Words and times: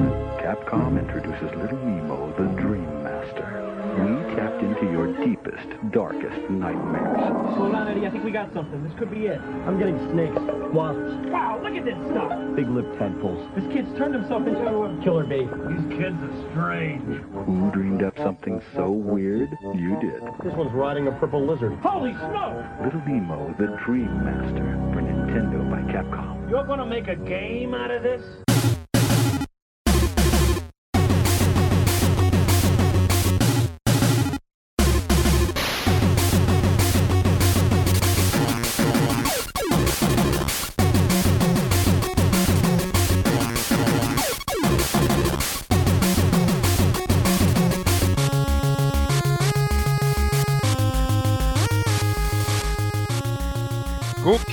Capcom 0.00 0.98
introduces 0.98 1.50
Little 1.60 1.78
Nemo, 1.78 2.32
the 2.38 2.48
Dream 2.60 3.02
Master. 3.02 3.66
We 4.00 4.34
tapped 4.34 4.62
into 4.62 4.90
your 4.92 5.12
deepest, 5.24 5.66
darkest 5.92 6.38
nightmares. 6.48 7.18
Hold 7.56 7.74
on, 7.74 7.88
Eddie. 7.88 8.06
I 8.06 8.10
think 8.10 8.24
we 8.24 8.30
got 8.30 8.52
something. 8.54 8.82
This 8.82 8.96
could 8.98 9.10
be 9.10 9.26
it. 9.26 9.38
I'm 9.66 9.78
getting 9.78 9.98
snakes, 10.12 10.38
wasps, 10.72 11.28
Wow, 11.30 11.60
look 11.62 11.74
at 11.74 11.84
this 11.84 11.98
stuff. 12.10 12.32
big 12.56 12.68
lip 12.68 12.86
tadpoles, 12.98 13.46
This 13.54 13.64
kid's 13.72 13.92
turned 13.98 14.14
himself 14.14 14.46
into 14.46 14.60
a... 14.60 15.02
killer 15.04 15.24
bee. 15.24 15.44
These 15.44 15.98
kids 16.00 16.16
are 16.16 16.50
strange. 16.52 17.20
Who 17.44 17.70
dreamed 17.72 18.02
up 18.02 18.16
something 18.16 18.62
so 18.74 18.90
weird? 18.90 19.50
You 19.74 19.98
did. 20.00 20.22
This 20.42 20.54
one's 20.54 20.72
riding 20.72 21.08
a 21.08 21.12
purple 21.12 21.44
lizard. 21.44 21.74
Holy 21.82 22.12
smoke! 22.14 22.64
Little 22.84 23.02
Nemo, 23.06 23.54
the 23.58 23.76
Dream 23.84 24.24
Master 24.24 24.64
for 24.94 25.02
Nintendo 25.02 25.68
by 25.68 25.82
Capcom. 25.92 26.48
You're 26.48 26.64
gonna 26.64 26.86
make 26.86 27.08
a 27.08 27.16
game 27.16 27.74
out 27.74 27.90
of 27.90 28.02
this? 28.02 28.22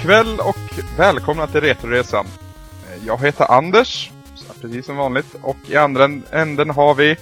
Kväll 0.08 0.40
och 0.40 0.58
välkomna 0.98 1.48
till 1.48 1.62
Retroresan. 1.62 2.26
Eh, 2.26 3.06
Jag 3.08 3.26
heter 3.26 3.52
Anders, 3.52 4.12
precis 4.62 4.86
som 4.86 4.98
vanligt. 4.98 5.36
Och 5.42 5.58
i 5.68 5.76
andra 5.76 6.10
änden 6.32 6.70
har 6.70 6.96
vi... 6.96 7.16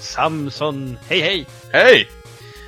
Samson, 0.00 0.98
hej 1.08 1.20
hej! 1.20 1.46
Hej! 1.72 2.08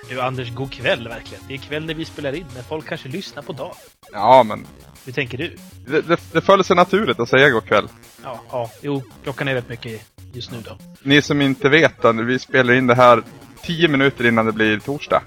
Du 0.08 0.20
Anders, 0.20 0.50
god 0.54 0.72
kväll 0.72 1.08
verkligen. 1.08 1.44
Det 1.48 1.54
är 1.54 1.58
kväll 1.58 1.84
när 1.84 1.94
vi 1.94 2.04
spelar 2.04 2.32
in, 2.32 2.46
men 2.54 2.64
folk 2.64 2.88
kanske 2.88 3.08
lyssnar 3.08 3.42
på 3.42 3.52
dagen. 3.52 3.74
Ja, 4.12 4.42
men 4.42 4.66
Hur 5.04 5.12
tänker 5.12 5.38
du? 5.38 5.56
det, 5.86 6.00
det, 6.00 6.20
det 6.32 6.40
föll 6.40 6.64
sig 6.64 6.76
naturligt 6.76 7.20
att 7.20 7.28
säga 7.28 7.50
god 7.50 7.64
kväll. 7.66 7.88
Ja, 8.22 8.40
ja, 8.50 8.70
jo, 8.80 9.02
klockan 9.22 9.48
är 9.48 9.54
rätt 9.54 9.68
mycket 9.68 10.02
just 10.32 10.50
nu 10.52 10.58
då. 10.64 10.78
Ni 11.02 11.22
som 11.22 11.40
inte 11.40 11.68
vet, 11.68 12.04
vi 12.26 12.38
spelar 12.38 12.74
in 12.74 12.86
det 12.86 12.94
här 12.94 13.22
10 13.62 13.88
minuter 13.88 14.26
innan 14.26 14.46
det 14.46 14.52
blir 14.52 14.78
torsdag. 14.78 15.22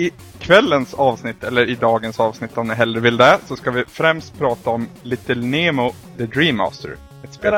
I 0.00 0.10
kvällens 0.38 0.94
avsnitt, 0.94 1.44
eller 1.44 1.68
i 1.68 1.74
dagens 1.74 2.20
avsnitt 2.20 2.58
om 2.58 2.68
ni 2.68 2.74
hellre 2.74 3.00
vill 3.00 3.16
det, 3.16 3.38
så 3.46 3.56
ska 3.56 3.70
vi 3.70 3.84
främst 3.88 4.38
prata 4.38 4.70
om 4.70 4.88
Little 5.02 5.34
Nemo 5.34 5.94
The 6.16 6.26
Dream 6.26 6.56
Master. 6.56 6.96
Ett 7.24 7.34
spel, 7.34 7.54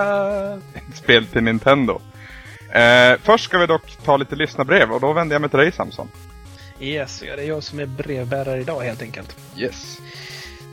ett 0.75 0.97
spel 0.97 1.27
till 1.27 1.43
Nintendo. 1.43 2.01
Eh, 2.73 3.19
först 3.23 3.45
ska 3.45 3.59
vi 3.59 3.67
dock 3.67 3.97
ta 4.05 4.17
lite 4.17 4.37
lyssnarbrev 4.37 4.93
och 4.93 5.01
då 5.01 5.12
vänder 5.12 5.34
jag 5.34 5.41
mig 5.41 5.51
till 5.51 5.59
dig 5.59 5.73
Samson. 5.73 6.09
Yes, 6.81 7.23
ja, 7.27 7.37
det 7.37 7.43
är 7.43 7.49
jag 7.49 7.62
som 7.62 7.79
är 7.79 7.87
brevbärare 7.87 8.61
idag 8.61 8.81
helt 8.81 9.03
enkelt. 9.03 9.37
Yes. 9.56 9.99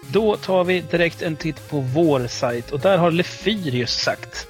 Då 0.07 0.35
tar 0.35 0.63
vi 0.63 0.81
direkt 0.81 1.21
en 1.21 1.35
titt 1.35 1.69
på 1.69 1.79
vår 1.79 2.27
sajt 2.27 2.71
och 2.71 2.79
där 2.79 2.97
har 2.97 3.11
Lefyrius 3.11 4.01
sagt. 4.01 4.47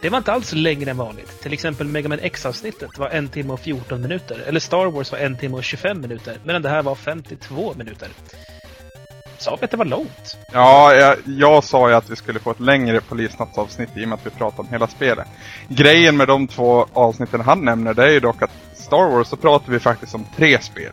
Det 0.00 0.08
var 0.10 0.18
inte 0.18 0.32
alls 0.32 0.52
längre 0.52 0.90
än 0.90 0.96
vanligt. 0.96 1.40
Till 1.40 1.52
exempel 1.52 1.86
Mega 1.86 2.08
Man 2.08 2.18
X-avsnittet 2.18 2.98
var 2.98 3.08
en 3.08 3.28
timme 3.28 3.52
och 3.52 3.60
14 3.60 4.00
minuter. 4.02 4.42
Eller 4.46 4.60
Star 4.60 4.86
Wars 4.86 5.12
var 5.12 5.18
en 5.18 5.36
timme 5.36 5.56
och 5.56 5.64
25 5.64 6.00
minuter. 6.00 6.38
Medan 6.44 6.62
det 6.62 6.68
här 6.68 6.82
var 6.82 6.94
52 6.94 7.74
minuter. 7.76 8.08
Sa 9.38 9.56
vi 9.60 9.64
att 9.64 9.70
det 9.70 9.76
var 9.76 9.84
långt? 9.84 10.36
Ja, 10.52 10.94
jag, 10.94 11.16
jag 11.24 11.64
sa 11.64 11.88
ju 11.88 11.94
att 11.94 12.10
vi 12.10 12.16
skulle 12.16 12.38
få 12.38 12.50
ett 12.50 12.60
längre 12.60 13.00
polisnattsavsnitt 13.00 13.96
i 13.96 14.04
och 14.04 14.08
med 14.08 14.18
att 14.18 14.26
vi 14.26 14.30
pratar 14.30 14.60
om 14.60 14.68
hela 14.68 14.86
spelet. 14.86 15.26
Grejen 15.68 16.16
med 16.16 16.28
de 16.28 16.48
två 16.48 16.86
avsnitten 16.92 17.40
han 17.40 17.64
nämner 17.64 17.94
det 17.94 18.04
är 18.04 18.12
ju 18.12 18.20
dock 18.20 18.42
att 18.42 18.50
Star 18.74 19.10
Wars 19.10 19.28
så 19.28 19.36
pratar 19.36 19.72
vi 19.72 19.78
faktiskt 19.78 20.14
om 20.14 20.26
tre 20.36 20.62
spel. 20.62 20.92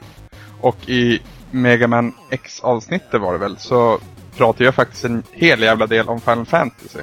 Och 0.62 0.90
i 0.90 1.20
Mega 1.52 1.88
Man 1.88 2.14
X-avsnittet 2.30 3.22
var 3.22 3.34
det 3.34 3.40
väl, 3.40 3.58
så 3.58 4.00
pratar 4.38 4.66
jag 4.66 4.76
faktiskt 4.76 5.06
en 5.06 5.24
hel 5.32 5.62
jävla 5.62 5.88
del 5.88 6.10
om 6.10 6.22
Final 6.22 6.46
Fantasy. 6.46 7.00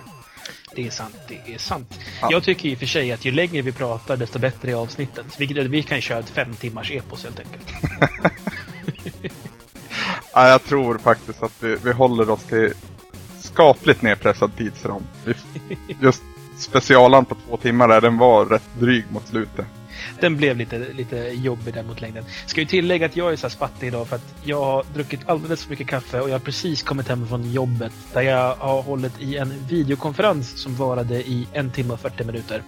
Det 0.80 0.86
är 0.86 0.90
sant, 0.90 1.16
det 1.28 1.54
är 1.54 1.58
sant. 1.58 1.98
Ja. 2.20 2.28
Jag 2.30 2.42
tycker 2.42 2.68
i 2.68 2.74
och 2.74 2.78
för 2.78 2.86
sig 2.86 3.12
att 3.12 3.24
ju 3.24 3.30
längre 3.30 3.62
vi 3.62 3.72
pratar 3.72 4.16
desto 4.16 4.38
bättre 4.38 4.70
är 4.70 4.74
avsnitten. 4.74 5.24
Vilket 5.38 5.66
vi 5.66 5.82
kan 5.82 6.00
köra 6.00 6.18
ett 6.18 6.30
fem 6.30 6.54
timmars 6.54 6.90
epos 6.90 7.24
helt 7.24 7.38
enkelt. 7.38 7.68
Ja, 10.34 10.48
jag 10.48 10.64
tror 10.64 10.98
faktiskt 10.98 11.42
att 11.42 11.52
vi, 11.62 11.76
vi 11.84 11.92
håller 11.92 12.30
oss 12.30 12.44
till 12.44 12.72
skapligt 13.38 14.02
nedpressad 14.02 14.56
tidsram. 14.56 15.02
Just 16.00 16.22
specialan 16.56 17.24
på 17.24 17.34
två 17.34 17.56
timmar 17.56 17.88
där, 17.88 18.00
den 18.00 18.18
var 18.18 18.46
rätt 18.46 18.70
dryg 18.78 19.04
mot 19.10 19.28
slutet. 19.28 19.66
Den 20.20 20.36
blev 20.36 20.56
lite, 20.56 20.78
lite 20.78 21.16
jobbig 21.16 21.74
där 21.74 21.82
mot 21.82 22.00
längden. 22.00 22.24
Ska 22.46 22.60
ju 22.60 22.66
tillägga 22.66 23.06
att 23.06 23.16
jag 23.16 23.32
är 23.32 23.36
så 23.36 23.42
här 23.46 23.50
spattig 23.50 23.86
idag 23.86 24.08
för 24.08 24.16
att 24.16 24.34
jag 24.44 24.64
har 24.64 24.84
druckit 24.94 25.20
alldeles 25.28 25.62
för 25.62 25.70
mycket 25.70 25.86
kaffe 25.88 26.20
och 26.20 26.28
jag 26.28 26.34
har 26.34 26.40
precis 26.40 26.82
kommit 26.82 27.08
hem 27.08 27.28
från 27.28 27.52
jobbet 27.52 27.92
där 28.12 28.22
jag 28.22 28.54
har 28.56 28.82
hållit 28.82 29.20
i 29.20 29.36
en 29.36 29.66
videokonferens 29.68 30.62
som 30.62 30.74
varade 30.76 31.14
i 31.14 31.46
en 31.52 31.70
timme 31.70 31.92
och 31.94 32.00
40 32.00 32.24
minuter. 32.24 32.62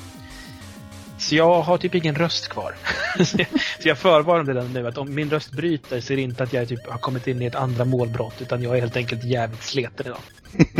Så 1.19 1.34
jag 1.34 1.62
har 1.62 1.78
typ 1.78 1.94
ingen 1.94 2.15
röst 2.15 2.48
kvar. 2.48 2.75
så 3.25 3.88
jag- 3.88 3.99
förvarnar 3.99 4.44
redan 4.44 4.72
nu 4.72 4.88
att 4.88 4.99
om 4.99 5.14
min 5.14 5.31
röst 5.31 5.53
bryter 5.53 6.00
så 6.00 6.12
är 6.12 6.16
det 6.16 6.22
inte 6.22 6.43
att 6.43 6.53
jag 6.53 6.69
typ 6.69 6.87
har 6.91 6.99
kommit 6.99 7.26
in 7.26 7.43
i 7.43 7.47
ett 7.47 7.54
andra 7.54 7.84
målbrott 7.84 8.34
utan 8.43 8.62
jag 8.62 8.76
är 8.76 8.81
helt 8.81 8.97
enkelt 8.97 9.25
jävligt 9.25 9.62
sleten 9.62 10.06
idag. 10.06 10.20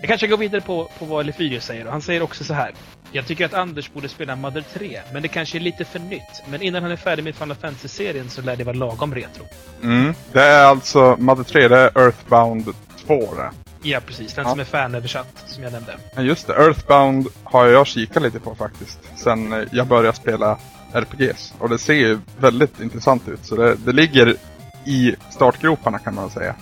Jag 0.00 0.08
kanske 0.08 0.26
går 0.26 0.36
vidare 0.36 0.60
på, 0.60 0.90
på 0.98 1.04
vad 1.04 1.26
Lefyrius 1.26 1.64
säger. 1.64 1.86
Han 1.86 2.02
säger 2.02 2.22
också 2.22 2.44
så 2.44 2.54
här. 2.54 2.72
Jag 3.12 3.26
tycker 3.26 3.44
att 3.44 3.54
Anders 3.54 3.92
borde 3.92 4.08
spela 4.08 4.36
Mother 4.36 4.64
3, 4.74 5.00
men 5.12 5.22
det 5.22 5.28
kanske 5.28 5.58
är 5.58 5.60
lite 5.60 5.84
för 5.84 5.98
nytt. 5.98 6.42
Men 6.50 6.62
innan 6.62 6.82
han 6.82 6.92
är 6.92 6.96
färdig 6.96 7.24
med 7.24 7.34
Final 7.34 7.56
Fantasy-serien 7.56 8.28
så 8.30 8.42
lär 8.42 8.56
det 8.56 8.64
vara 8.64 8.76
lagom 8.76 9.14
retro. 9.14 9.44
Mm. 9.82 10.14
Det 10.32 10.42
är 10.42 10.64
alltså 10.64 11.16
Mother 11.18 11.42
3, 11.44 11.68
det 11.68 11.76
är 11.78 11.98
Earthbound 11.98 12.74
2 13.06 13.34
det. 13.34 13.50
Ja, 13.82 14.00
precis. 14.06 14.34
Den 14.34 14.44
Ja. 14.44 14.50
som 14.50 14.60
är 14.60 14.64
fanöversatt, 14.64 15.44
som 15.46 15.62
jag 15.62 15.72
nämnde. 15.72 15.96
Ja 16.16 16.22
just 16.22 16.46
det, 16.46 16.52
Earthbound 16.54 17.26
har 17.44 17.66
jag 17.66 17.86
kikat 17.86 18.22
lite 18.22 18.40
på 18.40 18.54
faktiskt. 18.54 18.98
Sen 19.16 19.68
jag 19.72 19.86
började 19.86 20.16
spela 20.16 20.58
RPGs. 20.92 21.54
Och 21.58 21.68
det 21.68 21.78
ser 21.78 21.94
ju 21.94 22.18
väldigt 22.38 22.80
intressant 22.80 23.28
ut. 23.28 23.44
Så 23.46 23.56
det, 23.56 23.74
det 23.74 23.92
ligger 23.92 24.36
i 24.84 25.14
startgroparna 25.30 25.98
kan 25.98 26.14
man 26.14 26.30
säga. 26.30 26.54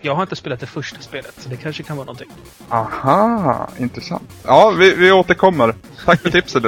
Jag 0.00 0.14
har 0.14 0.22
inte 0.22 0.36
spelat 0.36 0.60
det 0.60 0.66
första 0.66 1.00
spelet, 1.00 1.34
så 1.38 1.48
det 1.48 1.56
kanske 1.56 1.82
kan 1.82 1.96
vara 1.96 2.04
någonting. 2.04 2.28
Aha, 2.68 3.68
intressant. 3.78 4.22
Ja, 4.44 4.70
vi, 4.70 4.94
vi 4.94 5.12
återkommer. 5.12 5.74
Tack 6.04 6.20
för 6.20 6.30
tipset. 6.30 6.62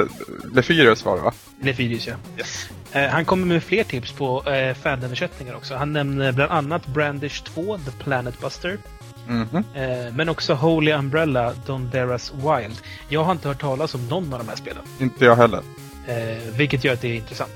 Lefyrius 0.53 1.05
var 1.05 1.15
det 1.17 1.21
va? 1.23 1.33
Lefyrius, 1.61 2.07
ja. 2.07 2.13
Eh, 2.93 3.09
han 3.09 3.25
kommer 3.25 3.45
med 3.45 3.63
fler 3.63 3.83
tips 3.83 4.11
på 4.11 4.43
eh, 4.49 4.73
fanöversättningar 4.75 5.55
också. 5.55 5.75
Han 5.75 5.93
nämner 5.93 6.31
bland 6.31 6.51
annat 6.51 6.87
Brandish 6.87 7.43
2, 7.43 7.77
The 7.77 7.91
Planet 8.03 8.39
Buster. 8.39 8.77
Mhm. 9.27 9.63
Eh, 9.75 10.13
men 10.13 10.29
också 10.29 10.53
Holy 10.53 10.91
Umbrella, 10.91 11.53
Donderas 11.65 12.33
Wild. 12.33 12.75
Jag 13.09 13.23
har 13.23 13.31
inte 13.31 13.47
hört 13.47 13.61
talas 13.61 13.95
om 13.95 14.07
någon 14.07 14.33
av 14.33 14.39
de 14.39 14.49
här 14.49 14.55
spelen. 14.55 14.83
Inte 14.99 15.25
jag 15.25 15.35
heller. 15.35 15.61
Eh, 16.07 16.53
vilket 16.57 16.83
gör 16.83 16.93
att 16.93 17.01
det 17.01 17.07
är 17.07 17.15
intressant. 17.15 17.51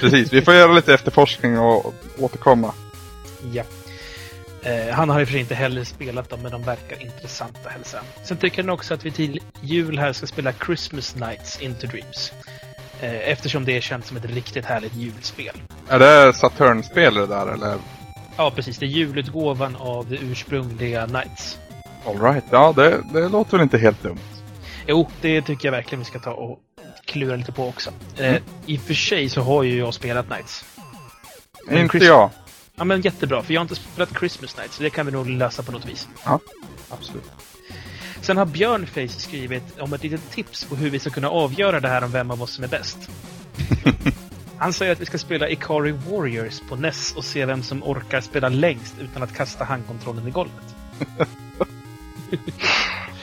Precis, 0.00 0.32
vi 0.32 0.42
får 0.42 0.54
göra 0.54 0.72
lite 0.72 0.94
efterforskning 0.94 1.58
och 1.58 1.94
återkomma. 2.18 2.72
Ja. 3.52 3.62
Eh, 4.64 4.94
han 4.94 5.08
har 5.10 5.20
i 5.20 5.24
och 5.24 5.28
för 5.28 5.32
sig 5.32 5.40
inte 5.40 5.54
heller 5.54 5.84
spelat 5.84 6.30
dem, 6.30 6.40
men 6.42 6.52
de 6.52 6.62
verkar 6.62 7.02
intressanta 7.02 7.68
hälsa. 7.70 7.98
Sen 8.24 8.36
tycker 8.36 8.62
han 8.62 8.70
också 8.70 8.94
att 8.94 9.04
vi 9.06 9.10
till 9.10 9.40
jul 9.60 9.98
här 9.98 10.12
ska 10.12 10.26
spela 10.26 10.52
Christmas 10.66 11.16
Nights 11.16 11.60
Into 11.60 11.86
Dreams. 11.86 12.32
Eh, 13.00 13.28
eftersom 13.30 13.64
det 13.64 13.76
är 13.76 13.80
känt 13.80 14.06
som 14.06 14.16
ett 14.16 14.24
riktigt 14.24 14.64
härligt 14.64 14.94
julspel. 14.94 15.54
Är 15.88 15.98
det 15.98 16.32
Saturn-spel 16.32 17.14
det 17.14 17.26
där 17.26 17.46
eller? 17.52 17.76
Ja, 18.36 18.50
precis. 18.50 18.78
Det 18.78 18.86
är 18.86 18.88
julutgåvan 18.88 19.76
av 19.76 20.08
det 20.08 20.16
ursprungliga 20.16 21.06
Nights. 21.06 21.58
Alright, 22.06 22.44
ja 22.50 22.72
det, 22.76 23.02
det 23.12 23.28
låter 23.28 23.50
väl 23.52 23.60
inte 23.60 23.78
helt 23.78 24.02
dumt. 24.02 24.18
Jo, 24.86 25.10
det 25.20 25.42
tycker 25.42 25.66
jag 25.68 25.72
verkligen 25.72 25.98
vi 25.98 26.04
ska 26.04 26.18
ta 26.18 26.30
och 26.30 26.58
klura 27.04 27.36
lite 27.36 27.52
på 27.52 27.68
också. 27.68 27.90
Eh, 28.18 28.36
I 28.66 28.76
och 28.76 28.80
för 28.82 28.94
sig 28.94 29.28
så 29.28 29.40
har 29.42 29.62
ju 29.62 29.78
jag 29.78 29.94
spelat 29.94 30.30
Nights. 30.30 30.64
Men 31.66 31.78
inte 31.78 31.98
Chris- 31.98 32.08
jag. 32.08 32.30
Ja, 32.76 32.84
men 32.84 33.00
jättebra, 33.00 33.42
för 33.42 33.54
jag 33.54 33.60
har 33.60 33.64
inte 33.64 33.74
spelat 33.74 34.18
Christmas 34.18 34.56
Nights, 34.56 34.76
så 34.76 34.82
det 34.82 34.90
kan 34.90 35.06
vi 35.06 35.12
nog 35.12 35.28
lösa 35.28 35.62
på 35.62 35.72
något 35.72 35.86
vis. 35.86 36.08
Ja, 36.24 36.40
absolut. 36.88 37.30
Sen 38.20 38.36
har 38.36 38.46
Björnface 38.46 39.20
skrivit 39.20 39.80
om 39.80 39.92
ett 39.92 40.02
litet 40.02 40.30
tips 40.30 40.64
på 40.64 40.76
hur 40.76 40.90
vi 40.90 40.98
ska 40.98 41.10
kunna 41.10 41.28
avgöra 41.28 41.80
det 41.80 41.88
här 41.88 42.04
om 42.04 42.10
vem 42.10 42.30
av 42.30 42.42
oss 42.42 42.50
som 42.50 42.64
är 42.64 42.68
bäst. 42.68 42.98
Han 44.58 44.72
säger 44.72 44.92
att 44.92 45.00
vi 45.00 45.06
ska 45.06 45.18
spela 45.18 45.48
Ikari 45.48 45.92
Warriors 45.92 46.60
på 46.68 46.76
NES 46.76 47.14
och 47.16 47.24
se 47.24 47.46
vem 47.46 47.62
som 47.62 47.82
orkar 47.82 48.20
spela 48.20 48.48
längst 48.48 48.94
utan 49.00 49.22
att 49.22 49.34
kasta 49.34 49.64
handkontrollen 49.64 50.28
i 50.28 50.30
golvet. 50.30 50.74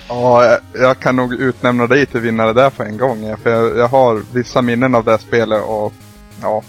Ja, 0.07 0.59
jag, 0.73 0.99
kan 0.99 1.15
nog 1.15 1.33
utnämna 1.33 1.87
dig 1.87 2.05
till 2.05 2.19
vinnare 2.19 2.53
där 2.53 2.69
på 2.69 2.83
en 2.83 2.97
gång. 2.97 3.37
För 3.37 3.49
jag, 3.49 3.77
jag 3.77 3.87
har 3.87 4.21
vissa 4.33 4.61
minnen 4.61 4.95
av 4.95 5.03
det 5.03 5.11
här 5.11 5.17
spelet 5.17 5.63
och 5.63 5.93
ja, 6.41 6.63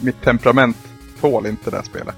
mitt 0.00 0.22
temperament 0.22 0.76
tål 1.20 1.46
inte 1.46 1.70
det 1.70 1.76
här 1.76 1.84
spelet. 1.84 2.14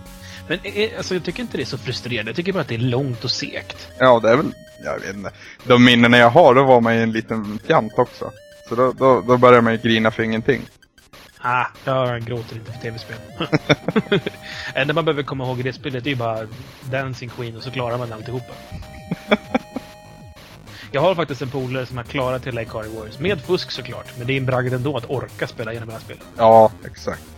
Men 0.48 0.58
eh, 0.62 0.90
alltså, 0.96 1.14
jag 1.14 1.24
tycker 1.24 1.42
inte 1.42 1.56
det 1.56 1.62
är 1.62 1.66
så 1.66 1.78
frustrerande. 1.78 2.28
Jag 2.28 2.36
tycker 2.36 2.52
bara 2.52 2.60
att 2.60 2.68
det 2.68 2.74
är 2.74 2.78
långt 2.78 3.24
och 3.24 3.30
segt. 3.30 3.88
Ja, 3.98 4.20
det 4.20 4.30
är 4.30 4.36
väl 4.36 4.52
jag 4.84 5.00
vet 5.00 5.16
inte. 5.16 5.30
De 5.64 5.84
minnen 5.84 6.12
jag 6.12 6.30
har, 6.30 6.54
då 6.54 6.64
var 6.64 6.80
man 6.80 6.96
ju 6.96 7.02
en 7.02 7.12
liten 7.12 7.58
fjant 7.66 7.92
också. 7.96 8.30
Så 8.68 8.74
då, 8.74 8.92
då, 8.92 9.20
då 9.20 9.36
börjar 9.36 9.60
man 9.60 9.72
ju 9.72 9.78
grina 9.78 10.10
för 10.10 10.22
ingenting. 10.22 10.62
Ah, 11.40 11.66
jag 11.84 12.24
gråter 12.24 12.56
inte 12.56 12.72
för 12.72 12.80
tv-spel. 12.80 13.16
Det 14.74 14.80
enda 14.80 14.94
man 14.94 15.04
behöver 15.04 15.22
komma 15.22 15.44
ihåg 15.44 15.60
i 15.60 15.62
det 15.62 15.72
spelet 15.72 16.06
är 16.06 16.10
ju 16.10 16.16
bara 16.16 16.48
Dancing 16.90 17.30
Queen 17.30 17.56
och 17.56 17.62
så 17.62 17.70
klarar 17.70 17.98
man 17.98 18.12
alltihopa. 18.12 18.52
Jag 20.92 21.00
har 21.00 21.14
faktiskt 21.14 21.42
en 21.42 21.50
polare 21.50 21.86
som 21.86 21.96
har 21.96 22.04
klarat 22.04 22.46
hela 22.46 22.62
Ikari 22.62 22.88
Warriors. 22.88 23.18
Med 23.18 23.40
fusk 23.40 23.70
såklart, 23.70 24.06
men 24.18 24.26
det 24.26 24.32
är 24.32 24.36
en 24.36 24.46
bragd 24.46 24.74
ändå 24.74 24.96
att 24.96 25.10
orka 25.10 25.46
spela 25.46 25.70
igenom 25.72 25.88
det 25.88 25.94
här 25.94 26.00
spelet. 26.00 26.24
Ja, 26.36 26.72
exakt. 26.84 27.37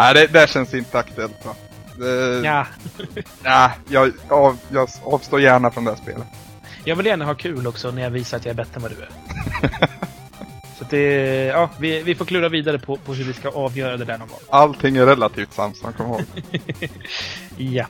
Nej, 0.00 0.14
det, 0.14 0.26
det 0.26 0.50
känns 0.50 0.74
inte 0.74 0.98
aktuellt 0.98 1.44
va. 1.46 1.54
Det, 1.98 2.40
Ja, 2.44 2.66
Nej, 3.42 3.70
jag, 3.88 4.12
av, 4.28 4.58
jag 4.72 4.88
avstår 5.04 5.40
gärna 5.40 5.70
från 5.70 5.84
det 5.84 5.90
här 5.90 5.98
spelet. 5.98 6.26
jag 6.84 6.96
vill 6.96 7.06
gärna 7.06 7.24
ha 7.24 7.34
kul 7.34 7.66
också 7.66 7.90
när 7.90 8.02
jag 8.02 8.10
visar 8.10 8.36
att 8.36 8.44
jag 8.44 8.52
är 8.52 8.56
bättre 8.56 8.76
än 8.76 8.82
vad 8.82 8.90
du 8.90 9.02
är. 9.02 9.08
Så 10.78 10.84
det, 10.90 11.04
ja, 11.44 11.70
vi, 11.78 12.02
vi 12.02 12.14
får 12.14 12.24
klura 12.24 12.48
vidare 12.48 12.78
på, 12.78 12.96
på 12.96 13.14
hur 13.14 13.24
vi 13.24 13.32
ska 13.32 13.48
avgöra 13.48 13.96
det 13.96 14.04
där 14.04 14.18
någon 14.18 14.28
gång. 14.28 14.38
Allting 14.50 14.96
är 14.96 15.06
relativt 15.06 15.52
Samson, 15.52 15.92
kom 15.92 16.06
ihåg. 16.06 16.22
Ja. 17.56 17.86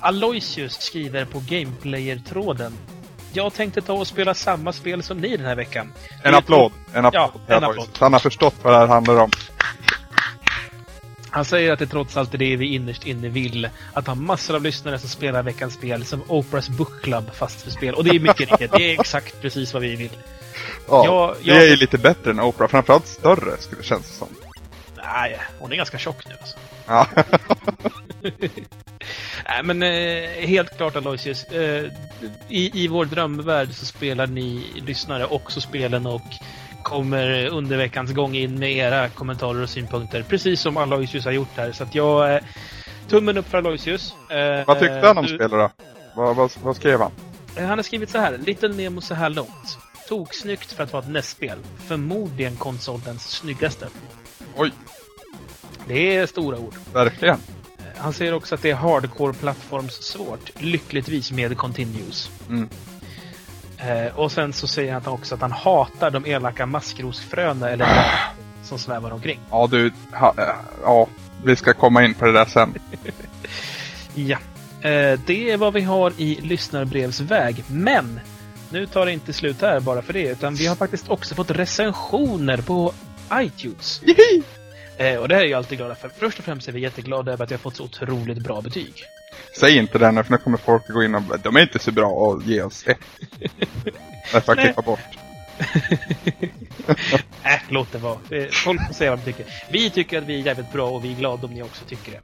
Aloysius 0.00 0.80
skriver 0.80 1.24
på 1.24 1.38
Gameplayer-tråden. 1.38 2.72
Jag 3.32 3.54
tänkte 3.54 3.80
ta 3.80 3.92
och 3.92 4.06
spela 4.06 4.34
samma 4.34 4.72
spel 4.72 5.02
som 5.02 5.18
ni 5.18 5.36
den 5.36 5.46
här 5.46 5.56
veckan. 5.56 5.92
En 6.24 6.34
applåd. 6.34 6.72
En 6.94 7.04
applåd. 7.04 7.40
Ja, 7.46 7.56
en 7.56 7.64
applåd. 7.64 7.88
Han 7.98 8.12
har 8.12 8.20
förstått 8.20 8.54
vad 8.62 8.72
det 8.72 8.78
här 8.78 8.86
handlar 8.86 9.16
om. 9.16 9.30
Han 11.34 11.44
säger 11.44 11.72
att 11.72 11.78
det 11.78 11.86
trots 11.86 12.16
allt 12.16 12.34
är 12.34 12.38
det 12.38 12.56
vi 12.56 12.66
innerst 12.74 13.06
inne 13.06 13.28
vill. 13.28 13.68
Att 13.92 14.06
ha 14.06 14.14
massor 14.14 14.54
av 14.56 14.62
lyssnare 14.62 14.98
som 14.98 15.08
spelar 15.08 15.42
veckans 15.42 15.74
spel 15.74 16.04
som 16.04 16.22
Oprahs 16.28 16.68
Book 16.68 17.02
Club 17.02 17.24
fast 17.34 17.62
för 17.62 17.70
spel. 17.70 17.94
Och 17.94 18.04
det 18.04 18.10
är 18.10 18.20
mycket 18.20 18.50
riktigt. 18.50 18.72
Det 18.72 18.94
är 18.94 19.00
exakt 19.00 19.40
precis 19.40 19.72
vad 19.72 19.82
vi 19.82 19.96
vill. 19.96 20.10
Ja, 20.88 21.04
Ja, 21.06 21.34
det 21.44 21.48
jag- 21.50 21.62
är 21.62 21.68
ju 21.70 21.76
lite 21.76 21.98
bättre 21.98 22.30
än 22.30 22.40
Oprah. 22.40 22.68
Framförallt 22.68 23.06
större, 23.06 23.56
skulle 23.60 23.80
det 23.80 23.86
kännas 23.86 24.16
som. 24.16 24.28
Nej, 24.96 25.38
hon 25.58 25.72
är 25.72 25.76
ganska 25.76 25.98
tjock 25.98 26.26
nu 26.28 26.34
alltså. 26.40 26.56
Ja. 26.86 27.06
Nej, 29.48 29.62
men 29.64 29.82
eh, 29.82 30.46
helt 30.48 30.76
klart 30.76 30.96
Aloysius. 30.96 31.44
Eh, 31.44 31.84
i, 32.48 32.84
I 32.84 32.88
vår 32.88 33.04
drömvärld 33.04 33.68
så 33.72 33.86
spelar 33.86 34.26
ni 34.26 34.64
lyssnare 34.86 35.26
också 35.26 35.60
spelen 35.60 36.06
och 36.06 36.22
kommer 36.82 37.46
under 37.46 37.76
veckans 37.76 38.12
gång 38.12 38.34
in 38.34 38.58
med 38.58 38.72
era 38.72 39.08
kommentarer 39.08 39.62
och 39.62 39.68
synpunkter. 39.70 40.22
Precis 40.22 40.60
som 40.60 40.76
Aloysius 40.76 41.24
har 41.24 41.32
gjort 41.32 41.56
här. 41.56 41.72
Så 41.72 41.82
att 41.82 41.94
jag... 41.94 42.34
Eh, 42.34 42.40
tummen 43.08 43.38
upp 43.38 43.48
för 43.50 43.58
Aloysius. 43.58 44.14
Eh, 44.30 44.66
vad 44.66 44.78
tyckte 44.78 45.00
han 45.06 45.18
om 45.18 45.24
du- 45.26 45.34
spelet 45.34 45.50
då? 45.50 45.70
Vad, 46.16 46.36
vad, 46.36 46.50
vad 46.62 46.76
skrev 46.76 47.00
han? 47.00 47.10
Eh, 47.56 47.64
Han 47.66 47.78
har 47.78 47.82
skrivit 47.82 48.10
så 48.10 48.18
här. 48.18 48.38
Little 48.38 48.68
Nemo 48.68 49.00
så 49.00 49.14
här 49.14 49.30
långt. 49.30 49.78
Toksnyggt 50.08 50.72
för 50.72 50.82
att 50.84 50.92
vara 50.92 51.02
ett 51.02 51.08
NES-spel. 51.10 51.58
Förmodligen 51.86 52.56
konsolens 52.56 53.28
snyggaste. 53.30 53.88
Oj, 54.56 54.72
Det 55.88 56.16
är 56.16 56.26
stora 56.26 56.58
ord. 56.58 56.74
verkligen. 56.92 57.38
Han 57.96 58.12
säger 58.12 58.34
också 58.34 58.54
att 58.54 58.62
det 58.62 58.70
är 58.70 58.74
hardcore 58.74 59.32
plattformssvårt. 59.32 60.50
Lyckligtvis 60.60 61.32
med 61.32 61.56
continues. 61.58 62.30
Mm. 62.48 62.68
Eh, 63.82 64.18
och 64.18 64.32
sen 64.32 64.52
så 64.52 64.66
säger 64.66 64.92
han 64.92 65.06
också 65.06 65.34
att 65.34 65.40
han 65.40 65.52
hatar 65.52 66.10
de 66.10 66.26
elaka 66.26 66.66
maskrosfröna 66.66 67.70
eller 67.70 67.84
dvärgar 67.84 68.32
som 68.62 68.78
svävar 68.78 69.10
omkring. 69.10 69.40
Ja 69.50 69.68
du, 69.70 69.92
ha, 70.12 70.34
äh, 70.38 70.44
ja, 70.82 71.08
vi 71.44 71.56
ska 71.56 71.72
komma 71.72 72.04
in 72.04 72.14
på 72.14 72.26
det 72.26 72.32
där 72.32 72.44
sen. 72.44 72.74
Ja. 74.14 74.38
Eh, 74.80 75.20
det 75.26 75.50
är 75.50 75.56
vad 75.56 75.72
vi 75.72 75.80
har 75.80 76.12
i 76.16 76.38
lyssnarbrevsväg. 76.42 77.64
Men 77.66 78.20
nu 78.70 78.86
tar 78.86 79.06
det 79.06 79.12
inte 79.12 79.32
slut 79.32 79.60
här 79.60 79.80
bara 79.80 80.02
för 80.02 80.12
det. 80.12 80.30
Utan 80.30 80.54
vi 80.54 80.66
har 80.66 80.76
faktiskt 80.76 81.08
också 81.08 81.34
fått 81.34 81.50
recensioner 81.50 82.56
på 82.58 82.92
iTunes. 83.34 84.00
Eh, 84.96 85.16
och 85.16 85.28
det 85.28 85.34
här 85.34 85.42
är 85.42 85.46
jag 85.46 85.58
alltid 85.58 85.78
glada 85.78 85.94
för. 85.94 86.08
Först 86.08 86.38
och 86.38 86.44
främst 86.44 86.68
är 86.68 86.72
vi 86.72 86.80
jätteglada 86.80 87.32
över 87.32 87.44
att 87.44 87.50
jag 87.50 87.58
har 87.58 87.62
fått 87.62 87.76
så 87.76 87.84
otroligt 87.84 88.38
bra 88.38 88.60
betyg. 88.60 88.94
Säg 89.60 89.78
inte 89.78 89.98
det 89.98 90.12
nu, 90.12 90.24
för 90.24 90.30
nu 90.30 90.38
kommer 90.38 90.58
folk 90.58 90.82
att 90.88 90.94
gå 90.94 91.02
in 91.02 91.14
och 91.14 91.22
de 91.42 91.56
är 91.56 91.60
inte 91.60 91.78
så 91.78 91.92
bra 91.92 92.06
och 92.06 92.42
ge 92.42 92.62
oss 92.62 92.84
ett. 92.86 92.98
Det 94.32 94.40
får 94.40 94.56
jag 94.56 94.58
klippa 94.58 94.82
bort. 94.82 95.00
Äh, 97.44 97.60
låt 97.68 97.92
det 97.92 97.98
vara. 97.98 98.18
Eh, 98.30 98.46
Folk 98.50 98.86
får 98.86 98.94
säga 98.94 99.10
vad 99.10 99.18
de 99.18 99.24
tycker. 99.24 99.46
Vi 99.70 99.90
tycker 99.90 100.18
att 100.18 100.24
vi 100.24 100.40
är 100.40 100.46
jävligt 100.46 100.72
bra 100.72 100.88
och 100.90 101.04
vi 101.04 101.12
är 101.12 101.16
glada 101.16 101.46
om 101.46 101.54
ni 101.54 101.62
också 101.62 101.84
tycker 101.84 102.12
det. 102.12 102.20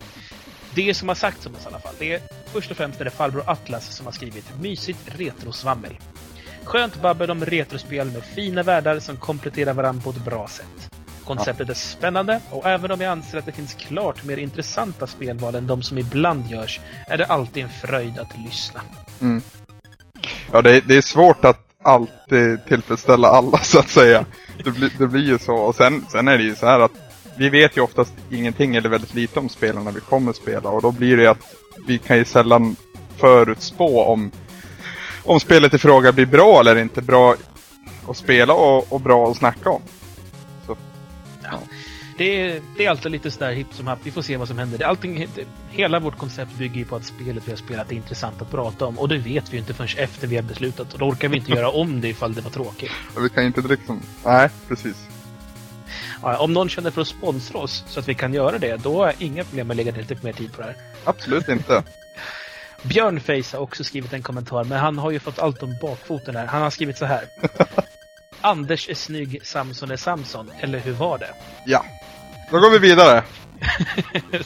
Det 0.75 0.95
som 0.95 1.09
har 1.09 1.15
sagts 1.15 1.47
om 1.47 1.55
oss 1.55 1.65
i 1.65 1.67
alla 1.67 1.81
fall, 1.81 1.95
det 1.99 2.15
är 2.15 2.21
först 2.53 2.71
och 2.71 2.77
främst 2.77 3.01
är 3.01 3.05
det 3.05 3.11
farbror 3.11 3.43
Atlas 3.47 3.97
som 3.97 4.07
har 4.07 4.13
skrivit 4.13 4.61
mysigt 4.61 4.99
retrosvammel. 5.19 5.99
Skönt 6.65 7.03
babbel 7.03 7.31
om 7.31 7.45
retrospel 7.45 8.11
med 8.11 8.25
fina 8.25 8.63
världar 8.63 8.99
som 9.01 9.17
kompletterar 9.17 9.75
varandra 9.75 10.03
på 10.03 10.11
ett 10.11 10.25
bra 10.25 10.49
sätt. 10.49 10.91
Konceptet 11.29 11.69
är 11.69 11.75
spännande 11.75 12.41
och 12.51 12.67
även 12.67 12.91
om 12.91 13.01
jag 13.01 13.11
anser 13.13 13.39
att 13.39 13.47
det 13.47 13.53
finns 13.53 13.75
klart 13.75 14.25
mer 14.25 14.37
intressanta 14.37 15.07
spelval 15.07 15.55
än 15.55 15.67
de 15.67 15.83
som 15.83 15.99
ibland 15.99 16.47
görs 16.51 16.81
är 17.07 17.19
det 17.19 17.25
alltid 17.27 17.63
en 17.65 17.71
fröjd 17.71 18.19
att 18.19 18.39
lyssna. 18.45 18.81
Mm. 19.21 19.43
Ja, 20.53 20.63
det, 20.63 20.77
är- 20.77 20.81
det 20.87 20.97
är 20.97 21.03
svårt 21.03 21.45
att 21.45 21.61
alltid 21.83 22.67
tillfredsställa 22.69 23.29
alla 23.29 23.59
så 23.63 23.79
att 23.79 23.89
säga. 23.89 24.25
Det 24.65 24.71
blir, 24.71 24.93
det 24.99 25.07
blir 25.07 25.23
ju 25.27 25.39
så. 25.39 25.55
Och 25.55 25.75
sen, 25.75 26.05
sen 26.13 26.29
är 26.29 26.39
det 26.39 26.45
ju 26.45 26.55
så 26.55 26.67
här 26.67 26.81
att 26.81 26.93
vi 27.37 27.49
vet 27.49 27.77
ju 27.77 27.81
oftast 27.81 28.13
ingenting 28.31 28.77
eller 28.77 28.89
väldigt 28.89 29.15
lite 29.15 29.39
om 29.39 29.49
spelarna 29.49 29.91
vi 29.91 30.01
kommer 30.01 30.33
spela. 30.33 30.71
Och 30.71 30.83
då 30.83 30.93
blir 30.93 31.17
det 31.17 31.27
att 31.27 31.55
vi 31.87 31.99
kan 31.99 32.17
ju 32.17 32.25
sällan 32.25 32.77
förutspå 33.17 34.05
om, 34.05 34.31
om 35.25 35.41
spelet 35.41 35.75
i 35.75 35.79
fråga 35.79 36.13
blir 36.13 36.27
bra 36.27 36.61
eller 36.61 36.77
inte 36.77 37.03
bra 37.03 37.35
att 38.09 38.17
spela 38.17 38.53
och, 38.55 38.93
och 38.93 39.01
bra 39.01 39.31
att 39.31 39.37
snacka 39.37 39.71
om. 39.71 39.83
Det 42.19 42.41
är, 42.41 42.63
det 42.77 42.85
är 42.85 42.91
alltid 42.91 43.13
lite 43.13 43.31
sådär 43.31 43.53
hipp 43.53 43.67
som 43.73 43.87
happ. 43.87 43.99
Vi 44.03 44.11
får 44.11 44.23
se 44.23 44.37
vad 44.37 44.49
som 44.49 44.59
händer. 44.59 44.85
Allting, 44.85 45.29
hela 45.71 46.01
vårt 46.01 46.19
koncept 46.19 46.55
bygger 46.59 46.77
ju 46.77 46.85
på 46.85 46.97
att 46.97 47.05
spelet 47.05 47.43
vi 47.47 47.51
har 47.53 47.57
spelat 47.57 47.93
är 47.93 47.97
intressant 47.97 48.43
att 48.43 48.51
prata 48.51 48.87
om. 48.87 48.99
Och 48.99 49.09
det 49.09 49.19
vet 49.19 49.49
vi 49.49 49.53
ju 49.53 49.59
inte 49.59 49.75
förrän 49.75 50.05
efter 50.05 50.27
vi 50.27 50.37
har 50.37 50.43
beslutat. 50.43 50.93
Och 50.93 50.99
då 50.99 51.05
orkar 51.05 51.29
vi 51.29 51.37
inte 51.37 51.53
göra 51.53 51.71
om 51.71 52.01
det 52.01 52.09
ifall 52.09 52.35
det 52.35 52.41
var 52.41 52.51
tråkigt. 52.51 52.91
Vi 53.19 53.29
kan 53.29 53.43
ju 53.43 53.47
inte 53.47 53.61
liksom... 53.61 54.03
Nej, 54.25 54.49
precis. 54.69 54.97
Ja, 56.23 56.39
om 56.39 56.53
någon 56.53 56.69
känner 56.69 56.91
för 56.91 57.01
att 57.01 57.09
sponsra 57.09 57.59
oss 57.59 57.85
så 57.89 58.01
att 58.01 58.09
vi 58.09 58.15
kan 58.15 58.35
göra 58.35 58.59
det, 58.59 58.77
då 58.77 58.99
har 58.99 59.07
jag 59.07 59.15
inga 59.19 59.45
problem 59.45 59.67
med 59.67 59.75
att 59.75 59.87
lägga 59.87 59.93
lite 59.93 60.17
mer 60.23 60.33
tid 60.33 60.53
på 60.53 60.61
det 60.61 60.67
här. 60.67 60.77
Absolut 61.05 61.49
inte. 61.49 61.83
Björnface 62.83 63.57
har 63.57 63.63
också 63.63 63.85
skrivit 63.85 64.13
en 64.13 64.23
kommentar, 64.23 64.65
men 64.65 64.79
han 64.79 64.99
har 64.99 65.11
ju 65.11 65.19
fått 65.19 65.39
allt 65.39 65.63
om 65.63 65.77
bakfoten 65.83 66.37
här. 66.37 66.47
Han 66.47 66.63
har 66.63 66.71
skrivit 66.71 66.99
så 66.99 67.05
här. 67.05 67.25
Anders 68.41 68.89
är 68.89 68.95
snygg, 68.95 69.41
Samson 69.43 69.91
är 69.91 69.97
Samson. 69.97 70.51
Eller 70.61 70.79
hur 70.79 70.93
var 70.93 71.19
det? 71.19 71.31
Ja. 71.67 71.85
Då 72.51 72.61
går 72.61 72.71
vi 72.71 72.79
vidare. 72.79 73.23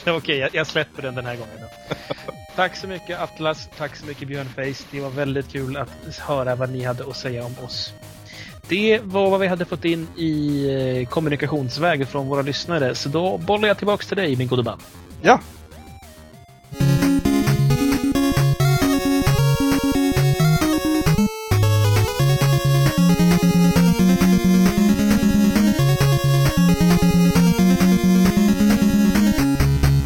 Okej, 0.17 0.37
jag, 0.37 0.49
jag 0.53 0.67
släpper 0.67 1.01
den 1.01 1.15
den 1.15 1.25
här 1.25 1.35
gången 1.35 1.55
då. 1.61 1.95
Tack 2.55 2.75
så 2.75 2.87
mycket 2.87 3.19
Atlas, 3.19 3.69
tack 3.77 3.95
så 3.95 4.05
mycket 4.05 4.27
Björnface. 4.27 4.85
Det 4.91 5.01
var 5.01 5.09
väldigt 5.09 5.51
kul 5.51 5.77
att 5.77 6.17
höra 6.19 6.55
vad 6.55 6.69
ni 6.69 6.83
hade 6.83 7.03
att 7.03 7.17
säga 7.17 7.45
om 7.45 7.55
oss. 7.65 7.93
Det 8.67 8.99
var 9.03 9.29
vad 9.29 9.39
vi 9.39 9.47
hade 9.47 9.65
fått 9.65 9.85
in 9.85 10.07
i 10.17 10.65
eh, 11.01 11.09
kommunikationsväg 11.09 12.07
från 12.07 12.27
våra 12.27 12.41
lyssnare, 12.41 12.95
så 12.95 13.09
då 13.09 13.37
bollar 13.37 13.67
jag 13.67 13.77
tillbaks 13.77 14.07
till 14.07 14.17
dig 14.17 14.35
min 14.35 14.47
gode 14.47 14.63
man. 14.63 14.79
Ja. 15.21 15.39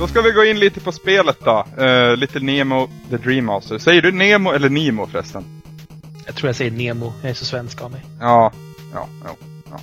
Då 0.07 0.11
ska 0.11 0.21
vi 0.21 0.31
gå 0.31 0.45
in 0.45 0.59
lite 0.59 0.79
på 0.79 0.91
spelet 0.91 1.37
då. 1.39 1.65
Uh, 1.79 2.17
Little 2.17 2.41
Nemo, 2.41 2.89
The 3.09 3.17
Dream 3.17 3.45
Master. 3.45 3.77
Säger 3.77 4.01
du 4.01 4.11
Nemo 4.11 4.51
eller 4.51 4.69
Nemo 4.69 5.07
förresten? 5.07 5.43
Jag 6.25 6.35
tror 6.35 6.47
jag 6.47 6.55
säger 6.55 6.71
Nemo, 6.71 7.13
jag 7.21 7.29
är 7.29 7.33
så 7.33 7.45
svensk 7.45 7.81
av 7.81 7.91
mig. 7.91 8.01
Ja, 8.19 8.51
ja, 8.93 9.07
ja, 9.25 9.35
ja. 9.71 9.79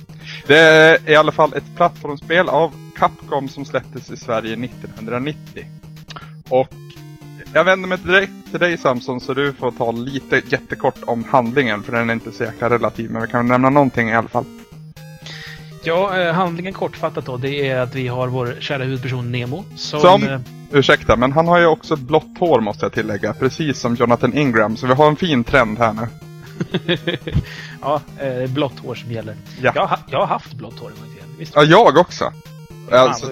Det 0.47 0.59
är 0.59 1.09
i 1.09 1.15
alla 1.15 1.31
fall 1.31 1.53
ett 1.53 1.75
plattformsspel 1.75 2.49
av 2.49 2.73
Capcom 2.97 3.49
som 3.49 3.65
släpptes 3.65 4.11
i 4.11 4.17
Sverige 4.17 4.53
1990. 4.53 5.65
Och 6.49 6.73
jag 7.53 7.63
vänder 7.63 7.89
mig 7.89 7.97
direkt 7.97 8.51
till 8.51 8.59
dig 8.59 8.77
Samson 8.77 9.21
så 9.21 9.33
du 9.33 9.53
får 9.53 9.71
ta 9.71 9.91
lite 9.91 10.41
jättekort 10.49 10.99
om 11.05 11.23
handlingen 11.23 11.83
för 11.83 11.91
den 11.91 12.09
är 12.09 12.13
inte 12.13 12.31
så 12.31 12.43
jäkla 12.43 12.69
relativ 12.69 13.11
men 13.11 13.21
vi 13.21 13.27
kan 13.27 13.47
nämna 13.47 13.69
någonting 13.69 14.09
i 14.09 14.15
alla 14.15 14.29
fall. 14.29 14.45
Ja, 15.85 16.19
eh, 16.19 16.33
handlingen 16.33 16.73
kortfattat 16.73 17.25
då, 17.25 17.37
det 17.37 17.69
är 17.69 17.79
att 17.79 17.95
vi 17.95 18.07
har 18.07 18.27
vår 18.27 18.55
kära 18.59 18.83
huvudperson 18.83 19.31
Nemo 19.31 19.63
som... 19.75 19.99
Som- 19.99 20.23
eh, 20.23 20.39
Ursäkta, 20.71 21.15
men 21.15 21.31
han 21.31 21.47
har 21.47 21.59
ju 21.59 21.65
också 21.65 21.93
ett 21.93 21.99
blått 21.99 22.37
hår 22.39 22.61
måste 22.61 22.85
jag 22.85 22.93
tillägga, 22.93 23.33
precis 23.33 23.79
som 23.79 23.95
Jonathan 23.95 24.37
Ingram, 24.37 24.77
så 24.77 24.87
vi 24.87 24.93
har 24.93 25.07
en 25.07 25.15
fin 25.15 25.43
trend 25.43 25.77
här 25.77 25.93
nu. 25.93 26.07
ja, 27.81 28.01
eh, 28.19 28.49
blått 28.51 28.79
hår 28.79 28.95
som 28.95 29.11
gäller. 29.11 29.35
Ja. 29.61 29.71
Jag, 29.75 29.81
har 29.81 29.87
ha- 29.87 30.03
jag 30.11 30.19
har 30.19 30.27
haft 30.27 30.53
blått 30.53 30.79
hår. 30.79 30.91
Visst? 31.37 31.55
Ja, 31.55 31.63
jag 31.63 31.97
också! 31.97 32.23
Fan, 32.89 32.99
Alltså, 32.99 33.27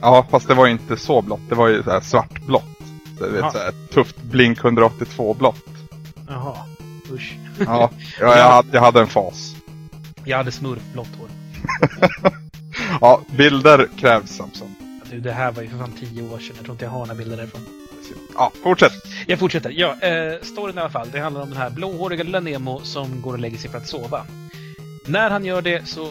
ja, 0.00 0.26
fast 0.30 0.48
det 0.48 0.54
var 0.54 0.66
ju 0.66 0.72
inte 0.72 0.96
så 0.96 1.22
blått, 1.22 1.40
det 1.48 1.54
var 1.54 1.68
ju 1.68 1.82
så 1.82 1.90
här 1.90 2.00
svartblått. 2.00 2.64
Så, 3.18 3.24
du 3.24 3.30
vet, 3.30 3.52
så 3.52 3.58
här, 3.58 3.72
tufft 3.92 4.22
Blink 4.22 4.58
182 4.64 5.34
blått. 5.34 5.64
Jaha. 6.28 6.54
Usch. 7.12 7.36
Ja, 7.66 7.90
ja 8.20 8.36
jag, 8.38 8.48
hade, 8.48 8.68
jag 8.72 8.80
hade 8.80 9.00
en 9.00 9.06
fas. 9.06 9.56
Jag 10.24 10.36
hade 10.36 10.52
smurfblått 10.52 11.08
hår. 11.18 11.28
Ja, 13.00 13.22
bilder 13.36 13.88
krävs 13.96 14.30
Samson. 14.30 14.74
Du, 15.10 15.20
det 15.20 15.32
här 15.32 15.52
var 15.52 15.62
ju 15.62 15.68
för 15.68 15.78
fan 15.78 15.92
tio 16.00 16.22
år 16.22 16.38
sedan. 16.38 16.54
Jag 16.56 16.64
tror 16.64 16.74
inte 16.74 16.84
jag 16.84 16.90
har 16.90 16.98
några 16.98 17.14
bilder 17.14 17.36
därifrån. 17.36 17.60
Ja, 18.34 18.52
fortsätt. 18.62 18.92
Jag 19.26 19.38
fortsätter. 19.38 19.70
Ja, 19.70 19.96
eh, 20.00 20.42
storyn 20.42 20.78
i 20.78 20.80
alla 20.80 20.90
fall. 20.90 21.08
Det 21.12 21.20
handlar 21.20 21.42
om 21.42 21.48
den 21.48 21.58
här 21.58 21.70
blåhåriga 21.70 22.22
lilla 22.22 22.40
Nemo 22.40 22.80
som 22.80 23.22
går 23.22 23.32
och 23.32 23.38
lägger 23.38 23.58
sig 23.58 23.70
för 23.70 23.78
att 23.78 23.88
sova. 23.88 24.26
När 25.06 25.30
han 25.30 25.44
gör 25.44 25.62
det 25.62 25.88
så 25.88 26.08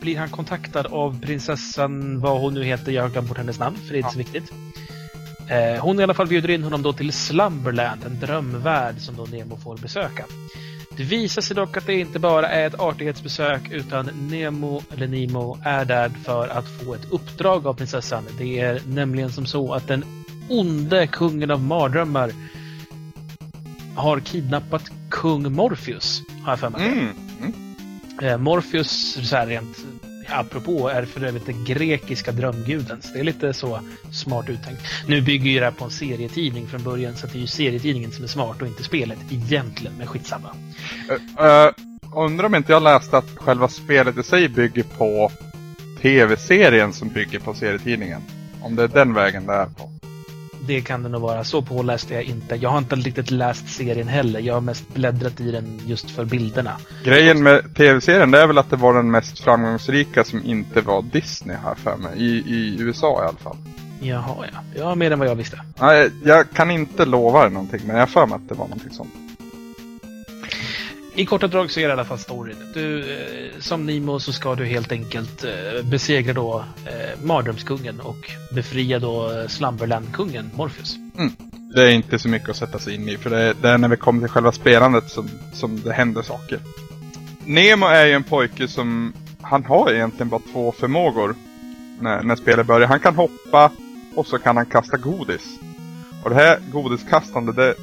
blir 0.00 0.18
han 0.18 0.28
kontaktad 0.28 0.86
av 0.86 1.20
prinsessan, 1.20 2.20
vad 2.20 2.40
hon 2.40 2.54
nu 2.54 2.64
heter, 2.64 2.92
jag 2.92 3.02
har 3.02 3.10
glömt 3.10 3.28
bort 3.28 3.38
hennes 3.38 3.58
namn, 3.58 3.76
för 3.76 3.92
det 3.92 3.94
är 3.94 3.98
inte 3.98 4.12
så 4.12 4.18
viktigt. 4.18 4.52
Eh, 5.50 5.82
hon 5.82 6.00
i 6.00 6.02
alla 6.02 6.14
fall 6.14 6.26
bjuder 6.26 6.50
in 6.50 6.62
honom 6.62 6.82
då 6.82 6.92
till 6.92 7.12
Slumberland, 7.12 8.04
en 8.04 8.20
drömvärld 8.20 8.98
som 8.98 9.16
då 9.16 9.24
Nemo 9.24 9.56
får 9.56 9.76
besöka. 9.76 10.24
Det 10.96 11.04
visar 11.04 11.42
sig 11.42 11.56
dock 11.56 11.76
att 11.76 11.86
det 11.86 12.00
inte 12.00 12.18
bara 12.18 12.48
är 12.48 12.66
ett 12.66 12.80
artighetsbesök 12.80 13.70
utan 13.70 14.06
Nemo, 14.30 14.82
eller 14.92 15.06
Nemo, 15.08 15.58
är 15.64 15.84
där 15.84 16.08
för 16.08 16.48
att 16.48 16.68
få 16.68 16.94
ett 16.94 17.12
uppdrag 17.12 17.66
av 17.66 17.74
prinsessan. 17.74 18.24
Det 18.38 18.60
är 18.60 18.80
nämligen 18.86 19.32
som 19.32 19.46
så 19.46 19.74
att 19.74 19.88
den 19.88 20.04
onde 20.48 21.06
kungen 21.06 21.50
av 21.50 21.60
mardrömmar 21.60 22.32
har 23.96 24.20
kidnappat 24.20 24.90
kung 25.10 25.52
Morpheus, 25.52 26.22
har 26.44 26.52
jag 26.52 26.58
för 26.58 26.70
mig. 26.70 26.86
Mm. 26.88 27.08
Mm. 27.40 27.52
Eh, 28.22 28.38
Morpheus, 28.38 29.28
så 29.28 29.36
här 29.36 29.46
rent 29.46 29.76
apropå, 30.28 30.88
är 30.88 31.04
för 31.04 31.24
övrigt 31.24 31.46
den 31.46 31.64
grekiska 31.64 32.32
drömguden. 32.32 33.02
Så 33.02 33.12
det 33.12 33.20
är 33.20 33.24
lite 33.24 33.52
så 33.52 33.80
smart 34.12 34.48
uttänkt. 34.48 34.82
Nu 35.06 35.22
bygger 35.22 35.50
ju 35.50 35.58
det 35.58 35.64
här 35.64 35.72
på 35.72 35.84
en 35.84 35.90
serietidning 35.90 36.66
från 36.66 36.82
början, 36.82 37.16
så 37.16 37.26
det 37.26 37.38
är 37.38 37.40
ju 37.40 37.46
serietidningen 37.46 38.12
som 38.12 38.24
är 38.24 38.28
smart 38.28 38.62
och 38.62 38.68
inte 38.68 38.82
spelet 38.82 39.18
egentligen, 39.30 39.96
men 39.98 40.06
skitsamma. 40.06 40.48
Uh, 41.10 41.46
uh, 41.46 41.72
undrar 42.16 42.46
om 42.46 42.54
inte 42.54 42.72
jag 42.72 42.82
läste 42.82 43.18
att 43.18 43.30
själva 43.36 43.68
spelet 43.68 44.18
i 44.18 44.22
sig 44.22 44.48
bygger 44.48 44.82
på 44.82 45.30
tv-serien 46.02 46.92
som 46.92 47.08
bygger 47.08 47.38
på 47.38 47.54
serietidningen. 47.54 48.22
Om 48.60 48.76
det 48.76 48.82
är 48.82 48.88
den 48.88 49.14
vägen 49.14 49.46
det 49.46 49.52
är 49.52 49.66
på. 49.66 49.95
Det 50.66 50.80
kan 50.80 51.02
det 51.02 51.08
nog 51.08 51.22
vara. 51.22 51.44
Så 51.44 51.62
påläste 51.62 52.14
jag 52.14 52.22
inte. 52.22 52.56
Jag 52.56 52.70
har 52.70 52.78
inte 52.78 52.96
riktigt 52.96 53.30
läst 53.30 53.68
serien 53.68 54.08
heller. 54.08 54.40
Jag 54.40 54.54
har 54.54 54.60
mest 54.60 54.94
bläddrat 54.94 55.40
i 55.40 55.50
den 55.50 55.80
just 55.86 56.10
för 56.10 56.24
bilderna. 56.24 56.76
Grejen 57.04 57.42
med 57.42 57.74
tv-serien 57.76 58.34
är 58.34 58.46
väl 58.46 58.58
att 58.58 58.70
det 58.70 58.76
var 58.76 58.94
den 58.94 59.10
mest 59.10 59.40
framgångsrika 59.40 60.24
som 60.24 60.44
inte 60.44 60.80
var 60.80 61.02
Disney 61.02 61.56
här 61.64 61.74
för 61.74 61.96
mig. 61.96 62.12
I, 62.16 62.26
i 62.26 62.76
USA 62.80 63.24
i 63.24 63.28
alla 63.28 63.38
fall. 63.38 63.56
Jaha, 64.00 64.46
ja. 64.52 64.58
Ja, 64.74 64.94
mer 64.94 65.10
än 65.10 65.18
vad 65.18 65.28
jag 65.28 65.34
visste. 65.34 65.60
Nej, 65.80 66.10
jag 66.24 66.50
kan 66.50 66.70
inte 66.70 67.04
lova 67.04 67.42
dig 67.42 67.50
någonting 67.50 67.80
men 67.84 67.96
jag 67.96 68.02
har 68.02 68.06
för 68.06 68.26
mig 68.26 68.36
att 68.36 68.48
det 68.48 68.54
var 68.54 68.64
någonting 68.64 68.90
sånt. 68.90 69.14
I 71.18 71.26
korta 71.26 71.46
drag 71.46 71.70
så 71.70 71.80
är 71.80 71.84
det 71.84 71.88
i 71.88 71.92
alla 71.92 72.04
fall 72.04 72.18
storyn. 72.18 72.56
Du, 72.74 73.00
eh, 73.00 73.58
som 73.58 73.86
Nemo 73.86 74.20
så 74.20 74.32
ska 74.32 74.54
du 74.54 74.64
helt 74.64 74.92
enkelt 74.92 75.44
eh, 75.44 75.84
besegra 75.84 76.32
då 76.32 76.64
eh, 76.86 77.24
Mardrömskungen 77.24 78.00
och 78.00 78.30
befria 78.54 78.98
då 78.98 79.30
eh, 79.30 79.46
Slumberland-kungen 79.46 80.50
Morpheus. 80.54 80.96
Mm. 81.18 81.32
Det 81.74 81.82
är 81.82 81.90
inte 81.90 82.18
så 82.18 82.28
mycket 82.28 82.48
att 82.48 82.56
sätta 82.56 82.78
sig 82.78 82.94
in 82.94 83.08
i 83.08 83.16
för 83.16 83.30
det 83.30 83.42
är, 83.42 83.54
det 83.62 83.68
är 83.68 83.78
när 83.78 83.88
vi 83.88 83.96
kommer 83.96 84.20
till 84.20 84.28
själva 84.28 84.52
spelandet 84.52 85.10
som, 85.10 85.30
som 85.52 85.80
det 85.82 85.92
händer 85.92 86.22
saker. 86.22 86.58
Nemo 87.44 87.86
är 87.86 88.06
ju 88.06 88.12
en 88.12 88.24
pojke 88.24 88.68
som, 88.68 89.12
han 89.40 89.64
har 89.64 89.92
egentligen 89.92 90.28
bara 90.28 90.42
två 90.52 90.72
förmågor 90.72 91.34
när, 92.00 92.22
när 92.22 92.36
spelet 92.36 92.66
börjar. 92.66 92.88
Han 92.88 93.00
kan 93.00 93.16
hoppa 93.16 93.70
och 94.14 94.26
så 94.26 94.38
kan 94.38 94.56
han 94.56 94.66
kasta 94.66 94.96
godis. 94.96 95.58
Och 96.24 96.30
det 96.30 96.36
här 96.36 96.58
godiskastande 96.72 97.52
det 97.52 97.74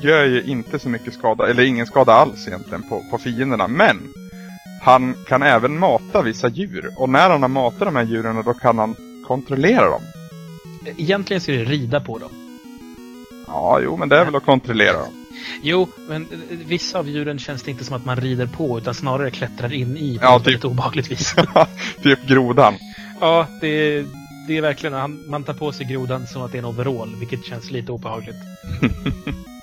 gör 0.00 0.24
ju 0.24 0.42
inte 0.42 0.78
så 0.78 0.88
mycket 0.88 1.14
skada, 1.14 1.48
eller 1.50 1.62
ingen 1.62 1.86
skada 1.86 2.12
alls 2.12 2.48
egentligen 2.48 2.82
på, 2.88 3.02
på 3.10 3.18
fienderna. 3.18 3.68
Men 3.68 3.96
han 4.82 5.14
kan 5.26 5.42
även 5.42 5.78
mata 5.78 6.22
vissa 6.22 6.48
djur. 6.48 6.90
Och 6.96 7.08
när 7.08 7.30
han 7.30 7.42
har 7.42 7.48
matat 7.48 7.78
de 7.80 7.96
här 7.96 8.04
djuren 8.04 8.42
då 8.44 8.54
kan 8.54 8.78
han 8.78 8.96
kontrollera 9.26 9.90
dem. 9.90 10.02
Egentligen 10.96 11.40
ska 11.40 11.52
du 11.52 11.64
rida 11.64 12.00
på 12.00 12.18
dem. 12.18 12.30
Ja, 13.46 13.80
jo, 13.84 13.96
men 13.96 14.08
det 14.08 14.16
är 14.18 14.24
väl 14.24 14.36
att 14.36 14.44
kontrollera 14.44 14.92
dem. 14.92 15.26
Jo, 15.62 15.88
men 16.08 16.22
eh, 16.22 16.56
vissa 16.66 16.98
av 16.98 17.08
djuren 17.08 17.38
känns 17.38 17.62
det 17.62 17.70
inte 17.70 17.84
som 17.84 17.96
att 17.96 18.04
man 18.04 18.16
rider 18.16 18.46
på 18.46 18.78
utan 18.78 18.94
snarare 18.94 19.30
klättrar 19.30 19.72
in 19.72 19.96
i 19.96 20.18
på 20.18 20.24
Ja, 20.24 20.36
ett 20.36 20.42
typ. 20.42 20.46
väldigt 20.46 20.64
obehagligt 20.64 21.10
vis. 21.10 21.34
typ 22.02 22.26
grodan. 22.28 22.74
ja, 23.20 23.46
det, 23.60 24.04
det 24.48 24.56
är 24.56 24.60
verkligen, 24.62 24.92
han- 24.94 25.24
man 25.30 25.44
tar 25.44 25.54
på 25.54 25.72
sig 25.72 25.86
grodan 25.86 26.26
som 26.26 26.42
att 26.42 26.52
det 26.52 26.58
är 26.58 26.62
en 26.62 26.64
overall, 26.64 27.16
vilket 27.18 27.44
känns 27.44 27.70
lite 27.70 27.92
obehagligt. 27.92 28.36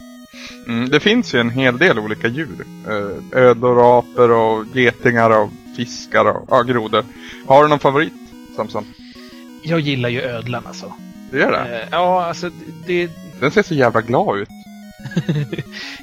Mm, 0.68 0.90
det 0.90 1.00
finns 1.00 1.36
ju 1.36 1.40
en 1.40 1.50
hel 1.50 1.78
del 1.78 2.00
olika 2.00 2.28
djur. 2.28 2.66
Eh, 2.88 3.40
Ödlor, 3.40 4.00
apor 4.00 4.32
och 4.32 4.66
getingar 4.74 5.30
och 5.30 5.50
fiskar 5.76 6.26
och 6.26 6.46
ja, 6.50 6.62
grodor. 6.62 7.04
Har 7.48 7.64
du 7.64 7.70
någon 7.70 7.80
favorit, 7.80 8.14
Samson? 8.56 8.86
Jag 9.64 9.80
gillar 9.80 10.10
ju 10.10 10.22
ödlan 10.22 10.64
alltså. 10.68 10.94
Det 11.32 11.38
gör 11.38 11.52
det? 11.52 11.82
Eh, 11.82 11.88
ja, 11.92 12.26
alltså 12.26 12.50
det, 12.86 13.10
Den 13.40 13.52
ser 13.52 13.64
så 13.64 13.74
jävla 13.74 14.02
glad 14.02 14.40
ut. 14.40 14.50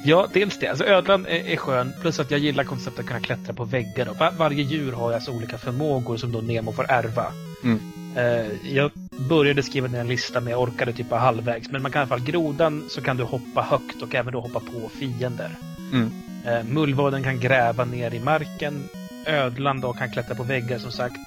Ja, 0.03 0.27
dels 0.33 0.59
det. 0.59 0.67
Alltså 0.67 0.85
ödlan 0.85 1.25
är, 1.25 1.47
är 1.47 1.57
skön, 1.57 1.93
plus 2.01 2.19
att 2.19 2.31
jag 2.31 2.39
gillar 2.39 2.63
konceptet 2.63 2.99
att 2.99 3.05
kunna 3.05 3.19
klättra 3.19 3.53
på 3.53 3.65
väggar. 3.65 4.05
Var, 4.19 4.31
varje 4.31 4.63
djur 4.63 4.91
har 4.91 5.13
alltså 5.13 5.31
olika 5.31 5.57
förmågor 5.57 6.17
som 6.17 6.31
då 6.31 6.41
Nemo 6.41 6.71
får 6.71 6.91
ärva. 6.91 7.25
Mm. 7.63 7.79
Eh, 8.15 8.73
jag 8.73 8.91
började 9.29 9.63
skriva 9.63 9.87
ner 9.87 9.99
en 9.99 10.07
lista 10.07 10.39
men 10.39 10.51
jag 10.51 10.61
orkade 10.61 10.93
typ 10.93 11.11
halvvägs. 11.11 11.71
Men 11.71 11.81
man 11.81 11.91
kan 11.91 11.99
i 11.99 12.01
alla 12.01 12.09
fall, 12.09 12.25
grodan 12.25 12.83
så 12.89 13.01
kan 13.01 13.17
du 13.17 13.23
hoppa 13.23 13.61
högt 13.61 14.01
och 14.01 14.15
även 14.15 14.33
då 14.33 14.39
hoppa 14.39 14.59
på 14.59 14.89
fiender. 14.99 15.49
Mm. 15.93 16.11
Eh, 16.45 16.63
mullvaden 16.63 17.23
kan 17.23 17.39
gräva 17.39 17.85
ner 17.85 18.13
i 18.13 18.19
marken. 18.19 18.89
Ödlan 19.25 19.81
då 19.81 19.93
kan 19.93 20.11
klättra 20.11 20.35
på 20.35 20.43
väggar 20.43 20.79
som 20.79 20.91
sagt. 20.91 21.17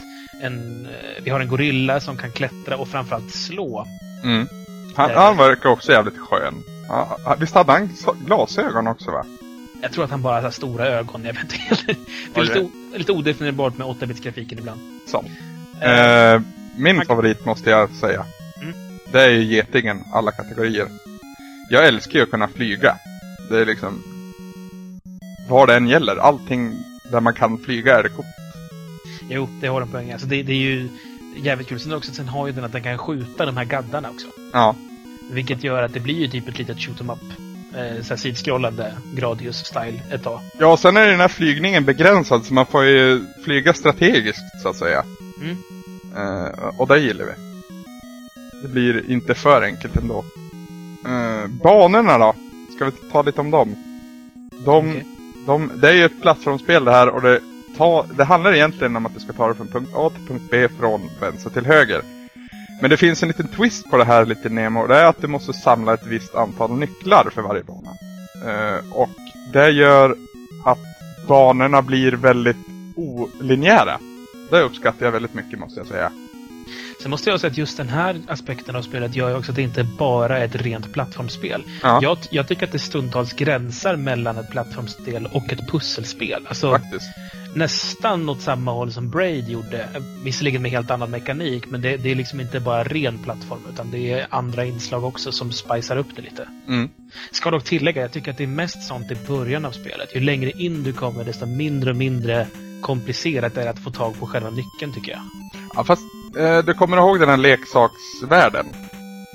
En, 0.42 0.86
eh, 0.86 1.22
vi 1.22 1.30
har 1.30 1.40
en 1.40 1.48
gorilla 1.48 2.00
som 2.00 2.16
kan 2.16 2.32
klättra 2.32 2.76
och 2.76 2.88
framförallt 2.88 3.30
slå. 3.30 3.86
Mm. 4.24 4.46
Han, 4.94 5.10
han 5.10 5.36
verkar 5.36 5.68
också 5.68 5.92
jävligt 5.92 6.18
skön. 6.18 6.54
Ja, 6.88 7.18
han- 7.24 7.38
visst 7.40 7.54
hade 7.54 7.72
han 7.72 7.88
glasögon 8.26 8.86
också 8.86 9.10
va? 9.10 9.24
Jag 9.82 9.92
tror 9.92 10.04
att 10.04 10.10
han 10.10 10.22
bara 10.22 10.40
har 10.40 10.50
stora 10.50 10.86
ögon. 10.86 11.24
Jag 11.24 11.32
vet 11.34 11.42
inte. 11.42 12.00
Det 12.34 12.40
är 12.40 12.44
lite, 12.44 12.60
o- 12.60 12.70
lite 12.96 13.12
odefinierbart 13.12 13.78
med 13.78 13.86
8-bits-grafiken 13.86 14.58
ibland. 14.58 14.80
Så. 15.06 15.24
Eh, 15.80 15.90
Eh, 16.34 16.40
min 16.76 16.96
man- 16.96 17.06
favorit 17.06 17.44
måste 17.44 17.70
jag 17.70 17.90
säga. 17.90 18.24
Mm. 18.62 18.74
Det 19.12 19.22
är 19.22 19.30
ju 19.30 19.42
getingen, 19.54 20.04
alla 20.12 20.32
kategorier. 20.32 20.88
Jag 21.70 21.86
älskar 21.86 22.18
ju 22.18 22.22
att 22.22 22.30
kunna 22.30 22.48
flyga. 22.48 22.96
Det 23.50 23.58
är 23.58 23.66
liksom... 23.66 24.02
Vad 25.48 25.68
det 25.68 25.76
än 25.76 25.88
gäller, 25.88 26.16
allting 26.16 26.72
där 27.12 27.20
man 27.20 27.34
kan 27.34 27.58
flyga 27.58 27.98
är 27.98 28.02
det 28.02 28.08
coolt. 28.08 28.26
Jo, 29.28 29.48
det 29.60 29.66
har 29.66 29.82
en 29.82 29.88
poäng. 29.88 30.12
Alltså 30.12 30.26
det, 30.26 30.42
det 30.42 30.52
är 30.52 30.56
ju 30.56 30.88
jävligt 31.36 31.68
kul. 31.68 31.80
Sen, 31.80 31.92
också, 31.94 32.12
sen 32.12 32.28
har 32.28 32.46
ju 32.46 32.52
den 32.52 32.64
att 32.64 32.72
den 32.72 32.82
kan 32.82 32.98
skjuta 32.98 33.46
de 33.46 33.56
här 33.56 33.64
gaddarna 33.64 34.10
också. 34.10 34.26
Ja. 34.52 34.74
Vilket 35.30 35.64
gör 35.64 35.82
att 35.82 35.94
det 35.94 36.00
blir 36.00 36.14
ju 36.14 36.28
typ 36.28 36.48
ett 36.48 36.58
litet 36.58 36.80
shoot 36.80 37.00
'em 37.00 37.10
up. 37.10 37.18
Eh, 37.76 38.02
så 38.02 38.16
sidskrollande 38.16 38.92
Gradius-style 39.14 40.00
ett 40.10 40.22
tag. 40.22 40.40
Ja, 40.58 40.76
sen 40.76 40.96
är 40.96 41.06
den 41.06 41.20
här 41.20 41.28
flygningen 41.28 41.84
begränsad 41.84 42.44
så 42.44 42.54
man 42.54 42.66
får 42.66 42.84
ju 42.84 43.24
flyga 43.44 43.72
strategiskt 43.74 44.62
så 44.62 44.68
att 44.68 44.76
säga. 44.76 45.04
Mm. 45.40 45.56
Eh, 46.16 46.80
och 46.80 46.88
det 46.88 46.98
gillar 46.98 47.24
vi. 47.24 47.32
Det 48.62 48.68
blir 48.68 49.10
inte 49.10 49.34
för 49.34 49.62
enkelt 49.62 49.96
ändå. 49.96 50.24
Eh, 51.06 51.46
banorna 51.62 52.18
då? 52.18 52.34
Ska 52.76 52.84
vi 52.84 52.90
ta 53.12 53.22
lite 53.22 53.40
om 53.40 53.50
dem? 53.50 53.76
De, 54.64 54.90
Okej. 54.90 55.04
de, 55.46 55.70
det 55.74 55.88
är 55.88 55.92
ju 55.94 56.04
ett 56.04 56.22
plattformsspel 56.22 56.84
det 56.84 56.90
här 56.92 57.08
och 57.08 57.22
det, 57.22 57.40
ta, 57.76 58.06
det 58.16 58.24
handlar 58.24 58.54
egentligen 58.54 58.96
om 58.96 59.06
att 59.06 59.14
du 59.14 59.20
ska 59.20 59.32
ta 59.32 59.46
dig 59.46 59.56
från 59.56 59.68
punkt 59.68 59.90
A 59.94 60.10
till 60.10 60.26
punkt 60.28 60.44
B 60.50 60.68
från 60.78 61.10
vänster 61.20 61.50
till 61.50 61.66
höger. 61.66 62.02
Men 62.80 62.90
det 62.90 62.96
finns 62.96 63.22
en 63.22 63.28
liten 63.28 63.48
twist 63.48 63.90
på 63.90 63.96
det 63.96 64.04
här 64.04 64.26
lite 64.26 64.48
Nemo. 64.48 64.86
Det 64.86 64.96
är 64.96 65.04
att 65.04 65.20
du 65.20 65.26
måste 65.26 65.52
samla 65.52 65.94
ett 65.94 66.06
visst 66.06 66.34
antal 66.34 66.78
nycklar 66.78 67.30
för 67.34 67.42
varje 67.42 67.62
bana. 67.62 67.90
Eh, 68.46 68.92
och 68.92 69.10
det 69.52 69.70
gör 69.70 70.16
att 70.64 70.78
banorna 71.28 71.82
blir 71.82 72.12
väldigt 72.12 72.56
olinjära. 72.96 73.98
Det 74.50 74.60
uppskattar 74.60 75.06
jag 75.06 75.12
väldigt 75.12 75.34
mycket 75.34 75.58
måste 75.58 75.80
jag 75.80 75.86
säga. 75.86 76.10
Sen 77.02 77.10
måste 77.10 77.30
jag 77.30 77.40
säga 77.40 77.50
att 77.50 77.58
just 77.58 77.76
den 77.76 77.88
här 77.88 78.20
aspekten 78.28 78.76
av 78.76 78.82
spelet 78.82 79.16
gör 79.16 79.28
ju 79.30 79.36
också 79.36 79.52
att 79.52 79.56
det 79.56 79.62
inte 79.62 79.84
bara 79.84 80.38
är 80.38 80.44
ett 80.44 80.56
rent 80.56 80.92
plattformsspel. 80.92 81.64
Ja, 81.82 81.98
Jag, 82.02 82.18
jag 82.30 82.48
tycker 82.48 82.66
att 82.66 82.72
det 82.72 82.78
stundtals 82.78 83.32
gränsar 83.32 83.96
mellan 83.96 84.38
ett 84.38 84.50
plattformsspel 84.50 85.28
och 85.32 85.52
ett 85.52 85.70
pusselspel. 85.70 86.46
Alltså, 86.48 86.70
faktiskt. 86.70 87.06
Nästan 87.56 88.28
åt 88.28 88.40
samma 88.40 88.72
håll 88.72 88.92
som 88.92 89.10
Braid 89.10 89.48
gjorde. 89.48 89.88
Visserligen 90.24 90.62
med 90.62 90.70
helt 90.70 90.90
annan 90.90 91.10
mekanik, 91.10 91.70
men 91.70 91.80
det, 91.82 91.96
det 91.96 92.10
är 92.10 92.14
liksom 92.14 92.40
inte 92.40 92.60
bara 92.60 92.84
ren 92.84 93.18
plattform, 93.18 93.60
utan 93.72 93.90
det 93.90 94.12
är 94.12 94.26
andra 94.30 94.64
inslag 94.64 95.04
också 95.04 95.32
som 95.32 95.52
spicar 95.52 95.96
upp 95.96 96.16
det 96.16 96.22
lite. 96.22 96.48
Mm. 96.68 96.88
Ska 97.30 97.50
dock 97.50 97.64
tillägga, 97.64 98.02
jag 98.02 98.12
tycker 98.12 98.30
att 98.30 98.38
det 98.38 98.44
är 98.44 98.48
mest 98.48 98.82
sånt 98.82 99.10
i 99.10 99.16
början 99.28 99.64
av 99.64 99.70
spelet. 99.70 100.14
Ju 100.14 100.20
längre 100.20 100.50
in 100.50 100.82
du 100.82 100.92
kommer, 100.92 101.24
desto 101.24 101.46
mindre 101.46 101.90
och 101.90 101.96
mindre 101.96 102.46
komplicerat 102.82 103.56
är 103.56 103.64
det 103.64 103.70
att 103.70 103.84
få 103.84 103.90
tag 103.90 104.20
på 104.20 104.26
själva 104.26 104.50
nyckeln, 104.50 104.92
tycker 104.94 105.12
jag. 105.12 105.20
Ja, 105.74 105.84
fast 105.84 106.02
eh, 106.38 106.58
du 106.58 106.74
kommer 106.74 106.96
ihåg 106.96 107.20
den 107.20 107.28
här 107.28 107.36
leksaksvärlden? 107.36 108.66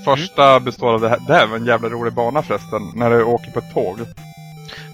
Första 0.06 0.60
består 0.60 0.94
av 0.94 1.02
det 1.02 1.10
här. 1.10 1.20
Det 1.28 1.34
här 1.34 1.48
var 1.48 1.58
en 1.58 1.66
jävla 1.66 1.90
rolig 1.90 2.14
bana 2.14 2.42
förresten. 2.42 2.82
När 2.96 3.10
du 3.10 3.24
åker 3.24 3.52
på 3.52 3.60
ett 3.60 3.74
tåg. 3.74 3.98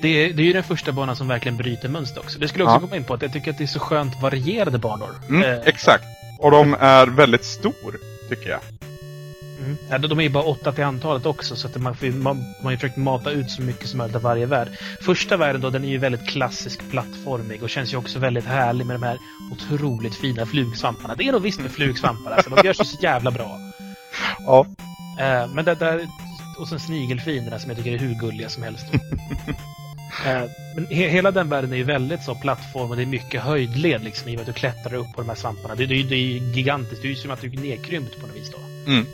Det 0.01 0.07
är, 0.25 0.33
det 0.33 0.41
är 0.41 0.45
ju 0.45 0.53
den 0.53 0.63
första 0.63 0.91
banan 0.91 1.15
som 1.15 1.27
verkligen 1.27 1.57
bryter 1.57 1.89
mönster 1.89 2.19
också. 2.21 2.39
Det 2.39 2.47
skulle 2.47 2.63
jag 2.63 2.67
också 2.73 2.83
Ja. 2.83 2.87
komma 2.87 2.97
in 2.97 3.03
på, 3.03 3.13
att 3.13 3.21
jag 3.21 3.33
tycker 3.33 3.51
att 3.51 3.57
det 3.57 3.63
är 3.63 3.67
så 3.67 3.79
skönt 3.79 4.21
varierade 4.21 4.77
banor. 4.77 5.09
Mm, 5.29 5.43
Eh, 5.43 5.59
exakt. 5.65 6.03
Och 6.39 6.51
de 6.51 6.73
är 6.79 7.07
väldigt 7.07 7.45
stor, 7.45 7.97
tycker 8.29 8.49
jag. 8.49 8.59
Mm. 9.59 9.77
Ja, 9.89 9.97
de 9.97 10.19
är 10.19 10.23
ju 10.23 10.29
bara 10.29 10.43
åtta 10.43 10.71
till 10.71 10.83
antalet 10.83 11.25
också, 11.25 11.55
så 11.55 11.67
att 11.67 11.75
man, 11.75 11.95
man, 12.01 12.21
man 12.37 12.45
har 12.63 12.71
ju 12.71 12.77
försökt 12.77 12.97
mata 12.97 13.31
ut 13.31 13.51
så 13.51 13.61
mycket 13.61 13.87
som 13.89 13.97
möjligt 13.97 14.15
av 14.15 14.21
varje 14.21 14.45
värld. 14.45 14.67
Första 15.01 15.37
världen 15.37 15.61
då, 15.61 15.69
den 15.69 15.83
är 15.83 15.89
ju 15.89 15.97
väldigt 15.97 16.27
klassisk 16.27 16.89
plattformig 16.89 17.63
och 17.63 17.69
känns 17.69 17.93
ju 17.93 17.97
också 17.97 18.19
väldigt 18.19 18.45
härlig 18.45 18.85
med 18.85 18.95
de 18.95 19.03
här 19.03 19.17
otroligt 19.51 20.15
fina 20.15 20.45
flugsvamparna. 20.45 21.15
Det 21.15 21.27
är 21.27 21.31
nog 21.31 21.41
visst 21.41 21.59
med 21.59 21.71
flugsvampar, 21.71 22.31
alltså. 22.31 22.49
De 22.49 22.65
gör 22.67 22.73
sig 22.73 22.85
så 22.85 22.97
jävla 23.01 23.31
bra. 23.31 23.59
Ja. 24.45 24.65
Eh, 25.19 25.47
men 25.53 25.65
det 25.65 25.75
där... 25.75 26.07
Och 26.59 26.67
sen 26.67 26.79
snigelfinerna 26.79 27.59
som 27.59 27.69
jag 27.69 27.77
tycker 27.77 27.91
är 27.93 27.97
hur 27.99 28.13
gulliga 28.15 28.49
som 28.49 28.63
helst. 28.63 28.85
Eh, 30.25 30.43
men 30.75 30.87
he 30.89 31.07
hela 31.07 31.31
den 31.31 31.49
världen 31.49 31.73
är 31.73 31.77
ju 31.77 31.83
väldigt 31.83 32.23
så 32.23 32.35
plattform 32.35 32.89
och 32.89 32.95
det 32.95 33.01
är 33.01 33.05
mycket 33.05 33.41
höjdled 33.41 34.03
liksom 34.03 34.29
i 34.29 34.31
och 34.31 34.35
med 34.35 34.41
att 34.41 34.55
du 34.55 34.59
klättrar 34.59 34.93
upp 34.93 35.13
på 35.15 35.21
de 35.21 35.29
här 35.29 35.35
svamparna. 35.35 35.75
Det, 35.75 35.85
det, 35.85 36.03
det 36.03 36.15
är 36.15 36.55
gigantiskt. 36.55 37.01
Det 37.01 37.07
är 37.07 37.09
ju 37.09 37.15
som 37.15 37.31
att 37.31 37.41
du 37.41 37.47
är 37.47 37.61
nedkrympt 37.61 38.21
på 38.21 38.27
något 38.27 38.35
vis 38.35 38.51
då. 38.51 38.91
Mm. 38.91 39.05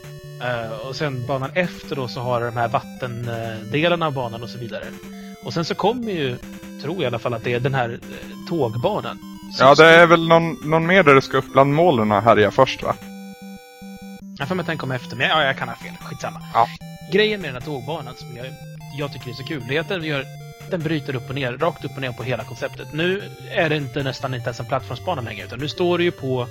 Eh, 0.42 0.70
och 0.70 0.96
sen 0.96 1.26
banan 1.26 1.50
efter 1.54 1.96
då 1.96 2.08
så 2.08 2.20
har 2.20 2.40
du 2.40 2.46
de 2.46 2.56
här 2.56 2.68
vattendelarna 2.68 4.06
av 4.06 4.12
banan 4.12 4.42
och 4.42 4.50
så 4.50 4.58
vidare. 4.58 4.84
Och 5.44 5.54
sen 5.54 5.64
så 5.64 5.74
kommer 5.74 6.12
ju, 6.12 6.36
tror 6.82 6.94
jag 6.94 7.02
i 7.02 7.06
alla 7.06 7.18
fall, 7.18 7.34
att 7.34 7.44
det 7.44 7.54
är 7.54 7.60
den 7.60 7.74
här 7.74 7.90
eh, 7.90 8.48
tågbanan. 8.48 9.18
Ja, 9.58 9.74
det 9.74 9.84
är 9.84 10.06
väl 10.06 10.28
någon, 10.28 10.56
någon 10.64 10.86
mer 10.86 11.02
där 11.02 11.14
du 11.14 11.20
ska 11.20 11.36
upp 11.36 11.52
bland 11.52 11.74
molnen 11.74 12.12
och 12.12 12.22
härja 12.22 12.50
först, 12.50 12.82
va? 12.82 12.96
Jag 14.38 14.48
får 14.48 14.54
mig 14.54 14.62
att 14.62 14.66
den 14.66 14.78
kommer 14.78 14.94
efter, 14.94 15.16
men 15.16 15.28
ja, 15.28 15.44
jag 15.44 15.58
kan 15.58 15.68
ha 15.68 15.76
fel. 15.76 15.92
Skitsamma. 16.00 16.40
Ja. 16.54 16.66
Grejen 17.12 17.40
med 17.40 17.48
den 17.48 17.62
här 17.62 17.66
tågbanan 17.66 18.14
som 18.16 18.36
jag, 18.36 18.46
jag 18.98 19.12
tycker 19.12 19.30
är 19.30 19.34
så 19.34 19.44
kul, 19.44 19.62
det 19.68 19.76
är 19.76 19.80
att 19.80 19.88
den, 19.88 20.04
gör, 20.04 20.24
den 20.70 20.80
bryter 20.80 21.16
upp 21.16 21.28
och 21.28 21.34
ner, 21.34 21.52
rakt 21.52 21.84
upp 21.84 21.90
och 21.94 22.00
ner 22.00 22.12
på 22.12 22.22
hela 22.22 22.44
konceptet. 22.44 22.88
Nu 22.92 23.22
är 23.50 23.68
det 23.68 23.76
inte 23.76 24.02
nästan 24.02 24.34
inte 24.34 24.46
ens 24.46 24.60
en 24.60 24.66
plattformsbana 24.66 25.22
längre, 25.22 25.44
utan 25.44 25.58
nu 25.58 25.68
står 25.68 25.98
du 25.98 26.04
ju 26.04 26.10
på 26.10 26.46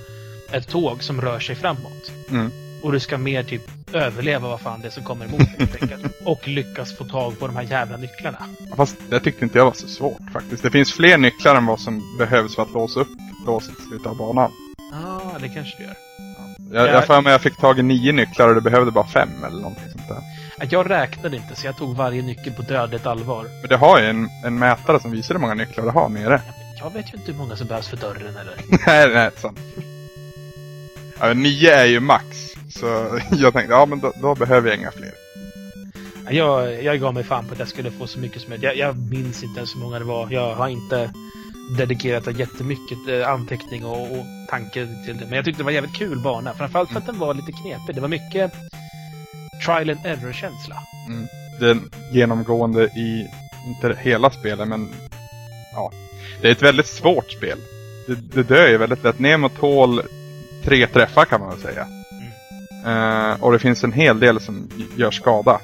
ett 0.52 0.68
tåg 0.68 1.04
som 1.04 1.22
rör 1.22 1.40
sig 1.40 1.56
framåt. 1.56 2.12
Mm. 2.30 2.52
Och 2.84 2.92
du 2.92 3.00
ska 3.00 3.18
mer 3.18 3.44
typ 3.44 3.62
överleva 3.94 4.48
vad 4.48 4.62
fan 4.62 4.82
det 4.82 4.88
är 4.88 4.92
som 4.92 5.04
kommer 5.04 5.26
emot 5.26 5.40
dig 5.58 5.90
helt. 5.90 6.22
Och 6.26 6.48
lyckas 6.48 6.98
få 6.98 7.04
tag 7.04 7.40
på 7.40 7.48
de 7.48 7.56
här 7.56 7.64
jävla 7.64 7.98
nycklarna. 7.98 8.46
Fast 8.76 8.98
det 9.10 9.20
tyckte 9.20 9.44
inte 9.46 9.58
jag 9.58 9.66
var 9.66 9.74
så 9.74 9.88
svårt 9.88 10.32
faktiskt. 10.34 10.64
Det 10.64 10.72
finns 10.72 10.94
fler 10.94 11.18
nycklar 11.18 11.56
än 11.56 11.66
vad 11.66 11.80
som 11.80 12.18
behövs 12.18 12.56
för 12.56 12.64
att 12.64 12.74
låsa 12.74 13.00
upp 13.00 13.08
låset 13.48 13.80
i 13.80 13.82
slutet 13.82 14.08
av 14.08 14.18
banan. 14.18 14.52
Ja, 14.92 15.22
ah, 15.36 15.40
det 15.40 15.50
kanske 15.50 15.78
du 15.78 15.84
gör. 15.84 15.96
Jag, 16.74 16.88
Ja. 16.88 16.92
jag 16.92 17.06
för 17.06 17.22
mig 17.22 17.32
jag 17.32 17.42
fick 17.42 17.58
tag 17.58 17.80
i 17.80 17.84
nio 17.84 18.12
nycklar 18.12 18.50
och 18.50 18.56
det 18.56 18.62
behövde 18.62 18.92
bara 18.92 19.08
fem 19.08 19.30
eller 19.48 19.58
någonting 19.58 19.90
sånt 19.92 20.08
där. 20.08 20.22
Jag 20.70 20.90
räknade 20.90 21.38
inte, 21.38 21.56
så 21.56 21.68
jag 21.68 21.78
tog 21.78 21.96
varje 21.96 22.22
nyckel 22.22 22.54
på 22.54 22.62
dödligt 22.62 23.06
allvar. 23.06 23.46
Men 23.62 23.70
det 23.70 23.78
har 23.78 24.00
ju 24.00 24.06
en, 24.06 24.30
en 24.46 24.60
mätare 24.60 25.00
som 25.00 25.12
visar 25.12 25.36
hur 25.36 25.42
många 25.42 25.54
nycklar 25.54 25.86
det 25.86 25.92
har 25.92 26.10
nere. 26.10 26.42
Jag 26.80 26.94
vet 26.94 27.14
ju 27.14 27.18
inte 27.18 27.32
hur 27.32 27.40
många 27.40 27.56
som 27.56 27.68
behövs 27.68 27.88
för 27.88 27.98
dörren 27.98 28.38
eller. 28.38 28.56
nej, 28.88 29.10
nej, 29.14 29.30
sant. 29.38 29.60
Ja, 31.20 31.34
nio 31.34 31.76
är 31.76 31.86
ju 31.86 32.00
max. 32.00 32.26
Så 32.70 32.86
jag 33.32 33.54
tänkte, 33.54 33.74
ja 33.74 33.86
men 33.86 34.00
då, 34.00 34.14
då 34.22 34.36
behöver 34.36 34.70
jag 34.70 34.80
inga 34.80 34.92
fler. 34.92 35.12
Jag, 36.30 36.84
jag 36.84 37.00
gav 37.00 37.14
mig 37.14 37.24
fan 37.24 37.46
på 37.46 37.54
att 37.54 37.60
jag 37.60 37.68
skulle 37.68 37.92
få 37.92 38.08
så 38.08 38.20
mycket 38.20 38.42
som 38.42 38.50
möjligt. 38.50 38.64
Jag, 38.64 38.78
jag 38.78 38.98
minns 38.98 39.44
inte 39.44 39.60
ens 39.60 39.76
hur 39.76 39.80
många 39.80 40.00
det 40.00 40.06
var. 40.06 40.32
Jag 40.32 40.56
har 40.56 40.68
inte 40.68 41.14
dedikerat 41.78 42.40
jättemycket 42.40 42.98
eh, 43.10 43.30
anteckning 43.30 43.86
och, 43.86 44.02
och 44.02 44.26
tanke 44.50 44.88
till 45.06 45.18
det. 45.18 45.26
Men 45.26 45.34
jag 45.34 45.46
tyckte 45.46 45.60
det 45.60 45.64
var 45.64 45.72
en 45.72 45.76
jävligt 45.76 45.96
kul 45.96 46.20
bana. 46.20 46.54
Framförallt 46.54 46.90
för 46.90 46.98
att 46.98 47.06
den 47.06 47.20
var 47.20 47.34
lite 47.34 47.52
knepig. 47.52 47.96
Det 47.96 48.02
var 48.02 48.08
mycket 48.08 48.54
trial 49.66 49.90
and 49.90 50.06
error-känsla. 50.06 50.76
Det 51.60 51.70
är 51.70 51.78
genomgående 52.12 52.84
i, 52.84 53.28
inte 53.68 54.00
hela 54.02 54.30
spelet 54.30 54.68
men, 54.68 54.90
ja. 55.74 55.92
Det 56.42 56.48
är 56.48 56.52
ett 56.52 56.62
väldigt 56.62 56.88
svårt 56.88 57.32
spel. 57.32 57.58
Det, 58.08 58.16
det 58.16 58.44
dör 58.44 58.68
ju 58.68 58.78
väldigt 58.78 59.04
lätt. 59.04 59.20
Nemo 59.20 59.50
tål 59.50 60.02
tre 60.64 60.88
träffar 60.88 61.26
kan 61.26 61.42
man 61.42 61.50
väl 61.50 61.60
säga. 61.60 61.88
Eh, 62.86 63.44
och 63.44 63.52
det 63.52 63.60
finns 63.60 63.84
en 63.84 63.92
hel 63.92 64.20
del 64.20 64.40
som 64.40 64.70
gör 64.96 65.12
skada. 65.12 65.60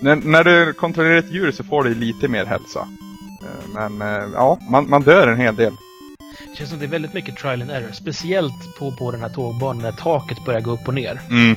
När, 0.00 0.16
när 0.16 0.44
du 0.44 0.72
kontrollerar 0.72 1.18
ett 1.18 1.32
djur 1.32 1.52
så 1.52 1.64
får 1.64 1.84
du 1.84 1.94
lite 1.94 2.28
mer 2.28 2.44
hälsa. 2.44 2.88
Eh, 3.42 3.68
men 3.74 4.02
eh, 4.02 4.28
ja, 4.34 4.58
man, 4.70 4.90
man 4.90 5.02
dör 5.02 5.28
en 5.28 5.40
hel 5.40 5.56
del. 5.56 5.72
Det 6.50 6.56
känns 6.56 6.70
som 6.70 6.78
det 6.78 6.84
är 6.84 6.88
väldigt 6.88 7.14
mycket 7.14 7.36
trial 7.36 7.62
and 7.62 7.70
error. 7.70 7.92
Speciellt 7.92 8.78
på, 8.78 8.92
på 8.92 9.10
den 9.10 9.20
här 9.20 9.28
tågbanan 9.28 9.82
när 9.82 9.92
taket 9.92 10.44
börjar 10.44 10.60
gå 10.60 10.70
upp 10.70 10.88
och 10.88 10.94
ner. 10.94 11.20
Mm. 11.30 11.56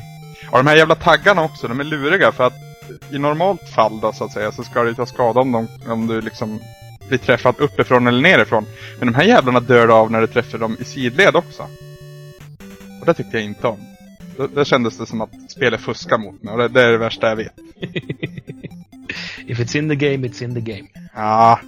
Och 0.52 0.58
de 0.58 0.68
här 0.68 0.76
jävla 0.76 0.96
taggarna 0.96 1.44
också, 1.44 1.68
de 1.68 1.80
är 1.80 1.84
luriga 1.84 2.32
för 2.32 2.48
att 2.48 2.54
i 3.12 3.20
normalt 3.20 3.70
fall 3.76 4.00
då 4.00 4.14
så 4.14 4.24
att 4.24 4.32
säga 4.32 4.52
så 4.52 4.64
ska 4.64 4.84
du 4.84 4.96
ta 4.96 5.06
skada 5.06 5.40
om, 5.40 5.52
de, 5.52 5.68
om 5.92 6.08
du 6.08 6.22
liksom 6.22 6.60
blir 7.08 7.18
träffad 7.18 7.56
uppifrån 7.58 8.08
eller 8.08 8.22
nerifrån. 8.22 8.66
Men 9.00 9.08
de 9.08 9.16
här 9.16 9.24
jävlarna 9.24 9.60
dör 9.60 9.88
du 9.88 9.94
av 9.94 10.12
när 10.12 10.22
du 10.22 10.28
träffar 10.28 10.58
dem 10.58 10.78
i 10.80 10.84
sidled 10.84 11.36
också. 11.36 11.64
Och 13.00 13.06
det 13.06 13.14
tyckte 13.14 13.38
jag 13.38 13.46
inte 13.46 13.68
om. 13.68 13.80
Det, 14.38 14.48
det 14.48 14.66
kändes 14.66 14.98
det 14.98 15.06
som 15.06 15.22
att 15.22 15.30
spelet 15.50 15.82
fuskar 15.82 16.18
mot 16.18 16.44
mig 16.44 16.54
och 16.54 16.60
det, 16.60 16.68
det 16.68 16.84
är 16.84 16.92
det 16.92 16.98
värsta 16.98 17.30
jag 17.30 17.36
vet. 17.36 17.54
If 19.48 19.60
it's 19.60 19.78
in 19.78 19.90
the 19.90 19.96
game, 19.96 20.28
it's 20.28 20.44
in 20.44 20.54
the 20.54 20.62
game. 20.62 20.88
Ja, 21.16 21.60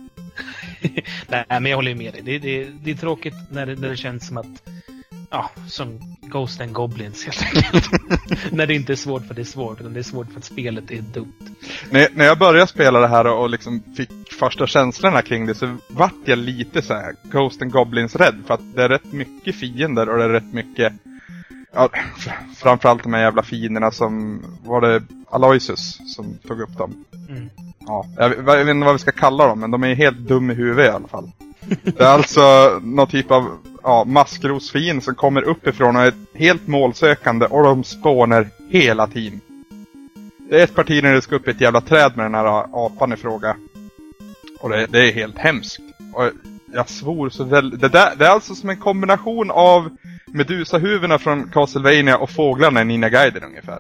Nej, 1.28 1.46
men 1.50 1.66
jag 1.66 1.76
håller 1.76 1.92
ju 1.92 1.98
med 1.98 2.14
dig. 2.14 2.22
Det, 2.22 2.40
det, 2.40 2.68
det 2.84 2.92
är 2.92 2.96
tråkigt 2.96 3.36
när 3.50 3.66
det, 3.66 3.76
när 3.76 3.90
det 3.90 3.98
känns 3.98 4.28
som 4.28 4.38
att... 4.38 4.70
Ja, 5.32 5.52
som 5.68 6.00
Ghost 6.22 6.62
and 6.62 6.74
Goblins 6.74 7.26
helt 7.26 7.56
enkelt. 7.56 7.89
när 8.52 8.68
det 8.68 8.74
inte 8.74 8.94
är 8.94 8.96
svårt 8.96 9.22
för 9.24 9.30
att 9.30 9.36
det 9.36 9.42
är 9.42 9.44
svårt, 9.44 9.80
utan 9.82 9.94
det 9.94 10.00
är 10.00 10.04
svårt 10.04 10.32
för 10.32 10.38
att 10.38 10.46
spelet 10.46 10.92
är 10.92 11.02
dumt. 11.02 11.34
när, 11.92 12.08
när 12.13 12.26
jag 12.26 12.38
började 12.39 12.68
spela 12.68 13.00
det 13.00 13.08
här 13.08 13.28
och, 13.28 13.42
och 13.42 13.50
liksom 13.50 13.84
fick 13.98 14.34
första 14.39 14.68
känslorna 14.68 15.22
kring 15.22 15.46
det 15.46 15.56
så 15.56 15.78
vart 15.88 16.13
jag 16.26 16.38
lite 16.38 16.82
så 16.82 16.94
här 16.94 17.15
Ghost 17.24 17.62
and 17.62 17.72
Goblins 17.72 18.15
rädd 18.15 18.36
för 18.48 18.54
att 18.54 18.76
det 18.76 18.84
är 18.84 18.89
rätt 18.89 19.13
mycket 19.13 19.56
fiender 19.56 20.10
och 20.10 20.18
det 20.18 20.24
är 20.24 20.30
rätt 20.30 20.54
mycket 20.54 20.94
Ja, 21.74 21.89
fr- 22.18 22.54
framförallt 22.56 23.04
de 23.04 23.13
här 23.13 23.22
jävla 23.22 23.44
fienderna 23.44 23.92
som, 23.92 24.42
var 24.65 24.82
det 24.82 25.04
Aloysius 25.30 25.98
som 26.15 26.38
tog 26.48 26.62
upp 26.62 26.78
dem? 26.78 27.06
Mm. 27.30 27.50
Ja, 27.88 28.06
jag, 28.18 28.30
vet- 28.30 28.38
jag 28.38 28.65
vet 28.65 28.68
inte 28.68 28.86
vad 28.86 28.96
vi 28.96 29.00
ska 29.00 29.12
kalla 29.12 29.48
dem, 29.48 29.60
men 29.60 29.72
de 29.72 29.84
är 29.84 29.96
helt 29.96 30.18
dum 30.18 30.52
i 30.52 30.54
huvudet 30.54 30.86
i 30.86 30.89
alla 30.89 31.08
fall. 31.08 31.32
Det 31.84 32.02
är 32.02 32.06
alltså 32.08 32.42
någon 32.84 33.08
typ 33.08 33.32
av 33.32 33.58
ja, 33.89 34.06
maskrosfin 34.06 35.02
som 35.02 35.15
kommer 35.15 35.41
uppifrån 35.41 35.95
och 35.95 36.02
är 36.02 36.13
helt 36.34 36.67
målsökande 36.67 37.45
och 37.45 37.63
de 37.63 37.84
spånar 37.84 38.47
hela 38.69 39.08
tiden. 39.08 39.41
Det 40.49 40.60
är 40.60 40.63
ett 40.63 40.75
parti 40.75 41.04
när 41.04 41.13
det 41.13 41.21
ska 41.21 41.36
upp 41.36 41.47
i 41.47 41.52
ett 41.52 41.62
jävla 41.62 41.82
träd 41.82 42.12
med 42.15 42.25
den 42.25 42.36
här 42.36 42.86
apan 42.86 43.13
i 43.13 43.15
fråga. 43.15 43.56
Och 44.60 44.69
det, 44.69 44.86
det 44.86 45.10
är 45.10 45.13
helt 45.13 45.38
hemskt. 45.38 45.80
Och 46.13 46.32
jag 46.73 46.89
svor 46.89 47.30
så 47.30 47.43
väldigt... 47.43 47.82
Det, 47.82 47.89
där, 47.89 48.15
det 48.15 48.25
är 48.25 48.30
alltså 48.30 48.56
som 48.56 48.69
en 48.69 48.78
kombination 48.78 49.52
av 49.52 49.89
Medusa-huvudena 50.25 51.19
från 51.19 51.49
Castlevania 51.49 52.17
och 52.17 52.30
fåglarna 52.30 52.82
i 52.82 52.86
Nina 52.86 53.10
Guiden 53.10 53.43
ungefär. 53.43 53.80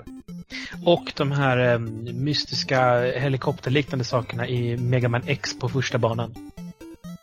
Och 0.85 1.13
de 1.15 1.31
här 1.31 1.73
eh, 1.73 1.79
mystiska 2.13 3.01
helikopterliknande 3.01 4.05
sakerna 4.05 4.47
i 4.47 4.77
Mega 4.77 5.09
Man 5.09 5.23
X 5.27 5.59
på 5.59 5.69
första 5.69 5.97
banan. 5.97 6.48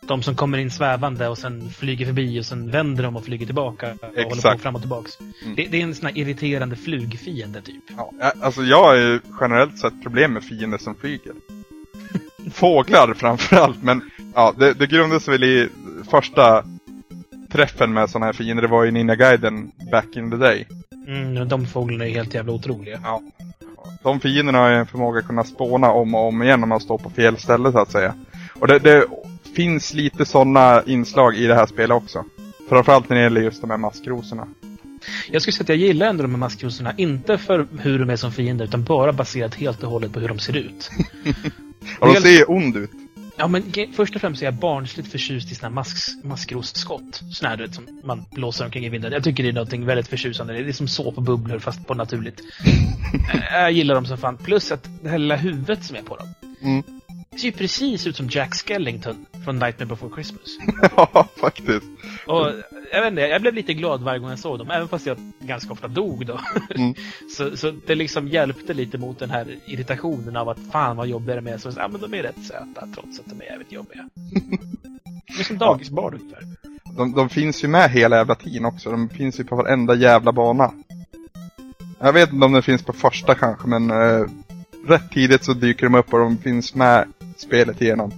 De 0.06 0.22
som 0.22 0.36
kommer 0.36 0.58
in 0.58 0.70
svävande 0.70 1.28
och 1.28 1.38
sen 1.38 1.70
flyger 1.70 2.06
förbi 2.06 2.40
och 2.40 2.44
sen 2.44 2.70
vänder 2.70 3.02
de 3.02 3.16
och 3.16 3.24
flyger 3.24 3.46
tillbaka. 3.46 3.92
Och 3.92 4.08
håller 4.08 4.24
på 4.24 4.34
Exakt. 4.34 4.62
fram 4.62 4.74
och 4.74 4.80
tillbaks. 4.80 5.18
Mm. 5.42 5.56
Det, 5.56 5.66
det 5.70 5.80
är 5.80 5.82
en 5.82 5.94
sån 5.94 6.06
här 6.06 6.18
irriterande 6.18 6.76
flugfiende 6.76 7.62
typ. 7.62 7.84
Ja, 7.96 8.12
alltså 8.40 8.62
jag 8.62 8.84
har 8.84 8.94
ju 8.94 9.20
generellt 9.40 9.78
sett 9.78 10.02
problem 10.02 10.32
med 10.32 10.44
fiender 10.44 10.78
som 10.78 10.94
flyger. 10.94 11.32
Fåglar 12.52 13.14
framförallt, 13.14 13.82
men 13.82 14.10
ja, 14.34 14.54
det, 14.58 14.72
det 14.72 14.86
grundas 14.86 15.28
väl 15.28 15.44
i 15.44 15.68
första 16.10 16.64
träffen 17.52 17.92
med 17.92 18.10
sådana 18.10 18.26
här 18.26 18.32
fiender. 18.32 18.62
Det 18.62 18.68
var 18.68 18.84
ju 18.84 18.90
Nina 18.90 19.14
Guiden 19.16 19.72
back 19.90 20.16
in 20.16 20.30
the 20.30 20.36
day. 20.36 20.66
Mm, 21.06 21.48
de 21.48 21.66
fåglarna 21.66 22.06
är 22.06 22.10
helt 22.10 22.34
jävla 22.34 22.52
otroliga. 22.52 23.00
Ja. 23.04 23.22
De 24.02 24.20
fienderna 24.20 24.58
har 24.58 24.70
ju 24.70 24.76
en 24.76 24.86
förmåga 24.86 25.18
att 25.18 25.26
kunna 25.26 25.44
spåna 25.44 25.90
om 25.90 26.14
och 26.14 26.28
om 26.28 26.42
igen 26.42 26.62
om 26.62 26.68
man 26.68 26.80
står 26.80 26.98
på 26.98 27.10
fel 27.10 27.36
ställe 27.36 27.72
så 27.72 27.78
att 27.78 27.90
säga. 27.90 28.14
Och 28.60 28.66
det, 28.66 28.78
det 28.78 29.06
finns 29.56 29.94
lite 29.94 30.24
sådana 30.24 30.82
inslag 30.86 31.36
i 31.36 31.46
det 31.46 31.54
här 31.54 31.66
spelet 31.66 31.96
också. 31.96 32.24
Framförallt 32.68 33.08
när 33.08 33.16
det 33.16 33.22
gäller 33.22 33.40
just 33.40 33.60
de 33.60 33.70
här 33.70 33.76
maskrosorna. 33.76 34.46
Jag 35.30 35.42
skulle 35.42 35.52
säga 35.52 35.62
att 35.62 35.68
jag 35.68 35.78
gillar 35.78 36.06
ändå 36.06 36.22
de 36.22 36.30
här 36.30 36.38
maskrosorna. 36.38 36.94
Inte 36.96 37.38
för 37.38 37.66
hur 37.80 37.98
de 37.98 38.10
är 38.10 38.16
som 38.16 38.32
fiender, 38.32 38.64
utan 38.64 38.84
bara 38.84 39.12
baserat 39.12 39.54
helt 39.54 39.82
och 39.82 39.90
hållet 39.90 40.12
på 40.12 40.20
hur 40.20 40.28
de 40.28 40.38
ser 40.38 40.56
ut. 40.56 40.90
Och 42.00 42.14
de 42.14 42.20
ser 42.20 42.30
ju 42.30 42.44
ond 42.44 42.76
ut. 42.76 42.90
Ja, 43.38 43.48
men 43.48 43.62
först 43.92 44.14
och 44.14 44.20
främst 44.20 44.42
är 44.42 44.46
jag 44.46 44.54
barnsligt 44.54 45.10
förtjust 45.12 45.52
i 45.52 45.54
såna 45.54 45.70
mask, 45.70 46.24
maskrosskott. 46.24 47.22
Såna 47.32 47.48
här 47.48 47.56
du 47.56 47.66
vet, 47.66 47.74
som 47.74 48.00
man 48.04 48.24
blåser 48.32 48.64
omkring 48.64 48.84
i 48.84 48.88
vinden. 48.88 49.12
Jag 49.12 49.24
tycker 49.24 49.42
det 49.42 49.48
är 49.48 49.52
någonting 49.52 49.86
väldigt 49.86 50.08
förtjusande. 50.08 50.52
Det 50.52 50.68
är 50.68 50.72
som 50.72 50.88
såpbubblor 50.88 51.58
fast 51.58 51.86
på 51.86 51.94
naturligt. 51.94 52.40
Eh, 53.34 53.60
jag 53.60 53.72
gillar 53.72 53.94
dem 53.94 54.06
som 54.06 54.18
fan. 54.18 54.36
Plus 54.36 54.72
att 54.72 54.88
det 55.02 55.08
här 55.08 55.18
lilla 55.18 55.36
huvudet 55.36 55.84
som 55.84 55.96
är 55.96 56.02
på 56.02 56.16
dem. 56.16 56.28
Mm. 56.62 56.82
Det 57.36 57.40
ser 57.40 57.48
ju 57.48 57.52
precis 57.52 58.06
ut 58.06 58.16
som 58.16 58.28
Jack 58.28 58.54
Skellington 58.54 59.26
från 59.44 59.58
Nightmare 59.58 59.86
Before 59.86 60.14
Christmas. 60.14 60.58
Ja, 60.96 61.28
faktiskt. 61.36 61.86
Och 62.26 62.46
jag 62.92 63.00
vet 63.00 63.10
inte, 63.10 63.20
jag 63.20 63.40
blev 63.40 63.54
lite 63.54 63.74
glad 63.74 64.02
varje 64.02 64.18
gång 64.18 64.30
jag 64.30 64.38
såg 64.38 64.58
dem, 64.58 64.70
även 64.70 64.88
fast 64.88 65.06
jag 65.06 65.16
ganska 65.40 65.72
ofta 65.72 65.88
dog 65.88 66.26
då. 66.26 66.40
Mm. 66.74 66.94
så, 67.36 67.56
så 67.56 67.70
det 67.86 67.94
liksom 67.94 68.28
hjälpte 68.28 68.74
lite 68.74 68.98
mot 68.98 69.18
den 69.18 69.30
här 69.30 69.58
irritationen 69.66 70.36
av 70.36 70.48
att 70.48 70.58
fan 70.72 70.96
vad 70.96 71.06
jobbiga 71.06 71.36
de 71.36 71.46
är. 71.46 71.58
Så, 71.58 71.72
ja 71.76 71.88
men 71.88 72.00
de 72.00 72.14
är 72.14 72.22
rätt 72.22 72.44
söta 72.44 72.88
trots 72.94 73.20
att 73.20 73.26
de 73.26 73.40
är 73.40 73.44
jävligt 73.44 73.72
jobbiga. 73.72 74.08
De 75.26 75.40
är 75.40 75.44
som 75.44 75.58
dagisbarn 75.58 76.14
ungefär. 76.14 76.42
De, 76.96 77.12
de 77.12 77.28
finns 77.28 77.64
ju 77.64 77.68
med 77.68 77.90
hela 77.90 78.16
jävla 78.16 78.34
tiden 78.34 78.64
också. 78.64 78.90
De 78.90 79.08
finns 79.08 79.40
ju 79.40 79.44
på 79.44 79.56
varenda 79.56 79.94
jävla 79.94 80.32
bana. 80.32 80.72
Jag 81.98 82.12
vet 82.12 82.32
inte 82.32 82.46
om 82.46 82.52
de 82.52 82.62
finns 82.62 82.82
på 82.82 82.92
första 82.92 83.34
kanske, 83.34 83.68
men 83.68 83.90
eh, 83.90 84.26
rätt 84.86 85.10
tidigt 85.10 85.44
så 85.44 85.52
dyker 85.52 85.86
de 85.86 85.94
upp 85.94 86.12
och 86.12 86.18
de 86.18 86.38
finns 86.38 86.74
med 86.74 87.08
spelet 87.40 87.82
igenom. 87.82 88.12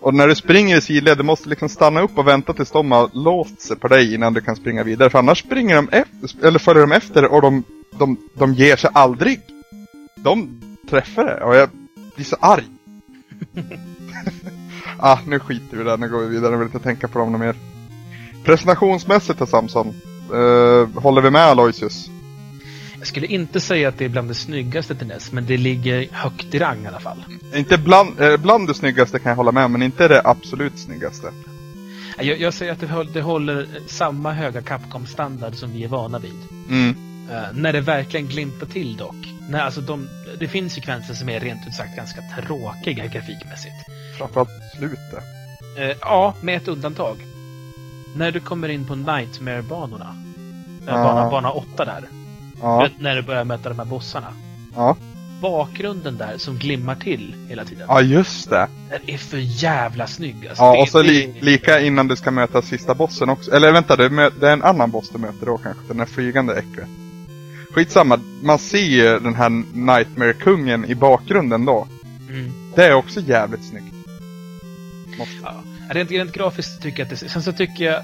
Och 0.00 0.14
när 0.14 0.28
du 0.28 0.34
springer 0.34 0.76
i 0.76 0.80
sidled, 0.80 1.18
du 1.18 1.22
måste 1.22 1.48
liksom 1.48 1.68
stanna 1.68 2.00
upp 2.00 2.18
och 2.18 2.28
vänta 2.28 2.52
tills 2.52 2.70
de 2.70 2.92
har 2.92 3.10
låst 3.12 3.60
sig 3.60 3.76
på 3.76 3.88
dig 3.88 4.14
innan 4.14 4.34
du 4.34 4.40
kan 4.40 4.56
springa 4.56 4.82
vidare. 4.82 5.10
För 5.10 5.18
annars 5.18 5.38
springer 5.38 5.76
de 5.76 5.88
efter, 5.88 6.46
eller 6.46 6.58
följer 6.58 6.86
de 6.86 6.92
efter 6.92 7.24
och 7.24 7.42
de, 7.42 7.64
de, 7.98 8.18
de 8.34 8.54
ger 8.54 8.76
sig 8.76 8.90
aldrig. 8.94 9.40
De 10.16 10.60
träffar 10.90 11.24
det 11.24 11.44
och 11.44 11.56
jag 11.56 11.68
blir 12.14 12.24
så 12.24 12.36
arg. 12.40 12.64
ah, 14.98 15.18
nu 15.26 15.40
skiter 15.40 15.76
vi 15.76 15.84
där, 15.84 15.96
nu 15.96 16.08
går 16.08 16.18
vi 16.18 16.26
vidare. 16.26 16.52
Jag 16.52 16.58
vill 16.58 16.66
inte 16.66 16.78
tänka 16.78 17.08
på 17.08 17.18
dem 17.18 17.32
något 17.32 17.40
mer. 17.40 17.56
Presentationsmässigt 18.44 19.38
då 19.38 19.46
Samson, 19.46 19.94
uh, 20.32 20.38
eh, 20.40 20.88
håller 21.02 21.22
vi 21.22 21.30
med 21.30 21.42
Aloysius? 21.42 22.10
Jag 23.04 23.08
skulle 23.08 23.26
inte 23.26 23.60
säga 23.60 23.88
att 23.88 23.98
det 23.98 24.04
är 24.04 24.08
bland 24.08 24.28
det 24.28 24.34
snyggaste 24.34 24.94
till 24.94 25.06
NES, 25.06 25.32
men 25.32 25.46
det 25.46 25.56
ligger 25.56 26.08
högt 26.12 26.54
i 26.54 26.58
rang 26.58 26.84
i 26.84 26.86
alla 26.86 27.00
fall. 27.00 27.24
Inte 27.54 27.78
bland, 27.78 28.20
eh, 28.20 28.36
bland 28.36 28.68
det 28.68 28.74
snyggaste 28.74 29.18
kan 29.18 29.30
jag 29.30 29.36
hålla 29.36 29.52
med, 29.52 29.70
men 29.70 29.82
inte 29.82 30.08
det 30.08 30.22
absolut 30.24 30.78
snyggaste. 30.78 31.26
Jag, 32.18 32.40
jag 32.40 32.54
säger 32.54 32.72
att 32.72 32.80
det, 32.80 32.86
håll- 32.86 33.12
det 33.12 33.22
håller 33.22 33.68
samma 33.86 34.32
höga 34.32 34.62
Capcom-standard 34.62 35.54
som 35.54 35.72
vi 35.72 35.84
är 35.84 35.88
vana 35.88 36.18
vid. 36.18 36.34
Mm. 36.70 36.96
Eh, 37.30 37.42
när 37.52 37.72
det 37.72 37.80
verkligen 37.80 38.26
glimtar 38.26 38.66
till 38.66 38.96
dock. 38.96 39.16
När, 39.50 39.60
alltså 39.60 39.80
de, 39.80 40.08
det 40.40 40.48
finns 40.48 40.72
sekvenser 40.72 41.14
som 41.14 41.28
är 41.28 41.40
rent 41.40 41.66
ut 41.68 41.74
sagt 41.74 41.96
ganska 41.96 42.20
tråkiga 42.36 43.06
grafikmässigt. 43.06 43.74
Framförallt 44.18 44.50
slutet. 44.78 45.24
Eh, 45.78 45.96
ja, 46.00 46.34
med 46.40 46.56
ett 46.56 46.68
undantag. 46.68 47.16
När 48.16 48.32
du 48.32 48.40
kommer 48.40 48.68
in 48.68 48.86
på 48.86 48.94
Nightmare-banorna. 48.94 50.16
Ja. 50.86 50.92
bana, 50.92 51.30
bana 51.30 51.50
8 51.50 51.84
där. 51.84 52.23
Ja, 52.64 52.88
När 52.98 53.16
du 53.16 53.22
börjar 53.22 53.44
möta 53.44 53.68
de 53.68 53.78
här 53.78 53.86
bossarna. 53.86 54.26
ja. 54.74 54.96
Bakgrunden 55.40 56.16
där 56.16 56.38
som 56.38 56.58
glimmar 56.58 56.94
till 56.94 57.34
hela 57.48 57.64
tiden. 57.64 57.84
Ja, 57.88 58.00
just 58.00 58.50
det. 58.50 58.68
Den 58.90 59.00
är 59.06 59.18
för 59.18 59.38
jävla 59.38 60.06
snygg 60.06 60.46
alltså. 60.48 60.62
Ja, 60.64 60.82
och 60.82 60.88
så 60.88 61.02
li, 61.02 61.34
lika 61.40 61.80
innan 61.80 62.08
du 62.08 62.16
ska 62.16 62.30
möta 62.30 62.62
sista 62.62 62.94
bossen 62.94 63.28
också. 63.28 63.50
Eller 63.50 63.72
vänta, 63.72 63.96
det 63.96 64.04
är, 64.04 64.08
mö- 64.08 64.32
det 64.40 64.48
är 64.48 64.52
en 64.52 64.62
annan 64.62 64.90
boss 64.90 65.10
du 65.10 65.18
möter 65.18 65.46
då 65.46 65.58
kanske. 65.58 65.82
Den 65.88 65.98
här 65.98 66.06
flygande 66.06 66.54
äcklet. 66.54 66.88
Skitsamma, 67.74 68.20
man 68.42 68.58
ser 68.58 68.78
ju 68.78 69.18
den 69.18 69.34
här 69.34 69.48
Nightmare-kungen 69.74 70.84
i 70.84 70.94
bakgrunden 70.94 71.64
då. 71.64 71.86
Mm. 72.28 72.52
Det 72.74 72.84
är 72.84 72.94
också 72.94 73.20
jävligt 73.20 73.64
snyggt. 73.64 73.94
Måste. 75.18 75.34
Ja. 75.42 75.54
Rent, 75.90 76.10
rent 76.10 76.32
grafiskt 76.32 76.82
tycker 76.82 76.98
jag 76.98 77.12
att 77.12 77.20
det... 77.20 77.28
Sen 77.28 77.42
så 77.42 77.52
tycker 77.52 77.84
jag... 77.84 78.02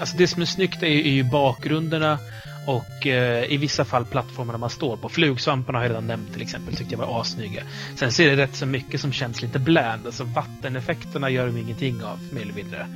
Alltså 0.00 0.16
det 0.16 0.26
som 0.26 0.42
är 0.42 0.46
snyggt 0.46 0.82
är, 0.82 0.86
är 0.86 1.10
ju 1.10 1.22
bakgrunderna 1.24 2.18
och 2.66 3.06
eh, 3.06 3.52
i 3.52 3.56
vissa 3.56 3.84
fall 3.84 4.04
plattformarna 4.04 4.58
man 4.58 4.70
står 4.70 4.96
på. 4.96 5.08
Flugsvamparna 5.08 5.78
har 5.78 5.84
jag 5.84 5.90
redan 5.90 6.06
nämnt 6.06 6.32
till 6.32 6.42
exempel, 6.42 6.76
tyckte 6.76 6.94
jag 6.94 6.98
var 6.98 7.20
assnygga. 7.20 7.62
Sen 7.94 8.12
så 8.12 8.22
är 8.22 8.30
det 8.30 8.36
rätt 8.36 8.56
så 8.56 8.66
mycket 8.66 9.00
som 9.00 9.12
känns 9.12 9.42
lite 9.42 9.58
bland. 9.58 10.06
Alltså 10.06 10.24
vatteneffekterna 10.24 11.30
gör 11.30 11.46
de 11.46 11.56
ingenting 11.56 12.04
av, 12.04 12.18
mer 12.32 12.42
eller 12.42 12.54
mindre. 12.54 12.86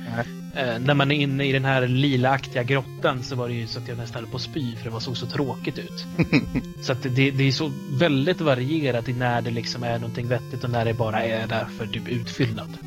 Eh, 0.55 0.79
när 0.79 0.93
man 0.93 1.11
är 1.11 1.15
inne 1.15 1.45
i 1.45 1.51
den 1.51 1.65
här 1.65 1.87
lilaaktiga 1.87 2.63
grottan 2.63 3.23
så 3.23 3.35
var 3.35 3.47
det 3.47 3.53
ju 3.53 3.67
så 3.67 3.79
att 3.79 3.87
jag 3.87 3.97
nästan 3.97 4.23
höll 4.23 4.31
på 4.31 4.37
att 4.37 4.43
spy 4.43 4.75
för 4.75 4.83
det 4.83 4.89
var 4.89 4.99
såg 4.99 5.17
så 5.17 5.25
tråkigt 5.25 5.77
ut. 5.79 6.05
så 6.81 6.91
att 6.91 7.03
det, 7.03 7.31
det 7.31 7.47
är 7.47 7.51
så 7.51 7.71
väldigt 7.91 8.41
varierat 8.41 9.09
i 9.09 9.13
när 9.13 9.41
det 9.41 9.51
liksom 9.51 9.83
är 9.83 9.99
någonting 9.99 10.27
vettigt 10.27 10.63
och 10.63 10.69
när 10.69 10.85
det 10.85 10.93
bara 10.93 11.23
är 11.23 11.47
där 11.47 11.65
för 11.77 11.87
typ 11.87 12.07
utfyllnad. 12.07 12.77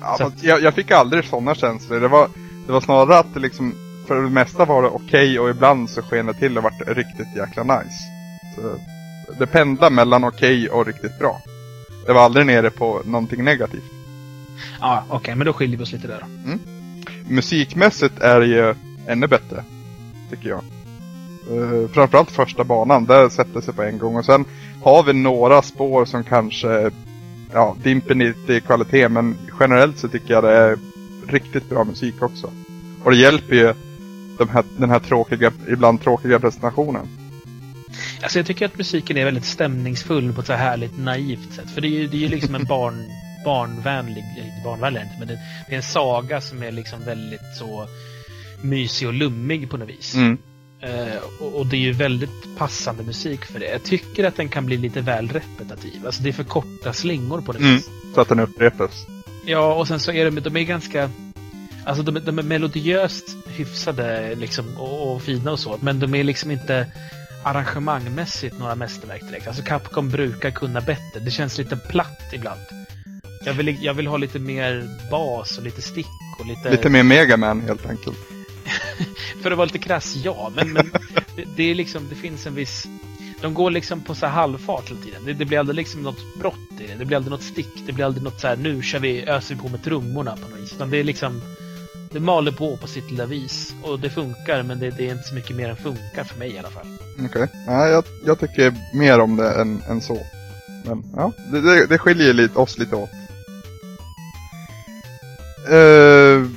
Ja, 0.00 0.14
Så 0.18 0.24
fast 0.30 0.44
jag, 0.44 0.62
jag 0.62 0.74
fick 0.74 0.90
aldrig 0.90 1.24
sådana 1.24 1.54
känslor. 1.54 2.00
Det 2.00 2.08
var, 2.08 2.28
det 2.66 2.72
var 2.72 2.80
snarare 2.80 3.18
att 3.18 3.34
det 3.34 3.40
liksom, 3.40 3.74
för 4.06 4.22
det 4.22 4.30
mesta 4.30 4.64
var 4.64 4.82
det 4.82 4.88
okej 4.88 5.40
och 5.40 5.50
ibland 5.50 5.90
så 5.90 6.02
sken 6.02 6.26
det 6.26 6.34
till 6.34 6.58
och 6.58 6.64
vart 6.64 6.88
riktigt 6.88 7.36
jäkla 7.36 7.62
nice. 7.62 7.98
Så 8.56 8.78
det 9.38 9.46
pendlade 9.46 9.94
mellan 9.94 10.24
okej 10.24 10.70
och 10.70 10.86
riktigt 10.86 11.18
bra. 11.18 11.40
Det 12.06 12.12
var 12.12 12.22
aldrig 12.22 12.46
nere 12.46 12.70
på 12.70 13.02
någonting 13.04 13.44
negativt. 13.44 13.90
Ja, 14.80 15.04
okej, 15.08 15.34
men 15.34 15.46
då 15.46 15.52
skiljer 15.52 15.78
vi 15.78 15.84
oss 15.84 15.92
lite 15.92 16.06
där 16.06 16.20
då. 16.20 16.58
Musikmässigt 17.28 18.18
är 18.18 18.40
det 18.40 18.46
ju 18.46 18.74
ännu 19.06 19.26
bättre. 19.26 19.64
Tycker 20.30 20.48
jag. 20.48 20.62
Uh, 21.50 21.88
framförallt 21.88 22.30
första 22.30 22.64
banan, 22.64 23.04
där 23.04 23.28
sätter 23.28 23.60
sig 23.60 23.74
på 23.74 23.82
en 23.82 23.98
gång. 23.98 24.16
Och 24.16 24.24
sen 24.24 24.44
har 24.82 25.02
vi 25.02 25.12
några 25.12 25.62
spår 25.62 26.04
som 26.04 26.24
kanske 26.24 26.90
ja, 27.52 27.76
dimper 27.82 28.14
lite 28.14 28.54
i 28.54 28.60
kvalitet. 28.60 29.08
Men 29.08 29.36
generellt 29.60 29.98
så 29.98 30.08
tycker 30.08 30.34
jag 30.34 30.44
det 30.44 30.52
är 30.52 30.78
riktigt 31.26 31.68
bra 31.68 31.84
musik 31.84 32.22
också. 32.22 32.50
Och 33.04 33.10
det 33.10 33.16
hjälper 33.16 33.54
ju 33.54 33.74
de 34.38 34.48
här, 34.48 34.64
den 34.78 34.90
här 34.90 34.98
tråkiga, 34.98 35.52
ibland 35.68 36.00
tråkiga 36.00 36.40
presentationen. 36.40 37.08
Alltså 38.22 38.38
jag 38.38 38.46
tycker 38.46 38.66
att 38.66 38.78
musiken 38.78 39.16
är 39.16 39.24
väldigt 39.24 39.44
stämningsfull 39.44 40.32
på 40.32 40.40
ett 40.40 40.46
så 40.46 40.52
här 40.52 40.70
härligt 40.70 40.98
naivt 40.98 41.52
sätt. 41.52 41.70
För 41.70 41.80
det 41.80 41.88
är 41.88 41.90
ju, 41.90 42.06
det 42.06 42.16
är 42.16 42.20
ju 42.20 42.28
liksom 42.28 42.54
en 42.54 42.64
barn, 42.64 43.04
barnvänlig, 43.44 44.24
inte 44.36 44.62
barnvänlig 44.64 45.02
men 45.18 45.28
det, 45.28 45.38
det 45.68 45.72
är 45.72 45.76
en 45.76 45.82
saga 45.82 46.40
som 46.40 46.62
är 46.62 46.72
liksom 46.72 47.04
väldigt 47.04 47.56
så 47.58 47.88
mysig 48.60 49.08
och 49.08 49.14
lummig 49.14 49.70
på 49.70 49.76
något 49.76 49.88
vis. 49.88 50.14
Mm. 50.14 50.38
Eh, 50.80 51.16
och, 51.40 51.54
och 51.54 51.66
det 51.66 51.76
är 51.76 51.80
ju 51.80 51.92
väldigt 51.92 52.56
passande 52.58 53.02
musik 53.02 53.44
för 53.44 53.60
det. 53.60 53.66
Jag 53.66 53.82
tycker 53.82 54.24
att 54.24 54.36
den 54.36 54.48
kan 54.48 54.66
bli 54.66 54.76
lite 54.76 55.00
väl 55.00 55.28
repetitiv. 55.28 56.06
Alltså 56.06 56.22
det 56.22 56.28
är 56.28 56.32
för 56.32 56.44
korta 56.44 56.92
slingor 56.92 57.40
på 57.40 57.52
något 57.52 57.62
Mm. 57.62 57.74
vis. 57.74 57.90
Så 58.14 58.20
att 58.20 58.28
den 58.28 58.40
upprepas. 58.40 59.06
Ja, 59.44 59.74
och 59.74 59.88
sen 59.88 60.00
så 60.00 60.12
är 60.12 60.30
de, 60.30 60.40
de 60.40 60.56
är 60.56 60.62
ganska... 60.62 61.10
Alltså 61.84 62.02
de, 62.02 62.16
är- 62.16 62.20
de 62.20 62.38
är 62.38 62.42
melodiöst 62.42 63.24
hyfsade 63.46 64.34
liksom, 64.34 64.76
och, 64.78 65.12
och 65.14 65.22
fina 65.22 65.50
och 65.52 65.58
så, 65.60 65.78
men 65.80 66.00
de 66.00 66.14
är 66.14 66.24
liksom 66.24 66.50
inte 66.50 66.86
arrangemangmässigt 67.44 68.58
några 68.58 68.74
mästerverk 68.74 69.22
direkt. 69.28 69.46
Alltså 69.46 69.62
Capcom 69.62 70.08
brukar 70.10 70.50
kunna 70.50 70.80
bättre. 70.80 71.20
Det 71.24 71.30
känns 71.30 71.58
lite 71.58 71.76
platt 71.76 72.20
ibland. 72.32 72.60
Jag 73.44 73.54
vill, 73.54 73.78
jag 73.84 73.94
vill 73.94 74.06
ha 74.06 74.16
lite 74.16 74.38
mer 74.38 74.88
bas 75.10 75.58
och 75.58 75.64
lite 75.64 75.82
stick 75.82 76.06
och 76.40 76.46
lite... 76.46 76.70
Lite 76.70 76.88
mer 76.88 77.02
Megaman 77.02 77.60
helt 77.60 77.86
enkelt. 77.86 78.16
För 79.42 79.50
att 79.50 79.56
vara 79.56 79.64
lite 79.64 79.78
krass, 79.78 80.16
ja. 80.24 80.52
Men, 80.56 80.72
men 80.72 80.90
det, 81.36 81.44
det 81.56 81.70
är 81.70 81.74
liksom, 81.74 82.08
det 82.08 82.14
finns 82.14 82.46
en 82.46 82.54
viss... 82.54 82.86
De 83.40 83.54
går 83.54 83.70
liksom 83.70 84.00
på 84.00 84.14
så 84.14 84.26
här 84.26 84.32
halvfart 84.32 84.90
hela 84.90 85.00
tiden. 85.00 85.24
Det, 85.24 85.32
det 85.32 85.44
blir 85.44 85.58
aldrig 85.58 85.76
liksom 85.76 86.02
något 86.02 86.38
brott 86.38 86.58
i 86.80 86.86
det. 86.86 86.94
Det 86.98 87.04
blir 87.04 87.16
aldrig 87.16 87.30
något 87.30 87.42
stick. 87.42 87.86
Det 87.86 87.92
blir 87.92 88.04
aldrig 88.04 88.22
något 88.24 88.40
så 88.40 88.46
här, 88.48 88.56
nu 88.56 88.82
kör 88.82 88.98
vi, 88.98 89.22
öser 89.22 89.54
vi 89.54 89.60
på 89.60 89.68
med 89.68 89.84
trummorna 89.84 90.36
på 90.36 90.48
något 90.48 90.60
vis. 90.60 90.72
Utan 90.72 90.90
det 90.90 90.96
är 90.96 91.04
liksom... 91.04 91.42
Det 92.12 92.20
maler 92.20 92.52
på 92.52 92.76
på 92.76 92.86
sitt 92.86 93.10
lilla 93.10 93.26
vis. 93.26 93.74
Och 93.82 94.00
det 94.00 94.10
funkar, 94.10 94.62
men 94.62 94.78
det, 94.78 94.90
det 94.90 95.08
är 95.08 95.12
inte 95.12 95.28
så 95.28 95.34
mycket 95.34 95.56
mer 95.56 95.68
än 95.68 95.76
funkar 95.76 96.24
för 96.24 96.38
mig 96.38 96.50
i 96.52 96.58
alla 96.58 96.70
fall. 96.70 96.86
Okej. 97.24 97.48
Nej, 97.66 97.90
jag, 97.90 98.04
jag 98.26 98.40
tycker 98.40 98.74
mer 98.94 99.20
om 99.20 99.36
det 99.36 99.52
än, 99.60 99.82
än 99.88 100.00
så. 100.00 100.18
Men 100.84 101.04
ja, 101.16 101.32
det, 101.52 101.60
det, 101.60 101.86
det 101.86 101.98
skiljer 101.98 102.32
lite, 102.32 102.58
oss 102.58 102.78
lite 102.78 102.96
åt. 102.96 103.10
Uh, 105.70 106.50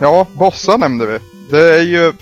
ja, 0.00 0.26
bossar 0.34 0.78
nämnde 0.78 1.06
vi. 1.06 1.18
Det 1.50 1.74
är 1.78 1.82
ju 1.82 2.12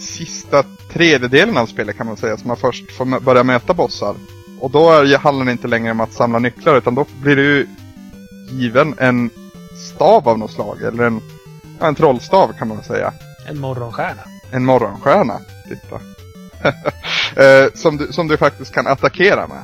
sista 0.00 0.64
tredjedelen 0.92 1.56
av 1.56 1.66
spelet 1.66 1.96
kan 1.96 2.06
man 2.06 2.16
säga 2.16 2.36
som 2.36 2.48
man 2.48 2.56
först 2.56 2.92
får 2.92 3.20
börja 3.20 3.44
möta 3.44 3.74
bossar. 3.74 4.14
Och 4.60 4.70
då 4.70 4.90
är, 4.90 5.18
handlar 5.18 5.44
det 5.44 5.52
inte 5.52 5.68
längre 5.68 5.90
om 5.90 6.00
att 6.00 6.12
samla 6.12 6.38
nycklar 6.38 6.76
utan 6.76 6.94
då 6.94 7.06
blir 7.22 7.36
du 7.36 7.42
ju 7.42 7.66
given 8.50 8.94
en 8.98 9.30
stav 9.94 10.28
av 10.28 10.38
något 10.38 10.50
slag. 10.50 10.82
Eller 10.82 11.04
en, 11.04 11.22
en 11.80 11.94
trollstav 11.94 12.52
kan 12.58 12.68
man 12.68 12.82
säga. 12.82 13.12
En 13.48 13.58
morgonstjärna. 13.58 14.22
En 14.50 14.64
morgonstjärna. 14.64 15.40
Titta. 15.68 16.00
Eh, 17.36 17.66
som, 17.74 17.96
du, 17.96 18.12
som 18.12 18.28
du 18.28 18.36
faktiskt 18.36 18.74
kan 18.74 18.86
attackera 18.86 19.46
med. 19.46 19.62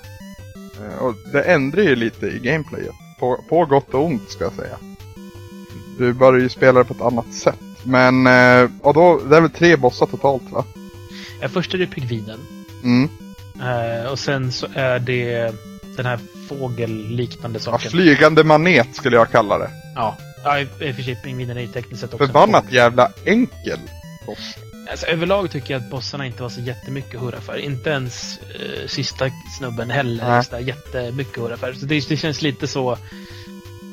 Eh, 0.87 0.99
och 1.03 1.15
det 1.33 1.43
ändrar 1.43 1.83
ju 1.83 1.97
lite 1.97 2.27
i 2.27 2.39
gameplayet. 2.39 2.93
På, 3.21 3.41
på 3.49 3.65
gott 3.67 3.95
och 3.95 4.05
ont 4.05 4.31
ska 4.31 4.45
jag 4.45 4.53
säga. 4.53 4.77
Du 5.99 6.13
börjar 6.13 6.41
ju 6.41 6.49
spela 6.49 6.79
det 6.79 6.85
på 6.85 6.95
ett 6.95 7.01
annat 7.01 7.33
sätt. 7.35 7.59
Men, 7.83 8.27
eh, 8.27 8.71
och 8.83 8.95
då, 8.95 9.21
det 9.29 9.37
är 9.37 9.41
väl 9.41 9.51
tre 9.51 9.77
bossar 9.77 10.07
totalt 10.07 10.51
va? 10.51 10.65
Ja, 11.41 11.49
först 11.49 11.75
är 11.75 11.79
det 11.79 11.87
pingvinen. 11.87 12.41
Mm. 12.85 13.09
Eh, 13.61 14.11
och 14.11 14.19
sen 14.19 14.53
så 14.53 14.67
är 14.75 14.99
det 14.99 15.55
den 15.97 16.07
här 16.07 16.19
fågelliknande 16.49 17.59
Ja, 17.59 17.63
saken. 17.73 17.91
flygande 17.91 18.45
manet 18.45 18.97
skulle 18.97 19.17
jag 19.17 19.31
kalla 19.31 19.59
det. 19.59 19.71
Ja, 19.95 20.17
ja 20.45 20.61
i 20.61 20.65
och 20.65 20.95
för 20.95 21.03
sig 21.03 21.17
pingvinen 21.17 21.57
är 21.57 21.61
ju 21.61 21.69
tekniskt 21.69 22.01
sett 22.01 22.15
också 22.15 22.27
Förbannat 22.27 22.73
jävla 22.73 23.11
enkel 23.25 23.79
boss. 24.27 24.57
Alltså, 24.91 25.07
överlag 25.07 25.51
tycker 25.51 25.75
jag 25.75 25.83
att 25.83 25.91
bossarna 25.91 26.27
inte 26.27 26.43
var 26.43 26.49
så 26.49 26.61
jättemycket 26.61 27.15
att 27.15 27.21
hurra 27.21 27.41
för. 27.41 27.57
Inte 27.57 27.91
ens 27.91 28.39
eh, 28.39 28.87
sista 28.87 29.31
snubben 29.59 29.91
heller. 29.91 30.25
Nej. 30.25 30.33
Nej. 30.33 30.45
Där 30.51 30.59
jättemycket 30.59 31.39
att 31.39 31.45
hurra 31.45 31.57
för. 31.57 31.73
Så 31.73 31.87
det, 31.87 32.09
det 32.09 32.17
känns 32.17 32.43
lite 32.43 32.67
så... 32.67 32.99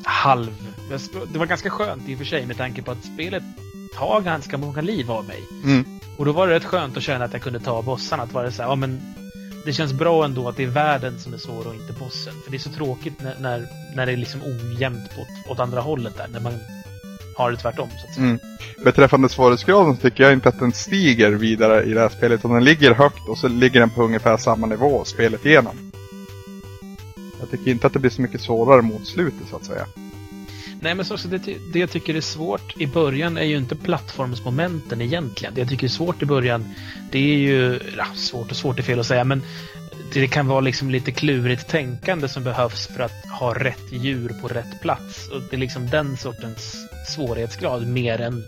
halv... 0.04 0.52
Det 1.32 1.38
var 1.38 1.46
ganska 1.46 1.70
skönt 1.70 2.08
i 2.08 2.14
och 2.14 2.18
för 2.18 2.24
sig 2.24 2.46
med 2.46 2.56
tanke 2.56 2.82
på 2.82 2.90
att 2.90 3.04
spelet 3.04 3.42
tar 3.96 4.20
ganska 4.20 4.58
många 4.58 4.80
liv 4.80 5.10
av 5.10 5.24
mig. 5.24 5.40
Mm. 5.64 6.00
Och 6.18 6.24
då 6.24 6.32
var 6.32 6.48
det 6.48 6.54
rätt 6.54 6.64
skönt 6.64 6.96
att 6.96 7.02
känna 7.02 7.24
att 7.24 7.32
jag 7.32 7.42
kunde 7.42 7.60
ta 7.60 7.82
bossarna. 7.82 8.22
Att 8.22 8.32
vara 8.32 8.50
så 8.50 8.62
här, 8.62 8.68
ja 8.68 8.74
men 8.74 9.00
det 9.64 9.72
känns 9.72 9.92
bra 9.92 10.24
ändå 10.24 10.48
att 10.48 10.56
det 10.56 10.62
är 10.62 10.66
världen 10.66 11.18
som 11.18 11.34
är 11.34 11.38
svår 11.38 11.66
och 11.66 11.74
inte 11.74 11.92
bossen. 11.92 12.34
För 12.44 12.50
det 12.50 12.56
är 12.56 12.58
så 12.58 12.70
tråkigt 12.70 13.22
när, 13.22 13.36
när, 13.40 13.68
när 13.96 14.06
det 14.06 14.12
är 14.12 14.16
liksom 14.16 14.40
ojämnt 14.42 15.10
åt, 15.18 15.50
åt 15.50 15.60
andra 15.60 15.80
hållet 15.80 16.16
där. 16.16 16.28
När 16.28 16.40
man 16.40 16.52
har 17.36 17.50
det 17.50 17.56
tvärtom 17.56 17.88
så 17.88 18.06
att 18.06 18.14
säga. 18.14 18.26
Mm. 18.26 18.38
Beträffande 18.84 19.28
svårighetsgraden 19.28 19.96
så 19.96 20.02
tycker 20.02 20.24
jag 20.24 20.32
inte 20.32 20.48
att 20.48 20.58
den 20.58 20.72
stiger 20.72 21.30
vidare 21.30 21.84
i 21.84 21.92
det 21.94 22.00
här 22.00 22.08
spelet. 22.08 22.40
Utan 22.40 22.52
den 22.52 22.64
ligger 22.64 22.94
högt 22.94 23.28
och 23.28 23.38
så 23.38 23.48
ligger 23.48 23.80
den 23.80 23.90
på 23.90 24.02
ungefär 24.02 24.36
samma 24.36 24.66
nivå 24.66 25.04
spelet 25.04 25.46
igenom. 25.46 25.92
Jag 27.40 27.50
tycker 27.50 27.70
inte 27.70 27.86
att 27.86 27.92
det 27.92 27.98
blir 27.98 28.10
så 28.10 28.22
mycket 28.22 28.40
svårare 28.40 28.82
mot 28.82 29.06
slutet 29.06 29.48
så 29.50 29.56
att 29.56 29.64
säga. 29.64 29.86
Nej, 30.82 30.94
men 30.94 31.04
så, 31.04 31.18
så 31.18 31.28
det, 31.28 31.38
det 31.72 31.78
jag 31.78 31.90
tycker 31.90 32.14
är 32.14 32.20
svårt 32.20 32.74
i 32.80 32.86
början 32.86 33.36
är 33.36 33.44
ju 33.44 33.56
inte 33.56 33.76
plattformsmomenten 33.76 35.00
egentligen. 35.00 35.54
Det 35.54 35.60
jag 35.60 35.68
tycker 35.68 35.86
är 35.86 35.88
svårt 35.90 36.22
i 36.22 36.26
början, 36.26 36.64
det 37.10 37.18
är 37.18 37.36
ju... 37.36 37.80
Ja, 37.98 38.06
svårt 38.14 38.50
och 38.50 38.56
svårt 38.56 38.78
är 38.78 38.82
fel 38.82 39.00
att 39.00 39.06
säga, 39.06 39.24
men 39.24 39.42
det 40.12 40.28
kan 40.28 40.46
vara 40.46 40.60
liksom 40.60 40.90
lite 40.90 41.10
klurigt 41.12 41.68
tänkande 41.68 42.28
som 42.28 42.44
behövs 42.44 42.86
för 42.86 43.02
att 43.02 43.26
ha 43.40 43.54
rätt 43.54 43.92
djur 43.92 44.28
på 44.42 44.48
rätt 44.48 44.80
plats. 44.82 45.28
Och 45.28 45.40
det 45.50 45.56
är 45.56 45.60
liksom 45.60 45.90
den 45.90 46.16
sortens 46.16 46.76
svårighetsgrad 47.08 47.86
mer 47.86 48.20
än, 48.20 48.44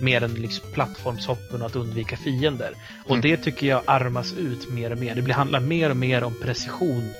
mer 0.00 0.22
än 0.24 0.34
liksom 0.34 0.66
plattformshoppen 0.72 1.60
och 1.60 1.66
att 1.66 1.76
undvika 1.76 2.16
fiender. 2.16 2.72
Och 3.04 3.10
Mm. 3.16 3.20
det 3.20 3.36
tycker 3.36 3.66
jag 3.66 3.82
armas 3.86 4.32
ut 4.32 4.70
mer 4.70 4.92
och 4.92 4.98
mer. 4.98 5.14
Det 5.14 5.22
blir, 5.22 5.34
handlar 5.34 5.60
mer 5.60 5.90
och 5.90 5.96
mer 5.96 6.24
om 6.24 6.34
precision 6.42 7.12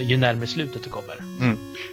ju 0.00 0.16
närmare 0.16 0.46
slutet 0.46 0.82
du 0.82 0.90
kommer. 0.90 1.16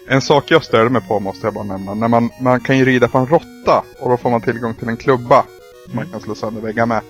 En 0.08 0.22
sak 0.22 0.52
jag 0.52 0.64
störde 0.64 0.90
mig 0.90 1.02
på 1.02 1.20
måste 1.20 1.48
jag 1.48 1.54
bara 1.54 1.64
nämna. 1.64 1.94
När 1.94 2.08
man, 2.08 2.30
man 2.42 2.60
kan 2.60 2.78
ju 2.78 2.86
rida 2.86 3.08
på 3.08 3.18
en 3.18 3.28
råtta 3.28 3.84
och 4.00 4.10
då 4.10 4.18
får 4.18 4.30
man 4.30 4.42
tillgång 4.42 4.74
till 4.74 4.88
en 4.88 4.98
klubba. 4.98 5.46
Som 5.86 5.96
man 5.96 6.06
kan 6.12 6.22
slå 6.22 6.36
sönder 6.36 6.62
väggar 6.62 6.86
med. 6.86 7.02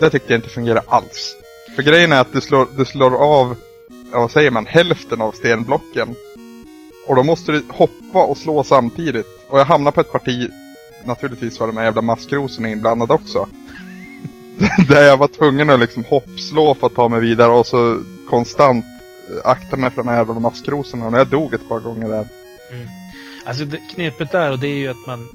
Det 0.00 0.10
tyckte 0.10 0.32
jag 0.32 0.38
inte 0.38 0.48
fungerar 0.48 0.82
alls. 0.88 1.36
För 1.76 1.82
grejen 1.82 2.12
är 2.12 2.20
att 2.20 2.32
du 2.32 2.40
slår, 2.40 2.68
du 2.76 2.84
slår 2.84 3.14
av, 3.16 3.56
ja, 4.12 4.20
vad 4.20 4.30
säger 4.30 4.50
man, 4.50 4.66
hälften 4.66 5.20
av 5.20 5.32
stenblocken. 5.32 6.14
Och 7.06 7.16
då 7.16 7.22
måste 7.22 7.52
du 7.52 7.62
hoppa 7.68 8.24
och 8.24 8.36
slå 8.36 8.64
samtidigt. 8.64 9.26
Och 9.48 9.60
jag 9.60 9.64
hamnade 9.64 9.94
på 9.94 10.00
ett 10.00 10.12
parti, 10.12 10.50
naturligtvis 11.04 11.60
var 11.60 11.66
de 11.66 11.76
här 11.76 11.84
jävla 11.84 12.02
maskrosorna 12.02 12.68
inblandade 12.68 13.14
också. 13.14 13.48
Där 14.88 15.02
jag 15.02 15.16
var 15.16 15.28
tvungen 15.28 15.70
att 15.70 15.80
liksom 15.80 16.04
hoppslå 16.04 16.74
för 16.74 16.86
att 16.86 16.94
ta 16.94 17.08
mig 17.08 17.20
vidare 17.20 17.52
och 17.52 17.66
så 17.66 18.02
konstant 18.30 18.84
eh, 18.84 18.99
akta 19.44 19.76
mig 19.76 19.90
för 19.90 19.96
de 19.96 20.08
här 20.08 20.16
jävla 20.16 20.34
maskrosorna. 20.34 21.06
Och 21.06 21.18
jag 21.18 21.26
dog 21.26 21.54
ett 21.54 21.68
par 21.68 21.80
gånger 21.80 22.08
där. 22.08 22.26
Alltså 23.44 23.64
det, 23.64 23.76
knepet 23.94 24.32
där 24.32 24.50
och 24.50 24.58
det 24.58 24.68
är 24.68 24.76
ju 24.76 24.88
att 24.88 25.06
man... 25.06 25.28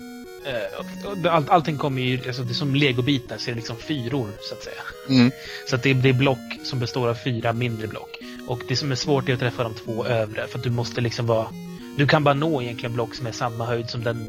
Eh, 0.46 1.34
all, 1.34 1.50
allting 1.50 1.78
kommer 1.78 2.02
ju... 2.02 2.28
Alltså 2.28 2.44
det 2.44 2.52
är 2.52 2.54
som 2.54 2.76
legobitar 2.76 3.38
så 3.38 3.50
är 3.50 3.52
det 3.52 3.56
liksom 3.56 3.78
fyror 3.78 4.30
så 4.42 4.56
att 4.56 4.64
säga. 4.64 4.82
Mm. 5.10 5.32
Så 5.70 5.76
att 5.76 5.84
det, 5.84 5.94
det 5.94 6.10
är 6.10 6.14
block 6.14 6.60
som 6.64 6.80
består 6.80 7.10
av 7.10 7.16
fyra 7.16 7.54
mindre 7.54 7.88
block. 7.88 8.18
Och 8.48 8.62
det 8.68 8.76
som 8.76 8.92
är 8.92 8.96
svårt 8.96 9.30
är 9.30 9.34
att 9.34 9.40
träffa 9.40 9.64
de 9.64 9.74
två 9.74 10.06
övre 10.06 10.48
för 10.48 10.58
att 10.58 10.64
du 10.64 10.70
måste 10.70 11.02
liksom 11.02 11.26
vara... 11.26 11.48
Du 11.98 12.08
kan 12.08 12.24
bara 12.24 12.34
nå 12.34 12.62
egentligen 12.62 12.94
block 12.94 13.16
som 13.16 13.28
är 13.28 13.32
samma 13.32 13.66
höjd 13.66 13.90
som 13.90 14.04
den 14.04 14.28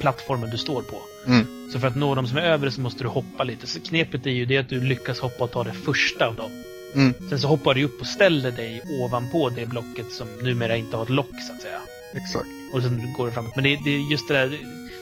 plattformen 0.00 0.50
du 0.50 0.58
står 0.58 0.82
på. 0.82 1.02
Mm. 1.26 1.70
Så 1.72 1.80
för 1.80 1.88
att 1.88 1.96
nå 1.96 2.14
de 2.14 2.26
som 2.26 2.38
är 2.38 2.42
övre 2.42 2.70
så 2.70 2.80
måste 2.80 3.04
du 3.04 3.08
hoppa 3.08 3.44
lite. 3.44 3.66
Så 3.66 3.80
knepet 3.80 4.26
är 4.26 4.30
ju 4.30 4.44
det 4.44 4.58
att 4.58 4.68
du 4.68 4.80
lyckas 4.80 5.20
hoppa 5.20 5.44
och 5.44 5.50
ta 5.50 5.64
det 5.64 5.72
första 5.72 6.26
av 6.26 6.34
dem. 6.34 6.50
Mm. 6.94 7.14
Sen 7.28 7.38
så 7.38 7.48
hoppar 7.48 7.74
du 7.74 7.84
upp 7.84 8.00
och 8.00 8.06
ställer 8.06 8.50
dig 8.50 8.82
ovanpå 9.00 9.48
det 9.50 9.66
blocket 9.66 10.12
som 10.12 10.28
numera 10.42 10.76
inte 10.76 10.96
har 10.96 11.04
ett 11.04 11.10
lock 11.10 11.42
så 11.46 11.52
att 11.52 11.62
säga. 11.62 11.80
Exakt. 12.12 12.46
Och 12.72 12.82
sen 12.82 13.12
går 13.16 13.26
det 13.26 13.32
framåt. 13.32 13.56
Men 13.56 13.64
det, 13.64 13.78
det 13.84 13.90
är 13.90 14.10
just 14.10 14.28
det 14.28 14.34
där, 14.34 14.58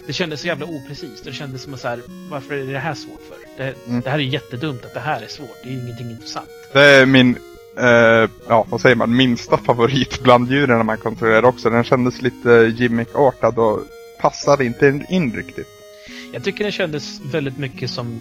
det, 0.06 0.12
kändes 0.12 0.40
så 0.40 0.46
jävla 0.46 0.66
oprecist. 0.66 1.24
Det 1.24 1.32
kändes 1.32 1.62
som 1.62 1.74
att 1.74 1.80
så 1.80 1.88
här, 1.88 2.00
varför 2.30 2.54
är 2.54 2.72
det 2.72 2.78
här 2.78 2.94
svårt 2.94 3.20
för? 3.28 3.64
Det, 3.64 3.74
Mm. 3.88 4.00
det 4.00 4.10
här 4.10 4.18
är 4.18 4.22
jättedumt 4.22 4.84
att 4.84 4.94
det 4.94 5.00
här 5.00 5.22
är 5.22 5.28
svårt. 5.28 5.56
Det 5.62 5.68
är 5.68 5.72
ju 5.72 5.80
ingenting 5.80 6.10
intressant. 6.10 6.48
Det 6.72 6.80
är 6.84 7.06
min, 7.06 7.36
eh, 7.78 8.30
ja 8.48 8.66
vad 8.70 8.80
säger 8.80 8.96
man, 8.96 9.16
minsta 9.16 9.56
favorit 9.56 10.22
bland 10.22 10.50
djuren 10.50 10.76
när 10.76 10.84
man 10.84 10.98
kontrollerar 10.98 11.44
också. 11.44 11.70
Den 11.70 11.84
kändes 11.84 12.22
lite 12.22 12.72
gimmick-artad 12.76 13.58
och 13.58 13.80
passade 14.20 14.64
inte 14.64 15.04
in 15.08 15.32
riktigt. 15.36 15.68
Jag 16.32 16.44
tycker 16.44 16.64
den 16.64 16.72
kändes 16.72 17.20
väldigt 17.20 17.58
mycket 17.58 17.90
som 17.90 18.20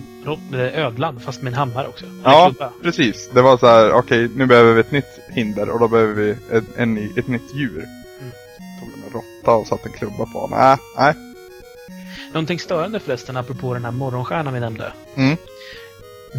eh, 0.54 0.60
ödlan, 0.86 1.20
fast 1.20 1.42
med 1.42 1.54
en 1.54 1.58
hammare 1.60 1.88
också. 1.88 2.06
Eller 2.06 2.22
Ja, 2.24 2.46
klubba. 2.50 2.72
precis. 2.84 3.30
Det 3.34 3.42
var 3.42 3.58
så 3.58 3.68
här, 3.68 3.94
okej 3.94 4.30
nu 4.36 4.46
behöver 4.46 4.74
vi 4.74 4.80
ett 4.80 4.92
nytt 4.92 5.20
hinder 5.30 5.70
och 5.70 5.80
då 5.80 5.88
behöver 5.88 6.14
vi 6.14 6.30
ett, 6.30 6.64
en, 6.78 6.98
ett 7.18 7.28
nytt 7.28 7.56
djur. 7.56 7.78
Mm. 8.20 8.32
Tog 8.80 8.90
en 9.08 9.14
råtta 9.14 9.52
och 9.56 9.68
satte 9.68 9.90
en 9.90 9.94
klubba 9.94 10.26
på. 10.26 10.48
Nej, 10.52 10.78
nej. 10.98 11.14
Någonting 12.34 12.60
störande 12.60 13.00
förresten, 13.00 13.38
apropå 13.38 13.74
den 13.74 13.86
här 13.86 13.92
morgonstjärnan 13.92 14.54
vi 14.54 14.60
nämnde. 14.60 14.94
Mm. 15.16 15.38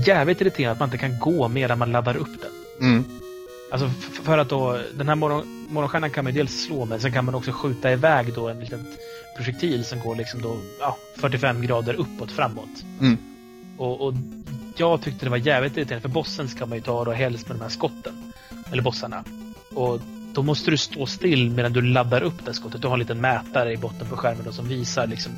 Jävligt 0.06 0.40
irriterande 0.40 0.72
att 0.72 0.78
man 0.80 0.86
inte 0.86 0.98
kan 0.98 1.18
gå 1.18 1.48
medan 1.48 1.78
man 1.78 1.92
laddar 1.92 2.16
upp 2.16 2.40
den. 2.42 2.88
Mm. 2.88 3.04
Alltså 3.70 3.90
för 4.24 4.38
att 4.38 4.48
då, 4.48 4.78
den 4.94 5.08
här 5.08 5.14
morgon, 5.14 5.66
morgonstjärnan 5.70 6.10
kan 6.10 6.24
man 6.24 6.32
ju 6.32 6.38
dels 6.40 6.64
slå 6.64 6.84
med, 6.84 7.00
sen 7.02 7.12
kan 7.12 7.24
man 7.24 7.34
också 7.34 7.52
skjuta 7.52 7.92
iväg 7.92 8.34
då 8.34 8.48
en 8.48 8.60
liten 8.60 8.84
projektil 9.36 9.84
som 9.84 10.00
går 10.00 10.16
liksom 10.16 10.42
då, 10.42 10.56
ja, 10.80 10.96
45 11.16 11.62
grader 11.62 11.94
uppåt 11.94 12.32
framåt. 12.32 12.84
Mm. 13.00 13.18
Och, 13.76 14.00
och 14.00 14.14
jag 14.76 15.02
tyckte 15.02 15.26
det 15.26 15.30
var 15.30 15.36
jävligt 15.36 15.76
irriterande, 15.76 16.02
för 16.02 16.08
bossen 16.08 16.48
ska 16.48 16.66
man 16.66 16.78
ju 16.78 16.82
ta 16.82 17.04
då 17.04 17.12
helst 17.12 17.48
med 17.48 17.56
de 17.56 17.62
här 17.62 17.68
skotten. 17.68 18.32
Eller 18.72 18.82
bossarna. 18.82 19.24
Och 19.74 20.00
då 20.32 20.42
måste 20.42 20.70
du 20.70 20.76
stå 20.76 21.06
still 21.06 21.50
medan 21.50 21.72
du 21.72 21.82
laddar 21.82 22.22
upp 22.22 22.44
det 22.44 22.54
skottet. 22.54 22.82
Du 22.82 22.88
har 22.88 22.94
en 22.94 23.00
liten 23.00 23.20
mätare 23.20 23.72
i 23.72 23.76
botten 23.76 24.06
på 24.08 24.16
skärmen 24.16 24.44
då 24.44 24.52
som 24.52 24.68
visar 24.68 25.06
liksom 25.06 25.32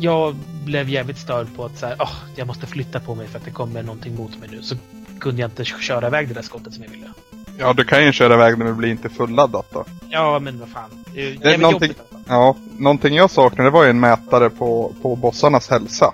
jag 0.00 0.36
blev 0.64 0.88
jävligt 0.88 1.18
störd 1.18 1.46
på 1.56 1.64
att 1.64 1.78
så 1.78 1.86
här, 1.86 1.96
"Åh, 1.98 2.14
jag 2.36 2.46
måste 2.46 2.66
flytta 2.66 3.00
på 3.00 3.14
mig 3.14 3.26
för 3.26 3.38
att 3.38 3.44
det 3.44 3.50
kommer 3.50 3.82
någonting 3.82 4.14
mot 4.14 4.38
mig 4.38 4.48
nu. 4.52 4.62
Så 4.62 4.76
kunde 5.20 5.40
jag 5.40 5.48
inte 5.50 5.64
köra 5.64 6.06
iväg 6.06 6.28
det 6.28 6.34
där 6.34 6.42
skottet 6.42 6.74
som 6.74 6.82
jag 6.82 6.90
ville. 6.90 7.12
Ja, 7.58 7.72
du 7.72 7.84
kan 7.84 8.04
ju 8.04 8.12
köra 8.12 8.34
iväg 8.34 8.58
när 8.58 8.66
det 8.66 8.72
blir 8.72 8.90
inte 8.90 9.08
fulladdat 9.08 9.66
då. 9.72 9.84
Ja, 10.10 10.38
men 10.38 10.58
vad 10.60 10.68
fan. 10.68 10.90
Det 11.14 11.20
är 11.20 11.24
ju 11.30 11.34
är 11.42 11.58
någonting- 11.58 11.88
jobbigt 11.88 11.96
fall. 11.96 12.20
Ja, 12.28 12.56
någonting 12.78 13.14
jag 13.14 13.30
saknade 13.30 13.70
var 13.70 13.84
ju 13.84 13.90
en 13.90 14.00
mätare 14.00 14.50
på, 14.50 14.92
på 15.02 15.16
bossarnas 15.16 15.68
hälsa. 15.70 16.12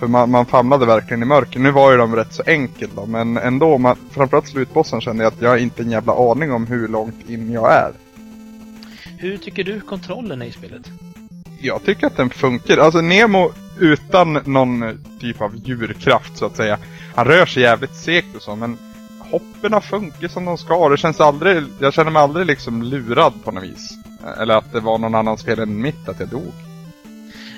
För 0.00 0.06
man, 0.06 0.30
man 0.30 0.46
famlade 0.46 0.86
verkligen 0.86 1.22
i 1.22 1.26
mörker. 1.26 1.58
Nu 1.60 1.70
var 1.70 1.90
ju 1.90 1.96
de 1.96 2.16
rätt 2.16 2.32
så 2.34 2.42
enkelt 2.46 2.96
då, 2.96 3.06
men 3.06 3.36
ändå, 3.36 3.78
man, 3.78 3.96
framförallt 4.10 4.48
slutbossen 4.48 5.00
kände 5.00 5.24
jag 5.24 5.32
att 5.32 5.42
jag 5.42 5.48
har 5.50 5.56
inte 5.56 5.82
en 5.82 5.90
jävla 5.90 6.30
aning 6.30 6.52
om 6.52 6.66
hur 6.66 6.88
långt 6.88 7.30
in 7.30 7.52
jag 7.52 7.72
är. 7.72 7.92
Hur 9.18 9.36
tycker 9.36 9.64
du 9.64 9.80
kontrollen 9.80 10.42
är 10.42 10.46
i 10.46 10.52
spelet? 10.52 10.82
Jag 11.60 11.84
tycker 11.84 12.06
att 12.06 12.16
den 12.16 12.30
funkar. 12.30 12.78
Alltså 12.78 13.00
Nemo 13.00 13.50
utan 13.78 14.32
någon 14.32 14.98
typ 15.20 15.40
av 15.40 15.56
djurkraft 15.64 16.36
så 16.36 16.46
att 16.46 16.56
säga. 16.56 16.78
Han 17.14 17.24
rör 17.24 17.46
sig 17.46 17.62
jävligt 17.62 17.96
segt 17.96 18.36
och 18.36 18.42
så, 18.42 18.56
men 18.56 18.78
hopperna 19.30 19.80
funkar 19.80 20.28
som 20.28 20.44
de 20.44 20.58
ska. 20.58 20.88
Det 20.88 20.96
känns 20.96 21.20
aldrig, 21.20 21.64
jag 21.80 21.94
känner 21.94 22.10
mig 22.10 22.22
aldrig 22.22 22.46
liksom 22.46 22.82
lurad 22.82 23.32
på 23.44 23.50
något 23.50 23.64
vis. 23.64 23.98
Eller 24.40 24.54
att 24.54 24.72
det 24.72 24.80
var 24.80 24.98
någon 24.98 25.14
annan 25.14 25.38
spel 25.38 25.58
än 25.58 25.82
mitt, 25.82 26.08
att 26.08 26.20
jag 26.20 26.28
dog. 26.28 26.52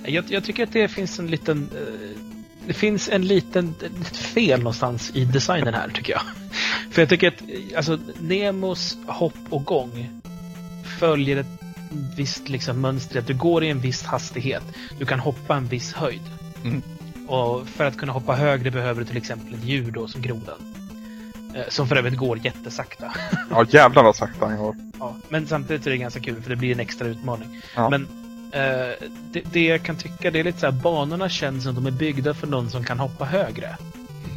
Jag, 0.04 0.24
jag 0.28 0.44
tycker 0.44 0.62
att 0.62 0.72
det 0.72 0.88
finns 0.88 1.18
en 1.18 1.26
liten... 1.26 1.68
eh, 1.74 2.20
det 2.66 2.72
finns 2.74 3.08
en 3.08 3.26
liten 3.26 3.74
ett 4.08 4.16
fel 4.16 4.58
någonstans 4.58 5.10
i 5.14 5.24
designen 5.24 5.74
här, 5.74 5.88
tycker 5.88 6.12
jag. 6.12 6.22
För 6.90 7.02
jag 7.02 7.08
tycker 7.08 7.28
att 7.28 7.42
eh, 7.42 7.76
alltså, 7.76 7.98
Nemos 8.20 8.98
hopp 9.06 9.38
och 9.50 9.64
gång 9.64 10.20
följer 10.98 11.36
ett 11.36 11.60
visst 12.16 12.48
liksom, 12.48 12.80
mönster. 12.80 13.18
Att 13.18 13.26
du 13.26 13.34
går 13.34 13.64
i 13.64 13.68
en 13.68 13.80
viss 13.80 14.02
hastighet. 14.02 14.62
Du 14.98 15.06
kan 15.06 15.20
hoppa 15.20 15.56
en 15.56 15.66
viss 15.66 15.92
höjd. 15.92 16.22
Mm. 16.64 16.82
Och 17.26 17.68
för 17.68 17.84
att 17.84 17.96
kunna 17.96 18.12
hoppa 18.12 18.34
högre 18.34 18.70
behöver 18.70 19.00
du 19.00 19.06
till 19.06 19.16
exempel 19.16 19.54
ett 19.54 19.64
djur 19.64 19.90
då, 19.90 20.08
som 20.08 20.22
grodan. 20.22 20.79
Eh, 21.54 21.62
Som 21.68 21.88
för 21.88 21.96
övrigt 21.96 22.16
går 22.16 22.38
jättesakta. 22.44 23.12
Ja 23.50 23.64
jävlar 23.68 24.02
vad 24.02 24.16
sakta 24.16 24.46
han 24.46 24.56
går. 24.56 24.76
Ja, 24.98 25.16
men 25.28 25.46
samtidigt 25.46 25.86
är 25.86 25.90
det 25.90 25.96
ganska 25.96 26.20
kul 26.20 26.42
för 26.42 26.50
det 26.50 26.56
blir 26.56 26.72
en 26.72 26.80
extra 26.80 27.08
utmaning. 27.08 27.62
Ja. 27.76 27.90
Men 27.90 28.02
eh, 28.52 29.08
det, 29.32 29.42
det 29.52 29.64
jag 29.64 29.82
kan 29.82 29.96
tycka, 29.96 30.30
det 30.30 30.40
är 30.40 30.44
lite 30.44 30.60
så 30.60 30.66
här, 30.66 30.72
banorna 30.72 31.28
känns 31.28 31.64
som 31.64 31.74
de 31.74 31.86
är 31.86 31.90
byggda 31.90 32.34
för 32.34 32.46
någon 32.46 32.70
som 32.70 32.84
kan 32.84 32.98
hoppa 32.98 33.24
högre. 33.24 33.76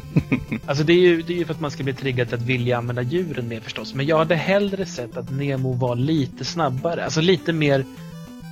alltså 0.66 0.84
det 0.84 0.92
är, 0.92 0.98
ju, 0.98 1.22
det 1.22 1.32
är 1.32 1.36
ju 1.36 1.44
för 1.44 1.54
att 1.54 1.60
man 1.60 1.70
ska 1.70 1.82
bli 1.84 1.94
triggad 1.94 2.28
till 2.28 2.36
att 2.36 2.42
vilja 2.42 2.78
använda 2.78 3.02
djuren 3.02 3.48
mer 3.48 3.60
förstås. 3.60 3.94
Men 3.94 4.06
jag 4.06 4.18
hade 4.18 4.34
hellre 4.34 4.86
sett 4.86 5.16
att 5.16 5.30
Nemo 5.30 5.72
var 5.72 5.96
lite 5.96 6.44
snabbare. 6.44 7.04
Alltså 7.04 7.20
lite 7.20 7.52
mer 7.52 7.84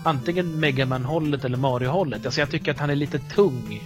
antingen 0.04 0.60
Megaman-hållet 0.60 1.44
eller 1.44 1.58
Mario-hållet. 1.58 2.26
Alltså 2.26 2.40
jag 2.40 2.50
tycker 2.50 2.70
att 2.72 2.78
han 2.78 2.90
är 2.90 2.96
lite 2.96 3.18
tung 3.18 3.80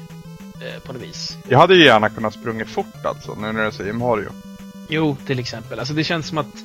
eh, 0.61 0.83
på 0.83 0.93
något 0.93 1.03
vis. 1.03 1.37
Jag 1.49 1.59
hade 1.59 1.75
ju 1.75 1.85
gärna 1.85 2.09
kunnat 2.09 2.35
sprunga 2.35 2.65
fort 2.65 3.05
alltså, 3.05 3.35
nu 3.35 3.53
när 3.53 3.63
jag 3.63 3.75
säger 3.75 3.93
Mario. 3.93 4.29
Jo, 4.89 5.17
till 5.27 5.39
exempel. 5.39 5.79
Alltså 5.79 5.95
det 5.95 6.05
känns 6.05 6.27
som 6.27 6.39
att 6.39 6.65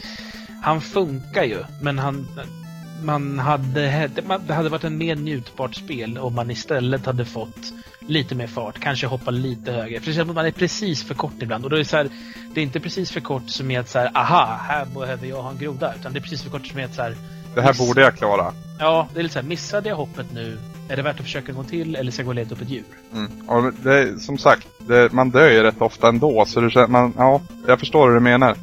han 0.64 0.82
funkar 0.82 1.44
ju, 1.44 1.64
men 1.82 2.00
han... 2.00 2.28
Man 3.04 3.40
hade, 3.40 4.10
det 4.48 4.54
hade 4.54 4.70
varit 4.70 4.84
en 4.84 4.98
mer 4.98 5.16
njutbart 5.16 5.76
spel 5.76 6.18
om 6.18 6.36
man 6.36 6.52
istället 6.52 7.06
hade 7.06 7.26
fått 7.26 7.74
lite 8.08 8.36
mer 8.36 8.48
fart, 8.48 8.80
kanske 8.80 9.08
hoppa 9.08 9.32
lite 9.32 9.72
högre. 9.72 10.00
För 10.00 10.22
att 10.22 10.28
man 10.28 10.46
är 10.46 10.52
precis 10.52 11.04
för 11.04 11.16
kort 11.16 11.34
ibland. 11.42 11.64
Och 11.64 11.70
då 11.70 11.76
är 11.76 11.80
det 11.80 11.86
så 11.86 11.98
här, 11.98 12.10
det 12.54 12.62
är 12.62 12.64
inte 12.64 12.80
precis 12.80 13.12
för 13.12 13.20
kort 13.20 13.50
som 13.50 13.72
är 13.72 13.80
att 13.80 13.90
så 13.90 14.00
här, 14.00 14.12
aha, 14.18 14.60
här 14.68 14.86
behöver 14.86 15.28
jag 15.28 15.42
ha 15.42 15.50
en 15.52 15.58
groda. 15.58 15.94
Utan 16.00 16.14
det 16.14 16.20
är 16.20 16.22
precis 16.22 16.44
för 16.44 16.50
kort 16.50 16.68
som 16.68 16.80
är 16.80 16.86
att 16.86 16.94
så 16.96 17.02
här, 17.02 17.16
Det 17.56 17.62
här 17.62 17.70
Miss- 17.74 17.88
borde 17.88 18.02
jag 18.02 18.16
klara. 18.18 18.54
Ja, 18.80 19.08
det 19.14 19.20
är 19.20 19.24
lite 19.24 19.34
så 19.34 19.40
här, 19.40 19.48
missade 19.48 19.90
jag 19.90 19.96
hoppet 19.96 20.26
nu? 20.34 20.58
Är 20.92 20.96
det 20.96 21.02
värt 21.02 21.20
att 21.20 21.26
försöka 21.26 21.52
en 21.52 21.56
gång 21.56 21.66
till 21.66 21.96
eller 21.96 22.12
ska 22.12 22.20
jag 22.22 22.26
gå 22.26 22.30
och 22.30 22.36
leta 22.36 22.56
upp 22.56 22.62
ett 22.62 22.70
djur? 22.70 22.84
Mm. 23.14 23.50
Och 23.50 23.74
det, 23.74 24.20
som 24.20 24.38
sagt, 24.38 24.68
det, 24.88 25.12
man 25.12 25.30
dör 25.30 25.50
ju 25.50 25.64
rätt 25.64 25.82
ofta 25.82 26.08
ändå, 26.08 26.46
så 26.46 26.62
det 26.62 26.88
man, 26.88 27.14
ja, 27.18 27.42
jag 27.68 27.80
förstår 27.80 28.08
hur 28.08 28.14
du 28.14 28.20
menar. 28.20 28.56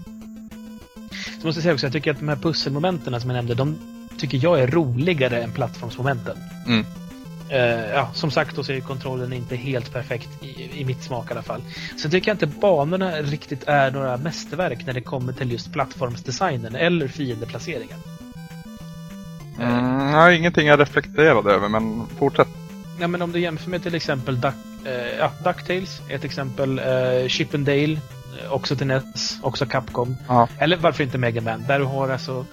Så 1.41 1.47
måste 1.47 1.59
jag 1.59 1.62
säga 1.62 1.75
också, 1.75 1.87
jag 1.87 1.93
tycker 1.93 2.11
att 2.11 2.19
de 2.19 2.29
här 2.29 2.37
pusselmomenten 2.37 3.21
som 3.21 3.31
jag 3.31 3.37
nämnde, 3.37 3.55
de 3.55 3.79
tycker 4.19 4.38
jag 4.43 4.61
är 4.61 4.67
roligare 4.67 5.43
än 5.43 5.53
plattformsmomenten. 5.53 6.37
Mm. 6.67 6.85
Eh, 7.51 7.91
ja, 7.91 8.11
som 8.14 8.31
sagt 8.31 8.57
då 8.57 8.64
så 8.64 8.73
är 8.73 8.81
kontrollen 8.81 9.33
inte 9.33 9.57
helt 9.57 9.93
perfekt 9.93 10.29
i, 10.43 10.81
i 10.81 10.85
mitt 10.85 11.03
smak 11.03 11.31
i 11.31 11.33
alla 11.33 11.43
fall. 11.43 11.62
Så 11.97 12.11
tycker 12.11 12.31
jag 12.31 12.35
inte 12.35 12.47
banorna 12.47 13.11
riktigt 13.11 13.64
är 13.67 13.91
några 13.91 14.17
mästerverk 14.17 14.87
när 14.87 14.93
det 14.93 15.01
kommer 15.01 15.33
till 15.33 15.53
just 15.53 15.73
plattformsdesignen 15.73 16.75
eller 16.75 17.09
fiendeplaceringen. 17.09 17.99
Mm, 19.59 20.09
ja, 20.09 20.33
ingenting 20.33 20.66
jag 20.66 20.81
reflekterade 20.81 21.53
över, 21.53 21.68
men 21.68 22.07
fortsätt. 22.18 22.49
Ja, 23.01 23.09
men 23.09 23.23
om 23.23 23.33
du 23.33 23.40
jämför 23.40 23.71
med 23.71 23.83
till 23.83 23.94
exempel 23.94 24.40
Duck, 24.40 24.55
eh, 24.85 25.18
ja, 25.18 25.33
DuckTales, 25.44 26.01
ett 26.09 26.25
exempel. 26.25 26.79
Eh, 26.79 27.29
Chip 27.29 27.55
and 27.55 27.66
Dale, 27.66 27.92
eh, 28.42 28.53
också 28.53 28.77
till 28.77 28.87
NES, 28.87 29.38
också 29.42 29.66
Capcom. 29.66 30.16
Ja. 30.29 30.49
Eller 30.59 30.77
varför 30.77 31.05
inte 31.05 31.18
Mega 31.18 31.40
Man? 31.40 31.64
Där 31.68 31.79
du 31.79 31.85
har 31.85 32.09
alltså 32.09 32.47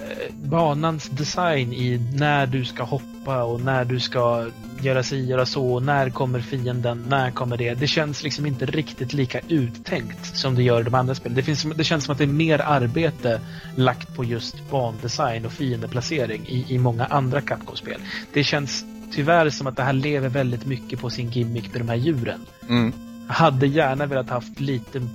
eh, 0.00 0.34
banans 0.34 1.08
design 1.08 1.72
i 1.72 2.10
när 2.14 2.46
du 2.46 2.64
ska 2.64 2.82
hoppa 2.82 3.04
och 3.36 3.60
när 3.60 3.84
du 3.84 4.00
ska 4.00 4.46
göra 4.80 5.02
si, 5.02 5.24
göra 5.24 5.46
så, 5.46 5.80
när 5.80 6.10
kommer 6.10 6.40
fienden, 6.40 7.04
när 7.08 7.30
kommer 7.30 7.56
det. 7.56 7.74
Det 7.74 7.86
känns 7.86 8.22
liksom 8.22 8.46
inte 8.46 8.66
riktigt 8.66 9.12
lika 9.12 9.40
uttänkt 9.48 10.36
som 10.36 10.54
det 10.54 10.62
gör 10.62 10.80
i 10.80 10.84
de 10.84 10.94
andra 10.94 11.14
spelen. 11.14 11.36
Det, 11.36 11.42
finns, 11.42 11.62
det 11.62 11.84
känns 11.84 12.04
som 12.04 12.12
att 12.12 12.18
det 12.18 12.24
är 12.24 12.28
mer 12.28 12.58
arbete 12.58 13.40
lagt 13.76 14.16
på 14.16 14.24
just 14.24 14.70
bandesign 14.70 15.46
och 15.46 15.52
fiendeplacering 15.52 16.46
i, 16.46 16.74
i 16.74 16.78
många 16.78 17.04
andra 17.04 17.40
Capcom-spel. 17.40 18.00
Det 18.32 18.44
känns 18.44 18.84
tyvärr 19.12 19.50
som 19.50 19.66
att 19.66 19.76
det 19.76 19.82
här 19.82 19.92
lever 19.92 20.28
väldigt 20.28 20.66
mycket 20.66 21.00
på 21.00 21.10
sin 21.10 21.30
gimmick 21.30 21.72
med 21.72 21.80
de 21.80 21.88
här 21.88 21.96
djuren. 21.96 22.40
Mm. 22.68 22.92
Jag 23.26 23.34
hade 23.34 23.66
gärna 23.66 24.06
velat 24.06 24.30
haft 24.30 24.60
lite, 24.60 25.08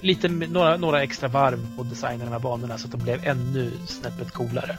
lite 0.00 0.28
några, 0.28 0.76
några 0.76 1.02
extra 1.02 1.28
varv 1.28 1.76
på 1.76 1.82
designen 1.82 2.20
av 2.20 2.26
de 2.26 2.32
här 2.32 2.38
banorna 2.38 2.78
så 2.78 2.86
att 2.86 2.92
de 2.92 3.00
blev 3.00 3.24
ännu 3.24 3.70
snäppet 3.86 4.32
coolare. 4.32 4.76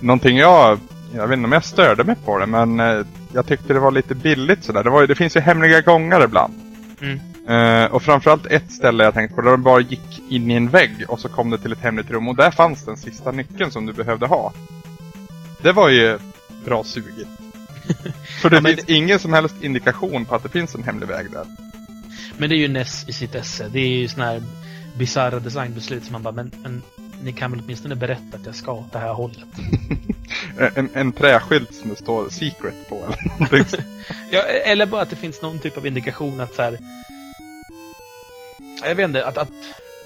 Någonting 0.00 0.36
jag, 0.36 0.80
jag 1.14 1.26
vet 1.28 1.36
inte 1.36 1.46
om 1.46 1.52
jag 1.52 1.64
störde 1.64 2.04
mig 2.04 2.16
på 2.24 2.38
det, 2.38 2.46
men 2.46 2.80
eh, 2.80 3.06
jag 3.34 3.46
tyckte 3.46 3.72
det 3.72 3.80
var 3.80 3.90
lite 3.90 4.14
billigt 4.14 4.64
sådär. 4.64 4.84
Det, 4.84 4.90
var, 4.90 5.00
ju- 5.00 5.06
det 5.06 5.14
finns 5.14 5.36
ju 5.36 5.40
hemliga 5.40 5.80
gångar 5.80 6.24
ibland. 6.24 6.54
Mm. 7.00 7.20
Eh, 7.48 7.90
och 7.92 8.02
framförallt 8.02 8.46
ett 8.46 8.72
ställe 8.72 9.04
jag 9.04 9.14
tänkte 9.14 9.34
på, 9.36 9.42
där 9.42 9.50
de 9.50 9.62
bara 9.62 9.80
gick 9.80 10.22
in 10.30 10.50
i 10.50 10.54
en 10.54 10.68
vägg 10.68 11.04
och 11.08 11.20
så 11.20 11.28
kom 11.28 11.50
det 11.50 11.58
till 11.58 11.72
ett 11.72 11.82
hemligt 11.82 12.10
rum 12.10 12.28
och 12.28 12.36
där 12.36 12.50
fanns 12.50 12.84
den 12.84 12.96
sista 12.96 13.30
nyckeln 13.32 13.70
som 13.70 13.86
du 13.86 13.92
behövde 13.92 14.26
ha. 14.26 14.52
Det 15.62 15.72
var 15.72 15.88
ju 15.88 16.18
bra 16.64 16.84
sugigt. 16.84 17.28
För 18.42 18.50
det 18.50 18.56
Ja, 18.56 18.62
finns 18.62 18.88
ingen 18.88 19.18
som 19.18 19.32
helst 19.32 19.54
indikation 19.62 20.24
på 20.24 20.34
att 20.34 20.42
det 20.42 20.48
finns 20.48 20.74
en 20.74 20.82
hemlig 20.82 21.06
väg 21.08 21.30
där. 21.32 21.44
Men 22.38 22.48
det 22.48 22.56
är 22.56 22.58
ju 22.58 22.68
NES 22.68 23.08
i 23.08 23.12
sitt 23.12 23.34
esse. 23.34 23.68
Det 23.72 23.80
är 23.80 23.88
ju 23.88 24.08
såna 24.08 24.24
här 24.24 24.42
bisarra 24.98 25.40
designbeslut 25.40 26.04
som 26.04 26.12
man 26.12 26.22
bara, 26.22 26.32
men, 26.34 26.50
men 26.62 26.82
ni 27.22 27.32
kan 27.32 27.50
väl 27.50 27.60
åtminstone 27.64 27.96
berätta 27.96 28.36
att 28.36 28.46
jag 28.46 28.54
ska 28.54 28.72
åt 28.72 28.92
det 28.92 28.98
här 28.98 29.12
hållet. 29.12 29.38
En, 30.74 30.88
en 30.94 31.12
träskylt 31.12 31.74
som 31.74 31.90
det 31.90 31.96
står 31.96 32.28
secret 32.28 32.88
på 32.88 33.04
eller. 33.40 33.66
Ja, 34.30 34.42
eller 34.42 34.86
bara 34.86 35.02
att 35.02 35.10
det 35.10 35.16
finns 35.16 35.42
någon 35.42 35.58
typ 35.58 35.76
av 35.76 35.86
indikation 35.86 36.40
att 36.40 36.54
så 36.54 36.62
här. 36.62 36.78
Jag 38.84 38.94
vet 38.94 39.04
inte, 39.04 39.26
att, 39.26 39.38
att 39.38 39.50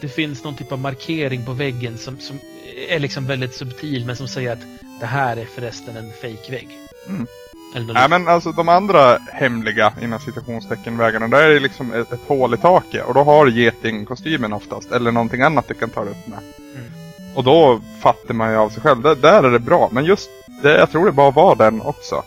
det 0.01 0.09
finns 0.09 0.45
någon 0.45 0.57
typ 0.57 0.73
av 0.73 0.79
markering 0.79 1.45
på 1.45 1.53
väggen 1.53 1.99
som, 1.99 2.19
som 2.19 2.41
är 2.89 2.99
liksom 2.99 3.27
väldigt 3.27 3.55
subtil 3.55 4.07
men 4.07 4.17
som 4.17 4.29
säger 4.29 4.53
att 4.53 4.63
det 5.01 5.07
här 5.07 5.37
är 5.37 5.45
förresten 5.45 5.97
en 5.97 6.13
fake-vägg. 6.13 6.69
Mm. 7.09 7.27
Nej 7.75 8.09
men 8.09 8.29
alltså 8.29 8.53
de 8.53 8.69
andra 8.69 9.19
hemliga 9.33 9.93
inom 10.03 10.21
citationstecken 10.21 10.97
vägarna, 10.97 11.29
där 11.29 11.43
är 11.43 11.55
det 11.55 11.61
liksom 11.61 11.93
ett, 11.93 12.13
ett 12.13 12.21
hål 12.27 12.55
i 12.55 12.57
taket 12.57 13.05
och 13.07 13.15
då 13.15 13.23
har 13.23 13.47
getingkostymen 13.47 14.53
oftast 14.53 14.93
eller 14.93 15.13
någonting 15.13 15.43
annat 15.43 15.69
du 15.69 15.75
kan 15.75 15.91
ta 15.91 16.03
upp 16.03 16.27
med. 16.27 16.39
Mm. 16.75 17.00
Och 17.35 17.45
då 17.45 17.81
fattar 18.01 18.35
man 18.35 18.51
ju 18.51 18.57
av 18.57 18.69
sig 18.69 18.83
själv, 18.83 19.03
där, 19.03 19.15
där 19.15 19.43
är 19.43 19.51
det 19.51 19.59
bra. 19.59 19.89
Men 19.93 20.05
just 20.05 20.31
det, 20.63 20.79
jag 20.79 20.91
tror 20.91 21.07
det 21.07 21.13
bara 21.13 21.31
var 21.31 21.57
den 21.57 21.83
också. 21.83 22.23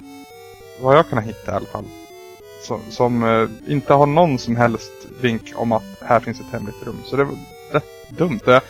Vad 0.81 0.97
jag 0.97 1.09
kunnat 1.09 1.23
hitta 1.23 1.51
i 1.51 1.55
alla 1.55 1.65
fall. 1.65 1.85
Som, 2.63 2.79
som 2.89 3.23
eh, 3.23 3.71
inte 3.73 3.93
har 3.93 4.05
någon 4.05 4.39
som 4.39 4.55
helst 4.55 4.91
vink 5.21 5.53
om 5.55 5.71
att 5.71 5.83
här 6.01 6.19
finns 6.19 6.39
ett 6.39 6.51
hemligt 6.51 6.85
rum. 6.85 6.97
Så 7.05 7.15
det 7.15 7.23
var 7.23 7.35
rätt 7.71 8.17
dumt. 8.17 8.39
Jag, 8.45 8.61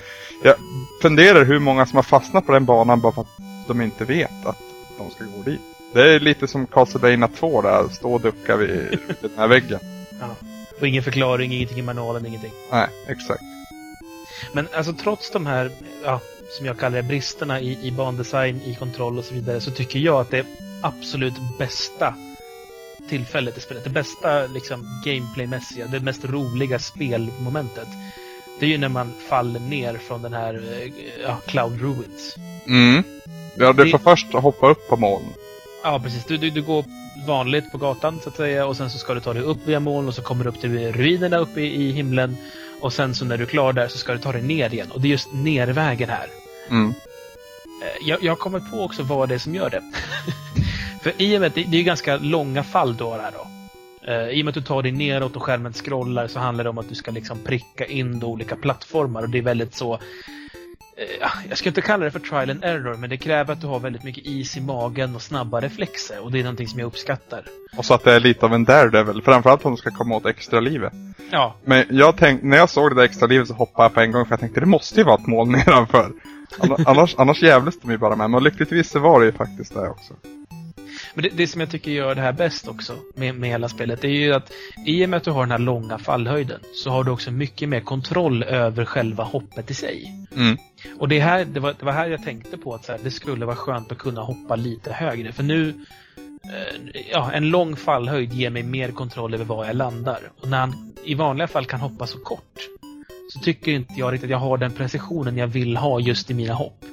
jag 0.44 0.56
funderar 1.02 1.46
hur 1.46 1.60
många 1.60 1.86
som 1.86 1.96
har 1.96 2.04
fastnat 2.04 2.46
på 2.46 2.52
den 2.52 2.66
banan 2.66 3.02
bara 3.02 3.12
för 3.12 3.22
att 3.22 3.38
de 3.68 3.82
inte 3.82 4.06
vet 4.06 4.46
att 4.46 4.62
de 4.98 5.12
ska 5.12 5.24
gå 5.24 5.44
dit. 5.46 5.62
Det 5.94 6.16
är 6.16 6.20
lite 6.20 6.48
som 6.48 6.68
Castlevania 6.68 7.28
2 7.28 7.62
där, 7.62 7.88
stå 7.92 8.14
och 8.14 8.22
ducka 8.22 8.56
vid 8.56 8.70
den 9.22 9.32
här 9.38 9.48
väggen. 9.48 9.80
Och 10.80 10.88
ingen 10.88 11.04
förklaring, 11.04 11.54
ingenting 11.54 11.80
i 11.80 11.82
manualen, 11.82 12.26
ingenting. 12.26 12.52
Nej, 12.72 12.88
exakt. 13.08 13.44
Men 14.52 14.68
alltså 14.74 14.94
trots 14.94 15.30
de 15.32 15.46
här, 15.46 15.72
ja, 16.04 16.22
som 16.58 16.66
jag 16.66 16.80
kallar 16.80 16.98
det, 16.98 17.04
bristerna 17.04 17.60
i, 17.62 17.88
i 17.88 17.92
bandesign, 17.92 18.62
i 18.62 18.76
kontroll 18.76 19.18
och 19.18 19.26
så 19.26 19.34
vidare, 19.34 19.62
så 19.62 19.72
tycker 19.72 20.00
jag 20.00 20.22
att 20.22 20.32
det 20.32 20.46
absolut 20.84 21.34
bästa 21.60 22.16
tillfället 23.10 23.58
i 23.58 23.62
spelet, 23.62 23.84
det 23.84 23.90
bästa 23.90 24.48
liksom 24.48 25.02
gameplaymässiga, 25.06 25.88
det 25.88 26.00
mest 26.00 26.26
roliga 26.26 26.80
spelmomentet, 26.80 27.88
det 28.60 28.66
är 28.66 28.70
ju 28.70 28.78
när 28.78 28.90
man 28.90 29.14
faller 29.30 29.60
ner 29.60 29.98
från 29.98 30.22
den 30.22 30.34
här 30.34 30.54
eh, 30.54 30.92
ja, 31.24 31.38
Cloud 31.48 31.82
Ruins. 31.82 32.36
Mm. 32.68 33.04
Ja, 33.58 33.74
du 33.74 33.84
Det- 33.84 33.90
får 33.92 33.98
först 34.00 34.34
hoppa 34.34 34.70
upp 34.70 34.88
på 34.90 34.98
moln. 34.98 35.26
Ja, 35.84 36.00
precis. 36.04 36.26
Du, 36.26 36.38
du, 36.38 36.50
du 36.50 36.62
går 36.62 36.86
vanligt 37.28 37.72
på 37.72 37.78
gatan 37.78 38.20
så 38.24 38.30
att 38.30 38.36
säga 38.36 38.66
och 38.66 38.78
sen 38.78 38.90
så 38.90 38.98
ska 38.98 39.14
du 39.14 39.20
ta 39.22 39.34
dig 39.34 39.44
upp 39.44 39.58
via 39.66 39.80
moln 39.80 40.08
och 40.08 40.14
så 40.16 40.22
kommer 40.22 40.44
du 40.44 40.50
upp 40.50 40.62
till 40.62 40.94
ruinerna 40.94 41.38
uppe 41.38 41.62
i, 41.62 41.76
i 41.84 41.92
himlen. 41.92 42.38
Och 42.84 42.94
sen 42.94 43.16
så 43.16 43.26
när 43.26 43.38
du 43.38 43.44
är 43.44 43.48
klar 43.48 43.74
där 43.74 43.88
så 43.88 43.98
ska 43.98 44.14
du 44.14 44.20
ta 44.20 44.32
dig 44.32 44.42
ner 44.42 44.74
igen. 44.74 44.92
Och 44.92 45.02
det 45.02 45.08
är 45.08 45.12
just 45.12 45.34
nervägen 45.34 46.10
här. 46.10 46.28
Mm. 46.70 46.90
Eh, 47.82 48.08
Jag, 48.10 48.24
jag 48.24 48.40
kommer 48.40 48.60
på 48.60 48.84
också 48.84 49.04
vad 49.04 49.30
det 49.30 49.36
är 49.36 49.40
som 49.40 49.56
gör 49.56 49.70
det. 49.70 49.82
För 51.04 51.14
i 51.18 51.38
och 51.38 51.42
med 51.42 51.48
att 51.48 51.56
det, 51.56 51.64
det 51.64 51.78
är 51.78 51.84
ganska 51.84 52.18
långa 52.18 52.64
fall 52.64 52.98
har 53.00 53.20
här 53.20 53.32
då. 53.32 53.48
Eh, 54.12 54.30
I 54.30 54.42
och 54.42 54.46
med 54.46 54.52
att 54.52 54.56
du 54.56 54.62
tar 54.62 54.84
dig 54.84 54.92
neråt 54.92 55.36
och 55.36 55.44
skärmen 55.44 55.74
scrollar 55.74 56.28
så 56.28 56.40
handlar 56.40 56.64
det 56.64 56.70
om 56.70 56.78
att 56.78 56.90
du 56.90 56.96
ska 56.96 57.12
liksom 57.12 57.40
pricka 57.40 57.86
in 57.86 58.20
då 58.20 58.28
olika 58.28 58.56
plattformar 58.56 59.24
och 59.24 59.30
det 59.30 59.38
är 59.38 59.42
väldigt 59.42 59.76
så 59.76 60.00
jag 61.50 61.58
ska 61.58 61.70
inte 61.70 61.82
kalla 61.82 62.06
det 62.06 62.12
för 62.12 62.20
trial 62.20 62.50
and 62.50 62.64
error, 62.64 62.98
men 62.98 63.10
det 63.10 63.18
kräver 63.18 63.54
att 63.54 63.62
du 63.62 63.68
har 63.68 63.80
väldigt 63.80 64.04
mycket 64.04 64.26
is 64.26 64.58
i 64.58 64.62
magen 64.62 65.16
och 65.16 65.22
snabba 65.22 65.62
reflexer 65.62 66.24
och 66.24 66.32
det 66.32 66.40
är 66.40 66.44
någonting 66.44 66.68
som 66.68 66.80
jag 66.80 66.88
uppskattar. 66.88 67.44
Och 67.78 67.86
så 67.86 67.94
att 67.94 68.04
det 68.04 68.14
är 68.14 68.20
lite 68.20 68.46
av 68.46 68.54
en 68.54 68.64
daredevil. 68.64 69.22
Framförallt 69.22 69.66
om 69.66 69.72
du 69.72 69.78
ska 69.78 69.92
komma 69.92 70.16
åt 70.16 70.26
extra 70.26 70.60
livet. 70.60 70.94
Ja, 71.32 71.56
Men 71.66 71.86
jag 71.90 72.18
tänkte, 72.18 72.48
när 72.48 72.58
jag 72.58 72.70
såg 72.70 72.92
det 72.92 72.96
där 72.96 73.04
extra 73.04 73.28
livet 73.28 73.48
så 73.48 73.54
hoppade 73.54 73.86
jag 73.86 73.94
på 73.94 74.00
en 74.02 74.12
gång 74.12 74.26
för 74.26 74.32
jag 74.32 74.40
tänkte 74.40 74.60
det 74.60 74.66
måste 74.66 75.00
ju 75.00 75.04
vara 75.04 75.16
ett 75.16 75.28
mål 75.28 75.48
nedanför. 75.48 76.12
Anna- 76.60 76.84
Annars, 76.88 77.16
annars 77.18 77.42
jävlas 77.44 77.80
de 77.82 77.92
ju 77.92 77.98
bara 77.98 78.16
med. 78.16 78.30
Men 78.30 78.44
lyckligtvis 78.44 78.90
så 78.90 79.00
var 79.00 79.20
det 79.20 79.26
ju 79.26 79.32
faktiskt 79.32 79.74
det 79.74 79.90
också. 79.90 80.14
Men 81.14 81.24
det, 81.24 81.30
det 81.30 81.48
som 81.48 81.62
jag 81.62 81.70
tycker 81.70 81.92
gör 81.92 82.16
det 82.16 82.22
här 82.22 82.34
bäst 82.34 82.68
också 82.68 82.96
med, 83.16 83.36
med 83.36 83.50
hela 83.50 83.70
spelet, 83.70 84.02
det 84.02 84.08
är 84.08 84.12
ju 84.12 84.34
att 84.34 84.52
i 84.86 85.06
och 85.06 85.10
med 85.10 85.18
att 85.18 85.24
du 85.24 85.32
har 85.32 85.42
den 85.42 85.52
här 85.52 85.60
långa 85.60 85.98
fallhöjden 85.98 86.60
så 86.74 86.90
har 86.90 87.04
du 87.04 87.12
också 87.12 87.32
mycket 87.32 87.70
mer 87.70 87.80
kontroll 87.80 88.44
över 88.44 88.86
själva 88.86 89.24
hoppet 89.24 89.72
i 89.72 89.74
sig. 89.74 90.26
Mm. 90.36 90.58
Och 91.00 91.08
det, 91.08 91.20
här, 91.20 91.46
det, 91.46 91.60
var, 91.60 91.76
det 91.80 91.86
var 91.86 91.92
här 91.92 92.08
jag 92.08 92.24
tänkte 92.24 92.58
på 92.58 92.76
att 92.76 92.86
så 92.86 92.92
här, 92.92 93.00
det 93.04 93.12
skulle 93.12 93.46
vara 93.46 93.56
skönt 93.56 93.92
att 93.92 93.98
kunna 93.98 94.22
hoppa 94.22 94.56
lite 94.56 94.94
högre. 94.94 95.32
För 95.32 95.44
nu, 95.44 95.70
eh, 96.44 97.02
ja, 97.12 97.32
en 97.32 97.50
lång 97.50 97.76
fallhöjd 97.76 98.34
ger 98.34 98.50
mig 98.50 98.64
mer 98.64 98.92
kontroll 98.92 99.34
över 99.34 99.46
var 99.46 99.66
jag 99.66 99.76
landar. 99.76 100.20
Och 100.42 100.50
när 100.50 100.58
han 100.58 100.94
i 101.04 101.16
vanliga 101.16 101.48
fall 101.48 101.66
kan 101.66 101.80
hoppa 101.80 102.08
så 102.08 102.18
kort 102.18 102.70
så 103.34 103.40
tycker 103.40 103.72
inte 103.72 103.94
jag 103.98 104.14
riktigt 104.14 104.28
att 104.28 104.32
jag 104.32 104.38
har 104.38 104.58
den 104.58 104.72
precisionen 104.72 105.38
jag 105.38 105.48
vill 105.48 105.78
ha 105.78 106.00
just 106.00 106.32
i 106.32 106.34
mina 106.34 106.54
hopp. 106.54 106.86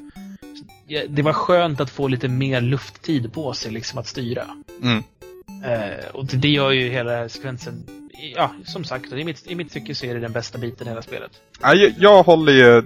Det 1.08 1.22
var 1.22 1.32
skönt 1.32 1.80
att 1.80 1.90
få 1.90 2.08
lite 2.08 2.28
mer 2.28 2.60
lufttid 2.60 3.32
på 3.32 3.52
sig 3.52 3.72
liksom 3.72 3.98
att 3.98 4.06
styra. 4.06 4.44
Mm. 4.82 5.02
Eh, 5.64 6.06
och 6.12 6.26
det 6.26 6.36
det 6.36 6.48
gör 6.48 6.70
ju 6.70 6.90
hela 6.90 7.28
sekvensen, 7.28 7.84
ja 8.36 8.50
som 8.64 8.84
sagt, 8.84 9.12
i 9.12 9.24
mitt, 9.24 9.46
i 9.46 9.54
mitt 9.54 9.72
tycke 9.72 9.94
så 9.94 10.06
är 10.06 10.14
det 10.14 10.20
den 10.20 10.32
bästa 10.32 10.58
biten 10.58 10.86
i 10.86 10.90
hela 10.90 11.02
spelet. 11.02 11.30
Ja, 11.62 11.74
Jag, 11.74 11.92
jag 11.98 12.22
håller 12.22 12.52
ju 12.52 12.82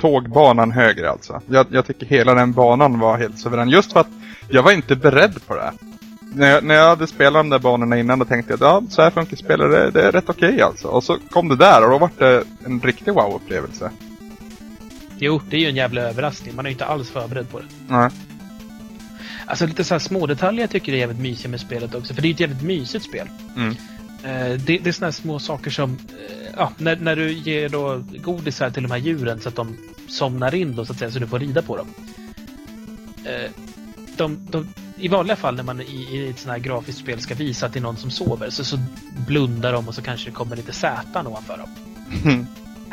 tågbanan 0.00 0.70
högre 0.70 1.10
alltså. 1.10 1.40
Jag, 1.50 1.66
jag 1.70 1.86
tycker 1.86 2.06
hela 2.06 2.34
den 2.34 2.52
banan 2.52 2.98
var 2.98 3.18
helt 3.18 3.38
suverän. 3.38 3.68
Just 3.68 3.92
för 3.92 4.00
att 4.00 4.10
jag 4.50 4.62
var 4.62 4.72
inte 4.72 4.96
beredd 4.96 5.46
på 5.46 5.56
det. 5.56 5.72
När 6.34 6.50
jag, 6.50 6.64
när 6.64 6.74
jag 6.74 6.88
hade 6.88 7.06
spelat 7.06 7.40
de 7.40 7.48
där 7.48 7.58
banorna 7.58 7.98
innan 7.98 8.18
då 8.18 8.24
tänkte 8.24 8.52
jag 8.52 8.56
att 8.56 8.84
ja, 8.84 8.90
så 8.90 9.02
här 9.02 9.10
funkar 9.10 9.36
spel 9.36 9.60
och 9.60 9.68
det, 9.68 10.02
är 10.02 10.12
rätt 10.12 10.28
okej 10.28 10.62
alltså. 10.62 10.88
Och 10.88 11.04
så 11.04 11.18
kom 11.30 11.48
det 11.48 11.56
där 11.56 11.84
och 11.84 11.90
då 11.90 11.98
var 11.98 12.10
det 12.18 12.44
en 12.64 12.80
riktig 12.80 13.14
wow-upplevelse. 13.14 13.90
Jo, 15.22 15.40
det 15.50 15.56
är 15.56 15.60
ju 15.60 15.68
en 15.68 15.76
jävla 15.76 16.00
överraskning. 16.00 16.54
Man 16.56 16.66
är 16.66 16.70
ju 16.70 16.72
inte 16.72 16.84
alls 16.84 17.10
förberedd 17.10 17.50
på 17.50 17.58
det. 17.58 17.66
Nej. 17.88 18.10
Alltså 19.46 19.66
lite 19.66 19.84
så 19.84 19.94
här 19.94 19.98
små 19.98 20.26
detaljer 20.26 20.60
jag 20.60 20.70
tycker 20.70 20.92
är 20.92 20.96
jävligt 20.96 21.20
mysiga 21.20 21.50
med 21.50 21.60
spelet 21.60 21.94
också. 21.94 22.14
För 22.14 22.22
det 22.22 22.26
är 22.26 22.30
ju 22.30 22.34
ett 22.34 22.40
jävligt 22.40 22.62
mysigt 22.62 23.04
spel. 23.04 23.28
Mm. 23.56 23.76
Eh, 24.24 24.60
det, 24.60 24.78
det 24.78 24.86
är 24.86 24.92
såna 24.92 25.06
här 25.06 25.12
små 25.12 25.38
saker 25.38 25.70
som, 25.70 25.90
eh, 25.90 26.50
ja, 26.56 26.72
när, 26.78 26.96
när 26.96 27.16
du 27.16 27.32
ger 27.32 27.68
då 27.68 28.04
godis 28.24 28.60
här 28.60 28.70
till 28.70 28.82
de 28.82 28.90
här 28.90 28.98
djuren 28.98 29.40
så 29.40 29.48
att 29.48 29.56
de 29.56 29.76
somnar 30.08 30.54
in 30.54 30.76
då 30.76 30.84
så 30.84 30.92
att 30.92 30.98
säga, 30.98 31.10
så 31.10 31.18
du 31.18 31.26
får 31.26 31.38
rida 31.38 31.62
på 31.62 31.76
dem. 31.76 31.86
eh, 33.24 33.50
de, 34.16 34.46
de, 34.50 34.68
i 34.96 35.08
vanliga 35.08 35.36
fall 35.36 35.56
när 35.56 35.62
man 35.62 35.80
i, 35.80 36.08
i 36.12 36.30
ett 36.30 36.38
sånt 36.38 36.52
här 36.52 36.58
grafiskt 36.58 37.00
spel 37.00 37.20
ska 37.20 37.34
visa 37.34 37.66
att 37.66 37.72
det 37.72 37.78
är 37.78 37.82
någon 37.82 37.96
som 37.96 38.10
sover 38.10 38.50
så, 38.50 38.64
så 38.64 38.78
blundar 39.26 39.72
de 39.72 39.88
och 39.88 39.94
så 39.94 40.02
kanske 40.02 40.30
det 40.30 40.34
kommer 40.34 40.56
lite 40.56 40.72
Z 40.72 41.22
ovanför 41.26 41.58
dem. 41.58 41.68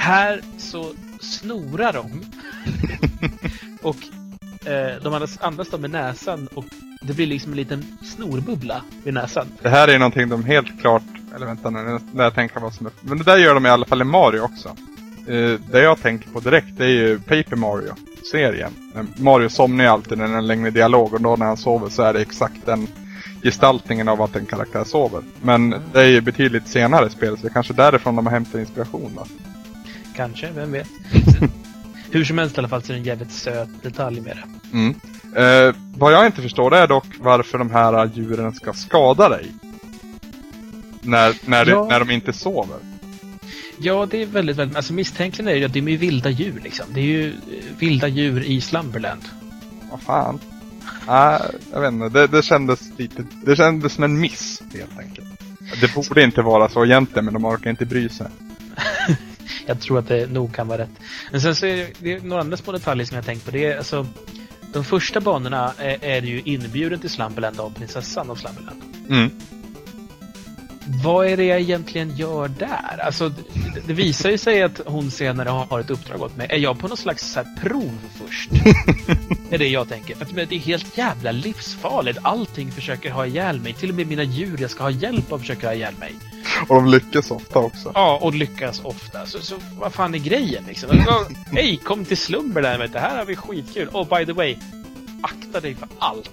Här 0.07 0.41
så 0.57 0.93
snorar 1.19 1.93
de. 1.93 2.25
och 3.81 3.95
eh, 4.67 5.01
de 5.03 5.13
andra, 5.13 5.27
andra 5.39 5.65
står 5.65 5.77
med 5.77 5.89
näsan 5.89 6.47
och 6.53 6.65
det 7.01 7.13
blir 7.13 7.27
liksom 7.27 7.51
en 7.51 7.57
liten 7.57 7.85
snorbubbla 8.03 8.81
vid 9.03 9.13
näsan. 9.13 9.47
Det 9.61 9.69
här 9.69 9.87
är 9.87 9.99
någonting 9.99 10.29
de 10.29 10.43
helt 10.43 10.81
klart... 10.81 11.03
Eller 11.35 11.45
vänta 11.45 11.69
nu, 11.69 11.99
när 12.13 12.23
jag 12.23 12.35
tänker 12.35 12.59
vad 12.59 12.73
som 12.73 12.85
är... 12.85 12.93
Men 13.01 13.17
det 13.17 13.23
där 13.23 13.37
gör 13.37 13.53
de 13.53 13.65
i 13.65 13.69
alla 13.69 13.85
fall 13.85 14.01
i 14.01 14.03
Mario 14.03 14.39
också. 14.39 14.75
Uh, 15.29 15.59
det 15.71 15.81
jag 15.81 16.01
tänker 16.01 16.29
på 16.29 16.39
direkt 16.39 16.77
det 16.77 16.85
är 16.85 16.89
ju 16.89 17.19
Paper 17.19 17.55
Mario-serien. 17.55 18.73
Eh, 18.95 19.03
Mario 19.15 19.49
somnar 19.49 19.83
ju 19.83 19.89
alltid 19.89 20.17
när 20.17 20.27
det 20.27 20.33
är 20.33 20.37
en 20.37 20.47
längre 20.47 20.69
dialog 20.69 21.13
och 21.13 21.21
då 21.21 21.35
när 21.35 21.45
han 21.45 21.57
sover 21.57 21.89
så 21.89 22.03
är 22.03 22.13
det 22.13 22.21
exakt 22.21 22.65
den 22.65 22.87
gestaltningen 23.43 24.09
av 24.09 24.21
att 24.21 24.35
en 24.35 24.45
karaktär 24.45 24.83
sover. 24.83 25.21
Men 25.41 25.69
det 25.69 26.01
är 26.01 26.07
ju 26.07 26.21
betydligt 26.21 26.67
senare 26.67 27.09
spel 27.09 27.37
så 27.37 27.41
det 27.41 27.47
är 27.47 27.53
kanske 27.53 27.73
därifrån 27.73 28.15
de 28.15 28.25
har 28.25 28.33
hämtat 28.33 28.55
inspiration 28.55 29.11
då. 29.15 29.25
Kanske, 30.17 30.51
vem 30.51 30.71
vet. 30.71 30.87
Hur 32.11 32.23
som 32.25 32.37
helst 32.37 32.55
i 32.55 32.59
alla 32.59 32.67
fall 32.67 32.83
så 32.83 32.91
är 32.91 32.93
det 32.93 32.99
en 33.01 33.05
jävligt 33.05 33.31
söt 33.31 33.69
detalj 33.81 34.21
med 34.21 34.37
det. 34.37 34.77
Mm. 34.77 34.95
Eh, 35.35 35.75
vad 35.97 36.13
jag 36.13 36.25
inte 36.25 36.41
förstår 36.41 36.69
det 36.71 36.77
är 36.77 36.87
dock 36.87 37.05
varför 37.19 37.57
de 37.57 37.71
här 37.71 38.11
djuren 38.13 38.53
ska 38.53 38.73
skada 38.73 39.29
dig. 39.29 39.51
När, 41.01 41.35
när, 41.49 41.65
Ja. 41.69 41.81
det, 41.83 41.87
när 41.89 41.99
de 41.99 42.11
inte 42.11 42.33
sover. 42.33 42.77
Ja, 43.79 44.05
det 44.11 44.21
är 44.21 44.25
väldigt, 44.25 44.57
väldigt... 44.57 44.77
Alltså 44.77 44.93
misstänkelsen 44.93 45.47
är 45.47 45.55
ju 45.55 45.65
att 45.65 45.73
det 45.73 45.79
är 45.79 45.89
ju 45.89 45.97
vilda 45.97 46.29
djur 46.29 46.61
liksom. 46.63 46.85
Det 46.93 46.99
är 46.99 47.05
ju 47.05 47.27
eh, 47.29 47.33
vilda 47.79 48.07
djur 48.07 48.43
i 48.43 48.61
Slumberland. 48.61 49.21
Vad 49.91 50.01
fan. 50.01 50.39
Nej, 51.07 51.41
jag 51.73 51.81
vet 51.81 51.91
inte. 51.93 52.09
Det, 52.09 52.27
det 52.27 52.43
kändes 52.43 52.81
lite... 52.97 53.25
Det 53.45 53.55
kändes 53.55 53.93
som 53.93 54.03
en 54.03 54.19
miss, 54.19 54.61
helt 54.73 54.99
enkelt. 54.99 55.27
Det 55.81 55.95
borde 55.95 56.23
inte 56.23 56.41
vara 56.41 56.69
så 56.69 56.85
egentligen, 56.85 57.25
men 57.25 57.33
de 57.33 57.45
orkar 57.45 57.69
inte 57.69 57.85
bry 57.85 58.09
sig. 58.09 58.27
Jag 59.65 59.79
tror 59.79 59.99
att 59.99 60.07
det 60.07 60.31
nog 60.31 60.55
kan 60.55 60.67
vara 60.67 60.81
rätt. 60.81 60.99
Men 61.31 61.41
sen 61.41 61.55
så 61.55 61.65
är 61.65 61.75
det, 61.77 61.87
det 61.99 62.13
är 62.13 62.19
några 62.19 62.41
andra 62.41 62.57
små 62.57 62.73
detaljer 62.73 63.05
som 63.05 63.15
jag 63.15 63.21
har 63.21 63.27
tänkt 63.27 63.45
på. 63.45 63.51
Det 63.51 63.65
är 63.65 63.77
alltså... 63.77 64.07
De 64.73 64.83
första 64.83 65.21
banorna 65.21 65.73
är, 65.77 65.97
är 66.01 66.21
ju 66.21 66.41
inbjuden 66.45 66.99
till 66.99 67.09
Slumberland 67.09 67.59
av 67.59 67.73
prinsessan 67.73 68.29
av 68.29 68.35
Slumberland. 68.35 68.81
Mm. 69.09 69.31
Vad 70.89 71.27
är 71.27 71.37
det 71.37 71.43
jag 71.43 71.59
egentligen 71.59 72.15
gör 72.15 72.47
där? 72.47 72.99
Alltså, 73.01 73.29
det, 73.29 73.81
det 73.87 73.93
visar 73.93 74.29
ju 74.29 74.37
sig 74.37 74.63
att 74.63 74.81
hon 74.85 75.11
senare 75.11 75.49
har 75.49 75.79
ett 75.79 75.89
uppdrag 75.89 76.21
åt 76.21 76.37
mig. 76.37 76.47
Är 76.49 76.57
jag 76.57 76.79
på 76.79 76.87
något 76.87 76.99
slags 76.99 77.31
så 77.33 77.43
prov 77.61 77.99
först? 78.15 78.51
är 79.51 79.57
det 79.57 79.67
jag 79.67 79.89
tänker. 79.89 80.15
För 80.15 80.25
att 80.25 80.49
det 80.49 80.55
är 80.55 80.59
helt 80.59 80.97
jävla 80.97 81.31
livsfarligt. 81.31 82.19
Allting 82.21 82.71
försöker 82.71 83.11
ha 83.11 83.25
ihjäl 83.25 83.59
mig. 83.59 83.73
Till 83.73 83.89
och 83.89 83.95
med 83.95 84.07
mina 84.07 84.23
djur 84.23 84.57
jag 84.61 84.71
ska 84.71 84.83
ha 84.83 84.91
hjälp 84.91 85.31
av 85.31 85.39
försöker 85.39 85.67
ha 85.67 85.73
ihjäl 85.73 85.93
mig. 85.99 86.15
Och 86.67 86.75
de 86.75 86.87
lyckas 86.87 87.31
ofta 87.31 87.59
också. 87.59 87.91
Ja, 87.95 88.19
och 88.21 88.33
lyckas 88.33 88.81
ofta. 88.83 89.25
Så, 89.25 89.39
så 89.39 89.55
vad 89.79 89.93
fan 89.93 90.15
är 90.15 90.19
grejen 90.19 90.63
liksom? 90.67 90.89
Alltså, 90.91 91.27
Hej, 91.51 91.77
kom 91.77 92.05
till 92.05 92.17
Slumber 92.17 92.61
där 92.61 92.77
vet 92.77 92.93
du. 92.93 92.99
Här 92.99 93.17
har 93.17 93.25
vi 93.25 93.35
skitkul. 93.35 93.87
Och 93.87 94.07
by 94.07 94.25
the 94.25 94.33
way, 94.33 94.57
akta 95.21 95.59
dig 95.59 95.75
för 95.75 95.87
allt. 95.99 96.31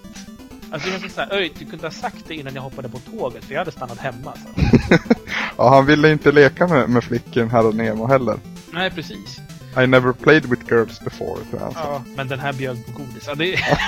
Alltså 0.70 0.88
jag 0.88 1.10
så 1.10 1.20
här, 1.20 1.32
Öj, 1.32 1.52
du 1.58 1.64
kunde 1.64 1.86
ha 1.86 1.90
sagt 1.92 2.24
det 2.28 2.34
innan 2.34 2.54
jag 2.54 2.62
hoppade 2.62 2.88
på 2.88 2.98
tåget 2.98 3.44
för 3.44 3.52
jag 3.52 3.60
hade 3.60 3.72
stannat 3.72 3.98
hemma. 3.98 4.32
Så. 4.36 4.62
Ja, 5.56 5.68
han 5.68 5.86
ville 5.86 6.12
inte 6.12 6.32
leka 6.32 6.66
med, 6.66 6.88
med 6.90 7.04
flicken 7.04 7.50
här 7.50 7.66
och 7.66 7.74
Nemo 7.74 8.06
heller. 8.06 8.38
Nej, 8.72 8.90
precis. 8.90 9.38
I 9.82 9.86
never 9.86 10.12
played 10.12 10.44
with 10.46 10.62
girls 10.72 11.00
before, 11.00 11.44
tror 11.50 11.60
jag. 11.62 11.72
Ja, 11.74 12.02
men 12.16 12.28
den 12.28 12.38
här 12.40 12.52
bjöd 12.52 12.86
på 12.86 12.92
godis. 12.92 13.24
Ja, 13.26 13.34
det, 13.34 13.54
är, 13.54 13.60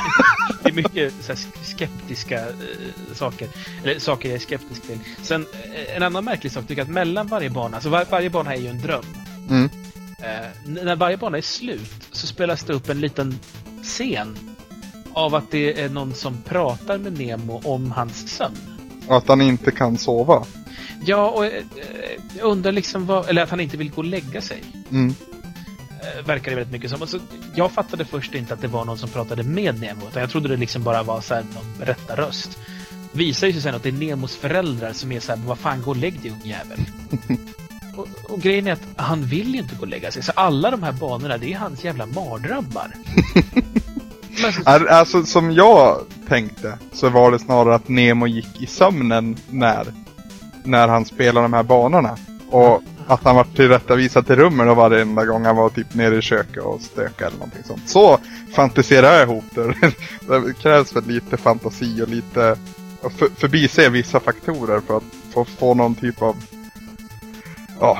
det 0.62 0.68
är 0.68 0.72
mycket 0.72 1.12
så 1.20 1.32
här, 1.32 1.40
skeptiska 1.64 2.40
eh, 2.40 2.54
saker. 3.14 3.48
Eller 3.82 3.98
saker 3.98 4.28
jag 4.28 4.36
är 4.36 4.40
skeptisk 4.40 4.82
till. 4.82 4.98
Sen 5.22 5.46
eh, 5.52 5.96
en 5.96 6.02
annan 6.02 6.24
märklig 6.24 6.52
sak 6.52 6.66
tycker 6.66 6.80
jag 6.80 6.86
att 6.88 6.94
mellan 6.94 7.26
varje 7.26 7.50
bana, 7.50 7.76
alltså 7.76 7.90
var, 7.90 8.06
varje 8.10 8.30
bana 8.30 8.54
är 8.54 8.60
ju 8.60 8.68
en 8.68 8.80
dröm. 8.80 9.04
Mm. 9.50 9.70
N- 10.66 10.78
när 10.82 10.96
varje 10.96 11.16
bana 11.16 11.38
är 11.38 11.42
slut 11.42 11.92
så 12.12 12.26
spelas 12.26 12.62
det 12.64 12.72
upp 12.72 12.88
en 12.88 13.00
liten 13.00 13.38
scen 13.82 14.38
av 15.16 15.34
att 15.34 15.50
det 15.50 15.80
är 15.80 15.88
någon 15.88 16.14
som 16.14 16.42
pratar 16.42 16.98
med 16.98 17.18
Nemo 17.18 17.60
om 17.64 17.90
hans 17.90 18.28
sömn. 18.28 18.56
Att 19.08 19.28
han 19.28 19.40
inte 19.40 19.70
kan 19.70 19.98
sova. 19.98 20.44
Ja, 21.04 21.30
och 21.30 21.46
eh, 21.46 21.62
jag 22.38 22.44
undrar 22.44 22.72
liksom 22.72 23.06
vad, 23.06 23.28
eller 23.28 23.42
att 23.42 23.50
han 23.50 23.60
inte 23.60 23.76
vill 23.76 23.90
gå 23.90 23.96
och 23.96 24.04
lägga 24.04 24.40
sig. 24.40 24.62
Mm. 24.90 25.14
eh, 25.88 26.26
verkar 26.26 26.50
det 26.50 26.56
väldigt 26.56 26.72
mycket 26.72 26.90
som. 26.90 27.02
Alltså, 27.02 27.18
jag 27.54 27.72
fattade 27.72 28.04
först 28.04 28.34
inte 28.34 28.54
att 28.54 28.60
det 28.60 28.68
var 28.68 28.84
någon 28.84 28.98
som 28.98 29.08
pratade 29.08 29.42
med 29.42 29.80
Nemo, 29.80 30.08
utan 30.08 30.20
jag 30.20 30.30
trodde 30.30 30.48
det 30.48 30.56
liksom 30.56 30.82
bara 30.84 31.02
var 31.02 31.20
så 31.20 31.34
här, 31.34 31.42
någon 31.54 31.78
berättarröst. 31.78 32.58
Visar 33.12 33.46
ju 33.46 33.52
sig 33.52 33.62
sen 33.62 33.74
att 33.74 33.82
det 33.82 33.88
är 33.88 33.92
Nemos 33.92 34.36
föräldrar 34.36 34.92
som 34.92 35.12
är 35.12 35.20
så 35.20 35.32
här, 35.32 35.42
vad 35.46 35.58
fan, 35.58 35.82
gå 35.82 35.90
och 35.90 35.96
lägg 35.96 36.22
dig 36.22 36.30
ungjävel. 36.30 36.78
och, 37.96 38.08
och 38.28 38.40
grejen 38.40 38.66
är 38.66 38.72
att 38.72 38.86
han 38.96 39.22
vill 39.22 39.54
ju 39.54 39.60
inte 39.60 39.74
gå 39.74 39.82
och 39.82 39.88
lägga 39.88 40.10
sig, 40.10 40.22
så 40.22 40.32
alla 40.32 40.70
de 40.70 40.82
här 40.82 40.92
banorna, 40.92 41.38
det 41.38 41.52
är 41.52 41.58
hans 41.58 41.84
jävla 41.84 42.06
mardrömmar. 42.06 42.94
Men 44.42 44.88
Alltså 44.88 45.24
som 45.24 45.52
jag 45.52 46.00
tänkte 46.28 46.78
så 46.92 47.08
var 47.08 47.30
det 47.30 47.38
snarare 47.38 47.74
att 47.74 47.88
Nemo 47.88 48.26
gick 48.26 48.62
i 48.62 48.66
sömnen 48.66 49.36
när, 49.50 49.86
när 50.64 50.88
han 50.88 51.04
spelade 51.04 51.44
de 51.44 51.52
här 51.52 51.62
banorna. 51.62 52.16
Och 52.50 52.82
att 53.06 53.24
han 53.24 53.36
var 53.36 53.44
tillrättavisad 53.44 54.26
till 54.26 54.36
rummen 54.36 54.68
och 54.68 54.76
varenda 54.76 55.24
gång 55.24 55.44
han 55.44 55.56
var 55.56 55.68
typ 55.68 55.94
nere 55.94 56.16
i 56.16 56.22
köket 56.22 56.62
och 56.62 56.80
stökade 56.80 57.26
eller 57.26 57.38
någonting 57.38 57.64
sånt. 57.64 57.88
Så 57.88 58.18
fantiserar 58.52 59.12
jag 59.12 59.22
ihop 59.22 59.44
det. 59.54 59.74
Det 60.28 60.58
krävs 60.62 60.96
väl 60.96 61.06
lite 61.06 61.36
fantasi 61.36 62.02
och 62.02 62.08
lite 62.08 62.56
för, 63.18 63.28
förbise 63.36 63.90
vissa 63.90 64.20
faktorer 64.20 64.80
för 64.80 64.96
att 64.96 65.02
få, 65.32 65.44
få 65.44 65.74
någon 65.74 65.94
typ 65.94 66.22
av 66.22 66.36
ja, 67.80 67.98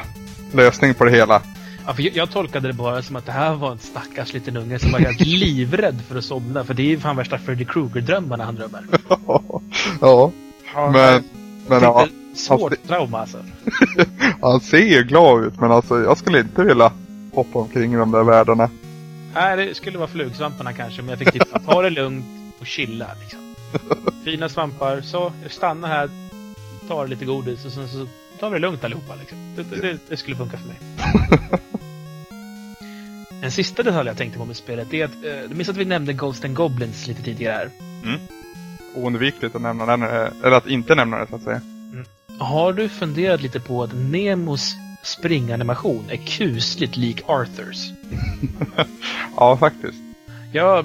lösning 0.53 0.95
på 0.95 1.05
det 1.05 1.11
hela 1.11 1.43
ja, 1.87 1.95
för 1.95 2.03
jag, 2.03 2.17
jag 2.17 2.31
tolkade 2.31 2.69
det 2.69 2.75
bara 2.75 3.03
som 3.03 3.17
att 3.17 3.27
det 3.27 3.33
här 3.33 3.55
var 3.55 3.73
en 3.73 3.79
stackars 3.79 4.33
liten 4.33 4.57
unge 4.57 4.79
som 4.79 4.93
var 4.93 4.99
helt 4.99 5.21
livrädd 5.27 6.03
för 6.09 6.19
att 6.19 6.25
somna, 6.25 6.65
för 6.65 6.75
det 6.75 6.83
är 6.83 6.87
ju 6.87 7.01
fan 7.01 7.17
värsta 7.17 7.39
Freddy 7.39 7.65
Krueger-drömmarna 7.65 8.45
han 8.45 8.55
drömmer. 8.55 8.85
ja, 10.01 10.33
men, 10.75 11.25
men 11.69 11.83
ja, 11.83 12.01
Tänkte, 12.01 12.27
Svårt 12.37 12.87
trauma 12.87 13.19
alltså. 13.19 13.39
han 14.41 14.61
ser 14.61 14.79
ju 14.79 15.03
glad 15.03 15.45
ut 15.45 15.61
men 15.61 15.73
alltså 15.73 16.03
jag 16.03 16.19
skulle 16.19 16.41
inte 16.41 16.63
vilja 16.63 16.93
hoppa 17.33 17.59
omkring 17.59 17.95
i 17.95 17.97
de 17.97 18.11
där 18.11 18.23
världarna. 18.23 18.71
Nej, 19.35 19.57
det 19.57 19.75
skulle 19.75 19.99
vara 19.99 20.09
flugsvamparna 20.09 20.73
kanske, 20.73 21.03
men 21.03 21.09
jag 21.09 21.19
fick 21.19 21.33
tipsa. 21.33 21.59
Ta 21.59 21.83
det 21.83 21.91
lugnt 21.91 22.25
och 22.61 22.67
chilla 22.67 23.07
liksom. 23.21 23.41
Fina 24.25 24.49
svampar, 24.49 25.01
så 25.01 25.33
stanna 25.49 25.87
här, 25.87 26.11
ta 26.89 27.05
lite 27.05 27.25
godis 27.25 27.65
och 27.65 27.73
sen 27.73 27.89
så 27.89 28.07
tar 28.41 28.51
vi 28.51 28.55
det 28.55 28.61
lugnt 28.61 28.85
allihopa 28.85 29.15
liksom. 29.15 29.39
Det, 29.57 29.63
det, 29.63 29.99
det 30.09 30.17
skulle 30.17 30.37
funka 30.37 30.57
för 30.57 30.69
mig. 30.69 30.79
En 33.47 33.53
sista 33.53 33.83
detalj 33.83 34.09
jag 34.09 34.17
tänkte 34.17 34.39
på 34.39 34.45
med 34.45 34.57
spelet 34.57 34.95
är 34.95 35.05
att, 35.05 35.15
eh, 35.15 35.49
du 35.49 35.55
minns 35.55 35.69
att 35.69 35.77
vi 35.77 35.85
nämnde 35.85 36.13
Ghost 36.13 36.45
and 36.45 36.55
Goblins 36.55 37.07
lite 37.07 37.23
tidigare 37.23 37.55
här? 37.55 37.71
Oundvikligt 38.95 39.55
att 39.55 39.63
nämna 39.63 39.87
den, 39.87 40.03
eh, 40.03 40.09
eller 40.43 40.57
att 40.57 40.67
inte 40.67 40.95
nämna 40.95 41.19
det 41.19 41.27
så 41.27 41.37
att 41.37 41.43
säga. 41.43 41.61
Har 42.39 42.73
du 42.73 42.89
funderat 42.89 43.43
lite 43.43 43.61
på 43.61 43.83
att 43.83 43.91
Nemos 43.95 44.75
springanimation 45.03 46.05
är 46.09 46.17
kusligt 46.17 46.97
lik 46.97 47.23
Arthurs? 47.27 47.91
Ja, 49.37 49.57
faktiskt. 49.57 49.99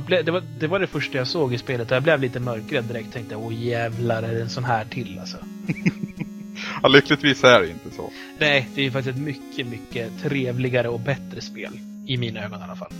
Ble, 0.05 0.21
det, 0.21 0.31
var, 0.31 0.43
det 0.59 0.67
var 0.67 0.79
det 0.79 0.87
första 0.87 1.17
jag 1.17 1.27
såg 1.27 1.53
i 1.53 1.57
spelet 1.57 1.91
och 1.91 1.95
jag 1.95 2.03
blev 2.03 2.21
lite 2.21 2.39
mörkrädd 2.39 2.83
direkt. 2.83 3.13
Tänkte, 3.13 3.35
åh 3.35 3.53
jävlar, 3.53 4.23
är 4.23 4.33
det 4.33 4.41
en 4.41 4.49
sån 4.49 4.63
här 4.63 4.85
till 4.85 5.19
alltså? 5.19 5.37
Ja, 6.83 6.89
lyckligtvis 6.89 7.43
är 7.43 7.61
det 7.61 7.69
inte 7.69 7.95
så. 7.95 8.09
Nej, 8.39 8.69
det 8.75 8.81
är 8.81 8.85
ju 8.85 8.91
faktiskt 8.91 9.17
ett 9.17 9.23
mycket, 9.23 9.67
mycket 9.67 10.11
trevligare 10.21 10.89
och 10.89 10.99
bättre 10.99 11.41
spel. 11.41 11.79
I 12.05 12.17
mina 12.17 12.43
ögon 12.45 12.59
i 12.59 12.63
alla 12.63 12.75
fall. 12.75 12.91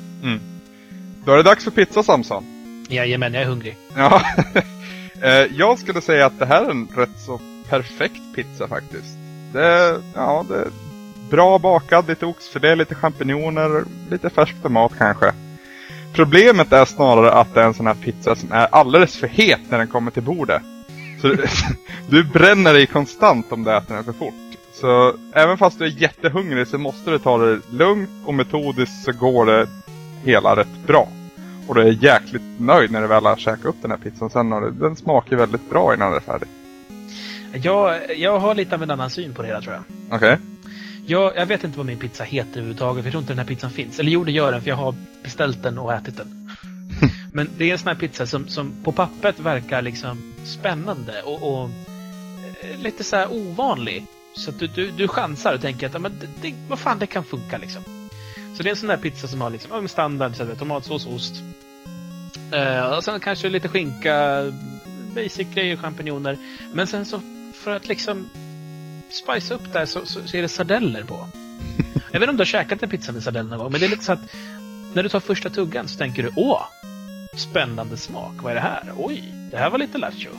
Då 1.25 1.31
är 1.31 1.37
det 1.37 1.43
dags 1.43 1.63
för 1.63 1.71
pizza 1.71 2.03
Samson. 2.03 2.45
Jajamän, 2.89 3.33
jag 3.33 3.43
är 3.43 3.47
hungrig. 3.47 3.77
Ja. 3.95 4.21
Eh, 5.23 5.45
jag 5.57 5.79
skulle 5.79 6.01
säga 6.01 6.25
att 6.25 6.39
det 6.39 6.45
här 6.45 6.65
är 6.65 6.69
en 6.69 6.87
rätt 6.95 7.19
så 7.25 7.39
perfekt 7.69 8.21
pizza 8.35 8.67
faktiskt. 8.67 9.17
Det 9.53 9.65
är, 9.65 10.01
ja, 10.15 10.45
det 10.49 10.55
är 10.55 10.67
bra 11.29 11.59
bakad, 11.59 12.07
lite 12.07 12.25
oxfilé, 12.25 12.75
lite 12.75 12.95
champinjoner, 12.95 13.83
lite 14.09 14.29
färsk 14.29 14.55
tomat 14.61 14.91
kanske. 14.97 15.33
Problemet 16.13 16.73
är 16.73 16.85
snarare 16.85 17.31
att 17.31 17.53
det 17.53 17.61
är 17.61 17.65
en 17.65 17.73
sån 17.73 17.87
här 17.87 17.93
pizza 17.93 18.35
som 18.35 18.51
är 18.51 18.67
alldeles 18.71 19.17
för 19.17 19.27
het 19.27 19.59
när 19.69 19.77
den 19.77 19.87
kommer 19.87 20.11
till 20.11 20.23
bordet. 20.23 20.61
Så 21.21 21.27
du, 21.27 21.45
du 22.09 22.23
bränner 22.23 22.73
dig 22.73 22.87
konstant 22.87 23.51
om 23.51 23.63
du 23.63 23.77
äter 23.77 23.95
den 23.95 24.03
för 24.03 24.13
fort. 24.13 24.33
Så 24.81 25.13
även 25.33 25.57
fast 25.57 25.79
du 25.79 25.85
är 25.85 26.01
jättehungrig 26.01 26.67
så 26.67 26.77
måste 26.77 27.11
du 27.11 27.19
ta 27.19 27.37
det 27.37 27.59
lugnt 27.71 28.09
och 28.25 28.33
metodiskt 28.33 29.03
så 29.03 29.11
går 29.11 29.45
det 29.45 29.67
hela 30.23 30.55
rätt 30.55 30.87
bra. 30.87 31.07
Och 31.67 31.75
du 31.75 31.81
är 31.81 32.03
jäkligt 32.03 32.59
nöjd 32.59 32.91
när 32.91 33.01
du 33.01 33.07
väl 33.07 33.25
har 33.25 33.35
käkat 33.35 33.65
upp 33.65 33.75
den 33.81 33.91
här 33.91 33.97
pizzan 33.97 34.29
sen. 34.29 34.53
Och 34.53 34.73
den 34.73 34.95
smakar 34.95 35.37
väldigt 35.37 35.69
bra 35.69 35.93
innan 35.93 36.11
det 36.11 36.17
är 36.17 36.21
färdigt. 36.21 36.49
Jag, 37.53 38.19
jag 38.19 38.39
har 38.39 38.55
lite 38.55 38.75
av 38.75 38.83
en 38.83 38.91
annan 38.91 39.09
syn 39.09 39.33
på 39.33 39.41
det 39.41 39.47
hela 39.47 39.61
tror 39.61 39.73
jag. 39.73 39.83
Okej? 40.15 40.37
jag. 41.05 41.35
Jag 41.35 41.45
vet 41.45 41.63
inte 41.63 41.77
vad 41.77 41.85
min 41.85 41.99
pizza 41.99 42.23
heter 42.23 42.51
överhuvudtaget, 42.51 43.03
för 43.03 43.07
jag 43.07 43.11
tror 43.11 43.21
inte 43.21 43.33
den 43.33 43.39
här 43.39 43.45
pizzan 43.45 43.71
finns. 43.71 43.99
Eller 43.99 44.11
jo, 44.11 44.23
det 44.23 44.31
gör 44.31 44.51
den, 44.51 44.61
för 44.61 44.69
jag 44.69 44.75
har 44.75 44.95
beställt 45.23 45.63
den 45.63 45.77
och 45.77 45.93
ätit 45.93 46.17
den. 46.17 46.49
Men 47.33 47.49
det 47.57 47.69
är 47.69 47.71
en 47.71 47.79
sån 47.79 47.87
här 47.87 47.95
pizza 47.95 48.25
som, 48.25 48.47
som 48.47 48.71
på 48.83 48.91
pappret 48.91 49.39
verkar 49.39 49.81
liksom 49.81 50.33
spännande 50.43 51.21
och, 51.21 51.53
och 51.53 51.69
eh, 52.61 52.79
lite 52.79 53.03
så 53.03 53.15
här 53.15 53.33
ovanlig. 53.33 54.05
Så 54.33 54.49
att 54.49 54.59
du, 54.59 54.67
du, 54.67 54.91
du 54.91 55.07
chansar 55.07 55.53
och 55.53 55.61
tänker 55.61 55.87
att 55.87 56.01
men 56.01 56.19
det, 56.19 56.27
det, 56.41 56.55
vad 56.69 56.79
fan, 56.79 56.99
det 56.99 57.07
kan 57.07 57.23
funka 57.23 57.57
liksom. 57.57 57.83
Så 58.57 58.63
det 58.63 58.69
är 58.69 58.71
en 58.71 58.77
sån 58.77 58.89
där 58.89 58.97
pizza 58.97 59.27
som 59.27 59.41
har 59.41 59.49
liksom, 59.49 59.87
standard 59.87 60.35
så 60.35 60.45
här, 60.45 60.55
tomatsås, 60.55 61.05
ost. 61.05 61.35
Eh, 62.51 62.97
och 62.97 63.03
sen 63.03 63.19
kanske 63.19 63.49
lite 63.49 63.67
skinka, 63.67 64.43
basic 65.15 65.47
grejer, 65.53 65.77
champinjoner. 65.77 66.37
Men 66.73 66.87
sen 66.87 67.05
så 67.05 67.21
för 67.53 67.71
att 67.71 67.87
liksom 67.87 68.29
spice 69.09 69.53
upp 69.53 69.73
där 69.73 69.85
så, 69.85 70.05
så, 70.05 70.19
så 70.25 70.37
är 70.37 70.41
det 70.41 70.47
sardeller 70.47 71.03
på. 71.03 71.27
Jag 72.11 72.19
vet 72.19 72.21
inte 72.21 72.29
om 72.29 72.37
du 72.37 72.41
har 72.41 72.45
käkat 72.45 72.83
en 72.83 72.89
pizza 72.89 73.11
med 73.11 73.23
sardeller 73.23 73.49
någon 73.49 73.59
gång, 73.59 73.71
men 73.71 73.79
det 73.79 73.85
är 73.85 73.89
lite 73.89 74.03
så 74.03 74.13
att 74.13 74.33
när 74.93 75.03
du 75.03 75.09
tar 75.09 75.19
första 75.19 75.49
tuggan 75.49 75.87
så 75.87 75.97
tänker 75.97 76.23
du 76.23 76.31
åh, 76.35 76.63
spännande 77.37 77.97
smak, 77.97 78.33
vad 78.41 78.51
är 78.51 78.55
det 78.55 78.61
här? 78.61 78.93
Oj, 78.97 79.33
det 79.51 79.57
här 79.57 79.69
var 79.69 79.77
lite 79.77 79.97
lattjo. 79.97 80.29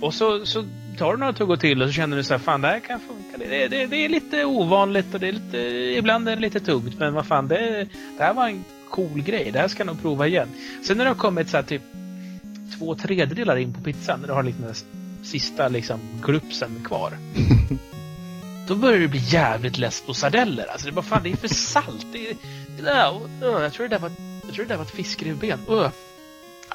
Och 0.00 0.14
så, 0.14 0.46
så 0.46 0.64
tar 0.98 1.12
du 1.12 1.18
några 1.18 1.32
tuggor 1.32 1.56
till 1.56 1.82
och 1.82 1.88
så 1.88 1.92
känner 1.92 2.16
du 2.16 2.24
så 2.24 2.34
här, 2.34 2.38
fan 2.38 2.60
det 2.60 2.68
här 2.68 2.80
kan 2.80 3.00
funka. 3.00 3.38
Det, 3.38 3.68
det, 3.68 3.86
det 3.86 3.96
är 3.96 4.08
lite 4.08 4.44
ovanligt 4.44 5.14
och 5.14 5.20
det 5.20 5.28
är 5.28 5.32
lite, 5.32 5.58
ibland 5.98 6.28
är 6.28 6.36
det 6.36 6.42
lite 6.42 6.60
tungt, 6.60 6.98
men 6.98 7.14
vad 7.14 7.26
fan, 7.26 7.48
det, 7.48 7.86
det 8.18 8.22
här 8.22 8.34
var 8.34 8.48
en 8.48 8.64
cool 8.90 9.22
grej. 9.22 9.50
Det 9.52 9.58
här 9.58 9.68
ska 9.68 9.80
jag 9.80 9.86
nog 9.86 10.02
prova 10.02 10.26
igen. 10.26 10.48
Sen 10.82 10.96
när 10.96 11.04
det 11.04 11.10
har 11.10 11.14
kommit 11.14 11.48
så 11.48 11.56
här 11.56 11.64
typ 11.64 11.82
två 12.78 12.94
tredjedelar 12.94 13.56
in 13.56 13.72
på 13.74 13.80
pizzan, 13.80 14.20
när 14.20 14.28
du 14.28 14.34
har 14.34 14.42
liksom 14.42 14.64
den 14.64 14.74
sista 15.24 15.68
liksom 15.68 16.00
glupsen 16.22 16.84
kvar. 16.84 17.12
Då 18.68 18.74
börjar 18.74 18.98
det 18.98 19.08
bli 19.08 19.22
jävligt 19.24 19.78
less 19.78 20.02
på 20.06 20.14
sardeller. 20.14 20.66
Alltså 20.66 20.86
det 20.86 20.90
är 20.90 20.94
bara 20.94 21.02
fan, 21.02 21.22
det 21.22 21.32
är 21.32 21.36
för 21.36 21.48
salt. 21.48 22.06
Det 22.12 22.30
är, 22.30 22.36
det 22.76 22.82
där, 22.82 23.14
uh, 23.14 23.62
jag 23.62 23.72
tror 23.72 23.88
det 23.88 23.94
där 23.94 23.98
var, 23.98 24.10
jag 24.44 24.54
tror 24.54 24.64
det 24.64 24.68
där 24.68 24.76
var 24.76 24.84
ett 24.84 24.90
fiskrevben. 24.90 25.58
Uh, 25.68 25.90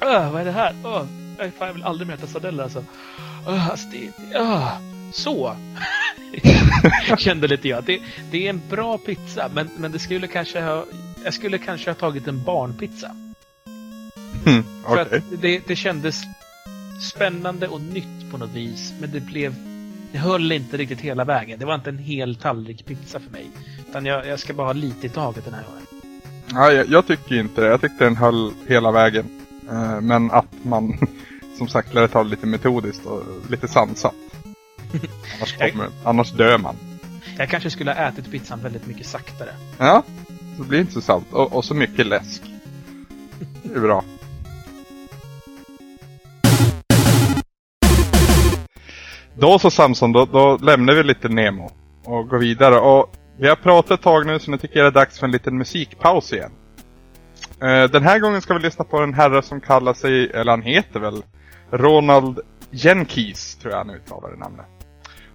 vad 0.00 0.40
är 0.40 0.44
det 0.44 0.52
här? 0.52 0.76
Jag, 0.82 1.54
fan, 1.54 1.66
jag 1.66 1.74
vill 1.74 1.82
aldrig 1.82 2.08
mer 2.08 2.14
äta 2.14 2.26
sardeller 2.26 2.64
alltså. 2.64 2.84
Det, 3.44 4.12
det, 4.32 4.38
uh, 4.38 4.68
så. 5.12 5.56
Kände 7.18 7.46
lite 7.46 7.68
jag. 7.68 7.84
Det, 7.84 8.00
det 8.30 8.46
är 8.46 8.50
en 8.50 8.62
bra 8.70 8.98
pizza, 8.98 9.50
men, 9.54 9.70
men 9.76 9.92
det 9.92 9.98
skulle 9.98 10.26
kanske 10.26 10.60
ha, 10.60 10.84
jag 11.24 11.34
skulle 11.34 11.58
kanske 11.58 11.90
ha 11.90 11.94
tagit 11.94 12.28
en 12.28 12.44
barnpizza. 12.44 13.10
Mm, 14.46 14.64
För 14.86 14.96
att 14.96 15.24
det, 15.40 15.66
det 15.66 15.76
kändes 15.76 16.22
spännande 17.00 17.68
och 17.68 17.80
nytt 17.80 18.30
på 18.30 18.38
något 18.38 18.50
vis. 18.50 18.94
Men 19.00 19.10
det 19.10 19.20
blev... 19.20 19.54
Det 20.12 20.18
höll 20.18 20.52
inte 20.52 20.76
riktigt 20.76 21.00
hela 21.00 21.24
vägen. 21.24 21.58
Det 21.58 21.66
var 21.66 21.74
inte 21.74 21.90
en 21.90 21.98
hel 21.98 22.36
tallrik 22.36 22.86
pizza 22.86 23.20
för 23.20 23.30
mig. 23.30 23.46
Utan 23.88 24.06
jag, 24.06 24.26
jag 24.26 24.38
ska 24.38 24.52
bara 24.52 24.66
ha 24.66 24.72
lite 24.72 25.06
i 25.06 25.10
taget 25.10 25.44
den 25.44 25.54
här 25.54 25.62
gången. 25.62 25.86
Ja, 26.52 26.72
jag, 26.72 26.88
jag 26.88 27.06
tycker 27.06 27.34
inte 27.34 27.60
det. 27.60 27.66
Jag 27.66 27.80
tyckte 27.80 28.04
den 28.04 28.16
höll 28.16 28.52
hela 28.66 28.90
vägen. 28.90 29.24
Eh, 29.70 30.00
men 30.00 30.30
att 30.30 30.54
man 30.62 30.98
som 31.60 31.68
sagt 31.68 31.94
lär 31.94 32.08
ta 32.08 32.24
det 32.24 32.30
lite 32.30 32.46
metodiskt 32.46 33.06
och 33.06 33.22
lite 33.50 33.68
sansat. 33.68 34.14
Annars, 35.36 35.56
kommer, 35.58 35.88
annars 36.04 36.32
dör 36.32 36.58
man. 36.58 36.76
Jag 37.38 37.48
kanske 37.48 37.70
skulle 37.70 37.92
ha 37.92 38.08
ätit 38.08 38.30
pizzan 38.30 38.60
väldigt 38.62 38.86
mycket 38.86 39.06
saktare. 39.06 39.50
Ja, 39.78 40.02
så 40.56 40.64
blir 40.64 40.78
det 40.78 40.80
inte 40.80 40.92
så 40.92 41.00
salt. 41.00 41.32
Och, 41.32 41.52
och 41.52 41.64
så 41.64 41.74
mycket 41.74 42.06
läsk. 42.06 42.42
Det 43.62 43.74
är 43.74 43.80
bra. 43.80 44.04
Då 49.34 49.58
så 49.58 49.70
Samson, 49.70 50.12
då, 50.12 50.24
då 50.24 50.56
lämnar 50.56 50.94
vi 50.94 51.02
lite 51.02 51.28
Nemo 51.28 51.70
och 52.04 52.28
går 52.28 52.38
vidare. 52.38 52.78
Och 52.78 53.16
vi 53.38 53.48
har 53.48 53.56
pratat 53.56 53.90
ett 53.90 54.04
tag 54.04 54.26
nu 54.26 54.38
så 54.38 54.50
nu 54.50 54.58
tycker 54.58 54.76
jag 54.76 54.84
det 54.84 55.00
är 55.00 55.04
dags 55.04 55.18
för 55.18 55.26
en 55.26 55.32
liten 55.32 55.58
musikpaus 55.58 56.32
igen. 56.32 56.52
Eh, 57.62 57.90
den 57.90 58.02
här 58.02 58.18
gången 58.18 58.42
ska 58.42 58.54
vi 58.54 58.60
lyssna 58.60 58.84
på 58.84 58.98
en 58.98 59.14
herre 59.14 59.42
som 59.42 59.60
kallar 59.60 59.94
sig, 59.94 60.30
eller 60.30 60.52
han 60.52 60.62
heter 60.62 61.00
väl, 61.00 61.22
Ronald 61.70 62.40
Jenkins, 62.70 63.56
tror 63.56 63.72
jag 63.72 63.78
han 63.78 63.90
uttalar 63.90 64.30
det 64.30 64.36
namnet. 64.36 64.66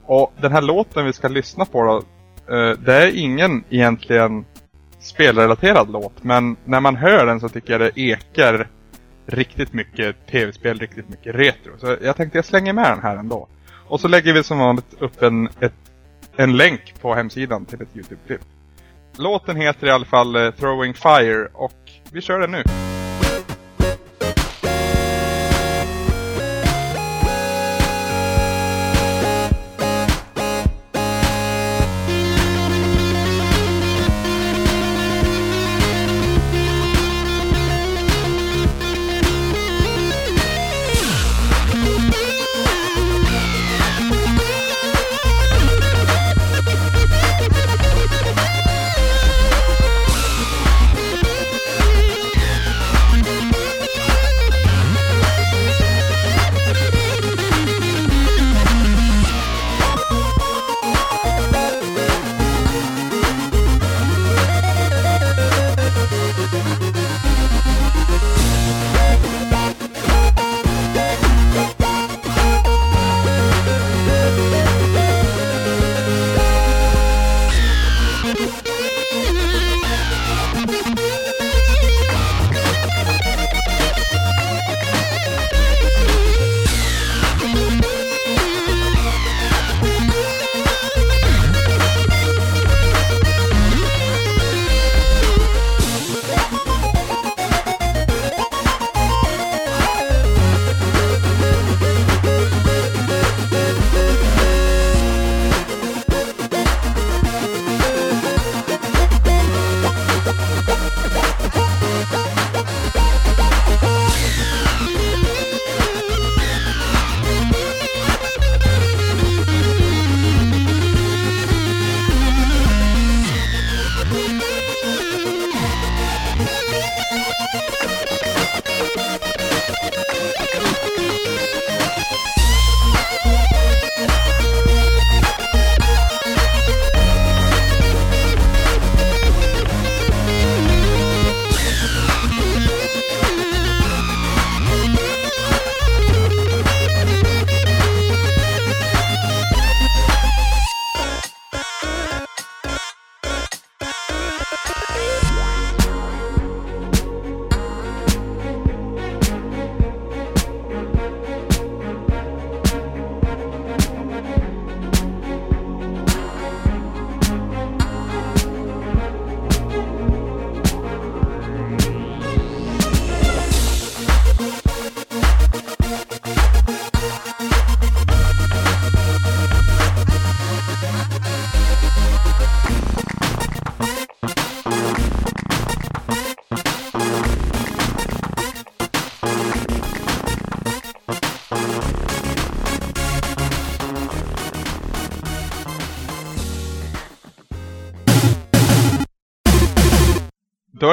Och 0.06 0.34
den 0.42 0.52
här 0.52 0.62
låten 0.62 1.06
vi 1.06 1.14
ska 1.14 1.28
lyssna 1.28 1.66
på 1.66 1.84
då, 1.84 1.98
eh, 2.56 2.78
det 2.80 2.94
är 2.94 3.16
ingen 3.16 3.64
egentligen 3.70 4.46
spelrelaterad 5.00 5.90
låt, 5.90 6.24
men 6.24 6.56
när 6.66 6.80
man 6.80 6.96
hör 6.96 7.26
den 7.26 7.40
så 7.40 7.50
tycker 7.50 7.72
jag 7.72 7.82
det 7.82 8.00
ekar 8.02 8.68
riktigt 9.26 9.74
mycket 9.74 10.28
tv-spel, 10.28 10.80
riktigt 10.80 11.10
mycket 11.10 11.36
retro. 11.36 11.72
Så 11.78 11.98
jag 12.02 12.16
tänkte 12.16 12.38
jag 12.38 12.46
slänger 12.46 12.74
med 12.74 12.92
den 12.92 13.02
här 13.02 13.18
ändå. 13.18 13.48
Och 13.88 14.00
så 14.00 14.08
lägger 14.08 14.34
vi 14.34 14.44
som 14.44 14.60
vanligt 14.60 14.96
upp 15.00 15.22
en, 15.22 15.50
ett, 15.60 15.74
en 16.36 16.58
länk 16.58 17.02
på 17.02 17.16
hemsidan 17.16 17.66
till 17.66 17.82
ett 17.82 17.96
YouTube-klipp. 17.96 18.42
Låten 19.18 19.56
heter 19.56 19.88
i 19.88 19.90
alla 19.90 20.06
fall 20.06 20.36
eh, 20.36 20.52
Throwing 20.52 20.94
Fire 20.94 21.48
och 21.54 21.85
vi 22.16 22.22
kör 22.22 22.40
den 22.40 22.52
nu. 22.52 22.95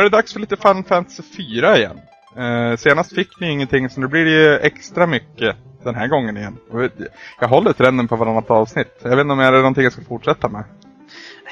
Är 0.03 0.11
det 0.11 0.17
dags 0.17 0.33
för 0.33 0.41
lite 0.41 0.57
Fun 0.57 0.85
Fantasy 0.85 1.23
4 1.37 1.77
igen. 1.79 2.01
Eh, 2.37 2.77
senast 2.77 3.15
fick 3.15 3.41
ni 3.41 3.51
ingenting 3.51 3.91
så 3.91 4.01
nu 4.01 4.07
blir 4.07 4.25
det 4.25 4.31
ju 4.31 4.59
extra 4.59 5.07
mycket 5.07 5.57
den 5.85 5.95
här 5.95 6.07
gången 6.07 6.37
igen. 6.37 6.57
Jag 7.41 7.49
håller 7.49 7.73
trenden 7.73 8.09
på 8.09 8.17
varannat 8.17 8.51
avsnitt. 8.51 9.01
Jag 9.03 9.11
vet 9.11 9.21
inte 9.21 9.33
om 9.33 9.39
det 9.39 9.45
är 9.45 9.53
någonting 9.53 9.85
jag 9.85 9.93
ska 9.93 10.03
fortsätta 10.03 10.49
med. 10.49 10.65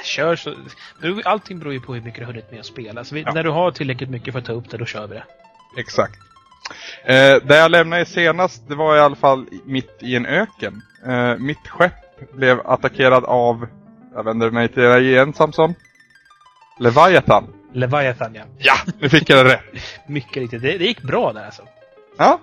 Kör 0.04 0.36
så. 0.36 0.54
Allting 1.24 1.58
beror 1.58 1.72
ju 1.72 1.80
på 1.80 1.94
hur 1.94 2.00
mycket 2.00 2.18
du 2.20 2.24
har 2.24 2.32
hunnit 2.32 2.50
med 2.50 2.60
att 2.60 2.66
spela. 2.66 3.04
Så 3.04 3.14
vi, 3.14 3.22
Ja. 3.22 3.32
När 3.32 3.42
du 3.42 3.50
har 3.50 3.70
tillräckligt 3.70 4.10
mycket 4.10 4.32
för 4.32 4.38
att 4.38 4.46
ta 4.46 4.52
upp 4.52 4.70
det, 4.70 4.76
då 4.76 4.84
kör 4.84 5.06
vi 5.06 5.14
det. 5.14 5.24
Exakt. 5.76 6.18
Eh, 7.04 7.36
det 7.48 7.56
jag 7.56 7.70
lämnade 7.70 8.04
senast, 8.04 8.68
det 8.68 8.74
var 8.74 8.96
i 8.96 9.00
alla 9.00 9.16
fall 9.16 9.46
mitt 9.64 9.98
i 10.00 10.16
en 10.16 10.26
öken. 10.26 10.82
Eh, 11.06 11.36
mitt 11.38 11.68
skepp 11.68 12.32
blev 12.32 12.60
attackerad 12.66 13.24
av, 13.24 13.66
jag 14.14 14.24
vänder 14.24 14.50
mig 14.50 14.68
till 14.68 14.82
dig 14.82 15.08
igen 15.08 15.32
Samson. 15.32 15.74
Leviathan. 16.78 17.59
Leviathan, 17.72 18.34
ja. 18.34 18.42
Ja, 18.58 18.74
nu 18.98 19.08
fick 19.08 19.30
jag 19.30 19.46
det 19.46 19.52
rätt. 19.54 19.82
Mycket 20.08 20.36
riktigt. 20.36 20.62
Det, 20.62 20.78
det 20.78 20.84
gick 20.84 21.02
bra 21.02 21.32
där 21.32 21.44
alltså. 21.44 21.62
Ja, 22.18 22.40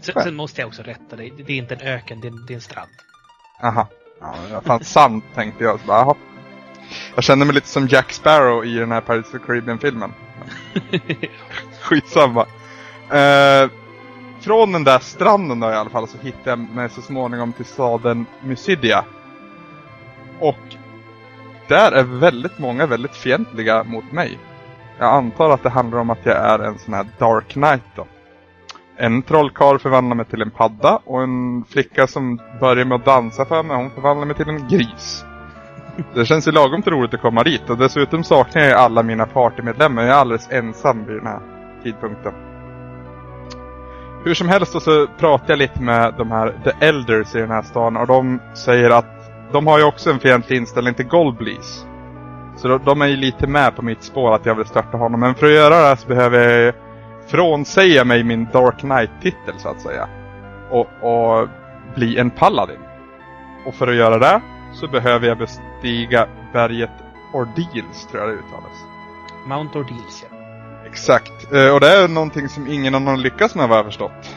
Sen, 0.00 0.14
sen 0.22 0.34
måste 0.34 0.60
jag 0.60 0.68
också 0.68 0.82
rätta 0.82 1.16
dig. 1.16 1.32
Det 1.46 1.52
är 1.52 1.56
inte 1.56 1.74
en 1.74 1.80
öken, 1.80 2.20
det 2.20 2.28
är 2.28 2.30
en, 2.32 2.46
det 2.46 2.52
är 2.52 2.54
en 2.54 2.60
strand. 2.60 2.90
aha. 3.62 3.88
Ja, 4.50 4.60
fan 4.64 4.84
sant 4.84 5.24
tänkte 5.34 5.64
jag. 5.64 5.80
Så 5.80 5.86
bara. 5.86 6.14
Jag 7.14 7.24
kände 7.24 7.44
mig 7.44 7.54
lite 7.54 7.68
som 7.68 7.86
Jack 7.88 8.12
Sparrow 8.12 8.64
i 8.64 8.74
den 8.74 8.92
här 8.92 9.00
Pirates 9.00 9.34
of 9.34 9.46
Caribbean-filmen. 9.46 10.12
Skitsamma. 11.80 12.46
Eh, 13.10 13.70
från 14.40 14.72
den 14.72 14.84
där 14.84 14.98
stranden 14.98 15.60
då 15.60 15.70
i 15.70 15.74
alla 15.74 15.90
fall 15.90 16.08
så 16.08 16.18
hittade 16.18 16.50
jag 16.50 16.58
mig 16.58 16.90
så 16.90 17.02
småningom 17.02 17.52
till 17.52 17.64
staden 17.64 18.26
Mysidia. 18.42 19.04
Och 20.40 20.58
där 21.68 21.92
är 21.92 22.02
väldigt 22.02 22.58
många 22.58 22.86
väldigt 22.86 23.16
fientliga 23.16 23.84
mot 23.84 24.12
mig. 24.12 24.38
Jag 24.98 25.08
antar 25.14 25.50
att 25.50 25.62
det 25.62 25.70
handlar 25.70 25.98
om 25.98 26.10
att 26.10 26.26
jag 26.26 26.36
är 26.36 26.58
en 26.58 26.78
sån 26.78 26.94
här 26.94 27.06
Dark 27.18 27.48
Knight 27.48 27.82
då. 27.96 28.06
En 28.96 29.22
trollkarl 29.22 29.78
förvandlar 29.78 30.16
mig 30.16 30.26
till 30.26 30.42
en 30.42 30.50
padda 30.50 30.98
och 31.04 31.22
en 31.22 31.64
flicka 31.64 32.06
som 32.06 32.40
börjar 32.60 32.84
med 32.84 32.96
att 32.96 33.04
dansa 33.04 33.44
för 33.44 33.62
mig, 33.62 33.76
hon 33.76 33.90
förvandlar 33.90 34.26
mig 34.26 34.36
till 34.36 34.48
en 34.48 34.68
gris. 34.68 35.24
Det 36.14 36.24
känns 36.24 36.48
ju 36.48 36.52
lagom 36.52 36.82
till 36.82 36.92
roligt 36.92 37.14
att 37.14 37.20
komma 37.20 37.42
dit 37.42 37.70
och 37.70 37.78
dessutom 37.78 38.24
saknar 38.24 38.62
jag 38.62 38.72
alla 38.72 39.02
mina 39.02 39.26
partymedlemmar. 39.26 40.02
Jag 40.02 40.10
är 40.16 40.20
alldeles 40.20 40.50
ensam 40.50 41.06
vid 41.06 41.16
den 41.16 41.26
här 41.26 41.40
tidpunkten. 41.82 42.32
Hur 44.24 44.34
som 44.34 44.48
helst 44.48 44.82
så 44.82 45.06
pratar 45.18 45.46
jag 45.48 45.58
lite 45.58 45.82
med 45.82 46.14
de 46.18 46.30
här 46.30 46.54
The 46.64 46.86
Elders 46.86 47.34
i 47.34 47.38
den 47.38 47.50
här 47.50 47.62
stan 47.62 47.96
och 47.96 48.06
de 48.06 48.40
säger 48.54 48.90
att 48.90 49.06
de 49.52 49.66
har 49.66 49.78
ju 49.78 49.84
också 49.84 50.10
en 50.10 50.18
fientlig 50.18 50.56
inställning 50.56 50.94
till 50.94 51.06
Goldblees. 51.06 51.86
Så 52.56 52.68
de, 52.68 52.80
de 52.84 53.02
är 53.02 53.06
ju 53.06 53.16
lite 53.16 53.46
med 53.46 53.76
på 53.76 53.82
mitt 53.82 54.02
spår 54.02 54.34
att 54.34 54.46
jag 54.46 54.54
vill 54.54 54.66
störta 54.66 54.96
honom. 54.96 55.20
Men 55.20 55.34
för 55.34 55.46
att 55.46 55.52
göra 55.52 55.80
det 55.80 55.86
här 55.86 55.96
så 55.96 56.08
behöver 56.08 56.58
jag 56.58 56.74
frånsäga 57.26 58.04
mig 58.04 58.24
min 58.24 58.48
Dark 58.52 58.78
Knight-titel 58.78 59.54
så 59.58 59.68
att 59.68 59.80
säga. 59.80 60.08
Och, 60.70 60.86
och 61.00 61.48
bli 61.94 62.18
en 62.18 62.30
paladin. 62.30 62.80
Och 63.66 63.74
för 63.74 63.88
att 63.88 63.94
göra 63.94 64.18
det 64.18 64.40
så 64.72 64.88
behöver 64.88 65.28
jag 65.28 65.38
bestiga 65.38 66.28
berget 66.52 66.90
Ordeals, 67.32 68.06
tror 68.10 68.22
jag 68.22 68.30
det 68.30 68.34
uttalas. 68.34 68.84
Mount 69.46 69.78
Ordeals, 69.78 70.24
ja. 70.30 70.36
Exakt. 70.86 71.52
Eh, 71.52 71.74
och 71.74 71.80
det 71.80 71.88
är 71.88 72.08
någonting 72.08 72.48
som 72.48 72.66
ingen 72.66 72.94
annan 72.94 73.22
lyckas 73.22 73.54
med 73.54 73.68
vad 73.68 73.78
jag 73.78 73.84
förstått. 73.84 74.36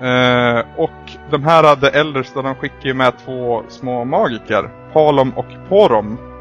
Eh, 0.00 0.60
och 0.76 1.30
de 1.30 1.44
här 1.44 1.64
hade 1.64 1.90
Elders, 1.90 2.32
då 2.34 2.42
de 2.42 2.54
skickar 2.54 2.86
ju 2.86 2.94
med 2.94 3.12
två 3.24 3.62
små 3.68 4.04
magiker. 4.04 4.70
Palom 4.92 5.32
och 5.36 5.68
Porom. 5.68 6.31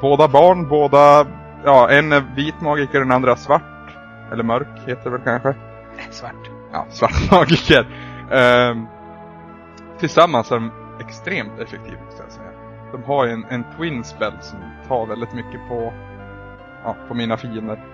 Båda 0.00 0.28
barn, 0.28 0.68
båda... 0.68 1.26
Ja, 1.64 1.90
en 1.90 2.12
är 2.12 2.24
vit 2.36 2.60
magiker, 2.60 2.98
den 2.98 3.12
andra 3.12 3.36
svart. 3.36 3.96
Eller 4.32 4.44
mörk 4.44 4.68
heter 4.86 5.04
det 5.04 5.10
väl 5.10 5.20
kanske. 5.20 5.54
Svart. 6.10 6.50
Ja, 6.72 6.86
svart 6.90 7.30
magiker. 7.30 7.86
Eh, 8.30 8.76
tillsammans 9.98 10.52
är 10.52 10.56
de 10.56 10.70
extremt 11.00 11.58
effektiva, 11.60 12.00
ska 12.10 12.22
jag 12.22 12.32
säga. 12.32 12.50
De 12.92 13.02
har 13.04 13.26
ju 13.26 13.32
en, 13.32 13.44
en 13.48 13.64
twin 13.76 14.04
spell 14.04 14.34
som 14.40 14.58
tar 14.88 15.06
väldigt 15.06 15.32
mycket 15.32 15.68
på, 15.68 15.92
ja, 16.84 16.96
på 17.08 17.14
mina 17.14 17.36
fiender. 17.36 17.84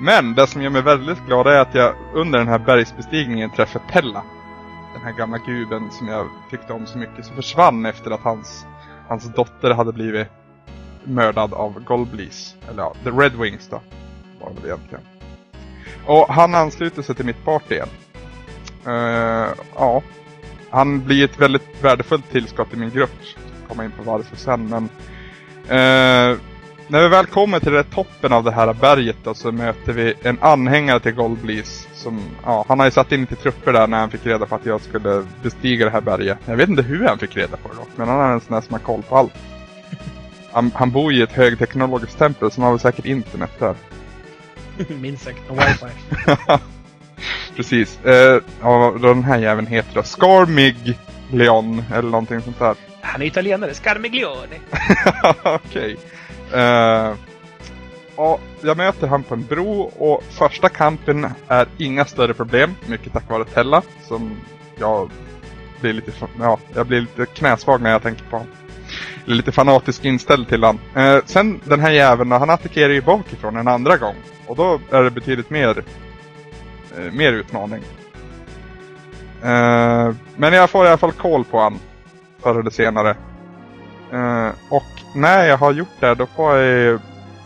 Men 0.00 0.34
det 0.34 0.46
som 0.46 0.62
gör 0.62 0.70
mig 0.70 0.82
väldigt 0.82 1.26
glad 1.26 1.46
är 1.46 1.60
att 1.60 1.74
jag 1.74 1.94
under 2.14 2.38
den 2.38 2.48
här 2.48 2.58
bergsbestigningen 2.58 3.50
träffar 3.50 3.80
Pella. 3.92 4.22
Den 4.94 5.02
här 5.02 5.12
gamla 5.12 5.38
guben 5.38 5.90
som 5.90 6.08
jag 6.08 6.26
tyckte 6.50 6.72
om 6.72 6.86
så 6.86 6.98
mycket 6.98 7.24
som 7.24 7.36
försvann 7.36 7.86
efter 7.86 8.10
att 8.10 8.20
hans, 8.20 8.66
hans 9.08 9.34
dotter 9.34 9.70
hade 9.70 9.92
blivit 9.92 10.28
mördad 11.04 11.54
av 11.54 11.84
Golbleeze. 11.84 12.56
Eller 12.68 12.82
ja, 12.82 12.94
The 13.04 13.10
Red 13.10 13.32
Wings 13.32 13.68
då. 13.68 13.80
Var 14.40 14.52
det 14.62 14.68
egentligen. 14.68 15.04
Och 16.06 16.28
han 16.28 16.54
ansluter 16.54 17.02
sig 17.02 17.14
till 17.14 17.24
mitt 17.24 17.44
party 17.44 17.74
igen. 17.74 17.88
Uh, 18.86 19.48
ja. 19.74 20.02
Han 20.70 21.04
blir 21.04 21.24
ett 21.24 21.40
väldigt 21.40 21.84
värdefullt 21.84 22.30
tillskott 22.30 22.74
i 22.74 22.76
min 22.76 22.90
grupp. 22.90 23.10
Komma 23.68 23.84
in 23.84 23.90
på 23.90 24.02
varför 24.02 24.36
sen 24.36 24.68
men. 24.68 24.84
Uh, 25.62 26.38
när 26.88 27.02
vi 27.02 27.08
väl 27.08 27.26
kommer 27.26 27.60
till 27.60 27.72
det 27.72 27.84
toppen 27.84 28.32
av 28.32 28.44
det 28.44 28.50
här 28.50 28.74
berget 28.74 29.16
då, 29.24 29.34
så 29.34 29.52
möter 29.52 29.92
vi 29.92 30.14
en 30.22 30.38
anhängare 30.40 31.00
till 31.00 31.12
Goldbleeze. 31.12 31.88
Som, 32.02 32.20
ja, 32.44 32.64
han 32.68 32.78
har 32.78 32.86
ju 32.86 32.90
satt 32.90 33.12
in 33.12 33.20
lite 33.20 33.36
trupper 33.36 33.72
där 33.72 33.86
när 33.86 33.98
han 33.98 34.10
fick 34.10 34.26
reda 34.26 34.46
på 34.46 34.54
att 34.54 34.66
jag 34.66 34.80
skulle 34.80 35.24
bestiga 35.42 35.84
det 35.84 35.90
här 35.90 36.00
berget. 36.00 36.38
Jag 36.44 36.56
vet 36.56 36.68
inte 36.68 36.82
hur 36.82 37.04
han 37.04 37.18
fick 37.18 37.36
reda 37.36 37.56
på 37.56 37.68
det 37.68 37.74
dock, 37.74 37.88
men 37.96 38.08
han 38.08 38.20
är 38.20 38.32
en 38.32 38.40
sån 38.40 38.54
där 38.54 38.60
som 38.60 38.72
har 38.72 38.80
koll 38.80 39.02
på 39.02 39.16
allt. 39.16 39.32
Han, 40.52 40.70
han 40.74 40.90
bor 40.90 41.12
i 41.12 41.22
ett 41.22 41.32
högteknologiskt 41.32 42.18
tempel 42.18 42.50
som 42.50 42.62
har 42.62 42.70
väl 42.70 42.80
säkert 42.80 43.04
internet 43.06 43.50
där. 43.58 43.74
Minst 45.00 45.24
sagt. 45.24 45.38
Och 45.48 45.56
wifi. 45.58 45.86
Precis. 47.56 48.04
Eh, 48.04 48.42
ja, 48.62 48.94
den 49.00 49.24
här 49.24 49.38
jäveln 49.38 49.66
heter 49.66 49.94
då. 49.94 50.02
Scarmig 50.02 50.98
Leon 51.30 51.84
eller 51.94 52.10
någonting 52.10 52.40
sånt 52.40 52.58
där. 52.58 52.74
Han 53.00 53.22
är 53.22 53.26
italienare. 53.26 53.74
Scarmiglione. 53.74 54.56
Okej. 55.42 55.96
Eh, 56.52 57.14
ja, 58.16 58.38
jag 58.60 58.76
möter 58.76 59.06
han 59.06 59.22
på 59.22 59.34
en 59.34 59.46
bro 59.46 59.80
och 59.80 60.22
första 60.22 60.68
kampen 60.68 61.26
är 61.48 61.68
inga 61.78 62.04
större 62.04 62.34
problem. 62.34 62.74
Mycket 62.86 63.12
tack 63.12 63.30
vare 63.30 63.44
Tella 63.44 63.82
som 64.08 64.36
jag 64.78 65.10
blir 65.80 65.92
lite, 65.92 66.12
ja, 66.40 66.58
jag 66.74 66.86
blir 66.86 67.00
lite 67.00 67.26
knäsvag 67.26 67.82
när 67.82 67.90
jag 67.90 68.02
tänker 68.02 68.24
på 68.24 68.36
honom. 68.36 68.52
Lite 69.24 69.52
fanatisk 69.52 70.04
inställd 70.04 70.48
till 70.48 70.64
han. 70.64 70.78
Eh, 70.94 71.18
sen 71.24 71.60
den 71.64 71.80
här 71.80 71.90
jäveln, 71.90 72.30
då, 72.30 72.36
han 72.36 72.50
attackerar 72.50 72.92
ju 72.92 73.02
bakifrån 73.02 73.56
en 73.56 73.68
andra 73.68 73.96
gång. 73.96 74.16
Och 74.46 74.56
då 74.56 74.80
är 74.90 75.02
det 75.02 75.10
betydligt 75.10 75.50
mer, 75.50 75.84
eh, 76.98 77.12
mer 77.12 77.32
utmaning. 77.32 77.82
Eh, 79.42 80.14
men 80.36 80.52
jag 80.52 80.70
får 80.70 80.84
i 80.86 80.88
alla 80.88 80.98
fall 80.98 81.12
koll 81.12 81.44
på 81.44 81.60
han. 81.60 81.78
Förr 82.42 82.60
eller 82.60 82.70
senare. 82.70 83.10
Eh, 84.12 84.50
och 84.70 85.14
när 85.14 85.44
jag 85.44 85.58
har 85.58 85.72
gjort 85.72 86.00
det, 86.00 86.14
då 86.14 86.26
får 86.26 86.56
jag 86.56 87.00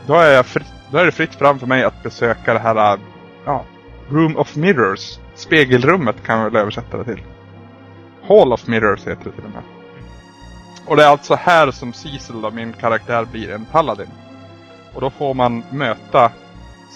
då 0.07 0.15
är, 0.15 0.33
jag 0.33 0.47
fritt, 0.47 0.73
då 0.91 0.99
är 0.99 1.05
det 1.05 1.13
fritt 1.13 1.35
fram 1.35 1.59
för 1.59 1.67
mig 1.67 1.85
att 1.85 2.03
besöka 2.03 2.53
det 2.53 2.59
här, 2.59 2.95
äh, 2.95 3.01
ja, 3.45 3.65
Room 4.09 4.37
of 4.37 4.57
Mirrors. 4.57 5.19
Spegelrummet 5.35 6.23
kan 6.27 6.39
vi 6.39 6.45
väl 6.45 6.57
översätta 6.57 6.97
det 6.97 7.05
till. 7.05 7.23
Hall 8.29 8.53
of 8.53 8.67
Mirrors 8.67 9.01
heter 9.01 9.25
det 9.25 9.31
till 9.31 9.45
och 9.45 9.51
med. 9.51 9.63
Och 10.87 10.97
det 10.97 11.05
är 11.05 11.09
alltså 11.09 11.35
här 11.35 11.71
som 11.71 11.93
Cecil 11.93 12.41
då, 12.43 12.51
min 12.51 12.73
karaktär, 12.73 13.25
blir 13.25 13.51
en 13.51 13.65
paladin. 13.65 14.11
Och 14.95 15.01
då 15.01 15.11
får 15.11 15.35
man 15.35 15.63
möta 15.71 16.33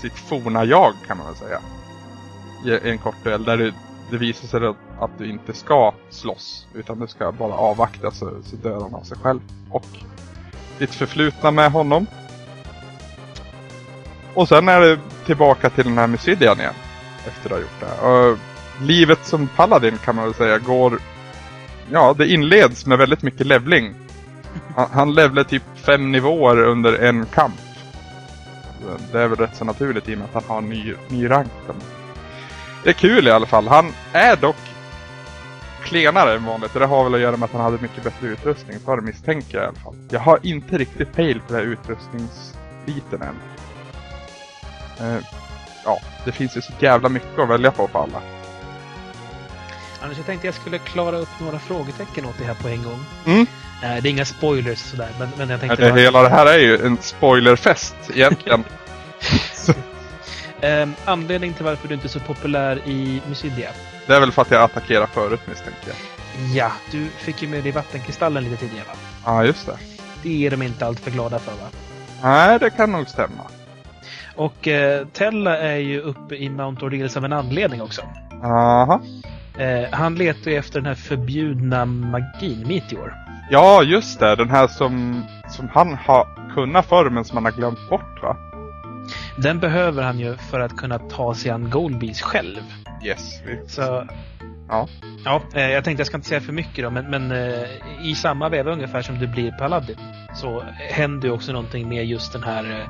sitt 0.02 0.18
forna 0.18 0.64
jag 0.64 0.92
kan 1.06 1.18
man 1.18 1.26
väl 1.26 1.36
säga. 1.36 1.60
I 2.64 2.90
en 2.90 2.98
kort 2.98 3.24
duell 3.24 3.44
där 3.44 3.56
det, 3.56 3.72
det 4.10 4.16
visar 4.16 4.48
sig 4.48 4.74
att 5.00 5.18
du 5.18 5.30
inte 5.30 5.52
ska 5.52 5.92
slåss. 6.10 6.66
Utan 6.74 6.98
du 6.98 7.06
ska 7.06 7.32
bara 7.32 7.54
avvakta 7.54 8.10
så, 8.10 8.30
så 8.44 8.56
dör 8.56 8.80
han 8.80 8.94
av 8.94 9.02
sig 9.02 9.18
själv. 9.18 9.40
Och 9.70 9.86
ditt 10.78 10.94
förflutna 10.94 11.50
med 11.50 11.72
honom. 11.72 12.06
Och 14.34 14.48
sen 14.48 14.68
är 14.68 14.80
det 14.80 14.98
tillbaka 15.26 15.70
till 15.70 15.84
den 15.84 15.98
här 15.98 16.06
Mysidian 16.06 16.60
igen. 16.60 16.74
Efter 17.26 17.46
att 17.46 17.52
ha 17.52 17.60
gjort 17.60 17.80
det. 17.80 18.08
Och 18.08 18.38
livet 18.82 19.26
som 19.26 19.48
paladin 19.48 19.98
kan 20.04 20.16
man 20.16 20.24
väl 20.24 20.34
säga 20.34 20.58
går... 20.58 20.98
Ja, 21.92 22.14
det 22.18 22.28
inleds 22.28 22.86
med 22.86 22.98
väldigt 22.98 23.22
mycket 23.22 23.46
levling. 23.46 23.94
Han, 24.76 24.88
han 24.92 25.14
levlar 25.14 25.44
typ 25.44 25.62
fem 25.74 26.12
nivåer 26.12 26.62
under 26.62 26.92
en 26.92 27.26
kamp. 27.26 27.54
Det 29.12 29.20
är 29.20 29.28
väl 29.28 29.38
rätt 29.38 29.56
så 29.56 29.64
naturligt 29.64 30.08
i 30.08 30.14
och 30.14 30.18
med 30.18 30.26
att 30.26 30.34
han 30.34 30.42
har 30.48 30.58
en 30.58 30.68
ny, 30.68 30.94
ny 31.08 31.30
rank. 31.30 31.52
Det 32.84 32.90
är 32.90 32.94
kul 32.94 33.28
i 33.28 33.30
alla 33.30 33.46
fall. 33.46 33.68
Han 33.68 33.92
är 34.12 34.36
dock 34.36 34.56
klenare 35.82 36.34
än 36.34 36.44
vanligt. 36.44 36.74
Och 36.74 36.80
det 36.80 36.86
har 36.86 37.04
väl 37.04 37.14
att 37.14 37.20
göra 37.20 37.36
med 37.36 37.44
att 37.44 37.52
han 37.52 37.60
hade 37.60 37.78
mycket 37.82 38.04
bättre 38.04 38.26
utrustning 38.26 38.78
förr 38.84 39.00
misstänker 39.00 39.58
jag 39.58 39.64
i 39.64 39.68
alla 39.68 39.78
fall. 39.78 39.94
Jag 40.10 40.20
har 40.20 40.38
inte 40.42 40.78
riktigt 40.78 41.12
pejl 41.12 41.40
på 41.40 41.52
den 41.52 41.56
här 41.56 41.72
utrustningsbiten 41.72 43.22
än. 43.22 43.34
Eh, 45.00 45.16
ja, 45.84 45.98
det 46.24 46.32
finns 46.32 46.56
ju 46.56 46.60
så 46.62 46.72
jävla 46.78 47.08
mycket 47.08 47.38
att 47.38 47.48
välja 47.48 47.70
på 47.70 47.88
för 47.88 47.98
alla. 48.02 48.20
Annars 50.02 50.16
jag 50.16 50.26
tänkte 50.26 50.46
jag 50.46 50.54
skulle 50.54 50.78
klara 50.78 51.16
upp 51.16 51.28
några 51.40 51.58
frågetecken 51.58 52.24
åt 52.26 52.38
det 52.38 52.44
här 52.44 52.54
på 52.54 52.68
en 52.68 52.82
gång. 52.82 53.04
Mm. 53.26 53.40
Eh, 53.82 54.02
Det 54.02 54.08
är 54.08 54.10
inga 54.10 54.24
spoilers 54.24 54.78
sådär, 54.78 55.08
men, 55.18 55.30
men 55.36 55.48
jag 55.50 55.56
Ja, 55.56 55.60
tänkte... 55.60 55.84
Det, 55.84 55.90
bara- 55.92 56.00
hela 56.00 56.22
det 56.22 56.28
här 56.28 56.46
är 56.46 56.58
ju 56.58 56.86
en 56.86 56.98
spoilerfest 57.00 57.94
egentligen. 58.14 58.64
Ehm, 60.62 60.94
anledning 61.04 61.52
till 61.54 61.64
varför 61.64 61.88
du 61.88 61.94
inte 61.94 62.06
är 62.06 62.08
så 62.08 62.20
populär 62.20 62.76
i 62.88 63.22
Mysidia? 63.28 63.70
det 64.06 64.14
är 64.16 64.20
väl 64.20 64.32
för 64.32 64.42
att 64.42 64.50
jag 64.50 64.62
attackerar 64.62 65.06
förut 65.06 65.40
misstänker 65.46 65.86
jag. 65.88 65.96
Ja, 66.54 66.72
du 66.90 67.08
fick 67.18 67.42
ju 67.42 67.48
med 67.48 67.62
dig 67.62 67.72
vattenkristallen 67.72 68.44
lite 68.44 68.56
tidigare 68.56 68.84
va? 68.86 68.94
Ja, 69.24 69.44
just 69.44 69.66
det. 69.66 69.78
Det 70.22 70.46
är 70.46 70.50
de 70.50 70.62
inte 70.62 70.86
alltför 70.86 71.10
glada 71.10 71.38
för 71.38 71.52
va? 71.52 71.66
Nej, 72.22 72.58
det 72.58 72.70
kan 72.70 72.92
nog 72.92 73.08
stämma. 73.08 73.42
Och 74.36 74.68
eh, 74.68 75.06
Tella 75.06 75.58
är 75.58 75.76
ju 75.76 76.00
uppe 76.00 76.34
i 76.36 76.48
Mount 76.48 76.84
Ordeals 76.84 77.16
av 77.16 77.24
en 77.24 77.32
anledning 77.32 77.82
också. 77.82 78.02
Aha. 78.42 79.00
Eh, 79.58 79.88
han 79.92 80.14
letar 80.14 80.50
ju 80.50 80.56
efter 80.56 80.80
den 80.80 80.86
här 80.86 80.94
förbjudna 80.94 81.84
magin, 81.84 82.64
Meteor. 82.68 83.14
Ja, 83.50 83.82
just 83.82 84.20
det. 84.20 84.36
Den 84.36 84.50
här 84.50 84.66
som, 84.66 85.24
som 85.48 85.68
han 85.68 85.94
har 85.94 86.54
kunnat 86.54 86.86
förr 86.86 87.10
men 87.10 87.24
som 87.24 87.36
han 87.36 87.44
har 87.44 87.52
glömt 87.52 87.88
bort 87.90 88.22
va? 88.22 88.36
Den 89.36 89.60
behöver 89.60 90.02
han 90.02 90.18
ju 90.18 90.36
för 90.36 90.60
att 90.60 90.76
kunna 90.76 90.98
ta 90.98 91.34
sig 91.34 91.50
an 91.50 91.70
Goldbees 91.70 92.22
själv. 92.22 92.62
Yes. 93.04 93.42
Vi... 93.46 93.68
Så... 93.68 94.06
Ja. 94.68 94.88
Ja, 95.24 95.42
eh, 95.54 95.70
jag 95.70 95.84
tänkte 95.84 96.00
jag 96.00 96.06
ska 96.06 96.16
inte 96.16 96.28
säga 96.28 96.40
för 96.40 96.52
mycket 96.52 96.84
då, 96.84 96.90
men, 96.90 97.10
men 97.10 97.32
eh, 97.32 97.64
i 98.02 98.14
samma 98.14 98.48
veva 98.48 98.72
ungefär 98.72 99.02
som 99.02 99.18
du 99.18 99.26
blir 99.26 99.52
Paladin 99.52 99.96
så 100.34 100.62
händer 100.76 101.28
ju 101.28 101.34
också 101.34 101.52
någonting 101.52 101.88
med 101.88 102.06
just 102.06 102.32
den 102.32 102.42
här 102.42 102.88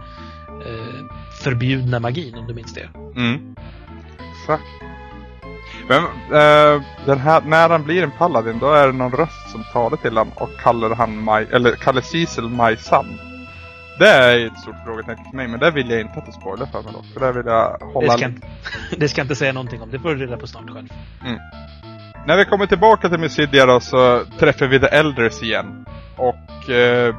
eh, 0.66 1.04
förbjudna 1.42 2.00
magin, 2.00 2.34
om 2.38 2.46
du 2.46 2.54
minns 2.54 2.74
det. 2.74 2.88
Mm. 3.16 3.54
Exakt. 4.40 4.62
Men 5.88 6.04
eh, 6.04 6.82
den 7.06 7.18
här, 7.18 7.42
när 7.46 7.68
han 7.68 7.84
blir 7.84 8.02
en 8.02 8.10
paladin 8.10 8.58
då 8.58 8.72
är 8.72 8.86
det 8.86 8.92
någon 8.92 9.12
röst 9.12 9.50
som 9.52 9.64
talar 9.72 9.96
till 9.96 10.10
honom 10.16 10.32
och 10.36 10.50
kallar 10.58 10.94
han 10.94 11.24
My, 11.24 11.46
eller 11.56 11.72
kallar 11.76 12.00
Cecil 12.00 12.48
My 12.48 12.76
Son. 12.76 13.06
Det 13.98 14.08
är 14.08 14.46
ett 14.46 14.58
stort 14.58 14.74
frågetecken 14.84 15.24
för 15.30 15.36
mig 15.36 15.48
men 15.48 15.60
det 15.60 15.70
vill 15.70 15.90
jag 15.90 16.00
inte 16.00 16.18
att 16.18 16.26
du 16.26 16.32
spoilar 16.32 16.66
för 16.66 16.82
mig 16.82 16.92
då. 16.92 17.02
För 17.14 17.26
det 17.26 17.32
vill 17.32 17.46
jag 17.46 17.76
Det 17.80 17.84
hålla... 17.84 18.12
ska, 18.12 18.24
inte, 18.24 18.46
det 18.96 19.08
ska 19.08 19.20
jag 19.20 19.24
inte 19.26 19.36
säga 19.36 19.52
någonting 19.52 19.82
om, 19.82 19.90
det 19.90 19.98
får 19.98 20.08
du 20.14 20.26
reda 20.26 20.36
på 20.36 20.46
snart 20.46 20.70
själv. 20.70 20.88
När 22.26 22.36
vi 22.36 22.44
kommer 22.44 22.66
tillbaka 22.66 23.08
till 23.08 23.18
Mysidia 23.18 23.66
då 23.66 23.80
så 23.80 24.22
träffar 24.38 24.66
vi 24.66 24.80
The 24.80 24.86
Elders 24.86 25.42
igen. 25.42 25.84
Och 26.16 26.70
eh, 26.70 27.14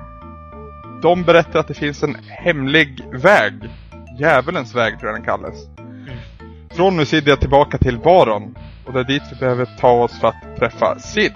de 1.02 1.24
berättar 1.24 1.60
att 1.60 1.68
det 1.68 1.74
finns 1.74 2.04
en 2.04 2.18
hemlig 2.28 3.06
väg. 3.14 3.54
Djävulens 4.20 4.76
väg 4.76 5.00
tror 5.00 5.12
jag 5.12 5.20
den 5.20 5.26
kallas. 5.26 5.56
Från 6.76 6.96
Mysidia 6.96 7.36
tillbaka 7.36 7.78
till 7.78 8.00
Baron. 8.00 8.58
Och 8.86 8.94
det 8.94 9.00
är 9.00 9.04
dit 9.04 9.24
vi 9.32 9.36
behöver 9.40 9.66
ta 9.80 9.92
oss 9.92 10.20
för 10.20 10.28
att 10.28 10.58
träffa 10.60 11.00
Sid. 11.00 11.34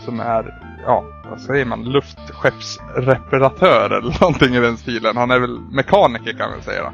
Som 0.00 0.20
är, 0.20 0.60
ja, 0.86 1.04
vad 1.30 1.40
säger 1.40 1.64
man, 1.64 1.84
luftskeppsreparatör 1.84 3.90
eller 3.90 4.12
någonting 4.20 4.54
i 4.54 4.60
den 4.60 4.76
stilen. 4.76 5.16
Han 5.16 5.30
är 5.30 5.38
väl 5.38 5.60
mekaniker 5.60 6.32
kan 6.32 6.50
man 6.50 6.62
säga. 6.62 6.92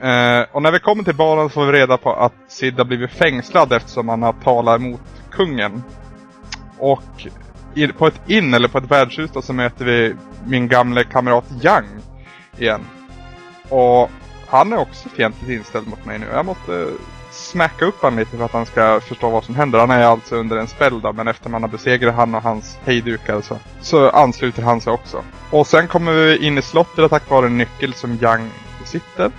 Eh, 0.00 0.46
och 0.52 0.62
när 0.62 0.72
vi 0.72 0.78
kommer 0.78 1.04
till 1.04 1.14
Baron 1.14 1.50
får 1.50 1.66
vi 1.66 1.72
reda 1.72 1.96
på 1.96 2.12
att 2.12 2.32
Sid 2.48 2.78
har 2.78 2.84
blivit 2.84 3.10
fängslad 3.10 3.72
eftersom 3.72 4.08
han 4.08 4.22
har 4.22 4.32
talat 4.32 4.80
emot 4.80 5.00
kungen. 5.30 5.82
Och 6.78 7.26
på 7.98 8.06
ett 8.06 8.20
in 8.26 8.54
eller 8.54 8.68
på 8.68 8.78
ett 8.78 8.90
värdshus 8.90 9.30
då 9.34 9.42
så 9.42 9.52
möter 9.52 9.84
vi 9.84 10.14
min 10.44 10.68
gamle 10.68 11.04
kamrat 11.04 11.44
Yang 11.62 11.86
igen. 12.58 12.80
Och 13.68 14.10
han 14.46 14.72
är 14.72 14.76
också 14.76 15.08
fientligt 15.08 15.50
inställd 15.50 15.88
mot 15.88 16.04
mig 16.04 16.18
nu. 16.18 16.26
Jag 16.32 16.46
måste 16.46 16.86
smacka 17.30 17.84
upp 17.84 18.02
honom 18.02 18.18
lite 18.18 18.36
för 18.36 18.44
att 18.44 18.52
han 18.52 18.66
ska 18.66 19.00
förstå 19.00 19.30
vad 19.30 19.44
som 19.44 19.54
händer. 19.54 19.78
Han 19.78 19.90
är 19.90 20.04
alltså 20.04 20.36
under 20.36 20.56
en 20.56 20.66
spell 20.66 21.00
då, 21.00 21.12
men 21.12 21.28
efter 21.28 21.50
man 21.50 21.62
har 21.62 21.70
besegrat 21.70 22.14
han 22.14 22.34
och 22.34 22.42
hans 22.42 22.78
hejdukar 22.84 23.26
så, 23.26 23.36
alltså, 23.36 23.58
så 23.80 24.10
ansluter 24.10 24.62
han 24.62 24.80
sig 24.80 24.92
också. 24.92 25.24
Och 25.50 25.66
sen 25.66 25.88
kommer 25.88 26.12
vi 26.12 26.46
in 26.46 26.58
i 26.58 26.62
slottet 26.62 27.10
tack 27.10 27.30
vare 27.30 27.46
en 27.46 27.58
nyckel 27.58 27.94
som 27.94 28.18
Yang 28.22 28.50
besitter. 28.80 29.30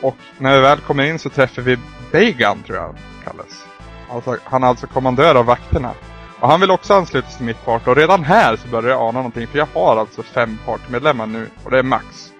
Och 0.00 0.16
när 0.38 0.56
vi 0.56 0.60
väl 0.60 0.78
kommer 0.78 1.04
in 1.04 1.18
så 1.18 1.28
träffar 1.30 1.62
vi 1.62 1.78
Began 2.12 2.62
tror 2.62 2.78
jag 2.78 2.84
han 2.84 2.96
kallas. 3.24 3.64
Alltså, 4.10 4.36
han 4.44 4.62
är 4.62 4.66
alltså 4.66 4.86
kommandör 4.86 5.34
av 5.34 5.46
vakterna. 5.46 5.92
Och 6.40 6.48
han 6.48 6.60
vill 6.60 6.70
också 6.70 6.94
ansluta 6.94 7.28
sig 7.28 7.36
till 7.36 7.46
mitt 7.46 7.64
party 7.64 7.90
och 7.90 7.96
redan 7.96 8.24
här 8.24 8.56
så 8.56 8.68
börjar 8.68 8.90
jag 8.90 9.00
ana 9.00 9.12
någonting 9.12 9.46
för 9.46 9.58
jag 9.58 9.68
har 9.74 9.96
alltså 9.96 10.22
fem 10.22 10.58
partymedlemmar 10.66 11.26
nu 11.26 11.50
och 11.64 11.70
det 11.70 11.78
är 11.78 11.82
max. 11.82 12.32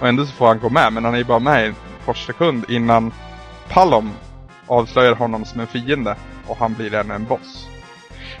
Och 0.00 0.08
ändå 0.08 0.26
så 0.26 0.32
får 0.32 0.46
han 0.46 0.58
gå 0.58 0.70
med 0.70 0.92
men 0.92 1.04
han 1.04 1.14
är 1.14 1.18
ju 1.18 1.24
bara 1.24 1.38
med 1.38 1.66
en 1.66 1.74
kort 2.04 2.16
sekund 2.16 2.64
innan 2.68 3.12
Palom 3.68 4.12
avslöjar 4.66 5.14
honom 5.14 5.44
som 5.44 5.60
en 5.60 5.66
fiende 5.66 6.16
och 6.46 6.56
han 6.56 6.74
blir 6.74 6.94
ännu 6.94 7.14
en 7.14 7.24
boss. 7.24 7.68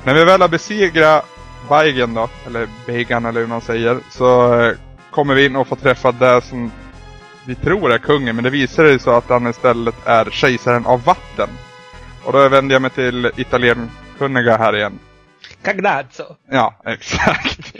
När 0.04 0.14
vi 0.14 0.24
väl 0.24 0.40
har 0.40 0.48
besegrat 0.48 1.24
Baigen 1.68 2.14
då, 2.14 2.28
eller 2.46 2.68
Began 2.86 3.26
eller 3.26 3.40
hur 3.40 3.46
man 3.46 3.60
säger, 3.60 3.98
så 4.10 4.60
eh, 4.60 4.74
kommer 5.10 5.34
vi 5.34 5.46
in 5.46 5.56
och 5.56 5.68
får 5.68 5.76
träffa 5.76 6.12
det 6.12 6.40
som 6.40 6.70
vi 7.44 7.54
tror 7.54 7.92
är 7.92 7.98
kungen 7.98 8.36
men 8.36 8.44
det 8.44 8.50
visar 8.50 8.84
sig 8.84 8.98
så 8.98 9.10
att 9.10 9.28
han 9.28 9.46
istället 9.46 10.06
är 10.06 10.30
kejsaren 10.30 10.86
av 10.86 11.04
vatten. 11.04 11.48
Och 12.24 12.32
då 12.32 12.48
vänder 12.48 12.74
jag 12.74 12.82
mig 12.82 12.90
till 12.90 13.30
italienkunniga 14.18 14.56
här 14.56 14.76
igen. 14.76 14.98
Cagnazzo! 15.62 16.24
Ja, 16.50 16.74
exakt. 16.84 17.76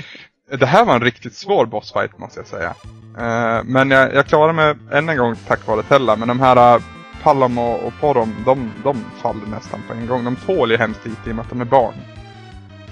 Det 0.59 0.67
här 0.67 0.85
var 0.85 0.95
en 0.95 1.01
riktigt 1.01 1.35
svår 1.35 1.67
bossfight 1.67 2.19
måste 2.19 2.41
jag 2.41 2.47
säga. 2.47 2.75
Eh, 3.19 3.65
men 3.65 3.91
jag, 3.91 4.15
jag 4.15 4.27
klarade 4.27 4.53
mig 4.53 4.75
än 4.93 5.09
en 5.09 5.17
gång 5.17 5.37
tack 5.47 5.67
vare 5.67 5.83
Tella. 5.83 6.17
Men 6.17 6.29
de 6.29 6.41
här 6.41 6.77
uh, 6.77 6.83
Pallam 7.23 7.59
och, 7.59 7.87
och 7.87 7.93
Porom, 8.01 8.35
de, 8.45 8.73
de 8.85 9.05
faller 9.23 9.47
nästan 9.47 9.81
på 9.89 9.95
en 9.95 10.07
gång. 10.07 10.25
De 10.25 10.37
tål 10.37 10.71
ju 10.71 10.77
hemskt 10.77 11.07
lite 11.07 11.29
i 11.29 11.33
och 11.33 11.37
med 11.37 11.43
att 11.43 11.51
de 11.51 11.61
är 11.61 11.65
barn. 11.65 11.95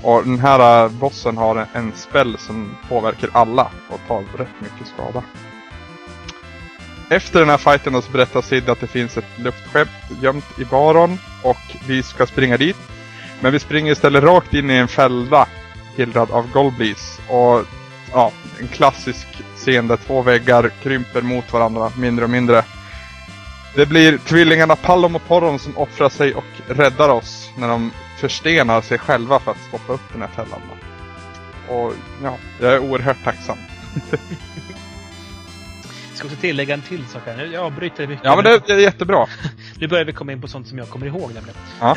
Och 0.02 0.22
den 0.24 0.38
här 0.38 0.84
uh, 0.84 0.92
bossen 0.92 1.36
har 1.36 1.56
en, 1.56 1.66
en 1.72 1.92
spell 1.92 2.38
som 2.38 2.76
påverkar 2.88 3.30
alla 3.32 3.70
och 3.90 4.00
tar 4.08 4.20
rätt 4.38 4.60
mycket 4.60 4.86
skada. 4.94 5.22
Efter 7.10 7.40
den 7.40 7.48
här 7.48 7.56
fighten 7.56 8.02
så 8.02 8.12
berättar 8.12 8.42
Sid 8.42 8.68
att 8.68 8.80
det 8.80 8.86
finns 8.86 9.16
ett 9.16 9.38
luftskepp 9.38 9.88
gömt 10.22 10.58
i 10.58 10.64
Baron 10.64 11.18
och 11.42 11.76
vi 11.86 12.02
ska 12.02 12.26
springa 12.26 12.56
dit. 12.56 12.76
Men 13.40 13.52
vi 13.52 13.58
springer 13.58 13.92
istället 13.92 14.24
rakt 14.24 14.54
in 14.54 14.70
i 14.70 14.74
en 14.74 14.88
fälla 14.88 15.48
hildrad 15.96 16.30
av 16.30 16.52
Goldblees. 16.52 17.20
Och 17.28 17.64
ja, 18.12 18.32
en 18.60 18.68
klassisk 18.68 19.26
scen 19.56 19.88
där 19.88 19.96
två 19.96 20.22
väggar 20.22 20.70
krymper 20.82 21.22
mot 21.22 21.52
varandra 21.52 21.92
mindre 21.96 22.24
och 22.24 22.30
mindre. 22.30 22.64
Det 23.74 23.86
blir 23.86 24.18
tvillingarna 24.18 24.76
Pallom 24.76 25.16
och 25.16 25.26
Porron 25.28 25.58
som 25.58 25.76
offrar 25.76 26.08
sig 26.08 26.34
och 26.34 26.44
räddar 26.68 27.08
oss 27.08 27.50
när 27.56 27.68
de 27.68 27.90
förstenar 28.18 28.80
sig 28.80 28.98
själva 28.98 29.38
för 29.40 29.50
att 29.50 29.64
stoppa 29.68 29.92
upp 29.92 30.12
den 30.12 30.22
här 30.22 30.28
fällan. 30.28 30.60
Och 31.68 31.92
ja, 32.22 32.36
jag 32.60 32.72
är 32.72 32.78
oerhört 32.78 33.24
tacksam. 33.24 33.58
Ska 36.16 36.26
också 36.26 36.40
tillägga 36.40 36.74
en 36.74 36.82
till 36.82 37.06
sak 37.06 37.22
här. 37.26 37.44
Jag 37.44 37.64
avbryter 37.64 38.02
det 38.02 38.08
mycket. 38.08 38.24
Ja 38.24 38.36
men 38.36 38.44
det, 38.44 38.62
det 38.66 38.72
är 38.72 38.78
jättebra. 38.78 39.26
Nu 39.80 39.88
börjar 39.88 40.04
vi 40.04 40.12
komma 40.12 40.32
in 40.32 40.40
på 40.40 40.48
sånt 40.48 40.68
som 40.68 40.78
jag 40.78 40.88
kommer 40.88 41.06
ihåg 41.06 41.34
nämligen. 41.34 41.56
Ja. 41.80 41.96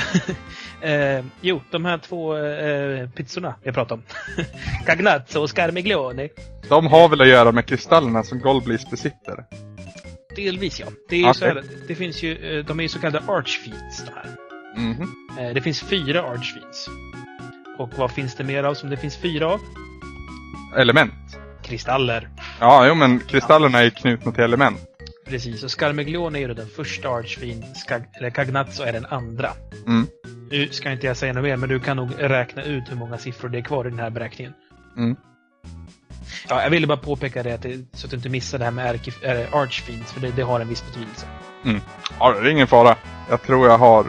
eh, 0.88 1.26
jo, 1.42 1.62
de 1.72 1.86
här 1.86 1.98
två 1.98 2.38
eh, 2.38 3.10
pizzorna 3.10 3.56
jag 3.64 3.74
pratade 3.74 4.02
om. 4.02 4.04
Cagnazzo 4.86 5.42
och 5.42 5.50
Scarmiglione. 5.50 6.30
De 6.70 6.88
har 6.88 7.10
väl 7.10 7.22
att 7.22 7.28
göra 7.28 7.52
med 7.52 7.66
kristallerna 7.66 8.24
som 8.24 8.40
Goldblees 8.40 8.90
besitter. 8.90 9.46
Delvis 10.36 10.80
ja. 10.80 10.86
Det, 11.10 11.16
är 11.16 11.30
Okej. 11.30 11.48
här, 11.48 11.64
det 11.88 11.96
finns 11.96 12.24
ju, 12.24 12.60
eh, 12.60 12.66
de 12.66 12.80
är 12.80 12.84
ju 12.84 12.90
så 12.90 13.00
kallade 13.00 13.32
archfiends 13.32 14.06
de 14.06 14.12
här. 14.16 14.36
Mhm. 14.78 15.08
Eh, 15.40 15.54
det 15.54 15.62
finns 15.62 15.82
fyra 15.82 16.22
archfiends. 16.22 16.90
Och 17.78 17.90
vad 17.98 18.12
finns 18.12 18.36
det 18.36 18.44
mer 18.44 18.64
av 18.64 18.74
som 18.74 18.90
det 18.90 18.98
finns 18.98 19.18
fyra 19.18 19.48
av? 19.48 19.60
Element. 20.78 21.29
Kristaller. 21.70 22.30
Ja, 22.60 22.88
jo 22.88 22.96
men 22.96 23.20
kristallerna 23.20 23.80
är 23.80 23.84
ju 23.84 23.92
knutna 23.92 24.32
till 24.32 24.44
element. 24.44 24.80
Precis, 25.26 25.64
och 25.64 25.72
Scarmiglione 25.72 26.38
är 26.38 26.48
ju 26.48 26.54
den 26.54 26.70
första 26.70 27.10
archfiend, 27.10 27.64
eller 28.20 28.30
Cagnazzo 28.30 28.84
är 28.84 28.94
den 28.94 29.06
andra. 29.06 29.50
Mm. 29.88 30.08
Nu 30.52 30.68
ska 30.68 30.92
inte 30.92 31.08
jag 31.08 31.18
säga 31.18 31.34
något 31.34 31.44
mer, 31.44 31.58
men 31.58 31.70
du 31.70 31.80
kan 31.80 31.98
nog 31.98 32.10
räkna 32.18 32.64
ut 32.64 32.84
hur 32.90 32.96
många 32.96 33.18
siffror 33.18 33.50
det 33.50 33.58
är 33.58 33.62
kvar 33.62 33.88
i 33.88 33.90
den 33.90 34.00
här 34.00 34.10
beräkningen. 34.10 34.54
Mm. 34.98 35.16
Ja, 36.50 36.64
jag 36.64 36.70
ville 36.70 36.88
bara 36.88 36.98
påpeka 36.98 37.44
det, 37.44 37.80
så 37.94 38.06
att 38.06 38.12
du 38.12 38.18
inte 38.18 38.30
missar 38.30 38.58
det 38.58 38.64
här 38.64 38.72
med 38.72 38.90
archfiends, 39.52 40.12
för 40.14 40.22
det, 40.22 40.32
det 40.32 40.42
har 40.42 40.60
en 40.60 40.70
viss 40.70 40.86
betydelse. 40.86 41.26
Ja, 42.20 42.32
det 42.32 42.50
är 42.50 42.52
ingen 42.52 42.68
fara. 42.68 42.96
Jag 43.30 43.42
tror 43.42 43.68
jag 43.68 43.78
har 43.78 44.06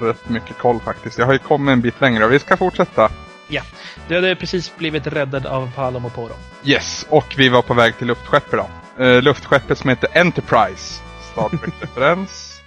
rätt 0.00 0.28
mycket 0.28 0.58
koll 0.58 0.80
faktiskt. 0.80 1.18
Jag 1.18 1.26
har 1.26 1.32
ju 1.32 1.38
kommit 1.38 1.72
en 1.72 1.80
bit 1.80 2.00
längre 2.00 2.24
och 2.24 2.32
vi 2.32 2.38
ska 2.38 2.56
fortsätta. 2.56 3.10
Du 4.08 4.14
hade 4.14 4.36
precis 4.36 4.76
blivit 4.76 5.06
räddad 5.06 5.46
av 5.46 5.70
Palom 5.74 6.04
och 6.04 6.14
Poro. 6.14 6.34
Yes, 6.64 7.06
och 7.08 7.34
vi 7.36 7.48
var 7.48 7.62
på 7.62 7.74
väg 7.74 7.98
till 7.98 8.06
luftskeppet 8.06 8.60
då. 8.60 9.04
Uh, 9.04 9.22
luftskeppet 9.22 9.78
som 9.78 9.90
heter 9.90 10.08
Enterprise. 10.18 11.02
Star 11.32 11.48
Trek-referens. 11.48 12.60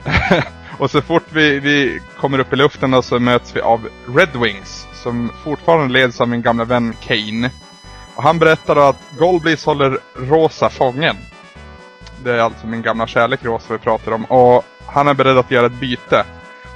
och 0.78 0.90
så 0.90 1.02
fort 1.02 1.26
vi, 1.32 1.60
vi 1.60 2.00
kommer 2.18 2.38
upp 2.38 2.52
i 2.52 2.56
luften 2.56 2.90
då 2.90 3.02
så 3.02 3.18
möts 3.18 3.56
vi 3.56 3.60
av 3.60 3.88
Red 4.16 4.36
Wings. 4.42 4.86
Som 4.92 5.32
fortfarande 5.44 5.92
leds 5.92 6.20
av 6.20 6.28
min 6.28 6.42
gamla 6.42 6.64
vän 6.64 6.94
Kane. 7.00 7.50
Och 8.14 8.22
han 8.22 8.38
berättar 8.38 8.74
då 8.74 8.80
att 8.80 9.02
Goldblees 9.18 9.64
håller 9.64 9.98
Rosa 10.14 10.70
fången. 10.70 11.16
Det 12.24 12.32
är 12.32 12.38
alltså 12.38 12.66
min 12.66 12.82
gamla 12.82 13.06
kärlek 13.06 13.44
Rosa 13.44 13.72
vi 13.72 13.78
pratar 13.78 14.12
om. 14.12 14.24
Och 14.24 14.64
han 14.86 15.08
är 15.08 15.14
beredd 15.14 15.38
att 15.38 15.50
göra 15.50 15.66
ett 15.66 15.80
byte. 15.80 16.24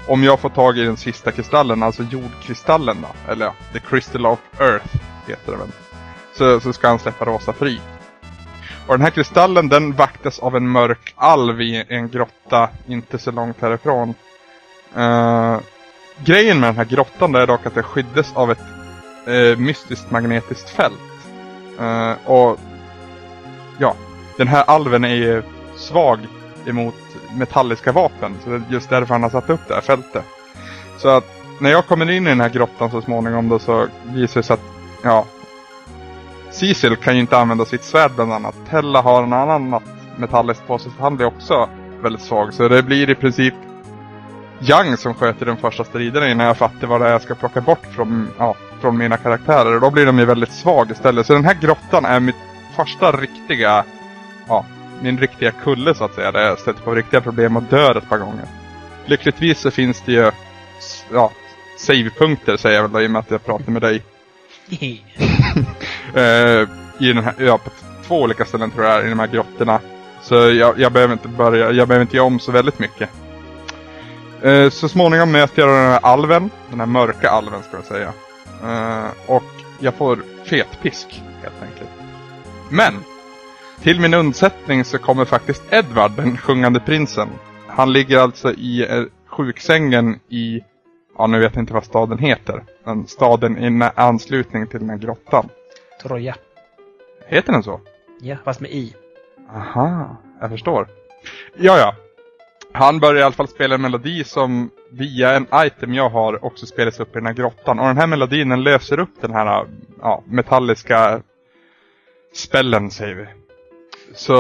Om 0.09 0.25
jag 0.25 0.41
får 0.41 0.49
tag 0.49 0.79
i 0.79 0.85
den 0.85 0.97
sista 0.97 1.33
kristallen, 1.33 1.83
alltså 1.83 2.03
jordkristallen 2.03 2.97
då. 3.03 3.33
Eller 3.33 3.47
ja, 3.47 3.55
The 3.73 3.79
Crystal 3.79 4.27
of 4.27 4.39
Earth 4.61 4.97
heter 5.27 5.53
det 5.53 5.59
väl. 5.59 5.69
Så, 6.35 6.61
så 6.61 6.73
ska 6.73 6.89
han 6.89 6.99
släppa 6.99 7.25
Rosa 7.25 7.53
fri. 7.53 7.81
Och 8.87 8.95
den 8.95 9.01
här 9.01 9.11
kristallen 9.11 9.69
den 9.69 9.93
vaktas 9.93 10.39
av 10.39 10.57
en 10.57 10.69
mörk 10.69 11.15
alv 11.17 11.61
i 11.61 11.85
en 11.89 12.09
grotta 12.09 12.69
inte 12.87 13.19
så 13.19 13.31
långt 13.31 13.61
härifrån. 13.61 14.15
Uh, 14.97 15.59
grejen 16.25 16.61
med 16.61 16.69
den 16.69 16.77
här 16.77 16.85
grottan 16.85 17.35
är 17.35 17.47
dock 17.47 17.67
att 17.67 17.75
det 17.75 17.83
skyddas 17.83 18.33
av 18.35 18.51
ett 18.51 18.65
uh, 19.29 19.59
mystiskt 19.59 20.11
magnetiskt 20.11 20.71
fält. 20.71 20.95
Uh, 21.81 22.31
och 22.31 22.59
ja, 23.79 23.95
den 24.37 24.49
här 24.49 24.65
alven 24.67 25.05
är 25.05 25.15
ju 25.15 25.43
svag 25.77 26.19
emot 26.67 26.95
metalliska 27.37 27.93
vapen. 27.93 28.37
Så 28.45 28.51
det 28.51 28.57
är 28.57 28.63
just 28.69 28.91
därför 28.91 29.15
han 29.15 29.23
har 29.23 29.31
satt 29.31 29.51
upp 29.51 29.69
det 29.69 29.75
här 29.75 29.81
fältet. 29.81 30.25
Så 30.99 31.09
att 31.09 31.25
när 31.61 31.71
jag 31.71 31.87
kommer 31.87 32.11
in 32.11 32.27
i 32.27 32.31
den 32.31 32.41
här 32.41 32.49
grottan 32.49 32.91
så 32.91 33.03
småningom 33.03 33.49
då 33.49 33.59
så 33.59 33.87
visar 34.05 34.41
det 34.41 34.47
sig 34.47 34.55
att, 34.55 34.61
ja. 35.03 35.25
Cecil 36.51 36.97
kan 36.97 37.15
ju 37.15 37.21
inte 37.21 37.39
använda 37.39 37.65
sitt 37.65 37.85
svärd 37.85 38.11
bland 38.15 38.33
annat. 38.33 38.55
Tella 38.71 39.01
har 39.01 39.23
en 39.23 39.33
annan 39.33 39.81
metalliskt 40.17 40.67
på 40.67 40.79
sig 40.79 40.93
så 40.97 41.03
han 41.03 41.17
blir 41.17 41.27
också 41.27 41.69
väldigt 42.03 42.23
svag. 42.23 42.55
Så 42.55 42.69
det 42.69 42.83
blir 42.83 43.11
i 43.11 43.15
princip 43.15 43.55
Young 44.61 44.97
som 44.97 45.15
sköter 45.15 45.47
den 45.47 45.57
första 45.57 45.85
striden 45.85 46.31
innan 46.31 46.47
jag 46.47 46.57
fattar 46.57 46.87
vad 46.87 47.01
det 47.01 47.07
är 47.07 47.13
jag 47.13 47.23
ska 47.23 47.35
plocka 47.35 47.61
bort 47.61 47.87
från, 47.91 48.29
ja, 48.39 48.55
från 48.81 48.99
mina 48.99 49.17
karaktärer. 49.17 49.75
Och 49.75 49.81
då 49.81 49.91
blir 49.91 50.07
de 50.07 50.19
ju 50.19 50.25
väldigt 50.25 50.53
svag 50.53 50.91
istället. 50.91 51.27
Så 51.27 51.33
den 51.33 51.45
här 51.45 51.55
grottan 51.55 52.05
är 52.05 52.21
mitt 52.21 52.37
första 52.77 53.13
riktiga, 53.13 53.85
ja, 54.49 54.65
min 55.05 55.19
riktiga 55.19 55.51
kulle 55.51 55.95
så 55.95 56.05
att 56.05 56.15
säga. 56.15 56.33
Där 56.33 56.47
jag 56.47 56.59
stöter 56.59 56.83
på 56.83 56.95
riktiga 56.95 57.21
problem 57.21 57.57
och 57.57 57.63
dör 57.63 57.97
ett 57.97 58.09
par 58.09 58.19
gånger. 58.19 58.47
Lyckligtvis 59.07 59.59
så 59.59 59.71
finns 59.71 60.03
det 60.07 60.13
ju, 60.13 60.31
ja, 61.13 61.31
savepunkter 61.79 62.57
säger 62.57 62.77
jag 62.77 62.83
väl 62.83 62.93
då, 62.93 63.03
i 63.03 63.07
och 63.07 63.11
med 63.11 63.21
att 63.21 63.31
jag 63.31 63.45
pratar 63.45 63.73
med 63.73 63.83
dig. 63.83 64.03
Eh, 66.15 66.69
I 67.01 67.13
den 67.13 67.25
här, 67.25 67.35
ja, 67.39 67.59
på 67.59 67.71
två 68.07 68.23
olika 68.23 68.45
ställen 68.45 68.71
tror 68.71 68.87
jag 68.87 69.07
i 69.07 69.09
de 69.09 69.19
här 69.19 69.27
grottorna. 69.27 69.81
Så 70.23 70.35
jag, 70.35 70.79
jag 70.79 70.93
behöver 70.93 71.13
inte 71.13 71.29
börja, 71.29 71.71
jag 71.71 71.89
behöver 71.89 72.03
inte 72.03 72.17
göra 72.17 72.27
om 72.27 72.41
så 72.41 72.53
väldigt 72.53 72.79
mycket. 72.79 73.11
Eh, 74.43 74.71
så 74.71 74.89
småningom 74.89 75.33
möter 75.33 75.63
jag 75.63 75.69
den 75.69 75.93
här 75.93 76.01
alven, 76.03 76.51
den 76.71 76.81
här 76.81 76.87
mörka 76.87 77.31
alven 77.31 77.63
ska 77.63 77.77
jag 77.77 77.85
säga. 77.85 78.13
Eh, 78.63 79.11
och 79.27 79.45
jag 79.81 79.95
får 79.95 80.19
fetpisk 80.45 81.23
helt 81.43 81.63
enkelt. 81.63 81.91
Men! 82.71 83.14
Till 83.85 84.01
min 84.01 84.15
undsättning 84.15 84.85
så 84.85 84.99
kommer 84.99 85.25
faktiskt 85.25 85.63
Edvard, 85.73 86.11
den 86.17 86.37
sjungande 86.37 86.81
prinsen. 86.81 87.29
Han 87.67 87.93
ligger 87.93 88.19
alltså 88.19 88.53
i 88.53 88.87
eh, 88.91 89.05
sjuksängen 89.27 90.21
i, 90.29 90.61
ja 91.19 91.27
nu 91.27 91.41
vet 91.41 91.55
jag 91.55 91.63
inte 91.63 91.73
vad 91.73 91.85
staden 91.85 92.19
heter. 92.19 92.65
Men 92.85 93.07
staden 93.07 93.59
i 93.59 93.91
anslutning 93.95 94.67
till 94.67 94.81
den 94.81 94.91
här 94.91 94.97
grottan. 94.97 95.49
Troja. 96.03 96.37
Heter 97.27 97.53
den 97.53 97.63
så? 97.63 97.81
Ja, 98.21 98.37
fast 98.45 98.61
med 98.61 98.71
i. 98.71 98.95
Aha, 99.55 100.17
jag 100.41 100.51
förstår. 100.51 100.89
Ja, 101.57 101.79
ja. 101.79 101.95
Han 102.73 103.01
börjar 103.01 103.21
i 103.21 103.25
alla 103.25 103.35
fall 103.35 103.49
spela 103.49 103.75
en 103.75 103.83
melodi 103.83 104.25
som 104.25 104.71
via 104.91 105.37
en 105.37 105.47
item 105.55 105.95
jag 105.95 106.11
har 106.11 106.45
också 106.45 106.67
spelas 106.67 107.01
upp 107.01 107.11
i 107.11 107.19
den 107.19 107.27
här 107.27 107.35
grottan. 107.35 107.79
Och 107.79 107.87
den 107.87 107.99
här 107.99 108.07
melodin 108.07 108.49
den 108.49 108.63
löser 108.63 109.01
upp 109.01 109.21
den 109.21 109.33
här 109.33 109.67
ja, 110.01 110.23
metalliska 110.27 111.23
spällen 112.35 112.91
säger 112.91 113.15
vi. 113.15 113.44
Så 114.15 114.35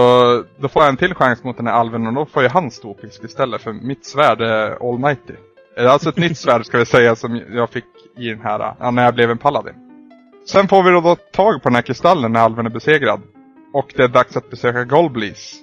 då 0.58 0.68
får 0.68 0.82
jag 0.82 0.88
en 0.88 0.96
till 0.96 1.14
chans 1.14 1.44
mot 1.44 1.56
den 1.56 1.66
här 1.66 1.74
alven 1.74 2.06
och 2.06 2.14
då 2.14 2.26
får 2.26 2.42
ju 2.42 2.48
han 2.48 2.70
ståpisk 2.70 3.24
istället 3.24 3.62
för 3.62 3.72
mitt 3.72 4.06
svärd 4.06 4.40
är 4.40 4.88
almighty. 4.90 5.34
Det 5.74 5.80
är 5.80 5.86
alltså 5.86 6.08
ett 6.08 6.16
nytt 6.16 6.38
svärd 6.38 6.66
ska 6.66 6.78
vi 6.78 6.86
säga 6.86 7.16
som 7.16 7.40
jag 7.52 7.70
fick 7.70 7.84
i 8.16 8.28
den 8.28 8.40
här, 8.40 8.90
när 8.90 9.04
jag 9.04 9.14
blev 9.14 9.30
en 9.30 9.38
paladin. 9.38 9.74
Sen 10.46 10.68
får 10.68 10.82
vi 10.82 10.90
då, 10.90 11.00
då 11.00 11.16
tag 11.16 11.62
på 11.62 11.68
den 11.68 11.74
här 11.74 11.82
kristallen 11.82 12.32
när 12.32 12.40
alven 12.40 12.66
är 12.66 12.70
besegrad. 12.70 13.22
Och 13.72 13.92
det 13.96 14.02
är 14.02 14.08
dags 14.08 14.36
att 14.36 14.50
besöka 14.50 14.84
Golblis. 14.84 15.60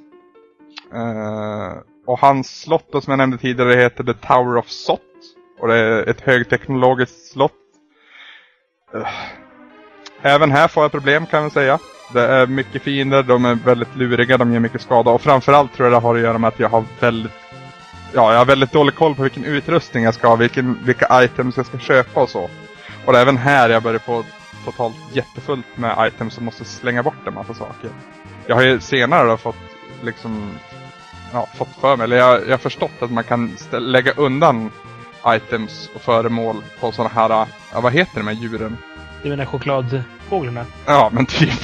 Uh, 0.93 1.81
och 2.05 2.19
hans 2.19 2.61
slott 2.61 2.87
då, 2.91 3.01
som 3.01 3.11
jag 3.11 3.17
nämnde 3.17 3.37
tidigare 3.37 3.73
heter 3.73 4.03
The 4.03 4.13
Tower 4.13 4.57
of 4.57 4.67
Sot. 4.67 5.01
Och 5.59 5.67
det 5.67 5.75
är 5.75 6.09
ett 6.09 6.21
högteknologiskt 6.21 7.31
slott. 7.31 7.51
Uh. 8.95 9.07
även 10.21 10.51
här 10.51 10.67
får 10.67 10.83
jag 10.83 10.91
problem 10.91 11.25
kan 11.25 11.43
jag 11.43 11.51
säga. 11.51 11.79
Det 12.13 12.27
är 12.27 12.47
mycket 12.47 12.81
fiender, 12.81 13.23
de 13.23 13.45
är 13.45 13.55
väldigt 13.55 13.95
luriga, 13.95 14.37
de 14.37 14.53
gör 14.53 14.59
mycket 14.59 14.81
skada. 14.81 15.11
Och 15.11 15.21
framförallt 15.21 15.73
tror 15.73 15.85
jag 15.89 16.01
det 16.01 16.07
har 16.07 16.15
att 16.15 16.21
göra 16.21 16.37
med 16.37 16.47
att 16.47 16.59
jag 16.59 16.69
har 16.69 16.83
väldigt 16.99 17.31
Ja, 18.13 18.31
jag 18.31 18.37
har 18.37 18.45
väldigt 18.45 18.71
dålig 18.71 18.95
koll 18.95 19.15
på 19.15 19.21
vilken 19.21 19.45
utrustning 19.45 20.03
jag 20.03 20.13
ska 20.13 20.27
ha, 20.27 20.35
vilken, 20.35 20.77
vilka 20.83 21.23
items 21.23 21.57
jag 21.57 21.65
ska 21.65 21.77
köpa 21.77 22.21
och 22.21 22.29
så. 22.29 22.49
Och 23.05 23.13
det 23.13 23.17
är 23.19 23.21
även 23.21 23.37
här 23.37 23.69
jag 23.69 23.83
börjar 23.83 23.99
få 23.99 24.23
totalt 24.65 24.95
jättefullt 25.13 25.77
med 25.77 26.07
items 26.07 26.37
och 26.37 26.43
måste 26.43 26.65
slänga 26.65 27.03
bort 27.03 27.27
en 27.27 27.33
massa 27.33 27.53
saker. 27.53 27.89
Jag 28.45 28.55
har 28.55 28.63
ju 28.63 28.79
senare 28.79 29.27
då 29.27 29.37
fått 29.37 29.55
liksom 30.03 30.51
ja, 31.33 31.47
fått 31.55 31.75
för 31.81 31.97
mig, 31.97 32.03
eller 32.03 32.17
jag, 32.17 32.41
jag 32.45 32.51
har 32.51 32.57
förstått 32.57 32.91
att 32.99 33.11
man 33.11 33.23
kan 33.23 33.51
lägga 33.71 34.11
undan 34.11 34.71
items 35.27 35.89
och 35.95 36.01
föremål 36.01 36.63
på 36.79 36.91
sådana 36.91 37.13
här, 37.13 37.47
ja 37.73 37.81
vad 37.81 37.93
heter 37.93 38.19
de 38.19 38.27
här 38.27 38.33
djuren? 38.33 38.77
Du 39.23 39.29
menar 39.29 39.45
chokladfåglarna? 39.45 40.65
Ja, 40.85 41.09
men 41.13 41.25
typ. 41.25 41.59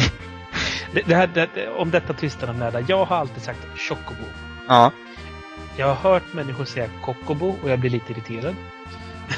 Det, 0.98 1.04
det 1.08 1.16
här, 1.16 1.30
det, 1.54 1.68
om 1.70 1.92
detta 1.92 2.14
tvistar 2.14 2.48
de 2.48 2.60
lärda. 2.60 2.82
Jag 2.88 3.06
har 3.06 3.18
alltid 3.18 3.44
sagt 3.44 3.60
chocobo. 3.76 4.24
Ja. 4.68 4.92
Jag 5.76 5.88
har 5.88 6.12
hört 6.12 6.34
människor 6.34 6.66
säga 6.66 6.90
kokobo 7.02 7.56
och 7.64 7.70
jag 7.70 7.80
blir 7.80 7.90
lite 7.90 8.12
irriterad. 8.12 8.56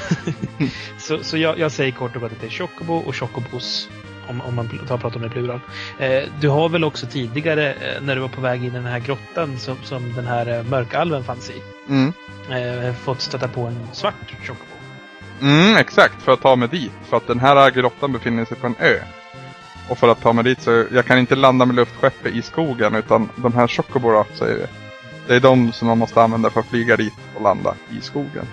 så 0.98 1.18
så 1.22 1.36
jag, 1.36 1.58
jag 1.58 1.72
säger 1.72 1.92
kort 1.92 2.14
och 2.16 2.22
gott 2.22 2.32
att 2.32 2.40
det 2.40 2.46
är 2.46 2.50
chocobo 2.50 2.94
och 2.94 3.16
chocobos. 3.16 3.88
Om, 4.28 4.40
om 4.40 4.54
man 4.54 4.68
tar 4.88 4.98
pratar 4.98 5.16
om 5.16 5.22
det 5.22 5.28
i 5.28 5.30
plural. 5.30 5.60
Eh, 5.98 6.22
du 6.40 6.48
har 6.48 6.68
väl 6.68 6.84
också 6.84 7.06
tidigare, 7.06 7.72
eh, 7.72 8.02
när 8.02 8.14
du 8.14 8.20
var 8.20 8.28
på 8.28 8.40
väg 8.40 8.60
in 8.60 8.66
i 8.66 8.70
den 8.70 8.84
här 8.86 8.98
grottan 8.98 9.58
som, 9.58 9.76
som 9.82 10.12
den 10.12 10.26
här 10.26 10.58
eh, 10.58 10.62
mörkalven 10.64 11.24
fanns 11.24 11.50
i, 11.50 11.62
Mm. 11.88 12.12
eh, 12.50 12.94
fått 12.94 13.20
stöta 13.20 13.48
på 13.48 13.60
en 13.60 13.88
svart 13.92 14.34
chocobo. 14.42 14.64
Mm, 15.40 15.76
exakt. 15.76 16.22
För 16.22 16.32
att 16.32 16.40
ta 16.40 16.56
mig 16.56 16.68
dit. 16.68 16.92
För 17.08 17.16
att 17.16 17.26
den 17.26 17.40
här 17.40 17.70
grottan 17.70 18.12
befinner 18.12 18.44
sig 18.44 18.56
på 18.56 18.66
en 18.66 18.74
ö. 18.78 18.98
Och 19.90 19.98
för 19.98 20.08
att 20.08 20.20
ta 20.22 20.32
mig 20.32 20.44
dit 20.44 20.62
så, 20.62 20.84
jag 20.92 21.04
kan 21.06 21.18
inte 21.18 21.34
landa 21.36 21.64
med 21.66 21.76
luftskeppet 21.76 22.34
i 22.34 22.42
skogen 22.42 22.94
utan 22.94 23.28
de 23.36 23.54
här 23.54 23.66
chocobora 23.66 24.24
säger 24.34 24.56
vi. 24.56 24.64
Det 25.26 25.34
är 25.36 25.40
de 25.40 25.72
som 25.72 25.88
man 25.88 25.98
måste 25.98 26.22
använda 26.22 26.50
för 26.50 26.60
att 26.60 26.66
flyga 26.66 26.96
dit 26.96 27.12
och 27.36 27.42
landa 27.42 27.74
i 27.98 28.00
skogen. 28.00 28.46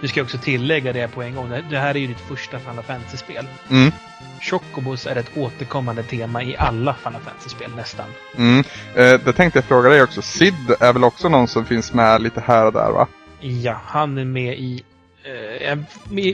Du 0.00 0.08
ska 0.08 0.22
också 0.22 0.38
tillägga 0.38 0.92
det 0.92 1.08
på 1.08 1.22
en 1.22 1.34
gång. 1.34 1.50
Det- 1.50 1.64
Det 1.70 1.78
här 1.78 1.94
är 1.94 1.98
ju 1.98 2.06
ditt 2.06 2.20
första 2.20 2.58
Final 2.58 2.84
Fantasy-spel. 2.84 3.46
Mm. 3.70 3.92
Chocobos 4.40 5.06
är 5.06 5.16
ett 5.16 5.30
återkommande 5.36 6.02
tema 6.02 6.42
i 6.42 6.56
alla 6.56 6.94
Final 6.94 7.20
Fantasy-spel 7.20 7.70
nästan. 7.76 8.06
Mm. 8.36 8.58
Eh, 8.94 9.20
det 9.24 9.32
tänkte 9.32 9.58
jag 9.58 9.64
fråga 9.64 9.88
dig 9.88 10.02
också. 10.02 10.22
Sid 10.22 10.54
är 10.80 10.92
väl 10.92 11.04
också 11.04 11.28
någon 11.28 11.48
som 11.48 11.64
finns 11.64 11.92
med 11.92 12.22
lite 12.22 12.40
här 12.40 12.66
och 12.66 12.72
där 12.72 12.90
va? 12.90 13.06
Ja, 13.40 13.80
han 13.86 14.18
är 14.18 14.24
med 14.24 14.58
i... 14.58 14.82
Eh, 15.24 15.66
jag 15.68 15.84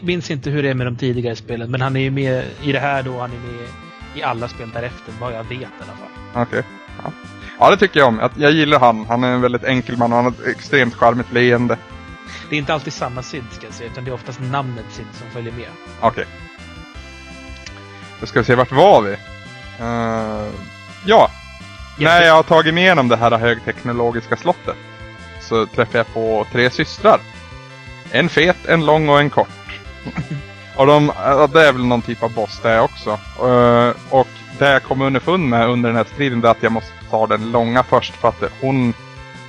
minns 0.04 0.30
inte 0.30 0.50
hur 0.50 0.62
det 0.62 0.70
är 0.70 0.74
med 0.74 0.86
de 0.86 0.96
tidigare 0.96 1.36
spelen, 1.36 1.70
men 1.70 1.80
han 1.80 1.96
är 1.96 2.00
ju 2.00 2.10
med 2.10 2.44
i 2.62 2.72
det 2.72 2.80
här 2.80 3.02
då. 3.02 3.20
Han 3.20 3.30
är 3.32 3.52
med 3.52 3.66
i 4.14 4.22
alla 4.22 4.48
spel 4.48 4.70
därefter, 4.70 5.12
vad 5.20 5.32
jag 5.32 5.44
vet 5.44 5.60
i 5.60 5.66
alla 5.78 5.92
fall. 5.92 6.42
Okej. 6.42 6.62
Ja. 7.02 7.12
ja, 7.58 7.70
det 7.70 7.76
tycker 7.76 8.00
jag 8.00 8.08
om. 8.08 8.18
Jag, 8.18 8.30
jag 8.36 8.52
gillar 8.52 8.80
han. 8.80 9.06
Han 9.06 9.24
är 9.24 9.32
en 9.32 9.40
väldigt 9.40 9.64
enkel 9.64 9.96
man 9.96 10.12
och 10.12 10.16
han 10.16 10.24
har 10.24 10.32
ett 10.32 10.56
extremt 10.56 10.94
charmigt 10.94 11.32
leende. 11.32 11.78
Det 12.48 12.56
är 12.56 12.58
inte 12.58 12.74
alltid 12.74 12.92
samma 12.92 13.22
Sid 13.22 13.44
ska 13.50 13.66
jag 13.66 13.74
säga, 13.74 13.90
utan 13.90 14.04
det 14.04 14.10
är 14.10 14.14
oftast 14.14 14.40
namnet 14.40 14.84
Sid 14.90 15.06
som 15.12 15.30
följer 15.30 15.52
med. 15.52 15.68
Okej. 16.00 16.26
Då 18.20 18.26
ska 18.26 18.38
vi 18.38 18.44
se, 18.44 18.54
vart 18.54 18.72
var 18.72 19.02
vi? 19.02 19.12
Eh, 19.80 20.52
ja, 21.06 21.30
när 21.98 22.22
jag 22.22 22.34
har 22.34 22.42
tagit 22.42 22.74
mig 22.74 22.82
igenom 22.82 23.08
det 23.08 23.16
här 23.16 23.38
högteknologiska 23.38 24.36
slottet 24.36 24.76
så 25.40 25.66
träffar 25.66 25.98
jag 25.98 26.14
på 26.14 26.46
tre 26.52 26.70
systrar. 26.70 27.20
En 28.10 28.28
fet, 28.28 28.66
en 28.66 28.86
lång 28.86 29.08
och 29.08 29.20
en 29.20 29.30
kort. 29.30 29.80
och 30.80 30.86
de, 30.86 31.06
det 31.52 31.66
är 31.66 31.72
väl 31.72 31.84
någon 31.84 32.02
typ 32.02 32.22
av 32.22 32.34
boss 32.34 32.60
det 32.62 32.80
också. 32.80 33.10
Eh, 33.38 33.92
och 34.10 34.28
det 34.58 34.70
jag 34.70 34.82
kom 34.82 35.00
underfund 35.00 35.48
med 35.48 35.68
under 35.68 35.88
den 35.88 35.96
här 35.96 36.06
striden 36.14 36.40
det 36.40 36.48
är 36.48 36.52
att 36.52 36.62
jag 36.62 36.72
måste 36.72 36.92
ta 37.10 37.26
den 37.26 37.52
långa 37.52 37.82
först 37.82 38.14
för 38.14 38.28
att 38.28 38.42
hon 38.60 38.94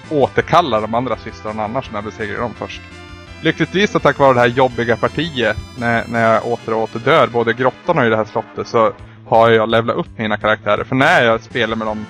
återkallar 0.10 0.82
de 0.82 0.96
andra 0.96 1.18
systrarna 1.18 1.64
annars 1.64 1.92
när 1.92 1.98
jag 1.98 2.04
besegrar 2.04 2.40
dem 2.40 2.54
först. 2.58 2.82
Lyckligtvis 3.42 3.96
och 3.96 4.02
tack 4.02 4.20
vare 4.20 4.34
det 4.34 4.40
här 4.40 4.48
jobbiga 4.48 4.98
partiet 4.98 5.58
när, 5.78 6.04
när 6.08 6.34
jag 6.34 6.48
åter 6.48 6.74
och 6.74 6.84
åter 6.84 7.00
dör, 7.00 7.28
både 7.28 7.52
i 7.52 7.54
grottan 7.54 7.98
och 7.98 8.06
i 8.06 8.10
det 8.10 8.18
här 8.18 8.26
slottet, 8.26 8.68
så 8.68 8.94
har 9.28 9.50
jag 9.50 9.70
levlat 9.70 9.96
upp 9.96 10.18
mina 10.18 10.38
karaktärer. 10.38 10.84
För 10.84 10.96
när 10.96 11.24
jag 11.24 11.42
spelar 11.42 11.76
med 11.76 11.88
de, 11.88 12.06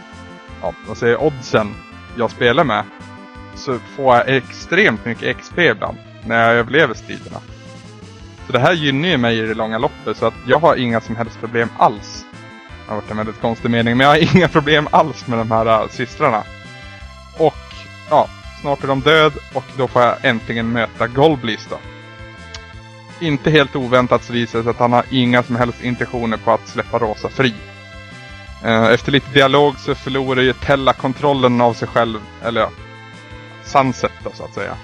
ja, 0.62 0.74
vad 0.88 0.98
säger 0.98 1.14
jag, 1.14 1.24
oddsen 1.24 1.76
jag 2.18 2.32
spelar 2.32 2.64
med, 2.64 2.84
så 3.56 3.80
får 3.96 4.16
jag 4.16 4.30
extremt 4.30 5.06
mycket 5.06 5.38
XP 5.38 5.60
ibland 5.60 5.98
när 6.26 6.48
jag 6.48 6.56
överlever 6.56 6.94
striderna. 6.94 7.38
Så 8.46 8.52
det 8.52 8.60
här 8.60 8.74
gynnar 8.74 9.10
ju 9.10 9.18
mig 9.18 9.38
i 9.38 9.42
det 9.42 9.54
långa 9.54 9.78
loppet, 9.78 10.18
så 10.18 10.26
att 10.26 10.34
jag 10.48 10.60
har 10.60 10.76
inga 10.76 11.02
som 11.02 11.16
helst 11.16 11.40
problem 11.40 11.70
alls. 11.78 12.26
Det 12.86 12.92
har 12.92 12.96
varit 12.96 13.12
en 13.12 13.18
väldigt 13.18 13.42
konstig 13.42 13.72
mening, 13.72 13.98
men 13.98 14.08
jag 14.08 14.14
har 14.14 14.36
inga 14.36 14.48
problem 14.48 14.88
alls 14.92 15.28
med 15.28 15.40
de 15.40 15.52
här 15.52 15.66
äh, 15.66 15.88
systrarna. 15.90 16.44
Och, 17.38 17.74
ja, 18.10 18.28
snart 18.62 18.84
är 18.84 18.88
de 18.88 19.02
död 19.02 19.34
och 19.54 19.64
då 19.78 19.88
får 19.88 20.02
jag 20.02 20.26
äntligen 20.26 20.72
möta 20.72 21.08
Golblis 21.08 21.68
då. 21.70 21.78
Inte 23.26 23.52
helt 23.52 23.76
oväntat 23.76 24.24
så 24.24 24.34
visar 24.34 24.60
det 24.60 24.64
sig 24.64 24.72
att 24.72 24.80
han 24.80 24.94
har 24.94 25.06
inga 25.10 25.44
som 25.44 25.56
helst 25.56 25.84
intentioner 25.84 26.38
på 26.38 26.52
att 26.52 26.68
släppa 26.68 27.00
Rosa 27.00 27.30
fri. 27.30 27.54
Eh, 28.64 28.84
efter 28.84 29.12
lite 29.12 29.32
dialog 29.34 29.80
så 29.80 29.96
förlorar 29.96 30.42
ju 30.42 30.54
Tella 30.54 30.94
kontrollen 30.94 31.62
av 31.62 31.74
sig 31.74 31.88
själv, 31.88 32.20
eller 32.44 32.62
ja, 32.62 32.70
Sunset 33.64 34.12
då 34.24 34.32
så 34.34 34.44
att 34.44 34.54
säga. 34.54 34.78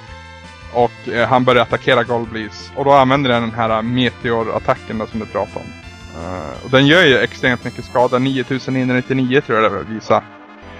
Och 0.73 1.09
eh, 1.13 1.27
han 1.27 1.43
börjar 1.43 1.61
attackera 1.61 2.03
Goldbleeze. 2.03 2.71
Och 2.75 2.85
då 2.85 2.91
använder 2.91 3.29
den 3.29 3.41
den 3.41 3.51
här 3.51 3.69
eh, 3.69 3.81
meteorattacken 3.81 5.07
som 5.11 5.19
du 5.19 5.25
pratade 5.25 5.59
om. 5.65 5.71
Eh, 6.23 6.65
och 6.65 6.69
den 6.69 6.87
gör 6.87 7.05
ju 7.05 7.17
extremt 7.17 7.63
mycket 7.63 7.85
skada, 7.85 8.19
9999 8.19 9.41
tror 9.41 9.61
jag 9.61 9.71
det 9.71 9.93
visar. 9.93 10.23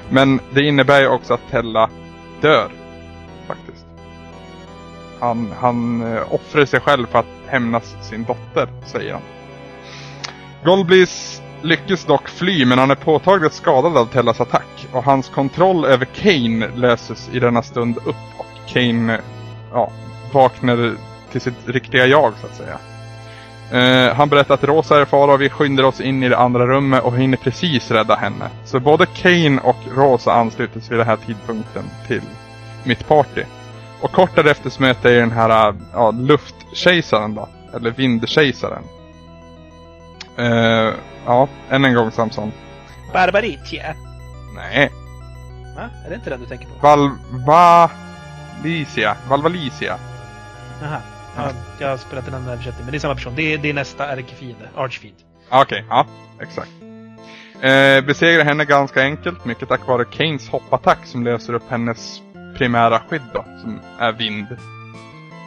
Men 0.09 0.39
det 0.53 0.61
innebär 0.61 1.01
ju 1.01 1.07
också 1.07 1.33
att 1.33 1.51
Tella 1.51 1.89
dör. 2.41 2.69
Faktiskt. 3.47 3.85
Han, 5.19 5.53
han 5.59 6.01
eh, 6.13 6.33
offrar 6.33 6.65
sig 6.65 6.79
själv 6.79 7.07
för 7.07 7.19
att 7.19 7.25
hämnas 7.47 7.95
sin 8.09 8.23
dotter, 8.23 8.67
säger 8.85 9.13
han. 9.13 9.21
Goldbleeze 10.65 11.41
lyckas 11.61 12.05
dock 12.05 12.29
fly 12.29 12.65
men 12.65 12.79
han 12.79 12.91
är 12.91 12.95
påtagligt 12.95 13.53
skadad 13.53 13.97
av 13.97 14.05
Tellas 14.05 14.41
attack. 14.41 14.88
Och 14.91 15.03
hans 15.03 15.29
kontroll 15.29 15.85
över 15.85 16.05
Kane 16.05 16.69
löses 16.75 17.29
i 17.33 17.39
denna 17.39 17.63
stund 17.63 17.97
upp 17.97 18.15
och 18.38 18.69
Kane 18.73 19.21
ja, 19.72 19.91
vaknar 20.34 20.95
till 21.32 21.41
sitt 21.41 21.68
riktiga 21.70 22.05
jag 22.05 22.34
så 22.41 22.47
att 22.47 22.55
säga. 22.55 22.80
Eh, 23.72 24.15
han 24.15 24.30
berättar 24.30 24.53
att 24.53 24.63
Rosa 24.63 24.97
är 24.97 25.03
i 25.03 25.05
fara 25.05 25.34
och 25.34 25.41
vi 25.41 25.49
skyndar 25.49 25.84
oss 25.84 26.01
in 26.01 26.24
i 26.24 26.30
det 26.30 26.38
andra 26.38 26.68
rummet 26.68 27.03
och 27.03 27.18
hinner 27.18 27.38
precis 27.38 27.91
rädda 27.91 28.15
henne. 28.15 28.49
Så 28.65 28.80
både 28.80 29.05
Kane 29.05 29.59
och 29.63 29.78
Rosa 29.95 30.34
ansluter 30.34 30.80
sig 30.80 30.89
vid 30.89 30.99
den 30.99 31.07
här 31.07 31.18
tidpunkten 31.26 31.84
till 32.07 32.22
mitt 32.84 33.07
party. 33.07 33.43
Och 34.01 34.11
kort 34.11 34.36
därefter 34.36 34.70
så 34.70 34.82
möter 34.82 35.09
jag 35.09 35.22
den 35.22 35.32
här 35.32 35.76
ja, 35.93 36.11
luftkejsaren 36.11 37.36
då. 37.36 37.49
Eller 37.74 37.91
vindkejsaren. 37.91 38.84
Eh, 40.38 40.93
ja, 41.26 41.47
än 41.70 41.86
en 41.86 41.93
gång 41.93 42.11
Samson. 42.11 42.51
Barbaritia. 43.13 43.95
Nej. 44.55 44.91
Va? 45.76 45.89
Är 46.05 46.09
det 46.09 46.15
inte 46.15 46.30
den 46.30 46.39
du 46.39 46.45
tänker 46.45 46.65
på? 46.65 46.74
Valvalicia. 48.58 49.18
Valvalicia. 49.30 49.97
Jaha. 50.82 51.01
Ja, 51.36 51.51
jag 51.80 51.89
har 51.89 51.97
spelat 51.97 52.28
en 52.28 52.34
annan 52.34 52.49
översättning, 52.49 52.86
men 52.86 52.91
det 52.91 52.97
är 52.97 52.99
samma 52.99 53.16
person. 53.16 53.34
Det 53.36 53.53
är, 53.53 53.58
det 53.58 53.70
är 53.70 53.74
nästa 53.74 54.08
ärkefiende, 54.08 54.70
Archfiend. 54.76 55.16
Okej, 55.49 55.86
ja. 55.89 56.05
Exakt. 56.41 56.72
Eh, 57.62 58.05
besegrar 58.05 58.43
henne 58.43 58.66
ganska 58.66 59.01
enkelt, 59.01 59.45
mycket 59.45 59.70
tack 59.70 59.88
vare 59.88 60.05
Kanes 60.05 60.49
hoppattack 60.49 61.05
som 61.05 61.24
löser 61.24 61.53
upp 61.53 61.70
hennes 61.70 62.22
primära 62.58 62.99
skydd 63.10 63.22
då, 63.34 63.45
som 63.62 63.80
är 63.99 64.12
vind. 64.12 64.47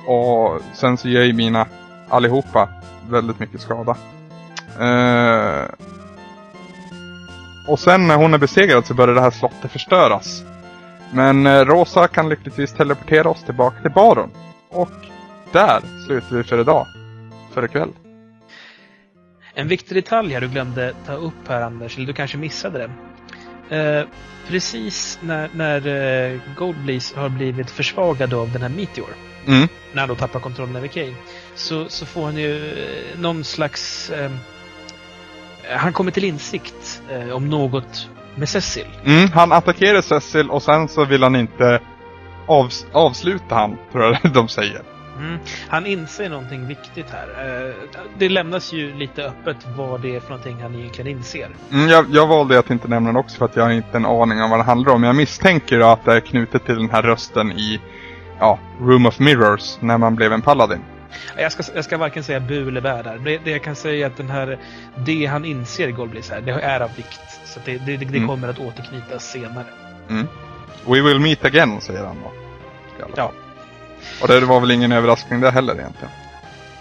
Och 0.06 0.60
sen 0.74 0.96
så 0.96 1.08
gör 1.08 1.22
ju 1.22 1.32
mina 1.32 1.66
allihopa 2.08 2.68
väldigt 3.08 3.38
mycket 3.38 3.60
skada. 3.60 3.96
Eh, 4.80 5.64
och 7.68 7.78
sen 7.78 8.06
när 8.06 8.16
hon 8.16 8.34
är 8.34 8.38
besegrad 8.38 8.86
så 8.86 8.94
börjar 8.94 9.14
det 9.14 9.20
här 9.20 9.30
slottet 9.30 9.72
förstöras. 9.72 10.42
Men 11.12 11.46
eh, 11.46 11.64
Rosa 11.64 12.08
kan 12.08 12.28
lyckligtvis 12.28 12.72
teleportera 12.72 13.28
oss 13.28 13.44
tillbaka 13.44 13.82
till 13.82 13.90
Baron. 13.90 14.30
Och 14.68 14.90
där 15.52 15.80
slutar 16.06 16.36
vi 16.36 16.42
för 16.42 16.60
idag. 16.60 16.86
För 17.54 17.64
ikväll. 17.64 17.90
En 19.54 19.68
viktig 19.68 19.96
detalj 19.96 20.32
här 20.32 20.40
du 20.40 20.48
glömde 20.48 20.94
ta 21.06 21.12
upp 21.12 21.48
här 21.48 21.62
Anders, 21.62 21.96
eller 21.96 22.06
du 22.06 22.12
kanske 22.12 22.38
missade 22.38 22.78
det. 22.78 22.90
Eh, 23.76 24.06
precis 24.48 25.18
när, 25.22 25.50
när 25.54 25.86
eh, 25.86 26.40
Goldbleeze 26.56 27.20
har 27.20 27.28
blivit 27.28 27.70
försvagad 27.70 28.34
av 28.34 28.52
den 28.52 28.62
här 28.62 28.68
Meteor, 28.68 29.08
Mm. 29.46 29.68
när 29.92 30.00
han 30.00 30.08
då 30.08 30.14
tappar 30.14 30.40
kontrollen 30.40 30.76
över 30.76 30.88
Kane, 30.88 31.14
så, 31.54 31.88
så 31.88 32.06
får 32.06 32.24
han 32.24 32.36
ju 32.36 32.72
eh, 32.84 33.18
någon 33.20 33.44
slags... 33.44 34.10
Eh, 34.10 34.30
han 35.76 35.92
kommer 35.92 36.10
till 36.10 36.24
insikt 36.24 37.02
eh, 37.10 37.30
om 37.30 37.48
något 37.48 38.08
med 38.36 38.48
Cecil. 38.48 38.86
Mm, 39.04 39.28
han 39.34 39.52
attackerar 39.52 40.00
Cecil 40.00 40.50
och 40.50 40.62
sen 40.62 40.88
så 40.88 41.04
vill 41.04 41.22
han 41.22 41.36
inte 41.36 41.80
avs- 42.46 42.86
avsluta 42.92 43.54
han, 43.54 43.76
tror 43.92 44.04
jag 44.04 44.32
de 44.34 44.48
säger. 44.48 44.82
Mm. 45.18 45.38
Han 45.68 45.86
inser 45.86 46.28
någonting 46.30 46.66
viktigt 46.66 47.06
här. 47.10 47.28
Eh, 47.68 47.74
det 48.18 48.28
lämnas 48.28 48.72
ju 48.72 48.94
lite 48.94 49.24
öppet 49.24 49.56
vad 49.76 50.00
det 50.00 50.16
är 50.16 50.20
för 50.20 50.28
någonting 50.30 50.56
han 50.62 50.74
egentligen 50.74 51.16
inser. 51.16 51.48
Mm, 51.72 51.88
jag, 51.88 52.06
jag 52.10 52.26
valde 52.26 52.58
att 52.58 52.70
inte 52.70 52.88
nämna 52.88 53.12
det 53.12 53.18
också 53.18 53.38
för 53.38 53.44
att 53.44 53.56
jag 53.56 53.62
har 53.64 53.70
inte 53.70 53.96
en 53.96 54.06
aning 54.06 54.42
om 54.42 54.50
vad 54.50 54.58
det 54.58 54.64
handlar 54.64 54.92
om. 54.92 55.02
Jag 55.04 55.16
misstänker 55.16 55.92
att 55.92 56.04
det 56.04 56.12
är 56.12 56.20
knutet 56.20 56.64
till 56.66 56.74
den 56.76 56.90
här 56.90 57.02
rösten 57.02 57.52
i 57.52 57.80
ja, 58.38 58.58
Room 58.80 59.06
of 59.06 59.18
Mirrors 59.18 59.76
när 59.80 59.98
man 59.98 60.14
blev 60.16 60.32
en 60.32 60.42
paladin. 60.42 60.80
Jag 61.36 61.52
ska, 61.52 61.62
jag 61.74 61.84
ska 61.84 61.98
varken 61.98 62.24
säga 62.24 62.40
bu 62.40 62.68
eller 62.68 62.80
bä 62.80 63.02
där. 63.02 63.18
Det, 63.18 63.38
det 63.44 63.50
jag 63.50 63.62
kan 63.62 63.74
säga 63.76 64.06
är 64.06 64.10
att 64.10 64.16
den 64.16 64.30
här, 64.30 64.58
det 64.96 65.26
han 65.26 65.44
inser 65.44 65.88
i 65.88 65.92
Goldbleeze 65.92 66.34
här, 66.34 66.40
det 66.40 66.52
är 66.52 66.80
av 66.80 66.90
vikt. 66.96 67.20
Så 67.44 67.60
det, 67.64 67.78
det, 67.78 67.96
det 67.96 68.16
Mm. 68.16 68.28
kommer 68.28 68.48
att 68.48 68.58
återknytas 68.58 69.30
senare. 69.30 69.64
Mm. 70.10 70.26
We 70.86 71.00
will 71.02 71.18
meet 71.20 71.44
again, 71.44 71.80
säger 71.80 72.04
han 72.04 72.16
då. 72.24 72.32
Ja. 73.16 73.32
Och 74.22 74.28
det 74.28 74.40
var 74.40 74.60
väl 74.60 74.70
ingen 74.70 74.92
överraskning 74.92 75.40
det 75.40 75.50
heller 75.50 75.74
egentligen. 75.74 76.10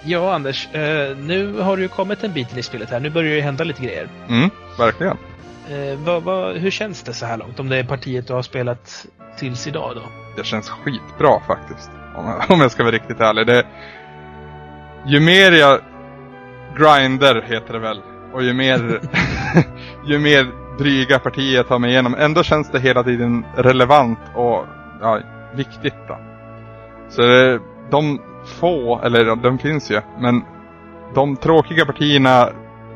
Ja, 0.04 0.34
Anders. 0.34 0.68
Eh, 0.74 1.18
nu 1.18 1.60
har 1.62 1.78
du 1.78 1.84
ju 1.84 1.88
kommit 1.89 2.24
en 2.24 2.34
bit 2.34 2.52
in 2.54 2.58
i 2.60 2.64
spelet 2.64 2.89
här. 2.89 3.00
Nu 3.00 3.10
börjar 3.10 3.30
det 3.30 3.36
ju 3.36 3.41
hända 3.41 3.64
lite 3.64 3.84
grejer. 3.84 4.08
Mm, 4.30 4.50
verkligen. 4.78 5.18
Eh, 5.70 6.00
vad, 6.00 6.24
vad, 6.24 6.56
hur 6.58 6.72
känns 6.72 7.02
det 7.04 7.14
så 7.14 7.26
här 7.26 7.38
långt? 7.38 7.60
Om 7.60 7.70
det 7.70 7.78
är 7.78 7.84
partiet 7.84 8.28
du 8.28 8.34
har 8.34 8.41
spelat 8.41 9.06
tills 9.38 9.68
idag 9.68 9.91
då? 9.95 10.02
Det 10.38 10.43
känns 10.45 10.70
skitbra 10.70 11.39
faktiskt. 11.47 11.89
Om 12.16 12.26
jag, 12.26 12.43
om 12.52 12.62
jag 12.62 12.72
ska 12.72 12.84
vara 12.84 12.93
riktigt 12.95 13.20
ärlig. 13.20 13.47
Det, 13.47 13.66
ju 15.08 15.20
mer 15.20 15.52
jag 15.52 15.80
grinder, 16.78 17.41
heter 17.41 17.74
det 17.74 17.80
väl. 17.80 18.02
Och 18.34 18.43
ju 18.43 18.54
mer, 18.54 19.00
ju 20.06 20.20
mer 20.20 20.47
dryga 20.78 21.20
partier 21.20 21.56
jag 21.56 21.68
tar 21.68 21.80
mig 21.80 21.89
igenom. 21.89 22.16
Ändå 22.20 22.43
känns 22.43 22.72
det 22.72 22.80
hela 22.80 23.04
tiden 23.04 23.45
relevant 23.56 24.20
och 24.36 24.66
ja, 25.02 25.20
viktigt 25.56 26.08
då. 26.08 26.18
Så 27.10 27.22
det, 27.22 27.60
de 27.91 28.22
få, 28.45 29.02
eller 29.04 29.36
de 29.36 29.58
finns 29.58 29.91
ju, 29.91 30.02
men 30.20 30.43
de 31.14 31.36
tråkiga 31.36 31.86
partierna 31.86 32.50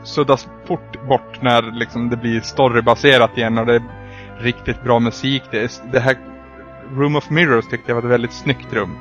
suddas 0.04 0.48
fort 0.68 1.08
bort 1.08 1.42
när 1.42 1.62
liksom 1.62 2.10
det 2.10 2.18
blir 2.18 2.42
storybaserat 2.42 3.38
igen 3.38 3.58
och 3.58 3.66
det 3.66 3.76
är 3.76 3.84
riktigt 4.40 4.84
bra 4.84 5.00
musik. 5.00 5.44
Det, 5.52 5.64
är, 5.64 5.92
det 5.92 6.00
här 6.00 6.18
Room 6.92 7.16
of 7.16 7.30
Mirrors 7.30 7.68
tyckte 7.68 7.92
jag 7.92 7.96
var 7.96 8.04
ett 8.04 8.10
väldigt 8.10 8.34
snyggt 8.34 8.74
rum. 8.74 8.98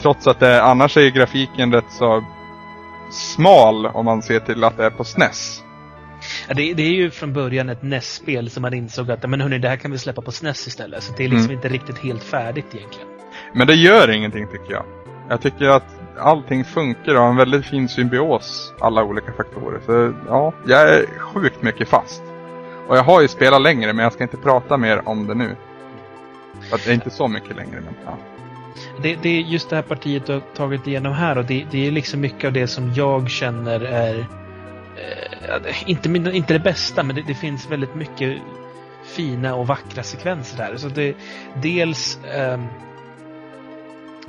Trots 0.00 0.26
att 0.26 0.40
det, 0.40 0.62
annars 0.62 0.96
är 0.96 1.10
grafiken 1.10 1.72
rätt 1.72 1.90
så 1.90 2.24
smal 3.10 3.86
om 3.86 4.04
man 4.04 4.22
ser 4.22 4.40
till 4.40 4.64
att 4.64 4.76
det 4.76 4.84
är 4.84 4.90
på 4.90 5.04
SNES. 5.04 5.62
Ja, 6.48 6.54
det, 6.54 6.74
det 6.74 6.82
är 6.82 6.92
ju 6.92 7.10
från 7.10 7.32
början 7.32 7.68
ett 7.68 7.82
NES-spel 7.82 8.50
som 8.50 8.62
man 8.62 8.74
insåg 8.74 9.10
att 9.10 9.30
men 9.30 9.40
hörni, 9.40 9.58
det 9.58 9.68
här 9.68 9.76
kan 9.76 9.90
vi 9.90 9.98
släppa 9.98 10.22
på 10.22 10.32
SNES 10.32 10.66
istället. 10.66 11.02
Så 11.02 11.12
det 11.16 11.24
är 11.24 11.28
liksom 11.28 11.44
Mm. 11.44 11.56
inte 11.56 11.68
riktigt 11.68 11.98
helt 11.98 12.22
färdigt 12.22 12.74
egentligen. 12.74 13.08
Men 13.52 13.66
det 13.66 13.74
gör 13.74 14.10
ingenting 14.10 14.46
tycker 14.46 14.72
jag. 14.72 14.84
Jag 15.28 15.40
tycker 15.40 15.68
att 15.68 15.84
allting 16.18 16.64
funkar 16.64 17.14
och 17.14 17.20
har 17.20 17.28
en 17.30 17.36
väldigt 17.36 17.66
fin 17.66 17.88
symbios, 17.88 18.72
alla 18.80 19.04
olika 19.04 19.32
faktorer. 19.32 19.80
Så 19.86 20.12
ja, 20.28 20.52
jag 20.66 20.80
är 20.94 21.06
sjukt 21.18 21.62
mycket 21.62 21.88
fast. 21.88 22.22
Och 22.88 22.96
jag 22.96 23.02
har 23.02 23.20
ju 23.22 23.28
spelat 23.28 23.62
längre 23.62 23.92
men 23.92 24.02
jag 24.02 24.12
ska 24.12 24.22
inte 24.22 24.36
prata 24.36 24.76
mer 24.76 25.08
om 25.08 25.26
det 25.26 25.34
nu. 25.34 25.56
För 26.68 26.76
att 26.76 26.84
det 26.84 26.90
är 26.90 26.94
inte 26.94 27.10
så 27.10 27.28
mycket 27.28 27.56
längre 27.56 27.80
men 27.84 27.94
ja. 28.04 28.18
Det, 29.02 29.16
det 29.22 29.28
är 29.28 29.40
just 29.40 29.70
det 29.70 29.76
här 29.76 29.82
partiet 29.82 30.26
du 30.26 30.32
har 30.32 30.40
tagit 30.40 30.86
igenom 30.86 31.12
här 31.12 31.38
och 31.38 31.44
det, 31.44 31.66
det 31.70 31.86
är 31.86 31.90
liksom 31.90 32.20
mycket 32.20 32.44
av 32.44 32.52
det 32.52 32.66
som 32.66 32.92
jag 32.94 33.30
känner 33.30 33.80
är 33.80 34.18
eh, 34.18 35.90
inte, 35.90 36.08
inte 36.08 36.52
det 36.52 36.60
bästa, 36.60 37.02
men 37.02 37.16
det, 37.16 37.22
det 37.22 37.34
finns 37.34 37.70
väldigt 37.70 37.94
mycket 37.94 38.38
fina 39.06 39.54
och 39.54 39.66
vackra 39.66 40.02
sekvenser 40.02 40.58
här. 40.58 40.76
Så 40.76 40.88
det, 40.88 41.16
dels 41.62 42.18
ehm, 42.34 42.66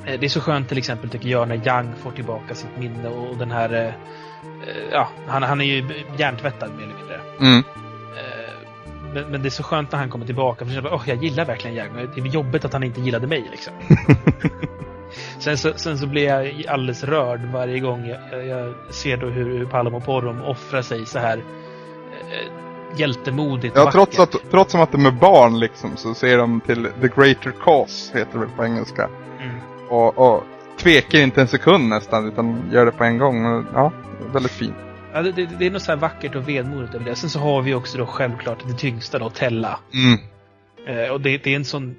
eh, 0.04 0.20
det 0.20 0.26
är 0.26 0.28
så 0.28 0.40
skönt 0.40 0.68
till 0.68 0.78
exempel 0.78 1.10
tycker 1.10 1.28
jag 1.28 1.48
när 1.48 1.66
Yang 1.66 1.94
får 2.02 2.10
tillbaka 2.10 2.54
sitt 2.54 2.78
minne 2.78 3.08
och 3.08 3.36
den 3.36 3.50
här 3.50 3.72
eh, 3.74 3.86
eh 3.86 3.94
ja, 4.92 5.08
han, 5.26 5.42
han 5.42 5.60
är 5.60 5.64
ju 5.64 6.04
hjärntvättad 6.18 6.70
mer 6.70 6.82
eller 6.82 6.94
mindre. 6.94 7.20
Mm. 7.40 7.62
Men, 9.14 9.30
men 9.30 9.42
det 9.42 9.48
är 9.48 9.50
så 9.50 9.62
skönt 9.62 9.92
när 9.92 9.98
han 9.98 10.10
kommer 10.10 10.26
tillbaka. 10.26 10.64
För 10.64 10.74
jag, 10.74 10.82
bara, 10.84 10.94
"Åh, 10.94 11.02
jag 11.06 11.24
gillar 11.24 11.44
verkligen 11.44 11.92
men 11.92 12.10
Det 12.14 12.20
är 12.20 12.26
jobbigt 12.26 12.64
att 12.64 12.72
han 12.72 12.82
inte 12.82 13.00
gillade 13.00 13.26
mig. 13.26 13.48
Liksom. 13.50 13.72
sen, 15.38 15.58
så, 15.58 15.72
sen 15.76 15.98
så 15.98 16.06
blir 16.06 16.24
jag 16.24 16.66
alldeles 16.68 17.04
rörd 17.04 17.40
varje 17.52 17.78
gång 17.78 18.06
jag, 18.30 18.46
jag, 18.46 18.74
ser 18.90 19.16
då 19.16 19.26
hur, 19.26 19.58
hur 19.58 19.66
Palom 19.66 19.94
och 19.94 20.04
Porrom 20.04 20.42
offrar 20.42 20.82
sig 20.82 21.06
så 21.06 21.18
här 21.18 21.36
eh, 21.36 22.52
hjältemodigt 22.96 23.76
Ja, 23.76 23.84
vackert. 23.84 23.92
trots 23.94 24.18
att, 24.18 24.50
trots 24.50 24.74
att 24.74 24.92
de 24.92 25.06
är 25.06 25.10
barn 25.10 25.58
liksom 25.60 25.96
så 25.96 26.14
ser 26.14 26.38
de 26.38 26.60
till 26.60 26.88
the 27.00 27.08
greater 27.08 27.52
cause, 27.64 28.18
heter 28.18 28.32
det 28.32 28.38
väl 28.38 28.48
på 28.56 28.64
engelska. 28.64 29.08
Mm. 29.40 29.56
Och, 29.88 30.18
och 30.18 30.44
tvekar 30.78 31.18
inte 31.18 31.40
en 31.40 31.48
sekund 31.48 31.88
nästan 31.88 32.28
utan 32.28 32.70
gör 32.72 32.86
det 32.86 32.92
på 32.92 33.04
en 33.04 33.18
gång. 33.18 33.66
Ja, 33.74 33.92
väldigt 34.32 34.52
fint. 34.52 34.74
Ja, 35.18 35.22
det, 35.22 35.46
det, 35.58 35.66
är 35.66 35.70
något 35.70 35.82
så 35.82 35.92
här 35.92 35.98
vackert 35.98 36.34
och 36.34 36.48
vemodigt 36.48 36.94
över 36.94 37.04
det. 37.04 37.16
Sen 37.16 37.30
så 37.30 37.38
har 37.38 37.62
vi 37.62 37.74
också 37.74 37.98
då 37.98 38.06
självklart 38.06 38.68
det 38.68 38.78
tyngsta 38.78 39.18
då, 39.18 39.30
Tella. 39.30 39.80
Mm. 39.94 40.18
Eh, 40.86 41.10
och 41.10 41.20
det, 41.20 41.38
det 41.38 41.52
är 41.52 41.56
en 41.56 41.64
sån, 41.64 41.96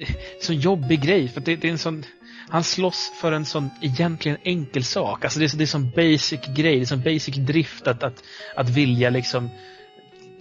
eh, 0.00 0.08
sån 0.40 0.56
jobbig 0.56 1.02
grej. 1.02 1.28
För 1.28 1.40
det, 1.40 1.56
det 1.56 1.68
är 1.68 1.72
en 1.72 1.78
sån, 1.78 2.04
han 2.48 2.64
slåss 2.64 3.12
för 3.20 3.32
en 3.32 3.44
sån 3.44 3.70
egentligen 3.82 4.38
enkel 4.42 4.84
sak. 4.84 5.24
Alltså 5.24 5.38
det 5.38 5.44
är, 5.44 5.56
det 5.56 5.64
är 5.64 5.66
sån 5.66 5.90
basic 5.90 6.40
grej, 6.56 6.76
det 6.76 6.82
är 6.82 6.84
sån 6.84 7.02
basic 7.02 7.34
drift 7.34 7.86
att, 7.86 8.02
att, 8.02 8.24
att 8.56 8.68
vilja 8.68 9.10
liksom 9.10 9.50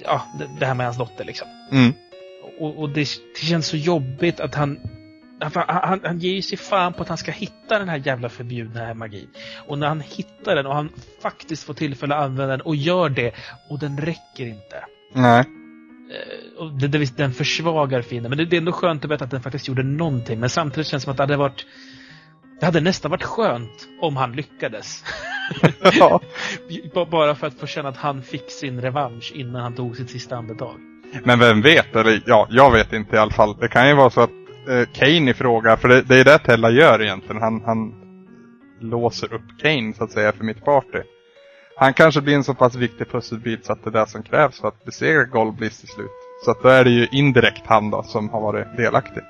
ja, 0.03 0.25
det, 0.39 0.49
det 0.59 0.65
här 0.65 0.73
med 0.73 0.85
hans 0.85 0.97
dotter 0.97 1.25
liksom. 1.25 1.47
Mm. 1.71 1.93
Och, 2.59 2.79
och 2.79 2.89
det, 2.89 3.07
det 3.39 3.45
känns 3.45 3.67
så 3.67 3.77
jobbigt 3.77 4.39
att 4.39 4.55
han 4.55 4.79
han, 5.39 5.51
han, 5.67 5.99
han 6.03 6.19
ger 6.19 6.33
ju 6.33 6.41
sig 6.41 6.57
fan 6.57 6.93
på 6.93 7.01
att 7.01 7.09
han 7.09 7.17
ska 7.17 7.31
hitta 7.31 7.79
den 7.79 7.89
här 7.89 8.01
jävla 8.05 8.29
förbjudna 8.29 8.79
här 8.79 8.93
magin. 8.93 9.29
Och 9.67 9.77
när 9.79 9.87
han 9.87 10.01
hittar 10.01 10.55
den 10.55 10.65
och 10.65 10.75
han 10.75 10.89
faktiskt 11.21 11.63
får 11.63 11.73
tillfälle 11.73 12.15
att 12.15 12.23
använda 12.23 12.51
den 12.51 12.61
och 12.61 12.75
gör 12.75 13.09
det 13.09 13.35
och 13.69 13.79
den 13.79 13.97
räcker 13.97 14.45
inte. 14.45 14.85
Nej. 15.13 15.39
Eh, 15.39 16.61
och 16.63 16.71
det, 16.71 16.87
det, 16.87 17.17
den 17.17 17.33
försvagar 17.33 18.01
fienden. 18.01 18.29
Men 18.29 18.37
det, 18.37 18.45
det 18.45 18.55
är 18.55 18.59
ändå 18.59 18.71
skönt 18.71 19.05
att 19.05 19.11
veta 19.11 19.25
att 19.25 19.31
den 19.31 19.41
faktiskt 19.41 19.67
gjorde 19.67 19.83
någonting. 19.83 20.39
Men 20.39 20.49
samtidigt 20.49 20.87
känns 20.87 21.03
det 21.03 21.05
som 21.05 21.11
att 21.11 21.17
det 21.17 21.23
hade 21.23 21.37
varit 21.37 21.65
det 22.59 22.65
hade 22.65 22.81
nästan 22.81 23.11
varit 23.11 23.23
skönt 23.23 23.87
om 24.01 24.15
han 24.15 24.31
lyckades. 24.31 25.03
ja. 25.99 26.21
Bara 27.11 27.35
för 27.35 27.47
att 27.47 27.59
få 27.59 27.67
känna 27.67 27.89
att 27.89 27.97
han 27.97 28.21
fick 28.21 28.51
sin 28.51 28.81
revansch 28.81 29.33
innan 29.35 29.61
han 29.61 29.75
tog 29.75 29.97
sitt 29.97 30.09
sista 30.09 30.35
andetag. 30.35 30.75
Men 31.23 31.39
vem 31.39 31.61
vet? 31.61 31.95
Eller 31.95 32.21
ja, 32.25 32.47
jag 32.49 32.71
vet 32.71 32.93
inte 32.93 33.15
i 33.15 33.19
alla 33.19 33.31
fall. 33.31 33.57
Det 33.59 33.67
kan 33.67 33.87
ju 33.87 33.95
vara 33.95 34.09
så 34.09 34.21
att 34.21 34.31
eh, 34.69 34.87
Kane 34.93 35.31
i 35.31 35.33
fråga, 35.33 35.77
för 35.77 35.87
det, 35.87 36.01
det 36.01 36.15
är 36.15 36.23
det 36.23 36.39
Tella 36.39 36.69
gör 36.69 37.01
egentligen. 37.01 37.41
Han, 37.41 37.61
han 37.65 37.93
låser 38.79 39.33
upp 39.33 39.61
Kane 39.61 39.93
så 39.93 40.03
att 40.03 40.11
säga 40.11 40.31
för 40.31 40.43
mitt 40.43 40.65
party. 40.65 41.01
Han 41.79 41.93
kanske 41.93 42.21
blir 42.21 42.35
en 42.35 42.43
så 42.43 42.53
pass 42.53 42.75
viktig 42.75 43.11
pusselbit 43.11 43.65
så 43.65 43.73
att 43.73 43.83
det 43.83 43.89
är 43.89 43.99
det 43.99 44.07
som 44.07 44.23
krävs 44.23 44.61
för 44.61 44.67
att 44.67 44.85
besegra 44.85 45.23
Goldbliss 45.23 45.79
till 45.79 45.89
slut. 45.89 46.11
Så 46.45 46.51
att 46.51 46.63
då 46.63 46.69
är 46.69 46.83
det 46.83 46.89
ju 46.89 47.07
indirekt 47.11 47.67
han 47.67 47.89
då 47.89 48.03
som 48.03 48.29
har 48.29 48.41
varit 48.41 48.77
delaktig. 48.77 49.23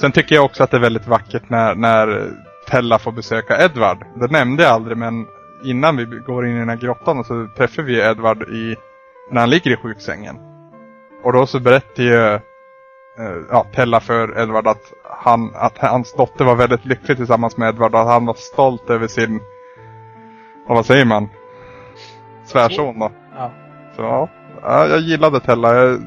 Sen 0.00 0.12
tycker 0.12 0.34
jag 0.34 0.44
också 0.44 0.64
att 0.64 0.70
det 0.70 0.76
är 0.76 0.80
väldigt 0.80 1.06
vackert 1.06 1.50
när, 1.50 1.74
när 1.74 2.30
Tella 2.68 2.98
får 2.98 3.12
besöka 3.12 3.64
Edward. 3.64 3.98
Det 4.20 4.30
nämnde 4.30 4.62
jag 4.62 4.72
aldrig 4.72 4.96
men 4.96 5.26
innan 5.64 5.96
vi 5.96 6.04
går 6.04 6.46
in 6.46 6.56
i 6.56 6.58
den 6.58 6.68
här 6.68 6.76
grottan 6.76 7.24
så 7.24 7.48
träffar 7.56 7.82
vi 7.82 8.00
Edward 8.00 8.42
i, 8.42 8.76
när 9.30 9.40
han 9.40 9.50
ligger 9.50 9.70
i 9.70 9.76
sjuksängen. 9.76 10.36
Och 11.24 11.32
då 11.32 11.46
så 11.46 11.60
berättar 11.60 12.02
ju 12.02 12.38
ja, 13.50 13.66
Tella 13.74 14.00
för 14.00 14.38
Edward 14.42 14.66
att, 14.66 14.92
han, 15.02 15.50
att 15.54 15.78
hans 15.78 16.12
dotter 16.12 16.44
var 16.44 16.56
väldigt 16.56 16.84
lycklig 16.84 17.16
tillsammans 17.16 17.56
med 17.56 17.68
Edward 17.68 17.94
och 17.94 18.00
att 18.00 18.06
han 18.06 18.26
var 18.26 18.34
stolt 18.34 18.90
över 18.90 19.06
sin, 19.06 19.40
vad 20.68 20.86
säger 20.86 21.04
man? 21.04 21.28
Svärson 22.44 22.98
då. 22.98 23.10
Ja. 23.34 23.50
Så 23.96 24.02
ja, 24.02 24.28
ja, 24.62 24.86
jag 24.86 25.00
gillade 25.00 25.40
Tella. 25.40 25.74
Jag 25.74 26.00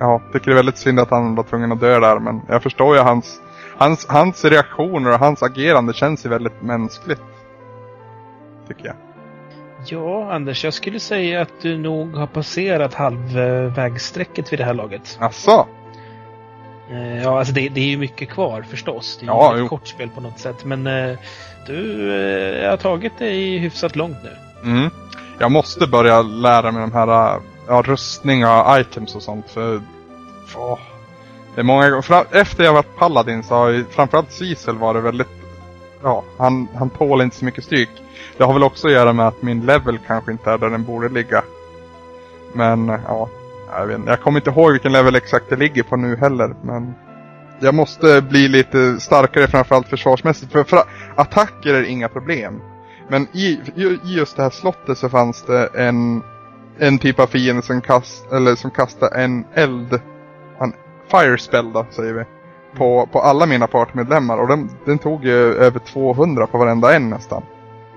ja, 0.00 0.22
tycker 0.32 0.46
det 0.46 0.52
är 0.52 0.56
väldigt 0.56 0.78
synd 0.78 1.00
att 1.00 1.10
han 1.10 1.34
var 1.34 1.44
tvungen 1.44 1.72
att 1.72 1.80
dö 1.80 2.00
där 2.00 2.18
men 2.18 2.42
jag 2.48 2.62
förstår 2.62 2.96
ju 2.96 3.02
hans, 3.02 3.40
hans, 3.76 4.06
hans 4.08 4.44
reaktioner 4.44 5.12
och 5.12 5.18
hans 5.18 5.42
agerande 5.42 5.92
känns 5.92 6.26
ju 6.26 6.30
väldigt 6.30 6.62
mänskligt. 6.62 7.22
Tycker 8.68 8.86
jag. 8.86 8.96
Ja, 9.86 10.32
Anders, 10.32 10.64
jag 10.64 10.74
skulle 10.74 11.00
säga 11.00 11.42
att 11.42 11.60
du 11.62 11.78
nog 11.78 12.14
har 12.16 12.26
passerat 12.26 12.94
halvvägssträcket 12.94 14.52
vid 14.52 14.58
det 14.58 14.64
här 14.64 14.74
laget. 14.74 15.18
Asså? 15.20 15.66
Eh, 16.90 17.22
Ja, 17.22 17.38
alltså 17.38 17.54
det, 17.54 17.68
det 17.68 17.80
är 17.80 17.84
ju 17.84 17.96
mycket 17.96 18.28
kvar 18.28 18.62
förstås. 18.70 19.16
Det 19.20 19.26
är 19.26 19.28
Ja, 19.28 19.56
ju 19.56 19.62
ett 19.62 19.68
kort 19.68 19.86
spel 19.88 20.08
på 20.14 20.20
något 20.20 20.38
sätt. 20.38 20.64
Men 20.64 20.86
eh, 20.86 21.18
du 21.66 22.10
eh, 22.64 22.70
har 22.70 22.76
tagit 22.76 23.18
dig 23.18 23.58
hyfsat 23.58 23.96
långt 23.96 24.16
nu. 24.24 24.30
Mm. 24.70 24.90
Jag 25.38 25.50
måste 25.50 25.86
börja 25.86 26.22
lära 26.22 26.72
mig 26.72 26.80
de 26.80 26.92
här 26.92 27.40
ja, 27.68 27.82
rustningar, 27.86 28.80
items 28.80 29.14
och 29.16 29.22
sånt 29.22 29.50
för... 29.50 29.82
Åh, 30.56 30.78
det 31.54 31.60
är 31.60 31.64
många 31.64 31.90
gånger. 31.90 32.24
Efter 32.36 32.64
jag 32.64 32.72
varit 32.72 32.96
Paladin 32.98 33.42
så 33.42 33.54
har 33.54 33.68
ju 33.68 33.84
framförallt 33.84 34.32
Cecil 34.32 34.74
varit 34.74 35.04
väldigt... 35.04 35.28
Ja, 36.02 36.24
han, 36.38 36.68
han 36.74 36.90
tål 36.90 37.22
inte 37.22 37.36
så 37.36 37.44
mycket 37.44 37.64
stryk. 37.64 37.88
Det 38.36 38.44
har 38.44 38.52
väl 38.52 38.62
också 38.62 38.86
att 38.86 38.92
göra 38.92 39.12
med 39.12 39.26
att 39.28 39.42
min 39.42 39.66
level 39.66 39.98
kanske 40.06 40.32
inte 40.32 40.50
är 40.50 40.58
där 40.58 40.70
den 40.70 40.84
borde 40.84 41.08
ligga. 41.08 41.42
Men 42.52 42.88
ja, 43.08 43.28
jag 43.78 43.86
vet. 43.86 44.00
Jag 44.06 44.20
kommer 44.20 44.40
inte 44.40 44.50
ihåg 44.50 44.72
vilken 44.72 44.92
level 44.92 45.14
exakt 45.14 45.46
det 45.48 45.56
ligger 45.56 45.82
på 45.82 45.96
nu 45.96 46.16
heller. 46.16 46.54
Men 46.62 46.94
jag 47.60 47.74
måste 47.74 48.22
bli 48.22 48.48
lite 48.48 49.00
starkare 49.00 49.46
framförallt 49.46 49.88
försvarsmässigt. 49.88 50.52
För, 50.52 50.64
för 50.64 50.82
attacker 51.16 51.74
är 51.74 51.82
inga 51.82 52.08
problem. 52.08 52.60
Men 53.08 53.26
i, 53.32 53.60
i 53.74 53.82
i 53.82 54.00
just 54.04 54.36
det 54.36 54.42
här 54.42 54.50
slottet 54.50 54.98
så 54.98 55.08
fanns 55.08 55.42
det 55.42 55.66
en, 55.74 56.22
en 56.78 56.98
typ 56.98 57.20
av 57.20 57.26
fiende 57.26 57.62
som, 57.62 57.80
kast, 57.80 58.32
eller 58.32 58.54
som 58.54 58.70
kastade 58.70 59.22
en 59.22 59.44
eld, 59.54 60.00
en 60.60 60.72
fire 61.10 61.38
spell 61.38 61.72
då 61.72 61.86
säger 61.90 62.12
vi, 62.12 62.24
på, 62.76 63.08
på 63.12 63.20
alla 63.20 63.46
mina 63.46 63.66
partmedlemmar. 63.66 64.38
Och 64.38 64.48
den, 64.48 64.70
den 64.84 64.98
tog 64.98 65.24
ju 65.24 65.54
över 65.54 65.78
200 65.78 66.46
på 66.46 66.58
varenda 66.58 66.94
en 66.94 67.10
nästan. 67.10 67.42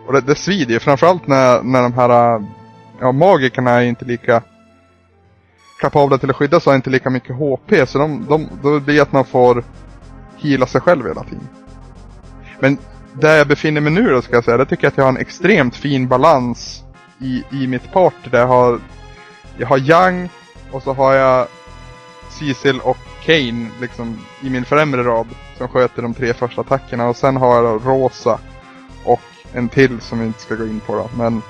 Och 0.07 0.13
det, 0.13 0.21
det 0.21 0.35
svider 0.35 0.73
ju, 0.73 0.79
framförallt 0.79 1.27
när, 1.27 1.63
när 1.63 1.81
de 1.81 1.93
här 1.93 2.43
ja, 2.99 3.11
magikerna 3.11 3.71
är 3.71 3.81
inte 3.81 4.05
lika 4.05 4.41
kapabla 5.83 6.17
till 6.17 6.29
att 6.29 6.35
skydda 6.35 6.59
så 6.59 6.69
har 6.69 6.75
inte 6.75 6.89
lika 6.89 7.09
mycket 7.09 7.35
HP. 7.35 7.87
Så 7.87 7.97
de, 7.97 8.25
de, 8.29 8.49
då 8.63 8.79
blir 8.79 8.95
det 8.95 9.01
att 9.01 9.11
man 9.11 9.25
får 9.25 9.63
heala 10.37 10.65
sig 10.65 10.81
själv 10.81 11.07
hela 11.07 11.23
tiden. 11.23 11.47
Men 12.59 12.77
där 13.13 13.37
jag 13.37 13.47
befinner 13.47 13.81
mig 13.81 13.93
nu 13.93 14.09
då 14.09 14.21
ska 14.21 14.35
jag 14.35 14.43
säga, 14.43 14.57
där 14.57 14.65
tycker 14.65 14.83
jag 14.83 14.91
att 14.91 14.97
jag 14.97 15.03
har 15.03 15.11
en 15.11 15.17
extremt 15.17 15.75
fin 15.75 16.07
balans 16.07 16.83
i, 17.19 17.43
i 17.51 17.67
mitt 17.67 17.91
party. 17.91 18.29
Där 18.29 18.39
jag 18.39 18.47
har, 18.47 18.79
jag 19.57 19.67
har 19.67 19.77
Young 19.77 20.29
och 20.71 20.83
så 20.83 20.93
har 20.93 21.13
jag 21.13 21.47
Cecil 22.29 22.79
och 22.79 22.97
Kane 23.25 23.69
liksom 23.81 24.19
i 24.41 24.49
min 24.49 24.65
främre 24.65 25.03
rad 25.03 25.27
som 25.57 25.67
sköter 25.67 26.01
de 26.01 26.13
tre 26.13 26.33
första 26.33 26.61
attackerna 26.61 27.09
och 27.09 27.15
sen 27.15 27.37
har 27.37 27.55
jag 27.55 27.63
då 27.63 27.89
Rosa 27.89 28.39
och 29.03 29.21
en 29.53 29.69
till 29.69 30.01
som 30.01 30.19
vi 30.19 30.25
inte 30.25 30.39
ska 30.39 30.55
gå 30.55 30.65
in 30.65 30.79
på 30.79 30.95
då, 30.95 31.09
men 31.17 31.41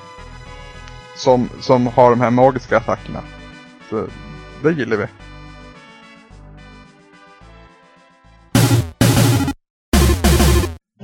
som, 1.16 1.48
som 1.60 1.86
har 1.86 2.10
de 2.10 2.20
här 2.20 2.30
magiska 2.30 2.76
attackerna. 2.76 3.20
Så 4.62 4.68
det 4.68 4.72
gillar 4.74 4.96
vi. 4.96 5.06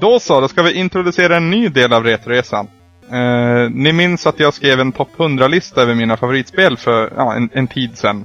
Då 0.00 0.20
så, 0.20 0.40
då 0.40 0.48
ska 0.48 0.62
vi 0.62 0.72
introducera 0.72 1.36
en 1.36 1.50
ny 1.50 1.68
del 1.68 1.92
av 1.92 2.04
Retresan. 2.04 2.68
Eh, 3.10 3.70
ni 3.70 3.92
minns 3.92 4.26
att 4.26 4.40
jag 4.40 4.54
skrev 4.54 4.80
en 4.80 4.92
topp 4.92 5.08
100-lista 5.16 5.82
över 5.82 5.94
mina 5.94 6.16
favoritspel 6.16 6.76
för 6.76 7.12
ja, 7.16 7.34
en, 7.34 7.48
en 7.52 7.66
tid 7.66 7.98
sedan. 7.98 8.24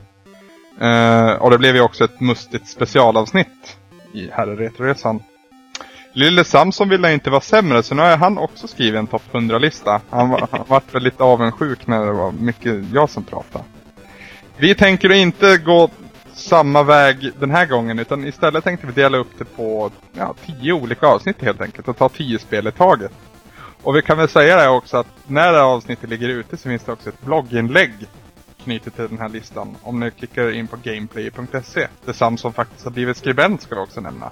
Eh, 0.81 1.31
och 1.31 1.51
det 1.51 1.57
blev 1.57 1.75
ju 1.75 1.81
också 1.81 2.03
ett 2.03 2.19
mustigt 2.19 2.67
specialavsnitt 2.67 3.77
i 4.13 4.29
här 4.31 4.51
i 4.53 4.55
Retroresan. 4.55 5.19
Lille 6.13 6.43
Samson 6.43 6.89
ville 6.89 7.13
inte 7.13 7.29
vara 7.29 7.41
sämre 7.41 7.83
så 7.83 7.95
nu 7.95 8.01
har 8.01 8.17
han 8.17 8.37
också 8.37 8.67
skrivit 8.67 8.99
en 8.99 9.07
topp 9.07 9.23
100-lista. 9.31 10.01
Han, 10.09 10.29
var- 10.29 10.47
han 10.51 10.63
vart 10.67 10.95
väl 10.95 11.03
lite 11.03 11.23
avundsjuk 11.23 11.87
när 11.87 12.05
det 12.05 12.11
var 12.11 12.31
mycket 12.31 12.75
jag 12.93 13.09
som 13.09 13.23
pratade. 13.23 13.63
Vi 14.57 14.75
tänker 14.75 15.11
inte 15.11 15.57
gå 15.57 15.89
samma 16.33 16.83
väg 16.83 17.31
den 17.39 17.51
här 17.51 17.65
gången 17.65 17.99
utan 17.99 18.27
istället 18.27 18.63
tänkte 18.63 18.87
vi 18.87 18.93
dela 18.93 19.17
upp 19.17 19.37
det 19.37 19.45
på 19.45 19.91
ja, 20.13 20.35
tio 20.45 20.73
olika 20.73 21.07
avsnitt 21.07 21.41
helt 21.41 21.61
enkelt 21.61 21.87
och 21.87 21.97
ta 21.97 22.09
tio 22.09 22.39
spel 22.39 22.67
i 22.67 22.71
taget. 22.71 23.11
Och 23.83 23.95
vi 23.95 24.01
kan 24.01 24.17
väl 24.17 24.29
säga 24.29 24.57
det 24.57 24.69
också 24.69 24.97
att 24.97 25.07
när 25.27 25.51
det 25.51 25.57
här 25.57 25.65
avsnittet 25.65 26.09
ligger 26.09 26.29
ute 26.29 26.57
så 26.57 26.69
finns 26.69 26.83
det 26.83 26.91
också 26.91 27.09
ett 27.09 27.21
blogginlägg 27.21 27.93
knutet 28.63 28.95
till 28.95 29.07
den 29.07 29.19
här 29.19 29.29
listan. 29.29 29.75
Om 29.81 29.99
ni 29.99 30.11
klickar 30.11 30.51
in 30.51 30.67
på 30.67 30.77
gameplay.se. 30.83 31.87
Där 32.05 32.13
Samson 32.13 32.53
faktiskt 32.53 32.83
har 32.83 32.91
blivit 32.91 33.17
skribent 33.17 33.61
ska 33.61 33.75
vi 33.75 33.81
också 33.81 34.01
nämna. 34.01 34.31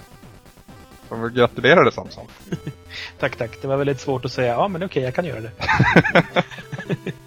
Så 1.08 1.14
vi 1.14 1.34
gratulerar 1.34 1.84
dig 1.84 1.92
Samson. 1.92 2.26
Tack, 3.18 3.36
tack. 3.36 3.62
Det 3.62 3.68
var 3.68 3.76
väldigt 3.76 4.00
svårt 4.00 4.24
att 4.24 4.32
säga. 4.32 4.52
Ja, 4.52 4.68
men 4.68 4.82
okej, 4.82 5.02
jag 5.02 5.14
kan 5.14 5.24
göra 5.24 5.40
det. 5.40 5.52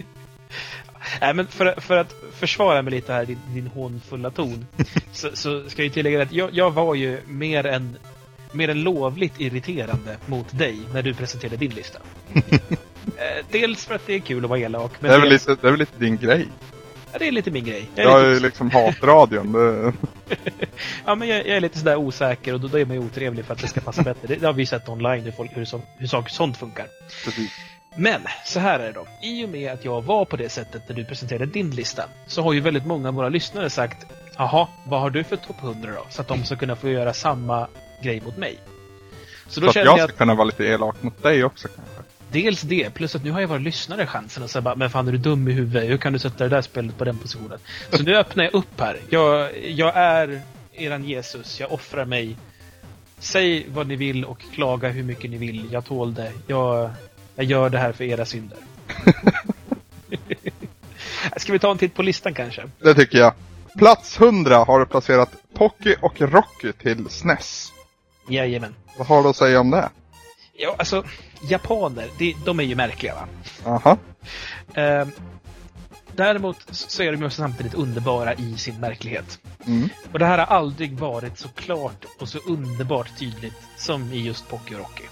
Nej, 1.21 1.33
men 1.33 1.47
för, 1.47 1.81
för 1.81 1.97
att 1.97 2.13
försvara 2.33 2.81
mig 2.81 2.91
lite 2.91 3.13
här, 3.13 3.25
din, 3.25 3.39
din 3.53 3.67
hånfulla 3.67 4.31
ton, 4.31 4.67
så, 5.11 5.29
så 5.33 5.69
ska 5.69 5.83
jag 5.83 5.93
tillägga 5.93 6.21
att 6.21 6.31
jag, 6.31 6.49
jag 6.53 6.71
var 6.71 6.95
ju 6.95 7.21
mer 7.27 7.65
än, 7.65 7.97
mer 8.51 8.69
än 8.69 8.83
lovligt 8.83 9.39
irriterande 9.39 10.17
mot 10.25 10.57
dig 10.57 10.79
när 10.93 11.01
du 11.01 11.13
presenterade 11.13 11.57
din 11.57 11.71
lista. 11.71 11.99
Eh, 13.17 13.45
dels 13.51 13.85
för 13.85 13.95
att 13.95 14.05
det 14.05 14.13
är 14.15 14.19
kul 14.19 14.43
att 14.43 14.49
vara 14.49 14.59
elak, 14.59 14.91
men 14.99 15.09
Det 15.11 15.15
är, 15.15 15.19
väl 15.19 15.29
dels, 15.29 15.47
lite, 15.47 15.61
det 15.61 15.67
är 15.67 15.71
väl 15.71 15.79
lite 15.79 15.99
din 15.99 16.17
grej. 16.17 16.47
ja, 17.11 17.19
det 17.19 17.27
är 17.27 17.31
lite 17.31 17.51
min 17.51 17.65
grej. 17.65 17.89
Jag 17.95 18.05
Jag 18.05 18.21
är 18.21 18.25
ju 18.25 18.33
lite, 18.33 18.45
liksom 18.45 18.71
hatradion. 18.71 19.51
Det, 19.51 19.93
ja, 21.05 21.15
men 21.15 21.27
jag, 21.27 21.37
jag 21.47 21.57
är 21.57 21.61
lite 21.61 21.79
sådär 21.79 21.95
osäker 21.95 22.53
och 22.53 22.59
då, 22.59 22.67
då 22.67 22.79
är 22.79 22.85
man 22.85 22.95
ju 22.95 23.05
otrevlig 23.05 23.45
för 23.45 23.53
att 23.53 23.61
det 23.61 23.67
ska 23.67 23.81
passa 23.81 24.03
bättre. 24.03 24.27
Det, 24.27 24.35
det 24.35 24.45
har 24.45 24.53
vi 24.53 24.65
sett 24.65 24.89
online 24.89 25.23
hur, 25.23 25.31
folk, 25.31 25.51
hur, 25.57 25.65
så, 25.65 25.81
hur 25.97 26.07
saker 26.07 26.29
sånt 26.31 26.57
funkar. 26.57 26.87
precis. 27.25 27.51
Men, 27.97 28.21
så 28.45 28.59
här 28.59 28.79
är 28.79 28.85
det 28.85 28.91
då. 28.91 29.07
I 29.21 29.45
och 29.45 29.49
med 29.49 29.71
att 29.71 29.85
jag 29.85 30.01
var 30.01 30.25
på 30.25 30.37
det 30.37 30.49
sättet 30.49 30.81
när 30.89 30.95
du 30.95 31.05
presenterade 31.05 31.45
din 31.45 31.69
lista, 31.71 32.03
så 32.27 32.41
har 32.43 32.53
ju 32.53 32.59
väldigt 32.59 32.85
många 32.85 33.07
av 33.07 33.13
våra 33.13 33.29
lyssnare 33.29 33.69
sagt 33.69 34.05
Jaha, 34.37 34.67
vad 34.83 35.01
har 35.01 35.09
du 35.09 35.23
för 35.23 35.35
topp 35.35 35.55
100 35.63 35.91
då? 35.95 36.05
Så 36.09 36.21
att 36.21 36.27
de 36.27 36.43
ska 36.43 36.55
kunna 36.55 36.75
få 36.75 36.89
göra 36.89 37.13
samma 37.13 37.67
grej 38.03 38.21
mot 38.21 38.37
mig. 38.37 38.57
Så 39.47 39.51
Så 39.53 39.59
då 39.61 39.67
att 39.67 39.73
känner 39.73 39.85
jag 39.85 39.97
ska 39.97 40.05
att 40.05 40.17
kunna 40.17 40.35
vara 40.35 40.45
lite 40.45 40.63
elak 40.63 41.03
mot 41.03 41.23
dig 41.23 41.43
också 41.43 41.67
kanske. 41.67 41.93
dels 42.31 42.61
det, 42.61 42.93
plus 42.93 43.15
att 43.15 43.23
nu 43.23 43.31
har 43.31 43.41
jag 43.41 43.47
våra 43.47 43.59
lyssnare 43.59 44.05
chansen 44.07 44.43
att 44.43 44.51
säga 44.51 44.61
bara, 44.61 44.75
men 44.75 44.89
fan 44.89 45.07
är 45.07 45.11
du 45.11 45.17
dum 45.17 45.47
i 45.47 45.51
huvudet? 45.51 45.89
Hur 45.89 45.97
kan 45.97 46.13
du 46.13 46.19
sätta 46.19 46.43
det 46.43 46.49
där 46.49 46.61
spelet 46.61 46.97
på 46.97 47.05
den 47.05 47.17
positionen? 47.17 47.59
Så 47.91 48.03
nu 48.03 48.15
öppnar 48.17 48.43
jag 48.43 48.53
upp 48.53 48.79
här. 48.79 48.97
Jag, 49.09 49.57
jag 49.67 49.95
är 49.95 50.41
eran 50.73 51.03
Jesus, 51.03 51.59
jag 51.59 51.71
offrar 51.71 52.05
mig. 52.05 52.37
Säg 53.19 53.65
vad 53.69 53.87
ni 53.87 53.95
vill 53.95 54.25
och 54.25 54.41
klaga 54.53 54.89
hur 54.89 55.03
mycket 55.03 55.31
ni 55.31 55.37
vill. 55.37 55.67
Jag 55.71 55.85
tål 55.85 56.13
det. 56.13 56.31
Jag, 56.47 56.91
jag 57.37 57.45
gör 57.45 57.69
det 57.69 57.77
här 57.77 57.91
för 57.91 58.03
era 58.03 58.25
synder. 58.25 58.57
Ska 61.37 61.53
vi 61.53 61.59
ta 61.59 61.71
en 61.71 61.77
titt 61.77 61.93
på 61.93 62.01
listan 62.01 62.33
kanske? 62.33 62.69
Det 62.79 62.93
tycker 62.93 63.17
jag. 63.17 63.33
Plats 63.77 64.21
100 64.21 64.57
har 64.57 64.79
du 64.79 64.85
placerat 64.85 65.29
Pocky 65.53 65.95
och 66.01 66.21
Rocky 66.21 66.71
till 66.71 67.09
SNES. 67.09 67.73
Jajamän. 68.29 68.75
Vad 68.97 69.07
har 69.07 69.23
du 69.23 69.29
att 69.29 69.35
säga 69.35 69.59
om 69.59 69.71
det? 69.71 69.89
Ja, 70.53 70.75
alltså, 70.77 71.03
japaner, 71.41 72.07
det, 72.17 72.35
de 72.45 72.59
är 72.59 72.63
ju 72.63 72.75
märkliga 72.75 73.15
va? 73.15 73.27
Aha. 73.65 73.97
Eh, 74.73 75.07
däremot 76.15 76.57
så 76.71 77.03
är 77.03 77.11
de 77.11 77.19
ju 77.19 77.25
också 77.25 77.41
samtidigt 77.41 77.73
underbara 77.73 78.33
i 78.33 78.57
sin 78.57 78.79
märklighet. 78.79 79.39
Mm. 79.67 79.89
Och 80.11 80.19
det 80.19 80.25
här 80.25 80.37
har 80.37 80.45
aldrig 80.45 80.99
varit 80.99 81.39
så 81.39 81.49
klart 81.49 82.05
och 82.19 82.29
så 82.29 82.39
underbart 82.39 83.19
tydligt 83.19 83.61
som 83.77 84.13
i 84.13 84.21
just 84.21 84.49
Pocky 84.49 84.75
och 84.75 84.79
Rocky. 84.79 85.03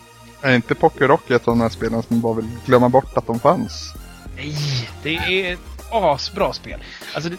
Är 0.41 0.55
inte 0.55 0.75
Pocky 0.75 1.03
och 1.03 1.09
Rocky 1.09 1.33
ett 1.33 1.47
av 1.47 1.53
de 1.57 1.61
här 1.61 1.69
spelen 1.69 2.03
som 2.03 2.21
bara 2.21 2.33
vill 2.33 2.47
glömma 2.65 2.89
bort 2.89 3.17
att 3.17 3.27
de 3.27 3.39
fanns? 3.39 3.93
Nej, 4.35 4.55
det 5.03 5.15
är 5.15 5.53
ett 5.53 5.59
asbra 5.91 6.53
spel. 6.53 6.79
Alltså, 7.13 7.29
det, 7.29 7.37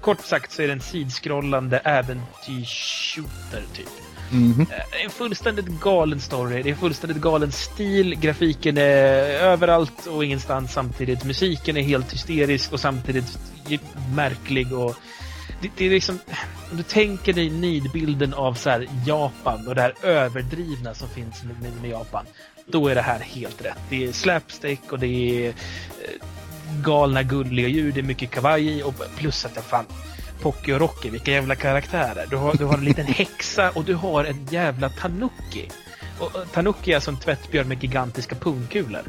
kort 0.00 0.24
sagt 0.24 0.52
så 0.52 0.62
är 0.62 0.66
det 0.66 0.72
en 0.72 0.80
sidskrollande 0.80 1.78
äventyrs-shooter 1.84 3.62
typ. 3.74 3.88
Mhm. 4.30 4.60
Eh, 4.60 4.66
Det 4.92 5.00
är 5.00 5.04
en 5.04 5.10
fullständigt 5.10 5.66
galen 5.80 6.20
story, 6.20 6.62
det 6.62 6.68
är 6.68 6.72
en 6.72 6.78
fullständigt 6.78 7.18
galen 7.22 7.52
stil, 7.52 8.14
grafiken 8.20 8.78
är 8.78 8.82
överallt 9.40 10.06
och 10.06 10.24
ingenstans 10.24 10.72
samtidigt. 10.72 11.24
Musiken 11.24 11.76
är 11.76 11.82
helt 11.82 12.12
hysterisk 12.12 12.72
och 12.72 12.80
samtidigt 12.80 13.38
märklig 14.14 14.72
och 14.72 14.96
det, 15.60 15.70
det 15.76 15.86
är 15.86 15.90
liksom, 15.90 16.18
om 16.70 16.76
du 16.76 16.82
tänker 16.82 17.32
dig 17.32 17.50
nidbilden 17.50 18.34
av 18.34 18.54
så 18.54 18.70
här 18.70 18.88
Japan 19.06 19.68
och 19.68 19.74
det 19.74 19.82
här 19.82 19.94
överdrivna 20.02 20.94
som 20.94 21.08
finns 21.08 21.44
med, 21.44 21.62
med, 21.62 21.72
med 21.82 21.90
Japan. 21.90 22.26
Då 22.66 22.88
är 22.88 22.94
det 22.94 23.02
här 23.02 23.18
helt 23.20 23.64
rätt. 23.64 23.78
Det 23.88 24.04
är 24.04 24.12
slapstick 24.12 24.92
och 24.92 24.98
det 24.98 25.06
är 25.06 25.48
eh, 25.48 25.54
galna 26.84 27.22
gulliga 27.22 27.68
djur, 27.68 27.92
det 27.92 28.00
är 28.00 28.04
mycket 28.04 28.30
kawaii 28.30 28.82
och 28.82 28.94
plus 29.16 29.44
att 29.44 29.54
det 29.54 29.62
fan 29.62 29.86
Pocky 30.40 30.72
och 30.72 30.80
Rocky, 30.80 31.10
vilka 31.10 31.30
jävla 31.30 31.54
karaktärer. 31.54 32.26
Du 32.30 32.36
har, 32.36 32.54
du 32.54 32.64
har 32.64 32.74
en 32.74 32.84
liten 32.84 33.06
häxa 33.08 33.70
och 33.70 33.84
du 33.84 33.94
har 33.94 34.24
en 34.24 34.46
jävla 34.50 34.88
tanuki. 34.88 35.70
Och, 36.18 36.36
och 36.36 36.52
tanuki 36.52 36.90
är 36.90 36.94
alltså 36.94 37.10
en 37.10 37.20
tvättbjörn 37.20 37.68
med 37.68 37.82
gigantiska 37.82 38.34
pungkulor. 38.34 39.02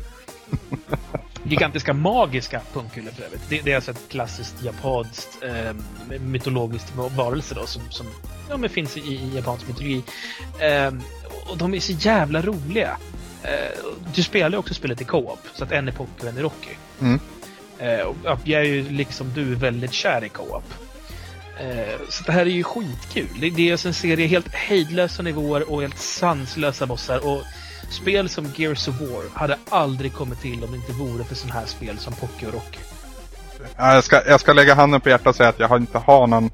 Gigantiska 1.43 1.93
magiska 1.93 2.61
pungkulor 2.73 3.11
för 3.11 3.23
övrigt. 3.23 3.41
Det, 3.49 3.61
det 3.61 3.71
är 3.71 3.75
alltså 3.75 3.91
ett 3.91 4.09
klassiskt 4.09 4.55
japanskt 4.63 5.43
eh, 5.43 5.73
mytologiskt 6.19 6.95
va- 6.95 7.11
varelse 7.17 7.55
då 7.55 7.65
som, 7.65 7.81
som 7.89 8.07
ja, 8.49 8.57
men 8.57 8.69
finns 8.69 8.97
i, 8.97 8.99
i 8.99 9.31
japansk 9.35 9.67
mytologi. 9.67 10.03
Eh, 10.59 10.93
och 11.49 11.57
de 11.57 11.73
är 11.73 11.79
så 11.79 11.91
jävla 11.91 12.41
roliga. 12.41 12.97
Eh, 13.43 13.49
du 14.15 14.23
spelar 14.23 14.49
ju 14.49 14.57
också 14.57 14.73
spelet 14.73 15.01
i 15.01 15.05
co-op, 15.05 15.39
så 15.53 15.63
att 15.63 15.71
en 15.71 15.87
är 15.87 15.91
Pocky 15.91 16.11
och 16.21 16.25
en 16.29 16.37
är 16.37 16.41
Rocky. 16.41 16.75
Mm. 17.01 17.19
Eh, 17.79 17.99
och 17.99 18.39
jag 18.43 18.61
är 18.61 18.65
ju 18.65 18.89
liksom 18.89 19.33
du 19.33 19.55
väldigt 19.55 19.93
kär 19.93 20.23
i 20.23 20.29
co-op. 20.29 20.73
Eh, 21.59 21.99
så 22.09 22.23
det 22.23 22.31
här 22.31 22.41
är 22.41 22.45
ju 22.45 22.63
skitkul. 22.63 23.27
Det, 23.39 23.49
det 23.49 23.67
är 23.67 23.71
alltså 23.71 23.87
en 23.87 23.93
serie 23.93 24.27
helt 24.27 24.53
hejdlösa 24.53 25.23
nivåer 25.23 25.71
och 25.71 25.81
helt 25.81 25.99
sanslösa 25.99 26.85
bossar. 26.85 27.27
Och 27.27 27.43
spel 27.93 28.29
som 28.29 28.45
Gears 28.55 28.87
of 28.87 29.01
War 29.01 29.23
hade 29.33 29.57
aldrig 29.69 30.13
kommit 30.13 30.41
till 30.41 30.63
om 30.63 30.71
det 30.71 30.77
inte 30.77 30.91
vore 30.91 31.23
för 31.23 31.35
sådana 31.35 31.59
här 31.59 31.65
spel 31.65 31.97
som 31.97 32.13
Pocky 32.13 32.45
och 32.45 32.53
Rocky. 32.53 32.79
Ja, 33.77 33.93
jag, 33.93 34.03
ska, 34.03 34.21
jag 34.27 34.39
ska 34.39 34.53
lägga 34.53 34.75
handen 34.75 35.01
på 35.01 35.09
hjärtat 35.09 35.27
och 35.27 35.35
säga 35.35 35.49
att 35.49 35.59
jag 35.59 35.67
har 35.67 35.77
inte 35.77 35.97
har 35.97 36.27
någon 36.27 36.49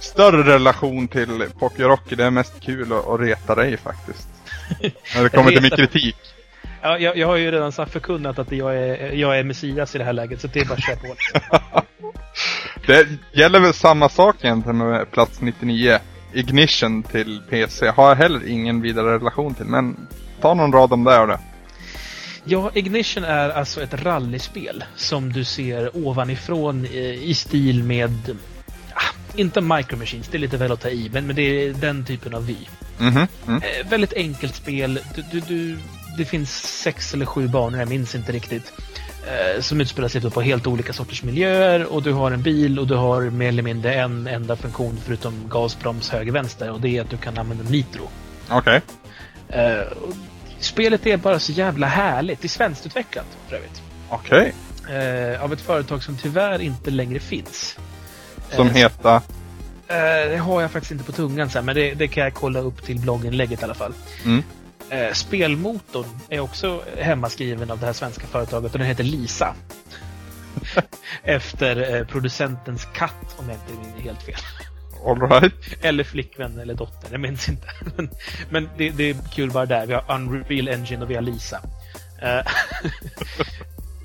större 0.00 0.54
relation 0.54 1.08
till 1.08 1.44
Pocky 1.58 1.82
och 1.82 1.88
Rocky. 1.88 2.16
Det 2.16 2.24
är 2.24 2.30
mest 2.30 2.60
kul 2.60 2.92
att, 2.92 3.08
att 3.08 3.20
reta 3.20 3.54
dig 3.54 3.76
faktiskt. 3.76 4.28
När 5.14 5.22
det 5.22 5.28
kommer 5.28 5.50
till 5.50 5.62
min 5.62 5.70
kritik. 5.70 6.16
Ja, 6.82 6.98
jag, 6.98 7.16
jag 7.16 7.26
har 7.26 7.36
ju 7.36 7.50
redan 7.50 7.72
sagt 7.72 7.92
förkunnat 7.92 8.38
att 8.38 8.52
jag 8.52 8.76
är, 8.76 9.12
jag 9.12 9.38
är 9.38 9.44
Messias 9.44 9.94
i 9.94 9.98
det 9.98 10.04
här 10.04 10.12
läget, 10.12 10.40
så 10.40 10.46
det 10.46 10.60
är 10.60 10.64
bara 10.64 10.74
att 10.74 10.84
köra 10.84 10.96
på. 10.96 11.14
Det 12.86 13.08
gäller 13.32 13.60
väl 13.60 13.74
samma 13.74 14.08
sak 14.08 14.36
egentligen 14.40 14.76
med 14.76 15.10
plats 15.10 15.40
99. 15.40 15.98
Ignition 16.32 17.02
till 17.02 17.42
PC 17.50 17.88
har 17.88 18.08
jag 18.08 18.16
heller 18.16 18.48
ingen 18.48 18.82
vidare 18.82 19.14
relation 19.14 19.54
till. 19.54 19.64
Men 19.64 20.06
ta 20.40 20.54
någon 20.54 20.72
rad 20.72 20.92
om 20.92 21.04
det 21.04 21.18
och 21.18 21.26
det. 21.26 21.38
Ja, 22.44 22.70
Ignition 22.74 23.24
är 23.24 23.50
alltså 23.50 23.82
ett 23.82 24.02
rallyspel 24.02 24.84
som 24.96 25.32
du 25.32 25.44
ser 25.44 26.06
ovanifrån 26.06 26.86
i 26.86 27.34
stil 27.34 27.84
med... 27.84 28.36
Ah, 28.94 29.14
inte 29.36 29.60
Micro 29.60 29.96
Machines, 29.96 30.28
det 30.28 30.36
är 30.36 30.40
lite 30.40 30.56
väl 30.56 30.72
att 30.72 30.80
ta 30.80 30.88
i, 30.88 31.10
men, 31.12 31.26
men 31.26 31.36
det 31.36 31.42
är 31.42 31.72
den 31.72 32.04
typen 32.04 32.34
av 32.34 32.46
vy. 32.46 32.56
Mm. 33.00 33.28
Eh, 33.46 33.90
väldigt 33.90 34.12
enkelt 34.12 34.54
spel. 34.54 35.00
Du, 35.14 35.22
du, 35.30 35.40
du, 35.40 35.78
det 36.16 36.24
finns 36.24 36.80
sex 36.82 37.14
eller 37.14 37.26
sju 37.26 37.48
banor, 37.48 37.78
jag 37.78 37.88
minns 37.88 38.14
inte 38.14 38.32
riktigt. 38.32 38.72
Eh, 39.26 39.60
som 39.60 39.80
utspelar 39.80 40.08
sig 40.08 40.30
på 40.30 40.40
helt 40.40 40.66
olika 40.66 40.92
sorters 40.92 41.22
miljöer 41.22 41.92
och 41.92 42.02
du 42.02 42.12
har 42.12 42.30
en 42.30 42.42
bil 42.42 42.78
och 42.78 42.86
du 42.86 42.94
har 42.94 43.22
mer 43.22 43.48
eller 43.48 43.62
mindre 43.62 43.94
en 43.94 44.26
enda 44.26 44.56
funktion 44.56 44.98
förutom 45.04 45.48
gas, 45.48 45.78
broms, 45.80 46.10
höger, 46.10 46.32
vänster 46.32 46.70
och 46.70 46.80
det 46.80 46.96
är 46.96 47.00
att 47.00 47.10
du 47.10 47.16
kan 47.16 47.38
använda 47.38 47.64
nitro. 47.70 48.08
Okej. 48.48 48.76
Eh, 48.76 48.82
och 50.02 50.14
spelet 50.58 51.06
är 51.06 51.16
bara 51.16 51.38
så 51.38 51.52
jävla 51.52 51.86
härligt. 51.86 52.40
Det 52.40 52.46
är 52.46 52.48
svenskutvecklat 52.48 53.26
för 53.48 53.56
övrigt. 53.56 53.82
Okej. 54.08 54.54
Eh, 54.90 55.44
av 55.44 55.52
ett 55.52 55.60
företag 55.60 56.02
som 56.02 56.16
tyvärr 56.16 56.60
inte 56.60 56.90
längre 56.90 57.20
finns. 57.20 57.78
Som 58.50 58.66
Eh, 58.66 58.74
heter... 58.74 59.20
Det 60.28 60.36
har 60.36 60.60
jag 60.60 60.70
faktiskt 60.70 60.92
inte 60.92 61.04
på 61.04 61.12
tungan 61.12 61.50
sen, 61.50 61.64
men 61.64 61.74
det, 61.74 61.94
det 61.94 62.08
kan 62.08 62.24
jag 62.24 62.34
kolla 62.34 62.60
upp 62.60 62.82
till 62.84 62.98
blogginlägget 62.98 63.60
i 63.60 63.64
alla 63.64 63.74
fall. 63.74 63.92
Mm. 64.24 64.42
Spelmotorn 65.12 66.04
är 66.28 66.40
också 66.40 66.82
hemmaskriven 66.98 67.70
av 67.70 67.78
det 67.78 67.86
här 67.86 67.92
svenska 67.92 68.26
företaget 68.26 68.72
och 68.72 68.78
den 68.78 68.88
heter 68.88 69.04
Lisa. 69.04 69.54
Efter 71.22 72.04
producentens 72.04 72.84
katt, 72.94 73.36
om 73.38 73.48
jag 73.48 73.56
inte 73.56 73.88
minns 73.88 74.04
helt 74.04 74.22
fel. 74.22 74.69
Alright. 75.06 75.84
Eller 75.84 76.04
flickvän 76.04 76.58
eller 76.58 76.74
dotter, 76.74 77.08
jag 77.10 77.20
minns 77.20 77.48
inte. 77.48 77.66
Men, 77.96 78.10
men 78.50 78.68
det, 78.76 78.90
det 78.90 79.10
är 79.10 79.16
kul 79.34 79.50
bara 79.50 79.66
där. 79.66 79.86
Vi 79.86 79.94
har 79.94 80.04
Unreal 80.14 80.68
Engine 80.68 81.02
och 81.02 81.10
vi 81.10 81.14
har 81.14 81.22
Lisa. 81.22 81.60
Uh, 82.22 82.52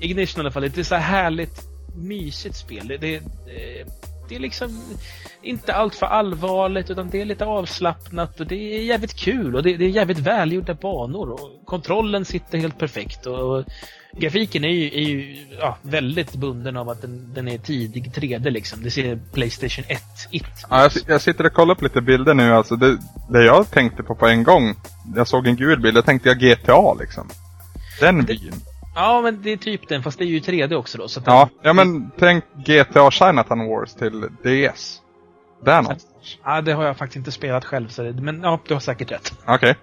Ignition 0.00 0.40
i 0.40 0.40
alla 0.40 0.50
fall, 0.50 0.62
det 0.62 0.76
är 0.76 0.80
ett 0.80 0.86
så 0.86 0.94
här 0.94 1.22
härligt, 1.22 1.62
mysigt 1.96 2.56
spel. 2.56 2.88
Det, 2.88 2.96
det, 2.96 3.16
eh, 3.16 3.86
det 4.28 4.36
är 4.36 4.40
liksom 4.40 4.82
inte 5.42 5.74
allt 5.74 5.94
för 5.94 6.06
allvarligt 6.06 6.90
utan 6.90 7.10
det 7.10 7.20
är 7.20 7.24
lite 7.24 7.44
avslappnat 7.44 8.40
och 8.40 8.46
det 8.46 8.76
är 8.76 8.82
jävligt 8.82 9.14
kul 9.14 9.56
och 9.56 9.62
det, 9.62 9.76
det 9.76 9.84
är 9.84 9.88
jävligt 9.88 10.18
välgjorda 10.18 10.74
banor 10.74 11.30
och 11.30 11.66
kontrollen 11.66 12.24
sitter 12.24 12.58
helt 12.58 12.78
perfekt 12.78 13.26
och, 13.26 13.38
och 13.38 13.64
grafiken 14.18 14.64
är 14.64 14.68
ju, 14.68 14.86
är 14.86 15.08
ju 15.08 15.36
ja, 15.60 15.76
väldigt 15.82 16.32
bunden 16.34 16.76
av 16.76 16.88
att 16.88 17.02
den, 17.02 17.34
den 17.34 17.48
är 17.48 17.58
tidig 17.58 18.10
3D 18.14 18.50
liksom. 18.50 18.82
Det 18.82 18.90
ser 18.90 19.18
Playstation 19.32 19.84
1 19.88 20.02
it 20.30 20.44
Ja, 20.70 20.82
jag, 20.82 20.92
jag 21.06 21.20
sitter 21.20 21.46
och 21.46 21.52
kollar 21.52 21.74
upp 21.74 21.82
lite 21.82 22.00
bilder 22.00 22.34
nu. 22.34 22.52
Alltså 22.54 22.76
det, 22.76 22.98
det 23.30 23.44
jag 23.44 23.70
tänkte 23.70 24.02
på 24.02 24.14
på 24.14 24.26
en 24.26 24.42
gång. 24.42 24.74
Jag 25.16 25.28
såg 25.28 25.46
en 25.46 25.56
gul 25.56 25.80
bild. 25.80 25.94
Då 25.96 26.02
tänkte 26.02 26.28
jag 26.28 26.38
GTA 26.40 26.94
liksom. 26.94 27.28
Den 28.00 28.16
Det- 28.18 28.22
byn. 28.26 28.52
Ja, 28.94 29.20
men 29.20 29.42
det 29.42 29.50
är 29.52 29.56
typ 29.56 29.88
den, 29.88 30.02
fast 30.02 30.18
det 30.18 30.24
är 30.24 30.26
ju 30.26 30.40
3D 30.40 30.74
också 30.74 30.98
då. 30.98 31.08
Så 31.08 31.20
Ja, 31.26 31.38
den, 31.40 31.58
ja 31.62 31.72
men 31.72 32.10
tänk 32.18 32.44
GTA 32.66 33.10
Chinatown 33.10 33.68
Wars 33.68 33.94
till 33.94 34.20
DS. 34.20 35.00
Där 35.64 35.82
någonstans. 35.82 36.12
Ja, 36.44 36.60
det 36.60 36.72
har 36.72 36.84
jag 36.84 36.96
faktiskt 36.96 37.16
inte 37.16 37.32
spelat 37.32 37.64
själv, 37.64 37.88
så 37.88 38.02
det, 38.02 38.12
men 38.12 38.40
ja, 38.42 38.60
du 38.68 38.74
har 38.74 38.80
säkert 38.80 39.10
rätt. 39.10 39.32
Okej. 39.46 39.74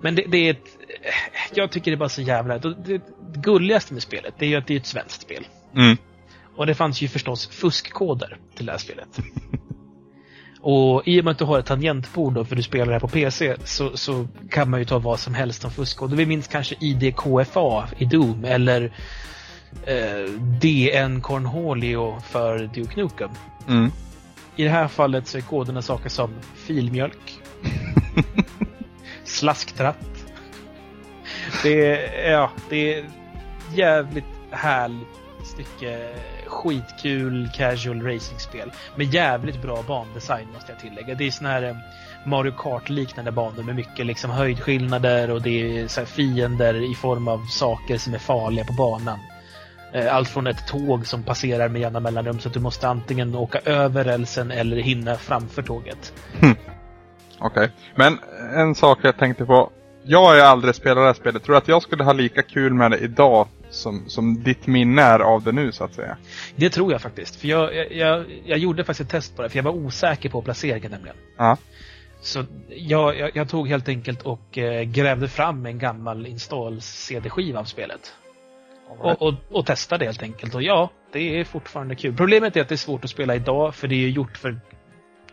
Men 0.00 0.14
det, 0.14 0.24
det 0.28 0.38
är 0.38 0.50
ett... 0.50 0.66
Jag 1.54 1.70
tycker 1.70 1.90
det 1.90 1.94
är 1.94 1.98
bara 1.98 2.08
så 2.08 2.22
jävla... 2.22 2.58
Det, 2.58 2.74
det 2.74 3.00
gulligaste 3.34 3.94
med 3.94 4.02
spelet, 4.02 4.34
det 4.38 4.44
är 4.44 4.48
ju 4.48 4.56
att 4.56 4.66
det 4.66 4.74
är 4.74 4.78
ett 4.78 4.86
svenskt 4.86 5.22
spel. 5.22 5.46
Mm. 5.76 5.96
Och 6.56 6.66
det 6.66 6.74
fanns 6.74 7.02
ju 7.02 7.08
förstås 7.08 7.46
fuskkoder 7.46 8.36
till 8.56 8.66
det 8.66 8.72
här 8.72 8.78
spelet. 8.78 9.18
Och 10.60 11.02
i 11.08 11.20
och 11.20 11.24
med 11.24 11.32
att 11.32 11.38
du 11.38 11.44
har 11.44 11.58
ett 11.58 11.66
tangentbord 11.66 12.32
då, 12.32 12.44
för 12.44 12.56
du 12.56 12.62
spelar 12.62 12.86
det 12.86 12.92
här 12.92 13.00
på 13.00 13.08
PC, 13.08 13.56
så, 13.64 13.96
så 13.96 14.26
kan 14.50 14.70
man 14.70 14.80
ju 14.80 14.86
ta 14.86 14.98
vad 14.98 15.20
som 15.20 15.34
helst 15.34 15.62
som 15.62 15.70
fuskkod. 15.70 16.14
Vi 16.14 16.26
minns 16.26 16.48
kanske 16.48 16.74
IDKFA 16.80 17.88
i 17.98 18.04
Doom, 18.04 18.44
eller 18.44 18.92
eh, 19.86 20.30
DN 20.60 21.20
Cornholio 21.20 22.20
för 22.20 22.70
Duke 22.74 23.00
Nukem. 23.00 23.30
Mm. 23.68 23.90
I 24.56 24.64
det 24.64 24.70
här 24.70 24.88
fallet 24.88 25.26
så 25.26 25.38
är 25.38 25.42
koderna 25.42 25.82
saker 25.82 26.08
som 26.08 26.30
filmjölk, 26.54 27.40
slasktratt. 29.24 30.24
Det 31.62 31.86
är, 31.86 32.30
ja, 32.30 32.50
det 32.70 32.94
är 32.94 33.04
jävligt 33.74 34.24
härligt 34.50 35.08
stycke 35.44 36.14
skitkul 36.46 37.48
casual 37.54 38.02
racingspel. 38.02 38.72
Med 38.96 39.14
jävligt 39.14 39.62
bra 39.62 39.82
bandesign 39.88 40.48
måste 40.54 40.72
jag 40.72 40.80
tillägga. 40.80 41.14
Det 41.14 41.26
är 41.26 41.30
såna 41.30 41.50
här 41.50 41.62
eh, 41.62 41.76
Mario 42.24 42.52
Kart-liknande 42.58 43.32
banor 43.32 43.62
med 43.62 43.74
mycket 43.74 44.06
liksom 44.06 44.30
höjdskillnader 44.30 45.30
och 45.30 45.42
det 45.42 45.78
är 45.78 46.04
fiender 46.04 46.92
i 46.92 46.94
form 46.94 47.28
av 47.28 47.46
saker 47.46 47.98
som 47.98 48.14
är 48.14 48.18
farliga 48.18 48.64
på 48.64 48.72
banan. 48.72 49.18
Eh, 49.96 50.14
Allt 50.14 50.28
från 50.28 50.46
ett 50.46 50.66
tåg 50.66 51.06
som 51.06 51.22
passerar 51.22 51.68
med 51.68 51.80
jämna 51.80 52.00
mellanrum 52.00 52.38
så 52.38 52.48
att 52.48 52.54
du 52.54 52.60
måste 52.60 52.88
antingen 52.88 53.34
åka 53.34 53.58
över 53.58 54.04
rälsen 54.04 54.50
eller 54.50 54.76
hinna 54.76 55.16
framför 55.16 55.62
tåget. 55.62 56.12
Okej. 57.38 57.70
Men 57.94 58.18
en 58.54 58.74
sak 58.74 58.98
jag 59.02 59.18
tänkte 59.18 59.44
på. 59.44 59.70
Jag 60.04 60.24
har 60.24 60.34
ju 60.34 60.40
aldrig 60.40 60.74
spelat 60.74 60.96
det 60.96 61.06
här 61.06 61.14
spelet. 61.14 61.42
Tror 61.42 61.54
du 61.54 61.58
att 61.58 61.68
jag 61.68 61.82
skulle 61.82 62.04
ha 62.04 62.12
lika 62.12 62.42
kul 62.42 62.74
med 62.74 62.90
det 62.90 62.98
idag 62.98 63.48
som, 63.70 64.04
som 64.08 64.42
ditt 64.42 64.66
minne 64.66 65.02
är 65.02 65.18
av 65.18 65.42
det 65.42 65.52
nu 65.52 65.72
så 65.72 65.84
att 65.84 65.94
säga. 65.94 66.16
Det 66.56 66.70
tror 66.70 66.92
jag 66.92 67.00
faktiskt. 67.00 67.36
För 67.36 67.48
jag, 67.48 67.76
jag, 67.76 67.92
jag, 67.92 68.24
jag 68.44 68.58
gjorde 68.58 68.84
faktiskt 68.84 69.00
ett 69.00 69.10
test 69.10 69.36
på 69.36 69.42
det, 69.42 69.48
för 69.48 69.58
jag 69.58 69.64
var 69.64 69.72
osäker 69.72 70.28
på 70.28 70.42
placeringen 70.42 70.90
nämligen. 70.90 71.16
Ja. 71.36 71.56
Så 72.20 72.44
jag, 72.68 73.18
jag, 73.18 73.30
jag 73.34 73.48
tog 73.48 73.68
helt 73.68 73.88
enkelt 73.88 74.22
och 74.22 74.58
eh, 74.58 74.82
grävde 74.82 75.28
fram 75.28 75.66
en 75.66 75.78
gammal 75.78 76.26
install-CD-skiva 76.26 77.60
av 77.60 77.64
spelet. 77.64 78.14
Och, 78.88 79.22
och, 79.22 79.34
och 79.50 79.66
testade 79.66 80.04
helt 80.04 80.22
enkelt. 80.22 80.54
Och 80.54 80.62
ja, 80.62 80.90
det 81.12 81.40
är 81.40 81.44
fortfarande 81.44 81.94
kul. 81.94 82.16
Problemet 82.16 82.56
är 82.56 82.60
att 82.60 82.68
det 82.68 82.74
är 82.74 82.76
svårt 82.76 83.04
att 83.04 83.10
spela 83.10 83.34
idag, 83.34 83.74
för 83.74 83.88
det 83.88 83.94
är 83.94 83.98
ju 84.00 84.10
gjort 84.10 84.36
för 84.36 84.60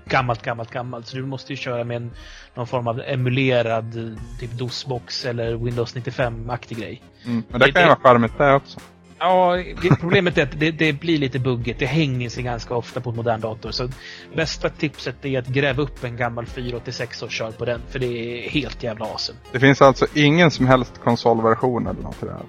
gammalt, 0.06 0.42
gammalt, 0.42 0.72
gammalt. 0.72 1.08
Så 1.08 1.18
du 1.18 1.26
måste 1.26 1.54
ju 1.54 1.58
köra 1.58 1.84
med 1.84 1.98
en, 1.98 2.12
någon 2.56 2.68
form 2.68 2.88
av 2.88 3.02
emulerad 3.06 4.18
typ 4.40 4.52
DOS-box 4.52 5.26
eller 5.30 5.56
Windows 5.56 5.96
95-aktig 5.96 6.78
grej. 6.80 7.02
Mm. 7.26 7.44
Men 7.50 7.60
det 7.60 7.66
Det- 7.66 7.72
kan 7.72 7.82
ju 7.82 7.88
det- 7.88 7.96
vara 8.04 8.14
charmigt 8.14 8.38
det 8.38 8.54
också. 8.54 8.80
Ja, 9.20 9.56
det, 9.82 9.90
problemet 10.00 10.38
är 10.38 10.44
att 10.44 10.60
det, 10.60 10.72
det 10.72 10.94
blir 10.94 11.18
lite 11.18 11.40
buggigt. 11.40 11.80
Det 11.80 11.86
hänger 11.86 12.30
sig 12.30 12.44
ganska 12.44 12.76
ofta 12.76 13.02
på 13.02 13.10
en 13.10 13.16
modern 13.16 13.42
dator. 13.42 13.72
Så 13.72 13.90
bästa 14.36 14.70
tipset 14.70 15.26
är 15.26 15.40
att 15.40 15.48
gräva 15.48 15.82
upp 15.84 16.04
en 16.04 16.18
gammal 16.18 16.46
486 16.46 17.22
och 17.24 17.32
kör 17.32 17.52
på 17.52 17.66
den. 17.66 17.82
För 17.90 18.00
det 18.00 18.06
är 18.46 18.50
helt 18.50 18.84
jävla 18.84 19.06
awesome. 19.06 19.40
Det 19.52 19.60
finns 19.60 19.82
alltså 19.82 20.06
ingen 20.14 20.52
som 20.52 20.68
helst 20.68 20.94
konsolversion 21.04 21.88
eller 21.88 22.02
något 22.02 22.24
i 22.24 22.26
det 22.26 22.32
här. 22.32 22.42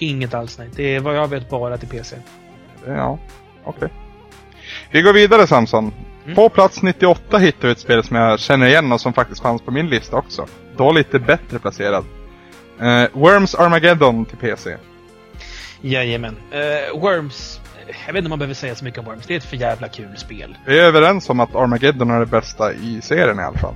Inget 0.00 0.34
alls 0.34 0.58
nej. 0.58 0.68
Det 0.76 0.94
är 0.94 1.00
vad 1.00 1.16
jag 1.16 1.28
vet 1.28 1.48
bara 1.48 1.78
till 1.78 1.88
PC. 1.88 2.16
Ja, 2.86 3.18
okej. 3.64 3.88
Vi 4.90 5.02
går 5.02 5.12
vidare 5.12 5.46
Samson. 5.46 5.92
Mm. 6.24 6.36
På 6.36 6.48
plats 6.48 6.82
98 6.82 7.38
hittar 7.38 7.68
vi 7.68 7.72
ett 7.72 7.78
spel 7.78 8.04
som 8.04 8.16
jag 8.16 8.40
känner 8.40 8.66
igen 8.66 8.92
och 8.92 9.00
som 9.00 9.12
faktiskt 9.12 9.42
fanns 9.42 9.62
på 9.62 9.70
min 9.70 9.88
lista 9.88 10.16
också. 10.16 10.46
Då 10.76 10.92
lite 10.92 11.18
bättre 11.18 11.58
placerad. 11.58 12.04
Eh, 12.80 13.04
Worms 13.12 13.54
Armageddon 13.54 14.24
till 14.24 14.38
PC. 14.38 14.76
Jajamän. 15.80 16.36
Uh, 16.52 17.00
Worms. 17.00 17.60
Jag 18.06 18.12
vet 18.12 18.18
inte 18.18 18.26
om 18.26 18.30
man 18.30 18.38
behöver 18.38 18.54
säga 18.54 18.74
så 18.74 18.84
mycket 18.84 19.00
om 19.00 19.04
Worms. 19.04 19.26
Det 19.26 19.34
är 19.34 19.38
ett 19.38 19.44
för 19.44 19.56
jävla 19.56 19.88
kul 19.88 20.16
spel. 20.16 20.56
Vi 20.66 20.78
är 20.78 20.84
överens 20.84 21.30
om 21.30 21.40
att 21.40 21.54
Armageddon 21.54 22.10
är 22.10 22.20
det 22.20 22.26
bästa 22.26 22.72
i 22.72 23.00
serien 23.02 23.38
i 23.38 23.42
alla 23.42 23.58
fall. 23.58 23.74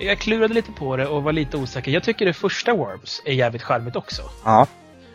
Jag 0.00 0.18
klurade 0.18 0.54
lite 0.54 0.72
på 0.72 0.96
det 0.96 1.06
och 1.06 1.22
var 1.22 1.32
lite 1.32 1.56
osäker. 1.56 1.90
Jag 1.90 2.02
tycker 2.02 2.26
det 2.26 2.32
första 2.32 2.74
Worms 2.74 3.22
är 3.24 3.32
jävligt 3.32 3.62
charmigt 3.62 3.96
också. 3.96 4.22
Ja. 4.44 4.66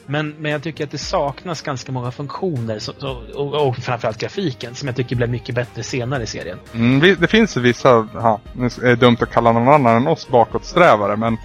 Men, 0.08 0.36
men 0.40 0.52
jag 0.52 0.64
tycker 0.64 0.84
att 0.84 0.92
det 0.92 0.98
saknas 0.98 1.62
ganska 1.62 1.92
många 1.92 2.12
funktioner 2.12 2.80
så, 2.80 2.94
så, 2.98 3.24
och, 3.36 3.68
och 3.68 3.78
framförallt 3.78 4.18
grafiken 4.18 4.76
som 4.76 4.88
jag 4.88 4.96
tycker 4.96 5.16
blev 5.16 5.30
mycket 5.30 5.56
bättre 5.56 5.84
senare 5.84 6.24
i 6.24 6.28
serien. 6.28 6.60
Mm, 6.74 7.16
det 7.20 7.28
finns 7.28 7.58
ju 7.58 7.62
vissa, 7.62 8.08
ja, 8.14 8.40
nu 8.54 8.66
är 8.66 8.88
det 8.88 8.96
dumt 8.96 9.18
att 9.20 9.32
kalla 9.32 9.52
någon 9.52 9.68
annan 9.68 9.96
än 9.96 10.08
oss 10.08 10.28
bakåtsträvare 10.28 11.16
men 11.16 11.38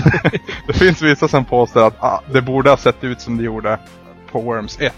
det 0.66 0.72
finns 0.72 1.02
vissa 1.02 1.28
som 1.28 1.44
påstår 1.44 1.86
att 1.86 2.02
ah, 2.02 2.22
det 2.32 2.42
borde 2.42 2.70
ha 2.70 2.76
sett 2.76 3.04
ut 3.04 3.20
som 3.20 3.36
det 3.36 3.44
gjorde 3.44 3.78
på 4.32 4.40
Worms 4.40 4.80
1. 4.80 4.92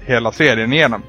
Hela 0.00 0.32
serien 0.32 0.72
igenom. 0.72 1.02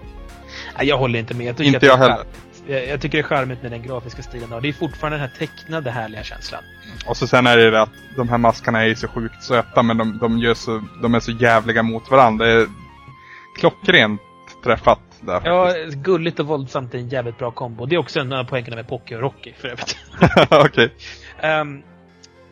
Jag 0.80 0.98
håller 0.98 1.20
inte 1.20 1.34
med. 1.34 1.60
Jag 1.60 1.68
Inte 1.68 1.86
jag 1.86 1.98
heller. 1.98 2.26
Jag, 2.68 2.88
jag 2.88 3.02
tycker 3.02 3.18
det 3.18 3.22
är 3.22 3.27
charmigt 3.27 3.61
med 3.61 3.72
den 3.72 3.81
grafiska 3.84 4.22
stilen. 4.22 4.53
Och 4.53 4.61
det 4.61 4.68
är 4.68 4.73
fortfarande 4.73 5.18
den 5.18 5.30
här 5.30 5.38
tecknade 5.38 5.91
härliga 5.91 6.23
känslan. 6.23 6.64
Och 7.07 7.18
så 7.18 7.27
sen 7.27 7.48
är 7.48 7.57
det 7.57 7.72
det 7.72 7.81
att 7.81 7.89
de 8.15 8.30
här 8.30 8.38
maskarna 8.38 8.84
är 8.84 8.88
ju 8.88 8.95
så 8.95 9.07
sjukt 9.07 9.44
söta 9.44 9.84
men 9.84 9.98
de, 9.98 10.18
de, 10.18 10.56
så, 10.56 10.84
de 11.02 11.15
är 11.15 11.19
så 11.19 11.31
jävliga 11.31 11.84
mot 11.84 12.11
varandra. 12.11 12.45
Det 12.45 12.52
är 12.52 12.68
klockrent 13.60 14.22
träffat 14.64 14.99
där 15.22 15.41
Ja, 15.45 15.65
faktiskt. 15.68 15.98
gulligt 15.98 16.39
och 16.39 16.48
våldsamt 16.48 16.94
är 16.94 16.98
en 16.98 17.10
jävligt 17.10 17.38
bra 17.38 17.52
kombo. 17.52 17.85
Det 17.85 17.95
är 17.95 17.99
också 17.99 18.19
en 18.19 18.34
av 18.34 18.44
poängerna 18.44 18.76
med 18.76 18.88
Pocky 18.88 19.15
och 19.15 19.22
Rocky 19.22 19.53
för 19.53 19.68
övrigt. 19.68 19.98
Okej. 20.49 20.94
Um, 21.61 21.84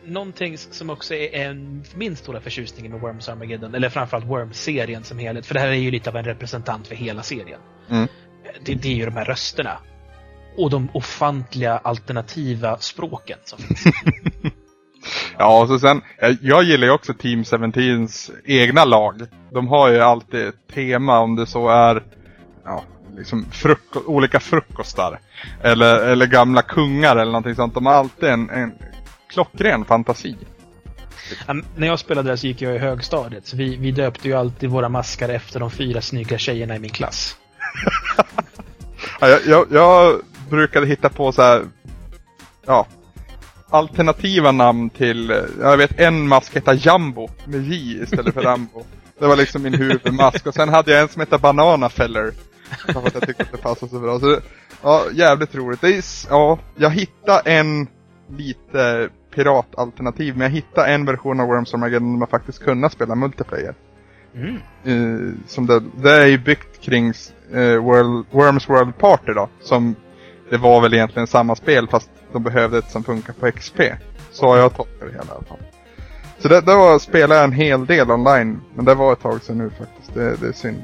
någonting 0.04 0.54
s- 0.54 0.68
som 0.70 0.90
också 0.90 1.14
är 1.14 1.34
en, 1.46 1.84
min 1.94 2.16
stora 2.16 2.40
förtjusning 2.40 2.90
med 2.90 3.00
Worms 3.00 3.28
Armageddon, 3.28 3.74
eller 3.74 3.88
framförallt 3.88 4.26
Worms-serien 4.26 5.04
som 5.04 5.18
helhet, 5.18 5.46
för 5.46 5.54
det 5.54 5.60
här 5.60 5.68
är 5.68 5.72
ju 5.72 5.90
lite 5.90 6.10
av 6.10 6.16
en 6.16 6.24
representant 6.24 6.86
för 6.88 6.94
hela 6.94 7.22
serien. 7.22 7.60
Mm. 7.90 8.08
Det, 8.64 8.74
det 8.74 8.88
är 8.88 8.94
ju 8.94 9.04
de 9.04 9.16
här 9.16 9.24
rösterna. 9.24 9.78
Och 10.56 10.70
de 10.70 10.88
ofantliga 10.92 11.78
alternativa 11.78 12.78
språken 12.78 13.38
som 13.44 13.58
finns. 13.58 13.84
Ja, 15.38 15.60
och 15.62 15.68
så 15.68 15.78
sen, 15.78 16.02
jag, 16.20 16.36
jag 16.42 16.62
gillar 16.62 16.86
ju 16.86 16.92
också 16.92 17.14
Team 17.14 17.42
17s 17.42 18.30
egna 18.44 18.84
lag. 18.84 19.22
De 19.52 19.68
har 19.68 19.88
ju 19.88 20.00
alltid 20.00 20.46
ett 20.46 20.68
tema 20.74 21.18
om 21.18 21.36
det 21.36 21.46
så 21.46 21.68
är 21.68 22.02
ja, 22.64 22.84
liksom 23.16 23.46
fruko- 23.52 24.04
olika 24.06 24.40
frukostar. 24.40 25.20
Eller, 25.62 26.00
eller 26.00 26.26
gamla 26.26 26.62
kungar 26.62 27.16
eller 27.16 27.32
någonting 27.32 27.54
sånt. 27.54 27.74
De 27.74 27.86
har 27.86 27.92
alltid 27.92 28.28
en, 28.28 28.50
en 28.50 28.72
klockren 29.28 29.84
fantasi. 29.84 30.36
Um, 31.48 31.64
när 31.76 31.86
jag 31.86 31.98
spelade 31.98 32.28
där 32.28 32.36
så 32.36 32.46
gick 32.46 32.62
jag 32.62 32.74
i 32.74 32.78
högstadiet, 32.78 33.46
så 33.46 33.56
vi, 33.56 33.76
vi 33.76 33.90
döpte 33.92 34.28
ju 34.28 34.34
alltid 34.34 34.70
våra 34.70 34.88
maskar 34.88 35.28
efter 35.28 35.60
de 35.60 35.70
fyra 35.70 36.00
snygga 36.00 36.38
tjejerna 36.38 36.76
i 36.76 36.78
min 36.78 36.90
klass. 36.90 37.36
Ja, 39.20 39.28
jag, 39.28 39.40
jag, 39.46 39.66
jag 39.70 40.20
brukade 40.50 40.86
hitta 40.86 41.08
på 41.08 41.32
så 41.32 41.42
här, 41.42 41.62
ja, 42.66 42.86
alternativa 43.70 44.52
namn 44.52 44.90
till, 44.90 45.42
jag 45.60 45.76
vet 45.76 46.00
en 46.00 46.28
mask 46.28 46.56
heter 46.56 46.72
Jumbo 46.72 47.28
med 47.44 47.62
J 47.62 48.02
istället 48.02 48.34
för 48.34 48.42
Rambo. 48.42 48.84
Det 49.18 49.26
var 49.26 49.36
liksom 49.36 49.62
min 49.62 49.74
huvudmask. 49.74 50.46
Och 50.46 50.54
sen 50.54 50.68
hade 50.68 50.92
jag 50.92 51.00
en 51.00 51.08
som 51.08 51.20
heter 51.20 51.38
Banana 51.38 51.88
Feller. 51.88 52.32
För 52.92 53.06
att 53.06 53.14
jag 53.14 53.26
tyckte 53.26 53.42
att 53.42 53.52
det 53.52 53.58
passade 53.58 53.90
så 53.90 54.00
bra. 54.00 54.20
Så 54.20 54.38
ja, 54.82 55.04
jävligt 55.12 55.54
roligt. 55.54 55.80
Det 55.80 55.96
är, 55.96 56.04
ja, 56.30 56.58
jag 56.76 56.90
hittade 56.90 57.50
en 57.50 57.86
lite 58.36 59.08
piratalternativ. 59.34 60.36
Men 60.36 60.42
jag 60.42 60.50
hittade 60.50 60.88
en 60.88 61.04
version 61.04 61.40
av 61.40 61.46
Worms 61.46 61.74
Armageddon 61.74 62.12
där 62.12 62.18
man 62.18 62.28
faktiskt 62.28 62.64
kunde 62.64 62.90
spela 62.90 63.14
multiplayer. 63.14 63.74
Mm. 64.34 64.56
Eh, 64.84 65.34
som 65.46 65.66
det, 65.66 65.82
det 66.02 66.12
är 66.12 66.26
ju 66.26 66.38
byggt 66.38 66.80
kring 66.80 67.12
eh, 67.52 67.76
World, 67.82 68.26
Worms 68.30 68.68
World 68.68 68.98
Party 68.98 69.32
då. 69.32 69.48
Som 69.60 69.94
det 70.50 70.56
var 70.56 70.80
väl 70.80 70.94
egentligen 70.94 71.26
samma 71.26 71.56
spel 71.56 71.88
fast 71.88 72.10
de 72.32 72.42
behövde 72.42 72.78
ett 72.78 72.90
som 72.90 73.04
funkar 73.04 73.32
på 73.32 73.50
XP. 73.50 73.80
Så 74.32 74.46
har 74.46 74.56
jag 74.56 74.76
tolkat 74.76 75.00
det 75.00 75.06
hela 75.06 75.24
i 75.24 75.30
alla 75.30 75.44
fall. 75.44 75.58
Så 76.38 76.48
det, 76.48 76.60
var, 76.60 76.98
spelade 76.98 77.34
jag 77.34 77.44
en 77.44 77.52
hel 77.52 77.86
del 77.86 78.10
online. 78.10 78.60
Men 78.74 78.84
det 78.84 78.94
var 78.94 79.12
ett 79.12 79.20
tag 79.20 79.42
sedan 79.42 79.58
nu 79.58 79.70
faktiskt. 79.70 80.14
Det, 80.14 80.36
det 80.36 80.48
är 80.48 80.52
synd. 80.52 80.82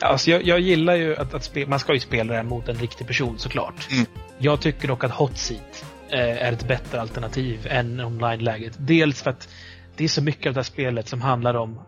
Alltså 0.00 0.30
jag, 0.30 0.44
jag 0.44 0.60
gillar 0.60 0.94
ju 0.94 1.16
att, 1.16 1.34
att 1.34 1.44
spe, 1.44 1.66
man 1.66 1.78
ska 1.78 1.92
ju 1.92 2.00
spela 2.00 2.32
det 2.32 2.36
här 2.36 2.44
mot 2.44 2.68
en 2.68 2.76
riktig 2.76 3.06
person 3.06 3.38
såklart. 3.38 3.88
Mm. 3.90 4.06
Jag 4.38 4.60
tycker 4.60 4.88
dock 4.88 5.04
att 5.04 5.10
Hot 5.10 5.38
Seat 5.38 5.84
eh, 6.10 6.46
är 6.46 6.52
ett 6.52 6.68
bättre 6.68 7.00
alternativ 7.00 7.66
än 7.70 8.00
online-läget. 8.00 8.72
Dels 8.78 9.22
för 9.22 9.30
att 9.30 9.48
det 9.96 10.04
är 10.04 10.08
så 10.08 10.22
mycket 10.22 10.46
av 10.46 10.52
det 10.52 10.58
här 10.58 10.64
spelet 10.64 11.08
som 11.08 11.20
handlar 11.20 11.54
om 11.54 11.80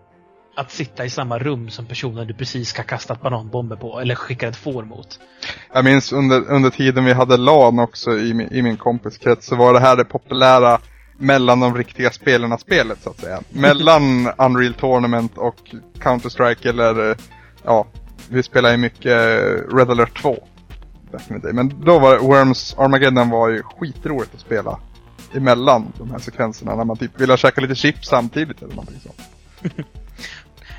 att 0.58 0.70
sitta 0.70 1.04
i 1.04 1.10
samma 1.10 1.38
rum 1.38 1.70
som 1.70 1.86
personen 1.86 2.26
du 2.26 2.34
precis 2.34 2.68
ska 2.68 2.82
kastat 2.82 3.22
bananbomber 3.22 3.76
på 3.76 4.00
eller 4.00 4.14
skicka 4.14 4.48
ett 4.48 4.56
får 4.56 4.84
mot. 4.84 5.20
Jag 5.72 5.84
minns 5.84 6.12
under, 6.12 6.50
under 6.50 6.70
tiden 6.70 7.04
vi 7.04 7.12
hade 7.12 7.36
LAN 7.36 7.78
också 7.78 8.10
i 8.10 8.34
min, 8.34 8.52
i 8.52 8.62
min 8.62 8.76
kompiskrets 8.76 9.46
så 9.46 9.56
var 9.56 9.72
det 9.72 9.80
här 9.80 9.96
det 9.96 10.04
populära 10.04 10.80
mellan 11.18 11.60
de 11.60 11.76
riktiga 11.76 12.10
spelarna 12.10 12.58
spelet 12.58 12.98
så 13.02 13.10
att 13.10 13.20
säga. 13.20 13.40
Mellan 13.50 14.30
Unreal 14.38 14.74
Tournament 14.74 15.38
och 15.38 15.74
Counter-Strike 15.98 16.68
eller 16.68 17.16
ja, 17.64 17.86
vi 18.28 18.42
spelade 18.42 18.74
ju 18.74 18.78
mycket 18.78 19.12
eh, 19.12 19.76
Red 19.76 19.90
Alert 19.90 20.22
2. 20.22 20.36
back 21.12 21.30
in 21.30 21.40
the 21.40 21.46
day. 21.46 21.52
Men 21.52 21.84
då 21.84 21.98
var 21.98 22.12
det, 22.12 22.18
Worms 22.18 22.74
Armageddon 22.78 23.30
var 23.30 23.48
ju 23.48 23.62
skitroligt 23.62 24.34
att 24.34 24.40
spela 24.40 24.80
emellan 25.34 25.92
de 25.98 26.10
här 26.10 26.18
sekvenserna 26.18 26.76
när 26.76 26.84
man 26.84 26.96
typ 26.96 27.20
ville 27.20 27.36
käka 27.36 27.60
lite 27.60 27.74
chips 27.74 28.08
samtidigt 28.08 28.62
eller 28.62 28.74
någonting 28.74 29.00
sånt. 29.00 29.20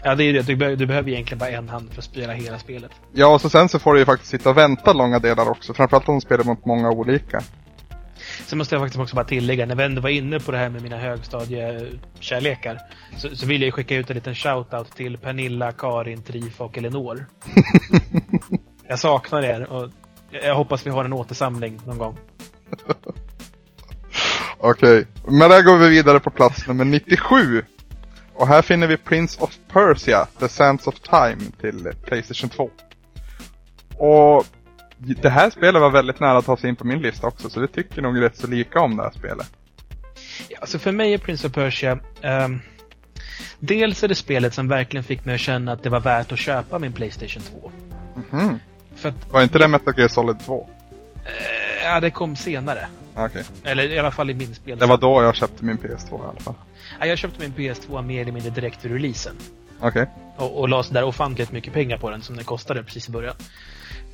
Ja, 0.03 0.15
det 0.15 0.23
är 0.23 0.25
ju 0.25 0.33
det. 0.33 0.41
Du, 0.41 0.55
be- 0.55 0.75
du 0.75 0.85
behöver 0.85 1.09
egentligen 1.11 1.39
bara 1.39 1.49
en 1.49 1.69
hand 1.69 1.89
för 1.91 1.97
att 1.97 2.03
spela 2.05 2.33
hela 2.33 2.59
spelet. 2.59 2.91
Ja, 3.13 3.27
och 3.27 3.41
så 3.41 3.49
sen 3.49 3.69
så 3.69 3.79
får 3.79 3.93
du 3.93 3.99
ju 3.99 4.05
faktiskt 4.05 4.31
sitta 4.31 4.49
och 4.49 4.57
vänta 4.57 4.93
långa 4.93 5.19
delar 5.19 5.49
också. 5.49 5.73
Framförallt 5.73 6.09
om 6.09 6.15
de 6.15 6.21
spelar 6.21 6.43
mot 6.43 6.65
många 6.65 6.89
olika. 6.89 7.41
Sen 8.45 8.57
måste 8.57 8.75
jag 8.75 8.81
faktiskt 8.81 9.01
också 9.01 9.15
bara 9.15 9.25
tillägga, 9.25 9.65
när 9.65 9.75
vi 9.75 9.83
ändå 9.83 10.01
var 10.01 10.09
inne 10.09 10.39
på 10.39 10.51
det 10.51 10.57
här 10.57 10.69
med 10.69 10.81
mina 10.81 10.97
högstadiekärlekar, 10.97 12.79
så, 13.17 13.35
så 13.35 13.45
vill 13.45 13.61
jag 13.61 13.65
ju 13.65 13.71
skicka 13.71 13.95
ut 13.95 14.09
en 14.09 14.15
liten 14.15 14.35
shoutout 14.35 14.95
till 14.95 15.17
Pernilla, 15.17 15.71
Karin, 15.71 16.23
Trifa 16.23 16.63
och 16.63 16.77
Elinor. 16.77 17.25
jag 18.87 18.99
saknar 18.99 19.41
er 19.41 19.71
och 19.71 19.89
jag 20.31 20.55
hoppas 20.55 20.85
vi 20.85 20.89
har 20.89 21.05
en 21.05 21.13
återsamling 21.13 21.79
någon 21.85 21.97
gång. 21.97 22.17
Okej, 24.57 25.07
men 25.27 25.49
där 25.49 25.61
går 25.61 25.77
vi 25.77 25.89
vidare 25.89 26.19
på 26.19 26.29
plats 26.29 26.67
nummer 26.67 26.85
97. 26.85 27.63
Och 28.39 28.47
här 28.47 28.61
finner 28.61 28.87
vi 28.87 28.97
Prince 28.97 29.41
of 29.43 29.57
Persia, 29.67 30.27
The 30.39 30.49
Sands 30.49 30.87
of 30.87 30.99
Time 30.99 31.37
till 31.61 31.91
Playstation 32.05 32.49
2. 32.49 32.69
Och 33.97 34.45
det 34.97 35.29
här 35.29 35.49
spelet 35.49 35.81
var 35.81 35.89
väldigt 35.89 36.19
nära 36.19 36.37
att 36.37 36.45
ta 36.45 36.57
sig 36.57 36.69
in 36.69 36.75
på 36.75 36.87
min 36.87 37.01
lista 37.01 37.27
också, 37.27 37.49
så 37.49 37.59
det 37.59 37.67
tycker 37.67 38.01
nog 38.01 38.21
rätt 38.21 38.37
så 38.37 38.47
lika 38.47 38.79
om 38.79 38.97
det 38.97 39.03
här 39.03 39.11
spelet. 39.11 39.47
Ja, 40.49 40.57
alltså 40.61 40.79
för 40.79 40.91
mig 40.91 41.13
är 41.13 41.17
Prince 41.17 41.47
of 41.47 41.53
Persia 41.53 41.99
ehm, 42.21 42.59
Dels 43.59 44.03
är 44.03 44.07
det 44.07 44.15
spelet 44.15 44.53
som 44.53 44.67
verkligen 44.67 45.03
fick 45.03 45.25
mig 45.25 45.35
att 45.35 45.41
känna 45.41 45.71
att 45.71 45.83
det 45.83 45.89
var 45.89 45.99
värt 45.99 46.31
att 46.31 46.39
köpa 46.39 46.79
min 46.79 46.93
Playstation 46.93 47.43
2. 47.43 47.71
Mhm. 48.31 48.59
För 48.95 49.09
att, 49.09 49.31
Var 49.31 49.41
inte 49.43 49.59
det 49.59 49.67
Metal 49.67 49.93
Gear 49.97 50.07
Solid 50.07 50.39
2? 50.45 50.69
eh, 51.25 51.83
ja, 51.83 51.99
det 51.99 52.11
kom 52.11 52.35
senare. 52.35 52.87
Okej. 53.25 53.43
Eller 53.63 53.91
i 53.91 53.99
alla 53.99 54.11
fall 54.11 54.29
i 54.29 54.33
min 54.33 54.55
spel. 54.55 54.79
Det 54.79 54.85
var 54.85 54.97
då 54.97 55.23
jag 55.23 55.35
köpte 55.35 55.65
min 55.65 55.77
PS2 55.77 56.19
i 56.25 56.27
alla 56.29 56.39
fall. 56.39 56.53
Ja, 56.99 57.05
jag 57.05 57.17
köpte 57.17 57.39
min 57.41 57.53
PS2 57.53 58.01
mer 58.01 58.21
eller 58.21 58.31
mindre 58.31 58.49
direkt 58.51 58.85
vid 58.85 58.91
releasen. 58.91 59.35
Okej. 59.81 60.07
och, 60.37 60.59
och 60.59 60.69
la 60.69 60.83
så 60.83 60.93
där 60.93 61.03
ofantligt 61.03 61.51
mycket 61.51 61.73
pengar 61.73 61.97
på 61.97 62.09
den 62.09 62.21
som 62.21 62.35
den 62.35 62.45
kostade 62.45 62.83
precis 62.83 63.09
i 63.09 63.11
början. 63.11 63.35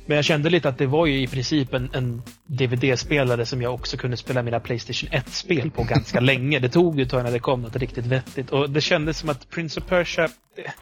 Men 0.06 0.16
jag 0.16 0.24
kände 0.24 0.50
lite 0.50 0.68
att 0.68 0.78
det 0.78 0.86
var 0.86 1.06
ju 1.06 1.20
i 1.22 1.26
princip 1.26 1.74
en, 1.74 1.90
en 1.92 2.22
DVD-spelare 2.46 3.46
som 3.46 3.62
jag 3.62 3.74
också 3.74 3.96
kunde 3.96 4.16
spela 4.16 4.42
mina 4.42 4.60
Playstation 4.60 5.08
1-spel 5.10 5.70
på 5.70 5.82
ganska 5.84 6.20
länge. 6.30 6.58
Det 6.58 6.68
tog 6.68 6.96
ju 6.96 7.02
ett 7.02 7.10
tag 7.10 7.24
när 7.24 7.32
det 7.32 7.38
kom 7.38 7.62
något 7.62 7.76
riktigt 7.76 8.06
vettigt 8.06 8.50
och 8.50 8.70
det 8.70 8.80
kändes 8.80 9.18
som 9.18 9.28
att 9.28 9.50
Prince 9.50 9.80
of 9.80 9.86
Persia 9.86 10.28
det, 10.56 10.72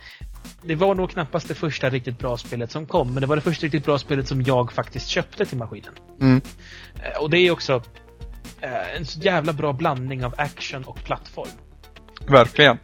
det 0.62 0.74
var 0.74 0.94
nog 0.94 1.10
knappast 1.10 1.48
det 1.48 1.54
första 1.54 1.90
riktigt 1.90 2.18
bra 2.18 2.36
spelet 2.36 2.70
som 2.70 2.86
kom, 2.86 3.14
men 3.14 3.20
det 3.20 3.26
var 3.26 3.36
det 3.36 3.42
första 3.42 3.64
riktigt 3.64 3.84
bra 3.84 3.98
spelet 3.98 4.28
som 4.28 4.42
jag 4.42 4.72
faktiskt 4.72 5.08
köpte 5.08 5.44
till 5.44 5.58
maskinen. 5.58 5.92
Mm. 6.20 6.40
Eh, 6.94 7.20
Och 7.22 7.30
det 7.30 7.38
är 7.38 7.50
också 7.50 7.82
eh, 8.60 8.96
en 8.96 9.06
så 9.06 9.20
jävla 9.20 9.52
bra 9.52 9.72
blandning 9.72 10.24
av 10.24 10.34
action 10.38 10.84
och 10.84 11.04
plattform. 11.04 11.48
Verkligen. 12.26 12.78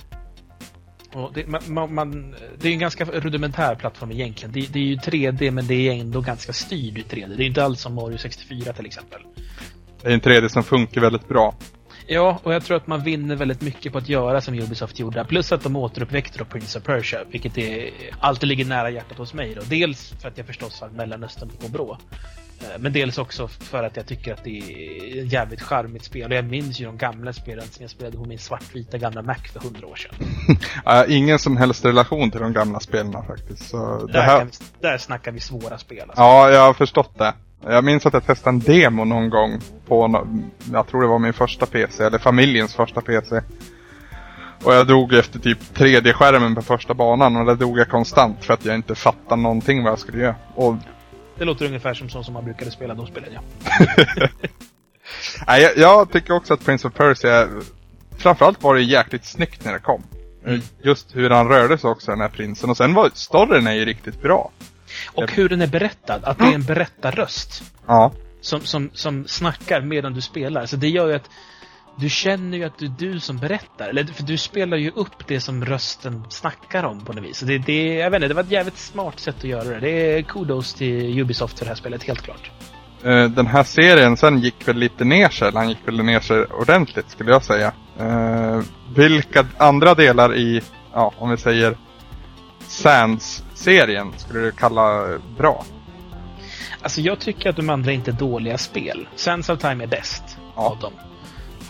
Och 1.13 1.33
det, 1.35 1.47
man, 1.47 1.63
man, 1.67 1.95
man, 1.95 2.35
det 2.59 2.69
är 2.69 2.73
en 2.73 2.79
ganska 2.79 3.05
rudimentär 3.05 3.75
plattform 3.75 4.13
egentligen. 4.13 4.53
Det, 4.53 4.73
det 4.73 4.79
är 4.79 4.85
ju 4.85 4.97
3D 4.97 5.51
men 5.51 5.67
det 5.67 5.89
är 5.89 5.93
ändå 5.93 6.21
ganska 6.21 6.53
styrd 6.53 6.99
i 6.99 7.03
3D. 7.03 7.37
Det 7.37 7.45
är 7.45 7.47
inte 7.47 7.65
alls 7.65 7.81
som 7.81 7.95
Mario 7.95 8.19
64 8.19 8.73
till 8.73 8.87
exempel. 8.87 9.21
Det 10.03 10.09
är 10.09 10.13
en 10.13 10.21
3D 10.21 10.49
som 10.49 10.63
funkar 10.63 11.01
väldigt 11.01 11.29
bra. 11.29 11.55
Ja, 12.07 12.41
och 12.43 12.55
jag 12.55 12.65
tror 12.65 12.77
att 12.77 12.87
man 12.87 13.03
vinner 13.03 13.37
väldigt 13.37 13.61
mycket 13.61 13.93
på 13.93 13.99
att 13.99 14.09
göra 14.09 14.41
som 14.41 14.55
Ubisoft 14.55 14.99
gjorde. 14.99 15.25
Plus 15.25 15.53
att 15.53 15.63
de 15.63 15.77
återuppväckte 15.77 16.39
då 16.39 16.45
Prince 16.45 16.79
of 16.79 16.85
Persia, 16.85 17.19
vilket 17.31 17.59
är, 17.59 17.91
alltid 18.21 18.49
ligger 18.49 18.65
nära 18.65 18.91
hjärtat 18.91 19.19
hos 19.19 19.35
mig. 19.35 19.55
Då. 19.55 19.63
Dels 19.69 20.15
för 20.21 20.29
att 20.29 20.39
jag 20.39 20.47
förstås 20.47 20.81
har 20.81 20.89
Mellanöstern 20.89 21.49
på 21.61 21.69
bra. 21.69 21.99
Eh, 22.61 22.67
Men 22.79 22.93
dels 22.93 23.19
också 23.19 23.49
för 23.49 23.83
att 23.83 23.97
jag 23.97 24.07
tycker 24.07 24.33
att 24.33 24.45
det 24.45 24.51
är 24.51 25.23
ett 25.25 25.33
jävligt 25.33 25.63
charmigt 25.63 26.05
spel. 26.05 26.31
Och 26.31 26.37
jag 26.37 26.45
minns 26.45 26.81
ju 26.81 26.85
de 26.87 26.97
gamla 26.97 27.33
spelen 27.33 27.65
som 27.71 27.83
jag 27.83 27.91
spelade 27.91 28.17
på 28.17 28.25
min 28.25 28.39
svartvita 28.39 28.99
gamla 28.99 29.23
Mac 29.23 29.35
för 29.53 29.61
hundra 29.61 29.87
år 29.87 29.97
sedan. 29.97 30.15
Har 30.85 31.11
ingen 31.11 31.39
som 31.39 31.57
helst 31.57 31.85
relation 31.85 32.31
till 32.31 32.41
de 32.41 32.53
gamla 32.53 32.81
spelen 32.81 33.13
faktiskt. 33.27 33.69
Så 33.71 34.07
det 34.07 34.13
Där, 34.13 34.23
här... 34.23 34.39
kan 34.39 34.47
vi, 34.47 34.53
där 34.81 34.99
snackar 34.99 35.33
vi 35.33 35.41
svåra 35.41 35.79
spel. 35.79 36.01
Alltså. 36.01 36.23
Ja, 36.23 36.51
jag 36.51 36.61
har 36.61 36.75
förstått 36.75 37.19
det. 37.19 37.33
Jag 37.65 37.85
minns 37.85 38.07
att 38.07 38.13
jag 38.13 38.27
testade 38.27 38.55
en 38.57 38.61
demo 38.61 39.05
någon 39.05 39.31
gång 39.31 39.61
på, 39.89 40.07
no- 40.09 40.51
jag 40.73 40.87
tror 40.87 41.03
det 41.03 41.09
var 41.09 41.19
min 41.19 41.33
första 41.33 41.67
PC, 41.67 42.05
eller 42.05 42.19
familjens 42.19 42.75
första 42.75 43.01
PC. 43.01 43.41
Och 44.65 44.75
jag 44.75 44.87
drog 44.87 45.13
efter 45.15 45.39
typ 45.39 45.59
3D-skärmen 45.75 46.55
på 46.55 46.63
första 46.63 46.95
banan 46.95 47.37
och 47.37 47.47
där 47.47 47.55
drog 47.55 47.79
jag 47.79 47.89
konstant 47.89 48.45
för 48.45 48.55
att 48.55 48.65
jag 48.65 48.75
inte 48.75 48.95
fattade 48.95 49.43
någonting 49.43 49.83
vad 49.83 49.93
jag 49.93 49.99
skulle 49.99 50.23
göra. 50.23 50.35
Och 50.55 50.75
Det 51.41 51.47
låter 51.47 51.67
ungefär 51.67 51.95
som 51.95 52.09
så 52.09 52.23
som 52.23 52.35
man 52.35 52.45
brukade 52.45 52.71
spela 52.71 52.95
de 52.95 53.07
spelen, 53.07 53.29
ja. 53.35 53.41
nej, 55.47 55.63
jag, 55.63 55.77
jag 55.77 56.13
tycker 56.13 56.35
också 56.35 56.55
att 56.55 56.65
Prince 56.65 56.89
of 56.89 56.95
Persia, 56.95 57.49
framförallt 58.19 58.63
var 58.63 58.75
det 58.75 58.83
jäkligt 58.83 59.25
snyggt 59.25 59.65
när 59.65 59.73
det 59.73 59.79
kom. 59.79 60.03
Mm. 60.47 60.61
Just 60.83 61.17
hur 61.17 61.31
han 61.31 61.49
rörde 61.49 61.79
sig 61.79 61.91
också, 61.91 62.11
den 62.11 62.21
här 62.21 62.29
prinsen. 62.29 62.71
Och 62.71 62.77
sen 62.77 62.95
var 62.95 63.11
storyn 63.15 63.67
är 63.67 63.73
ju 63.73 63.85
riktigt 63.85 64.23
bra. 64.23 64.51
Och 65.07 65.33
hur 65.33 65.49
den 65.49 65.63
är 65.63 65.67
berättad, 65.67 66.21
att 66.25 66.39
det 66.39 66.45
är 66.45 66.55
en 66.55 66.65
berättarröst. 66.65 67.63
Ja, 67.87 68.13
som, 68.41 68.61
som, 68.61 68.91
som 68.95 69.27
snackar 69.27 69.81
medan 69.81 70.15
du 70.15 70.21
spelar. 70.21 70.67
Så 70.67 70.77
det 70.77 70.89
gör 70.89 71.09
ju 71.09 71.15
att 71.15 71.31
du 71.97 72.09
känner 72.11 72.59
ju 72.59 72.65
att 72.65 72.79
det 72.79 72.85
är 72.85 72.95
du 72.99 73.21
som 73.21 73.37
berättar. 73.39 73.89
Eller, 73.89 74.05
för 74.05 74.23
du 74.23 74.37
spelar 74.39 74.77
ju 74.77 74.91
upp 74.91 75.27
det 75.27 75.41
som 75.41 75.65
rösten 75.65 76.25
snackar 76.29 76.85
om 76.85 77.01
på 77.05 77.13
något 77.13 77.25
vis. 77.25 77.39
Så 77.39 77.45
det, 77.47 77.59
det, 77.59 77.95
jag 77.95 78.11
vet 78.11 78.17
inte, 78.19 78.29
det 78.29 78.35
var 78.35 78.43
ett 78.43 78.51
jävligt 78.51 78.79
smart 78.79 79.21
sätt 79.21 79.37
att 79.39 79.45
göra 79.45 79.65
det. 79.65 79.81
Det 79.81 79.91
är 80.19 80.23
kudos 80.23 80.75
till 80.75 81.21
Ubisoft 81.21 81.59
för 81.59 81.65
det 81.65 81.69
här 81.69 81.77
spelet, 81.77 82.03
helt 82.03 82.23
klart. 82.23 82.51
Eh, 83.05 83.25
den 83.25 83.47
här 83.47 83.63
serien 83.65 84.17
sen 84.17 84.39
gick 84.41 84.69
väl 84.69 84.77
lite 84.77 85.05
ner 85.05 85.29
sig, 85.29 85.49
eller 85.49 85.59
han 85.59 85.69
gick 85.69 85.79
väl 85.89 86.03
ner 86.05 86.21
sig 86.21 86.45
ordentligt 86.45 87.11
skulle 87.11 87.31
jag 87.31 87.45
säga. 87.45 87.73
Eh, 87.99 88.61
vilka 88.97 89.47
andra 89.59 89.95
delar 89.95 90.35
i, 90.37 90.61
ja 90.93 91.13
om 91.19 91.31
vi 91.31 91.37
säger 91.37 91.77
Sands-serien 92.67 94.13
skulle 94.17 94.41
du 94.41 94.53
kalla 94.53 95.19
bra? 95.39 95.65
Alltså 96.83 97.01
jag 97.01 97.19
tycker 97.19 97.51
att 97.51 97.57
de 97.57 97.71
andra 97.71 97.93
inte 97.93 98.11
är 98.11 98.13
dåliga 98.13 98.59
spel. 98.59 99.09
Sands 99.17 99.49
of 99.49 99.59
Time 99.59 99.85
är 99.85 99.89
bäst 99.89 100.23
Ja. 100.57 100.63
av 100.63 100.79
dem. 100.79 100.93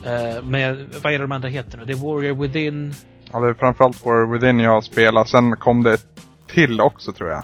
Eh, 0.07 0.43
men 0.43 0.89
vad 1.03 1.13
är 1.13 1.19
det 1.19 1.25
de 1.25 1.33
andra 1.33 1.49
heter 1.49 1.79
nu? 1.79 1.85
Det 1.85 1.93
är 1.93 1.97
Warrior 1.97 2.35
Within. 2.35 2.95
Ja, 3.33 3.41
det 3.41 3.49
är 3.49 3.55
framförallt 3.55 4.05
War 4.07 4.33
Within 4.33 4.61
jag 4.61 4.71
har 4.71 4.81
spelat, 4.81 5.29
sen 5.29 5.57
kom 5.57 5.83
det 5.83 5.99
till 6.47 6.81
också 6.81 7.13
tror 7.13 7.31
jag. 7.31 7.43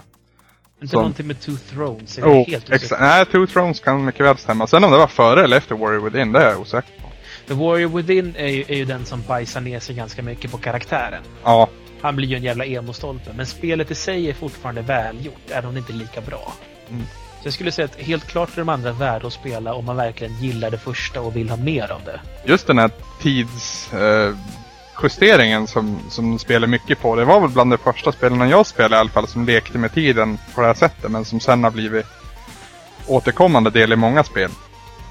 Inte 0.81 0.91
Som- 0.91 0.97
någonting 1.01 1.27
med 1.27 1.39
Two 1.39 1.51
Thrones. 1.69 2.17
Är 2.17 2.23
Oh, 2.23 2.47
helt. 2.47 2.91
Nej, 2.99 3.25
Two 3.25 3.45
Thrones 3.47 3.79
kan 3.79 4.05
mycket 4.05 4.25
väl 4.25 4.37
stämma. 4.37 4.67
Sen 4.67 4.83
om 4.83 4.91
det 4.91 4.97
var 4.97 5.07
före 5.07 5.43
eller 5.43 5.57
efter 5.57 5.75
Warrior 5.75 6.01
Within, 6.09 6.31
det 6.31 6.39
är 6.39 6.49
jag 6.51 6.61
osäker 6.61 7.01
på. 7.01 7.07
För 7.47 7.55
Warrior 7.55 7.89
Within 7.89 8.35
är 8.37 8.47
ju, 8.47 8.63
är 8.67 8.75
ju 8.75 8.85
den 8.85 9.05
som 9.05 9.21
bajsar 9.27 9.61
ner 9.61 9.79
sig 9.79 9.95
ganska 9.95 10.23
mycket 10.23 10.51
på 10.51 10.57
karaktären. 10.57 11.23
Ja, 11.43 11.69
Han 12.01 12.15
blir 12.15 12.27
ju 12.27 12.35
en 12.35 12.43
jävla 12.43 12.65
emo-stolpe. 12.65 13.33
Men 13.35 13.45
spelet 13.45 13.91
i 13.91 13.95
sig 13.95 14.29
är 14.29 14.33
fortfarande 14.33 14.81
välgjort, 14.81 15.41
även 15.49 15.65
om 15.65 15.73
det 15.73 15.79
inte 15.79 15.93
är 15.93 15.97
lika 15.97 16.21
bra. 16.21 16.53
Mm. 16.89 17.03
Så 17.41 17.47
jag 17.47 17.53
skulle 17.53 17.71
säga 17.71 17.85
att 17.85 17.95
helt 17.95 18.27
klart 18.27 18.53
är 18.53 18.57
de 18.57 18.69
andra 18.69 18.91
värda 18.91 19.27
att 19.27 19.33
spela 19.33 19.73
om 19.73 19.85
man 19.85 19.95
verkligen 19.95 20.33
gillar 20.41 20.71
det 20.71 20.77
första 20.77 21.21
och 21.21 21.35
vill 21.35 21.49
ha 21.49 21.57
mer 21.57 21.91
av 21.91 22.01
det. 22.05 22.19
just 22.45 22.67
den 22.67 22.77
här 22.77 22.91
tidsjusteringen 23.21 25.61
eh, 25.61 25.67
som, 25.67 25.99
som 26.09 26.39
spelar 26.39 26.67
mycket 26.67 27.01
på. 27.01 27.15
Det 27.15 27.25
var 27.25 27.39
väl 27.39 27.49
bland 27.49 27.71
de 27.71 27.77
första 27.77 28.11
spelen 28.11 28.49
jag 28.49 28.65
spelade 28.65 28.95
i 28.95 28.99
alla 28.99 29.09
fall 29.09 29.27
som 29.27 29.45
lekte 29.45 29.77
med 29.77 29.93
tiden 29.93 30.37
på 30.55 30.61
det 30.61 30.67
här 30.67 30.73
sättet. 30.73 31.11
Men 31.11 31.25
som 31.25 31.39
sen 31.39 31.63
har 31.63 31.71
blivit 31.71 32.05
återkommande 33.07 33.69
del 33.69 33.93
i 33.93 33.95
många 33.95 34.23
spel. 34.23 34.49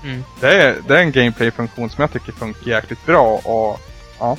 Mm. 0.04 0.24
Det 0.40 0.62
är, 0.62 0.76
det 0.88 0.96
är 0.98 1.02
en 1.02 1.12
gameplay-funktion 1.12 1.90
som 1.90 2.02
jag 2.02 2.12
tycker 2.12 2.32
funkar 2.32 2.68
jäkligt 2.70 3.06
bra 3.06 3.40
och 3.44 3.80
ja. 4.18 4.36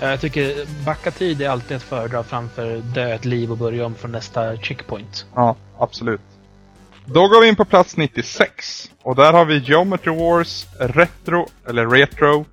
Jag 0.00 0.20
tycker 0.20 0.66
backa 0.84 1.10
tid 1.10 1.42
är 1.42 1.48
alltid 1.48 1.76
ett 1.76 1.82
föredra 1.82 2.22
framför 2.22 2.76
dö 2.76 3.14
ett 3.14 3.24
liv 3.24 3.50
och 3.50 3.58
börja 3.58 3.86
om 3.86 3.94
från 3.94 4.12
nästa 4.12 4.56
checkpoint. 4.56 5.26
Ja, 5.34 5.56
absolut. 5.78 6.20
Då 7.12 7.28
går 7.28 7.40
vi 7.40 7.48
in 7.48 7.56
på 7.56 7.64
plats 7.64 7.96
96. 7.96 8.90
Och 9.02 9.16
där 9.16 9.32
har 9.32 9.44
vi 9.44 9.58
Geometry 9.58 10.16
Wars 10.16 10.66
Retro, 10.78 11.48
eller 11.68 11.86
Retro, 11.86 12.46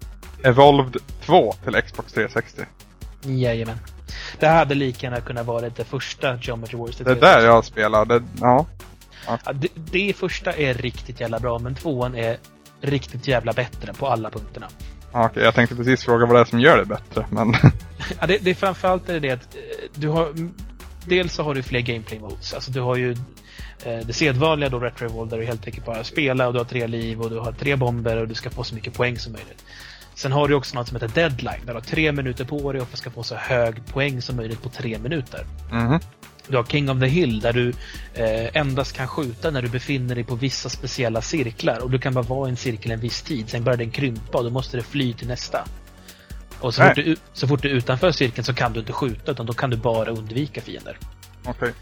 Evolved 0.43 0.97
2 1.25 1.53
till 1.63 1.81
Xbox 1.81 2.13
360. 2.13 2.61
Jajamän. 3.21 3.77
Det 4.39 4.47
hade 4.47 4.75
lika 4.75 5.07
gärna 5.07 5.21
kunnat 5.21 5.45
vara 5.45 5.69
det 5.69 5.83
första 5.83 6.35
Geometry 6.35 6.77
Wars. 6.77 6.97
Det 6.97 7.11
är 7.11 7.15
där 7.15 7.45
jag 7.45 7.65
spelar. 7.65 8.05
Det, 8.05 8.23
ja. 8.41 8.65
Ja, 9.27 9.53
det, 9.53 9.67
det 9.75 10.13
första 10.17 10.53
är 10.53 10.73
riktigt 10.73 11.19
jävla 11.19 11.39
bra, 11.39 11.59
men 11.59 11.75
tvåan 11.75 12.15
är 12.15 12.37
riktigt 12.81 13.27
jävla 13.27 13.53
bättre 13.53 13.93
på 13.93 14.07
alla 14.07 14.29
punkterna. 14.29 14.67
ja 15.13 15.25
okej, 15.25 15.43
jag 15.43 15.55
tänkte 15.55 15.75
precis 15.75 16.03
fråga 16.03 16.25
vad 16.25 16.35
det 16.35 16.39
är 16.39 16.45
som 16.45 16.59
gör 16.59 16.77
det 16.77 16.85
bättre, 16.85 17.25
men 17.29 17.53
Ja, 18.19 18.27
det, 18.27 18.37
det 18.37 18.49
är 18.49 18.55
framförallt 18.55 19.09
är 19.09 19.19
det 19.19 19.31
att 19.31 19.55
eh, 19.55 19.89
du 19.95 20.07
har... 20.07 20.33
Dels 21.05 21.33
så 21.33 21.43
har 21.43 21.55
du 21.55 21.63
fler 21.63 21.79
gameplay 21.79 22.19
modes. 22.19 22.53
Alltså 22.53 22.71
du 22.71 22.81
har 22.81 22.95
ju 22.95 23.15
det 23.83 24.13
sedvanliga 24.13 24.69
då 24.69 24.79
Retro 24.79 25.05
Evolve 25.05 25.29
där 25.29 25.37
du 25.37 25.45
helt 25.45 25.65
enkelt 25.65 25.85
bara 25.85 26.03
spelar 26.03 26.47
och 26.47 26.53
du 26.53 26.59
har 26.59 26.65
tre 26.65 26.87
liv 26.87 27.21
och 27.21 27.29
du 27.29 27.39
har 27.39 27.51
tre 27.51 27.75
bomber 27.75 28.17
och 28.17 28.27
du 28.27 28.33
ska 28.33 28.49
få 28.49 28.63
så 28.63 28.75
mycket 28.75 28.93
poäng 28.93 29.19
som 29.19 29.33
möjligt. 29.33 29.65
Sen 30.15 30.31
har 30.31 30.47
du 30.47 30.55
också 30.55 30.75
något 30.75 30.87
som 30.87 30.95
heter 30.95 31.07
deadline 31.07 31.59
där 31.65 31.73
du 31.73 31.73
har 31.73 31.81
tre 31.81 32.11
minuter 32.11 32.45
på 32.45 32.71
dig 32.71 32.81
och 32.81 32.97
ska 32.97 33.09
få 33.09 33.23
så 33.23 33.35
hög 33.35 33.85
poäng 33.85 34.21
som 34.21 34.35
möjligt 34.35 34.61
på 34.63 34.69
tre 34.69 34.99
minuter. 34.99 35.45
mhm. 35.71 35.99
Du 36.49 36.57
har 36.57 36.63
King 36.63 36.89
of 36.89 36.99
the 36.99 37.05
Hill 37.07 37.39
där 37.39 37.53
du 37.53 37.73
eh, 38.13 38.55
endast 38.55 38.93
kan 38.95 39.07
skjuta 39.07 39.51
när 39.51 39.61
du 39.61 39.67
befinner 39.69 40.15
dig 40.15 40.23
på 40.23 40.35
vissa 40.35 40.69
speciella 40.69 41.21
cirklar 41.21 41.79
och 41.83 41.91
du 41.91 41.99
kan 41.99 42.13
bara 42.13 42.21
vara 42.21 42.47
i 42.47 42.51
en 42.51 42.57
cirkel 42.57 42.91
en 42.91 42.99
viss 42.99 43.21
tid. 43.21 43.49
Sen 43.49 43.63
börjar 43.63 43.77
den 43.77 43.91
krympa 43.91 44.37
och 44.37 44.43
då 44.43 44.49
måste 44.49 44.77
du 44.77 44.83
fly 44.83 45.13
till 45.13 45.27
nästa. 45.27 45.65
Och 46.59 46.73
så 46.73 46.81
Nej. 46.81 46.89
fort, 46.95 47.05
du, 47.05 47.15
så 47.33 47.47
fort 47.47 47.61
du 47.61 47.69
är 47.69 47.73
utanför 47.73 48.11
cirkeln 48.11 48.45
så 48.45 48.53
kan 48.53 48.73
du 48.73 48.79
inte 48.79 48.93
skjuta 48.93 49.31
utan 49.31 49.45
då 49.45 49.53
kan 49.53 49.69
du 49.69 49.77
bara 49.77 50.11
undvika 50.11 50.61
fiender. 50.61 50.97
okej. 51.45 51.73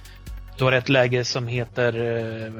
Du 0.58 0.64
har 0.64 0.72
ett 0.72 0.90
läge 0.90 1.26
som 1.26 1.48
heter, 1.48 1.94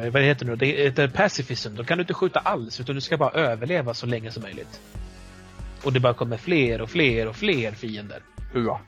eh, 0.06 0.12
vad 0.12 0.22
heter 0.22 0.46
det 0.46 0.52
nu? 0.52 0.56
Det 0.58 0.66
heter 0.66 1.08
pacifism. 1.08 1.76
Då 1.76 1.84
kan 1.84 1.98
du 1.98 2.02
inte 2.02 2.14
skjuta 2.14 2.40
alls 2.40 2.80
utan 2.80 2.96
du 2.96 3.02
ska 3.02 3.18
bara 3.18 3.30
överleva 3.32 3.94
så 3.94 4.06
länge 4.06 4.32
som 4.32 4.44
möjligt. 4.44 4.80
Och 5.84 5.94
det 5.94 6.00
bara 6.00 6.14
kommer 6.14 6.38
fler 6.38 6.82
och 6.82 6.90
fler 6.90 7.28
och 7.28 7.36
fler 7.36 7.72
fiender. 7.72 8.20
Ua. 8.54 8.80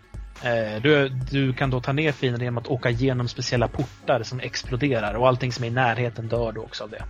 Eh, 0.43 0.81
Du, 0.81 1.09
du 1.09 1.53
kan 1.53 1.69
då 1.69 1.81
ta 1.81 1.93
ner 1.93 2.11
fienden 2.11 2.41
genom 2.41 2.57
att 2.57 2.67
åka 2.67 2.89
igenom 2.89 3.27
speciella 3.27 3.67
portar 3.67 4.23
som 4.23 4.39
exploderar 4.39 5.13
och 5.13 5.27
allting 5.27 5.51
som 5.51 5.63
är 5.63 5.67
i 5.67 5.71
närheten 5.71 6.27
dör 6.27 6.51
då 6.51 6.61
också 6.61 6.84
av 6.84 6.89
det. 6.89 7.03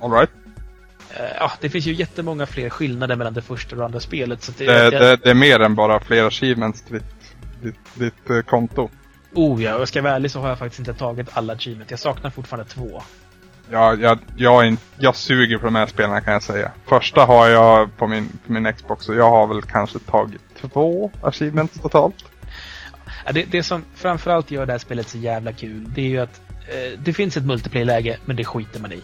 Alright. 0.00 0.30
Eh, 1.16 1.24
Ja, 1.38 1.52
det 1.60 1.70
finns 1.70 1.86
ju 1.86 1.92
jättemånga 1.92 2.46
fler 2.46 2.70
skillnader 2.70 3.16
mellan 3.16 3.34
det 3.34 3.42
första 3.42 3.74
och 3.74 3.78
det 3.78 3.84
andra 3.84 4.00
spelet. 4.00 4.42
Så 4.42 4.52
det, 4.58 4.66
Det, 4.66 4.82
jag, 4.84 4.92
det, 4.92 5.16
det 5.16 5.30
är 5.30 5.34
mer 5.34 5.60
än 5.60 5.74
bara 5.74 6.00
fler 6.00 6.26
achievements 6.26 6.82
till 6.82 6.92
ditt, 6.94 7.74
ditt, 7.94 8.28
ditt 8.28 8.46
konto. 8.46 8.90
Oh 9.34 9.62
ja, 9.62 9.74
och 9.74 9.80
jag 9.80 9.88
ska 9.88 10.02
vara 10.02 10.14
ärlig 10.14 10.30
så 10.30 10.40
har 10.40 10.48
jag 10.48 10.58
faktiskt 10.58 10.78
inte 10.78 10.94
tagit 10.94 11.28
alla 11.32 11.52
achievement. 11.52 11.90
Jag 11.90 12.00
saknar 12.00 12.30
fortfarande 12.30 12.70
två. 12.70 13.02
Jag, 13.70 14.02
jag, 14.02 14.18
jag, 14.36 14.66
in, 14.66 14.78
jag 14.98 15.16
suger 15.16 15.58
på 15.58 15.64
de 15.64 15.74
här 15.74 15.86
spelarna 15.86 16.20
kan 16.20 16.32
jag 16.32 16.42
säga. 16.42 16.70
Första 16.86 17.24
har 17.24 17.48
jag 17.48 17.96
på 17.96 18.06
min, 18.06 18.28
på 18.46 18.52
min 18.52 18.72
Xbox 18.72 19.08
och 19.08 19.14
jag 19.14 19.30
har 19.30 19.46
väl 19.46 19.62
kanske 19.62 19.98
tagit 19.98 20.40
två 20.60 21.10
achievements 21.22 21.80
totalt. 21.80 22.24
Ja, 23.26 23.32
Det, 23.32 23.44
det 23.50 23.62
som 23.62 23.84
framförallt 23.94 24.50
gör 24.50 24.66
det 24.66 24.72
här 24.72 24.78
spelet 24.78 25.08
så 25.08 25.18
jävla 25.18 25.52
kul, 25.52 25.92
det 25.94 26.00
är 26.00 26.08
ju 26.08 26.18
att 26.18 26.40
eh, 26.48 26.98
det 26.98 27.12
finns 27.12 27.36
ett 27.36 27.44
multiplayer-läge, 27.44 28.18
men 28.24 28.36
det 28.36 28.44
skiter 28.44 28.80
man 28.80 28.92
i. 28.92 29.00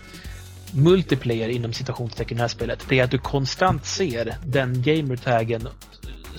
Multiplayer 0.75 1.49
inom 1.49 1.73
citationstecken 1.73 2.37
i 2.37 2.39
det 2.39 2.43
här 2.43 2.49
spelet, 2.49 2.87
det 2.89 2.99
är 2.99 3.05
att 3.05 3.11
du 3.11 3.19
konstant 3.19 3.87
ser 3.87 4.35
den 4.47 4.83
gamertaggen 4.83 5.69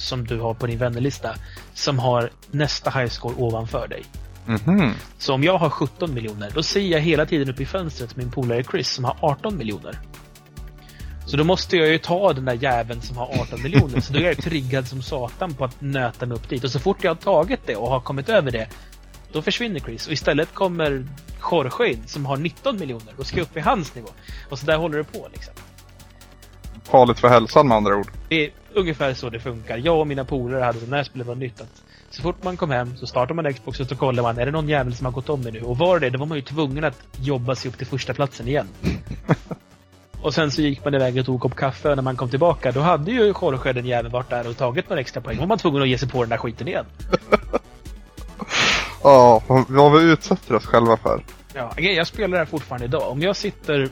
som 0.02 0.28
du 0.28 0.40
har 0.40 0.53
på 0.53 0.68
din 0.68 0.78
vännerlista 0.78 1.36
som 1.73 1.99
har 1.99 2.30
nästa 2.52 2.90
highscore 2.90 3.36
ovanför 3.38 3.88
dig. 3.88 4.03
Mhm. 4.45 4.94
Så 5.18 5.34
om 5.34 5.44
jag 5.44 5.57
har 5.57 5.69
17 5.69 6.14
miljoner, 6.14 6.52
då 6.53 6.64
ser 6.64 6.82
jag 6.82 6.99
hela 6.99 7.26
tiden 7.26 7.49
upp 7.49 7.60
i 7.60 7.65
fönstret 7.65 8.15
min 8.15 8.32
polare 8.32 8.64
Chris 8.64 8.90
som 8.90 9.06
har 9.06 9.18
18 9.22 9.57
miljoner. 9.57 9.99
Så 11.26 11.38
då 11.38 11.44
måste 11.44 11.78
jag 11.78 11.88
ju 11.88 11.98
ta 11.98 12.34
den 12.34 12.45
där 12.45 12.53
jäveln 12.53 13.02
som 13.02 13.18
har 13.18 13.41
18 13.41 13.64
miljoner. 13.64 14.02
Så 14.02 14.14
då 14.14 14.19
är 14.19 14.23
jag 14.23 14.38
triggad 14.38 14.88
som 14.88 15.02
satan 15.02 15.53
på 15.53 15.65
att 15.65 15.82
nöta 15.82 16.26
mig 16.26 16.38
upp 16.38 16.49
dit. 16.49 16.64
Och 16.64 16.72
så 16.72 16.80
fort 16.80 17.03
jag 17.03 17.11
har 17.11 17.15
tagit 17.15 17.60
det 17.65 17.76
och 17.76 17.90
har 17.90 17.99
kommit 17.99 18.30
över 18.30 18.52
det, 18.52 18.68
då 19.32 19.41
försvinner 19.41 19.80
Chris. 19.80 20.07
Och 20.07 20.14
istället 20.14 20.53
kommer 20.53 21.06
Jorge 21.52 21.94
in 21.94 22.07
som 22.07 22.26
har 22.26 22.38
19 22.38 22.80
miljoner. 22.80 23.14
Då 23.18 23.23
ska 23.23 23.38
jag 23.38 23.44
upp 23.44 23.57
i 23.57 23.60
hans 23.60 23.95
nivå. 23.95 24.10
Och 24.49 24.60
så 24.60 24.65
där 24.65 24.78
håller 24.78 24.98
det 24.98 25.03
på 25.03 25.28
liksom. 25.32 25.53
Farligt 26.84 27.20
för 27.20 27.28
hälsan 27.28 27.68
med 27.68 27.78
andra 27.78 27.95
ord. 27.95 28.08
Det 28.30 28.45
är 28.45 28.52
ungefär 28.74 29.14
så 29.14 29.30
det 29.30 29.40
funkar. 29.40 29.78
Jag 29.78 29.99
och 29.99 30.08
mina 30.08 30.26
polare 30.26 30.64
hade 30.64 30.80
när 30.88 31.03
spelet 31.03 31.28
var 31.28 31.36
nytt 31.36 31.62
att 31.62 31.84
så 32.10 32.22
fort 32.22 32.44
man 32.44 32.58
kom 32.58 32.72
hem 32.72 32.98
så 32.98 33.08
startar 33.08 33.36
man 33.36 33.53
Xbox 33.53 33.80
och 33.80 33.88
så 33.88 33.95
kollar 33.95 34.24
man, 34.24 34.38
är 34.38 34.45
det 34.45 34.52
någon 34.52 34.70
jävel 34.70 34.95
som 34.95 35.06
har 35.06 35.12
gått 35.12 35.30
om 35.30 35.41
mig 35.41 35.52
nu? 35.52 35.62
Och 35.62 35.78
var 35.78 35.99
det 35.99 36.10
då 36.10 36.20
var 36.20 36.26
man 36.26 36.38
ju 36.38 36.41
tvungen 36.41 36.84
att 36.84 37.08
jobba 37.20 37.56
sig 37.56 37.70
upp 37.70 37.78
till 37.78 37.88
första 37.88 38.14
platsen 38.14 38.48
igen. 38.48 38.68
och 40.22 40.34
sen 40.34 40.52
så 40.52 40.62
gick 40.62 40.86
man 40.86 40.94
iväg 40.94 41.18
och 41.18 41.26
tog 41.26 41.36
en 41.36 41.40
kopp 41.40 41.56
kaffe 41.56 41.90
och 41.90 41.95
när 41.95 42.03
man 42.03 42.16
kom 42.16 42.30
tillbaka 42.30 42.72
då 42.72 42.80
hade 42.80 43.12
ju 43.12 43.34
Jorge 43.41 43.74
den 43.74 43.86
jäveln 43.86 44.14
varit 44.14 44.30
där 44.30 44.49
och 44.49 44.58
tagit 44.58 44.90
några 44.90 45.02
extra 45.02 45.22
poäng. 45.22 45.36
Då 45.36 45.41
var 45.41 45.48
man 45.48 45.58
tvungen 45.58 45.82
att 45.82 45.88
ge 45.88 45.98
sig 45.98 46.10
på 46.10 46.22
den 46.22 46.30
där 46.30 46.38
skiten 46.38 46.68
igen. 46.68 46.86
Ja, 49.03 49.41
vad 49.68 49.91
vi 49.91 50.12
utsätter 50.12 50.56
oss 50.56 50.66
själva 50.66 50.98
för. 50.98 51.24
Ja, 51.53 51.72
jag 51.78 52.08
spelar 52.08 52.30
det 52.30 52.38
här 52.38 52.45
fortfarande 52.45 52.86
idag. 52.86 53.12
Om 53.12 53.22
jag 53.22 53.36
sitter 53.36 53.90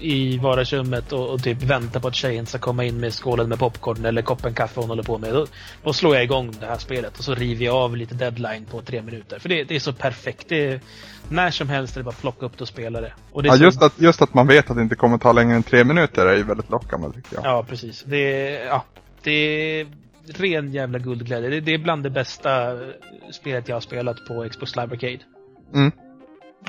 i 0.00 0.38
vardagsrummet 0.38 1.12
och, 1.12 1.30
och 1.30 1.42
typ 1.42 1.62
väntar 1.62 2.00
på 2.00 2.08
att 2.08 2.14
tjejen 2.14 2.46
ska 2.46 2.58
komma 2.58 2.84
in 2.84 3.00
med 3.00 3.14
skålen 3.14 3.48
med 3.48 3.58
popcorn 3.58 4.04
eller 4.04 4.22
koppen 4.22 4.54
kaffe 4.54 4.80
hon 4.80 4.88
håller 4.88 5.02
på 5.02 5.18
med. 5.18 5.34
Då, 5.34 5.46
då 5.84 5.92
slår 5.92 6.14
jag 6.14 6.24
igång 6.24 6.52
det 6.60 6.66
här 6.66 6.78
spelet 6.78 7.18
och 7.18 7.24
så 7.24 7.34
river 7.34 7.64
jag 7.64 7.74
av 7.76 7.96
lite 7.96 8.14
deadline 8.14 8.64
på 8.64 8.82
tre 8.82 9.02
minuter. 9.02 9.38
För 9.38 9.48
det, 9.48 9.64
det 9.64 9.74
är 9.76 9.80
så 9.80 9.92
perfekt. 9.92 10.48
Det 10.48 10.66
är, 10.66 10.80
när 11.28 11.50
som 11.50 11.68
helst 11.68 11.96
är 11.96 12.00
det 12.00 12.04
bara 12.04 12.10
att 12.10 12.20
plocka 12.20 12.46
upp 12.46 12.58
det 12.58 12.62
och 12.62 12.68
spela 12.68 13.00
det. 13.00 13.12
Och 13.32 13.42
det 13.42 13.48
Ja, 13.48 13.56
så- 13.56 13.62
just, 13.64 13.82
att, 13.82 14.00
just 14.00 14.22
att 14.22 14.34
man 14.34 14.46
vet 14.46 14.70
att 14.70 14.76
det 14.76 14.82
inte 14.82 14.94
kommer 14.96 15.18
ta 15.18 15.32
längre 15.32 15.56
än 15.56 15.62
tre 15.62 15.84
minuter 15.84 16.26
är 16.26 16.36
ju 16.36 16.42
väldigt 16.42 16.70
lockande 16.70 17.12
tycker 17.12 17.34
jag. 17.36 17.44
Ja, 17.44 17.64
precis. 17.68 18.02
Det 18.06 18.16
är, 18.16 18.66
ja, 18.66 18.84
det 19.22 19.30
är 19.30 19.86
ren 20.38 20.72
jävla 20.72 20.98
guldglädje. 20.98 21.50
Det, 21.50 21.60
det 21.60 21.74
är 21.74 21.78
bland 21.78 22.02
det 22.02 22.10
bästa 22.10 22.78
spelet 23.32 23.68
jag 23.68 23.76
har 23.76 23.80
spelat 23.80 24.16
på 24.28 24.48
Xbox 24.50 24.76
Live 24.76 24.92
Arcade. 24.92 25.18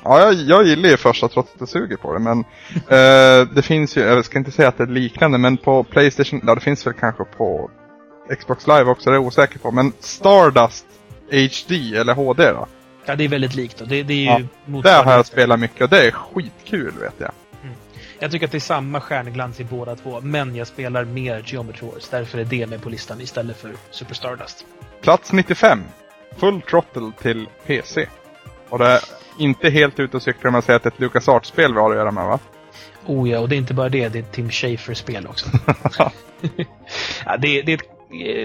Ja, 0.03 0.19
jag, 0.19 0.34
jag 0.34 0.63
gillar 0.68 0.89
ju 0.89 0.97
första 0.97 1.27
trots 1.27 1.53
att 1.53 1.59
jag 1.59 1.69
suger 1.69 1.97
på 1.97 2.13
det, 2.13 2.19
men 2.19 2.39
eh, 2.76 3.47
det 3.55 3.61
finns 3.61 3.97
ju, 3.97 4.01
jag 4.01 4.26
ska 4.26 4.38
inte 4.38 4.51
säga 4.51 4.68
att 4.68 4.77
det 4.77 4.84
är 4.84 4.88
liknande, 4.88 5.38
men 5.38 5.57
på 5.57 5.84
Playstation, 5.84 6.41
ja 6.47 6.55
det 6.55 6.61
finns 6.61 6.88
väl 6.88 6.93
kanske 6.93 7.23
på 7.23 7.72
Xbox 8.39 8.68
Live 8.68 8.84
också, 8.84 9.09
det 9.09 9.13
är 9.13 9.19
jag 9.19 9.26
osäker 9.26 9.59
på, 9.59 9.72
men 9.72 9.93
Stardust 9.99 10.85
HD 11.31 11.97
eller 11.97 12.13
HD 12.13 12.51
då? 12.51 12.68
Ja, 13.05 13.15
det 13.15 13.23
är 13.23 13.27
väldigt 13.27 13.55
likt. 13.55 13.77
Då. 13.77 13.85
Det, 13.85 14.03
det 14.03 14.13
är 14.13 14.39
ju 14.39 14.47
Ja, 14.65 14.81
Där 14.84 15.03
har 15.03 15.11
jag 15.11 15.26
spelat 15.26 15.59
mycket 15.59 15.81
och 15.81 15.89
det 15.89 16.07
är 16.07 16.11
skitkul 16.11 16.93
vet 16.99 17.13
jag. 17.18 17.31
Jag 18.19 18.31
tycker 18.31 18.45
att 18.45 18.51
det 18.51 18.57
är 18.57 18.59
samma 18.59 19.01
stjärnglans 19.01 19.59
i 19.59 19.63
båda 19.63 19.95
två, 19.95 20.22
men 20.22 20.55
jag 20.55 20.68
spelar 20.68 21.05
mer 21.05 21.43
Geometry 21.45 21.88
Wars. 21.88 22.09
Därför 22.09 22.38
är 22.38 22.45
det 22.45 22.68
med 22.68 22.81
på 22.81 22.89
listan 22.89 23.22
istället 23.22 23.57
för 23.57 23.72
Super 23.91 24.15
Stardust. 24.15 24.65
Plats 25.01 25.31
95. 25.31 25.84
Full 26.38 26.61
Throttle 26.61 27.11
till 27.22 27.47
PC. 27.65 28.07
Och 28.69 28.80
det 28.80 28.99
inte 29.37 29.69
helt 29.69 29.99
ute 29.99 30.17
och 30.17 30.23
cyklar 30.23 30.49
om 30.49 30.55
jag 30.55 30.63
säger 30.63 30.77
att 30.77 30.83
det 30.83 30.89
är 30.89 30.93
ett 30.93 30.99
LucasArts-spel 30.99 31.73
vi 31.73 31.79
har 31.79 31.91
att 31.91 31.97
göra 31.97 32.11
med 32.11 32.25
va? 32.25 32.39
Oh 33.05 33.29
ja, 33.29 33.39
och 33.39 33.49
det 33.49 33.55
är 33.55 33.57
inte 33.57 33.73
bara 33.73 33.89
det, 33.89 34.09
det 34.09 34.19
är 34.19 34.23
ett 34.23 34.31
Tim 34.31 34.49
Schafer-spel 34.49 35.27
också. 35.27 35.45
ja, 37.25 37.37
det, 37.37 37.61
det 37.61 37.73
är 37.73 37.79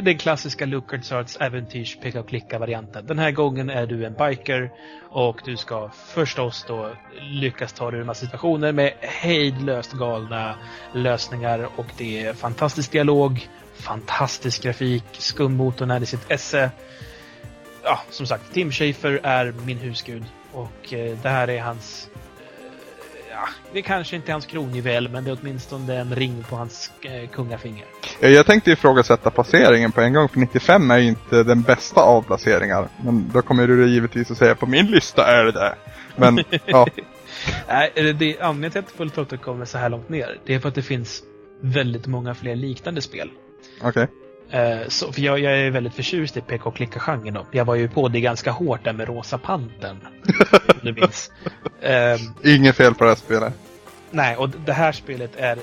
den 0.03 0.19
klassiska 0.19 0.67
LucasArts 0.67 1.37
äventyrs 1.37 1.97
peka 2.03 2.21
och 2.21 2.29
klicka-varianten. 2.29 3.07
Den 3.07 3.19
här 3.19 3.31
gången 3.31 3.71
är 3.71 3.87
du 3.87 4.07
en 4.07 4.15
biker 4.15 4.71
och 5.11 5.41
du 5.45 5.57
ska 5.57 5.89
förstås 5.89 6.65
då 6.69 6.91
lyckas 7.21 7.73
ta 7.73 7.91
dig 7.91 7.97
ur 7.97 8.01
en 8.01 8.07
massa 8.07 8.25
situationer 8.25 8.73
med 8.73 8.93
hejdlöst 9.01 9.93
galna 9.93 10.55
lösningar 10.93 11.69
och 11.77 11.87
det 11.99 12.27
är 12.27 12.35
fantastisk 12.35 12.93
dialog, 12.93 13.49
fantastisk 13.75 14.63
grafik, 14.63 15.05
skummotorn 15.13 15.91
är 15.91 16.03
i 16.03 16.07
sitt 16.07 16.31
esse. 16.31 16.71
Ja, 17.83 18.01
som 18.11 18.27
sagt, 18.27 18.53
Tim 18.53 18.73
Schafer 18.73 19.21
är 19.23 19.55
min 19.67 19.79
husgud 19.79 20.25
och 20.57 20.93
eh, 20.93 21.19
det 21.23 21.29
här 21.29 21.49
är 21.51 21.61
hans 21.61 22.09
eh, 22.15 23.31
ja, 23.31 23.49
det 23.73 23.83
kanske 23.83 24.17
inte 24.17 24.31
är 24.31 24.33
hans 24.33 24.47
kronjuvel, 24.47 25.09
men 25.09 25.25
det 25.25 25.31
är 25.31 25.39
åtminstone 25.41 25.97
en 25.97 26.15
ring 26.15 26.45
på 26.51 26.57
hans 26.57 26.91
eh, 27.03 27.29
kungafinger. 27.29 27.85
Ja, 28.21 28.29
Jag 28.29 28.47
tänkte 28.47 28.71
ifrågasätta 28.71 29.31
placeringen 29.31 29.93
på 29.93 30.01
en 30.01 30.13
gång, 30.13 30.29
för 30.29 30.39
95 30.39 30.91
är 30.91 30.99
ju 30.99 31.09
inte 31.09 31.43
den 31.43 31.63
bästa 31.63 32.01
av 32.01 32.23
placeringar. 32.23 32.89
Men 33.05 33.31
då 33.35 33.43
kommer 33.43 33.67
du 33.67 33.89
givetvis 33.89 34.31
att 34.31 34.39
säga 34.39 34.55
på 34.55 34.67
min 34.67 34.87
lista 34.87 35.27
är 35.27 35.45
det 35.45 35.53
det. 35.53 35.75
Men 36.17 36.39
ja, 36.67 36.87
Nej, 37.69 37.93
det, 37.95 38.41
anledningen 38.41 38.71
till 38.71 38.79
att 38.79 38.91
Full 38.91 39.11
Throttle 39.11 39.39
kommer 39.39 39.65
så 39.65 39.79
här 39.79 39.89
långt 39.89 40.09
ner, 40.09 40.39
det 40.47 40.55
är 40.55 40.59
för 40.61 40.69
att 40.69 40.75
det 40.75 40.83
finns 40.83 41.23
väldigt 41.61 42.07
många 42.07 42.35
fler 42.35 42.57
liknande 42.57 43.03
spel. 43.03 43.31
okej. 43.83 44.03
Eh, 44.03 44.09
så, 44.89 45.13
för 45.13 45.21
jag, 45.21 45.39
jag 45.39 45.59
är 45.59 45.71
väldigt 45.71 45.95
förtjust 45.95 46.37
i 46.37 46.41
peka 46.41 46.65
och 46.65 46.77
klicka-genren. 46.77 47.35
då. 47.35 47.47
Jag 47.51 47.65
var 47.65 47.75
ju 47.75 47.89
på 47.89 48.09
det 48.09 48.21
ganska 48.21 48.51
hårt 48.51 48.85
där 48.85 48.93
med 48.93 49.09
Rosa 49.09 49.39
Pantern. 49.39 49.97
du 50.83 50.93
minns. 50.93 51.31
Eh, 51.81 52.21
Inget 52.55 52.77
fel 52.77 52.95
på 52.95 53.05
det 53.05 53.11
här 53.11 53.17
spelet. 53.17 53.53
nej, 54.11 54.37
och 54.37 54.51
det 54.51 54.73
här 54.73 54.93
spelet 54.93 55.31
är 55.37 55.59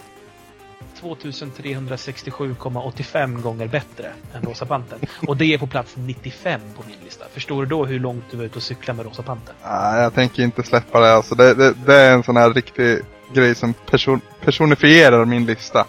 2367,85 1.01 3.41
gånger 3.41 3.67
bättre 3.67 4.11
än 4.33 4.41
Rosa 4.41 4.65
Pantern. 4.65 4.99
Och 5.27 5.37
det 5.37 5.53
är 5.53 5.57
på 5.57 5.67
plats 5.67 5.91
95 5.95 6.61
på 6.77 6.83
min 6.87 6.95
lista. 7.03 7.25
Förstår 7.33 7.61
du 7.61 7.67
då 7.69 7.85
hur 7.85 7.99
långt 7.99 8.23
du 8.31 8.37
var 8.37 8.43
ute 8.43 8.55
och 8.55 8.63
cykla 8.63 8.93
med 8.93 9.05
Rosa 9.05 9.23
Pantern? 9.23 9.55
Nej, 9.63 10.01
jag 10.01 10.13
tänker 10.13 10.43
inte 10.43 10.63
släppa 10.63 10.99
det. 10.99 11.13
Alltså, 11.13 11.35
det, 11.35 11.53
det, 11.53 11.73
det 11.85 11.95
är 11.95 12.13
en 12.13 12.23
sån 12.23 12.37
här 12.37 12.53
riktig 12.53 12.99
grej 13.33 13.55
som 13.55 13.73
person, 13.73 14.21
personifierar 14.45 15.25
min 15.25 15.45
lista. 15.45 15.85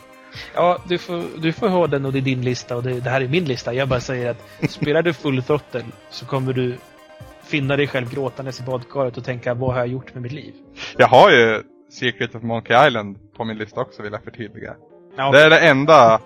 Ja, 0.54 0.78
du 0.88 0.98
får, 0.98 1.24
du 1.38 1.52
får 1.52 1.68
ha 1.68 1.86
den 1.86 2.04
och 2.04 2.12
det 2.12 2.18
är 2.18 2.22
din 2.22 2.42
lista 2.42 2.76
och 2.76 2.82
det, 2.82 3.00
det 3.00 3.10
här 3.10 3.20
är 3.20 3.28
min 3.28 3.44
lista. 3.44 3.74
Jag 3.74 3.88
bara 3.88 4.00
säger 4.00 4.30
att 4.30 4.70
spelar 4.70 5.02
du 5.02 5.12
full 5.12 5.42
throttle 5.42 5.84
så 6.10 6.26
kommer 6.26 6.52
du 6.52 6.76
finna 7.44 7.76
dig 7.76 7.86
själv 7.86 8.10
gråtandes 8.14 8.60
i 8.60 8.62
badkaret 8.62 9.16
och 9.16 9.24
tänka 9.24 9.54
vad 9.54 9.72
har 9.72 9.78
jag 9.78 9.88
gjort 9.88 10.14
med 10.14 10.22
mitt 10.22 10.32
liv? 10.32 10.54
Jag 10.96 11.06
har 11.06 11.30
ju 11.30 11.62
Secret 11.92 12.34
of 12.34 12.42
Monkey 12.42 12.86
Island 12.86 13.18
på 13.36 13.44
min 13.44 13.58
lista 13.58 13.80
också 13.80 14.02
vill 14.02 14.12
jag 14.12 14.22
förtydliga. 14.24 14.74
Ja, 15.16 15.30
Det 15.32 15.42
är 15.42 15.50
det 15.50 15.58
enda, 15.58 16.20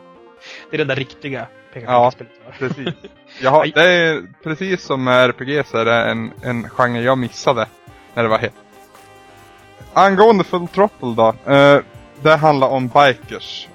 det 0.70 0.76
är 0.76 0.78
den 0.78 0.89
där 0.89 0.97
riktiga 0.97 1.47
Ja. 1.86 2.12
precis. 2.59 2.94
Jag 3.43 3.51
har, 3.51 3.66
det 3.74 3.85
är 3.85 4.22
precis 4.44 4.82
som 4.82 5.05
med 5.05 5.24
RPG 5.30 5.66
så 5.66 5.78
är 5.78 5.85
det 5.85 5.94
en, 6.05 6.32
en 6.43 6.70
genre 6.70 7.01
jag 7.02 7.18
missade 7.18 7.66
när 8.14 8.22
det 8.22 8.28
var 8.28 8.39
hett. 8.39 8.55
Angående 9.93 10.44
Full 10.44 10.68
Throttle 10.68 11.14
då. 11.16 11.52
Eh, 11.52 11.80
det 12.22 12.36
handlar 12.36 12.68
om 12.68 12.89
bikers, 12.89 13.68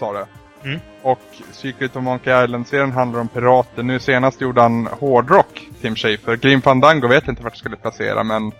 sa 0.00 0.12
det. 0.12 0.26
Mm. 0.64 0.80
Och 1.02 1.20
Secret 1.52 1.96
of 1.96 2.02
Monkey 2.02 2.44
Island-serien 2.44 2.92
handlar 2.92 3.20
om 3.20 3.28
pirater. 3.28 3.82
Nu 3.82 3.98
senast 3.98 4.40
gjorde 4.40 4.60
han 4.60 4.86
hårdrock, 4.86 5.68
Tim 5.80 5.96
Schafer. 5.96 6.36
Grim 6.36 6.62
Fandango 6.62 7.08
vet 7.08 7.28
inte 7.28 7.42
vart 7.42 7.52
jag 7.52 7.58
skulle 7.58 7.76
placera 7.76 8.24
men... 8.24 8.52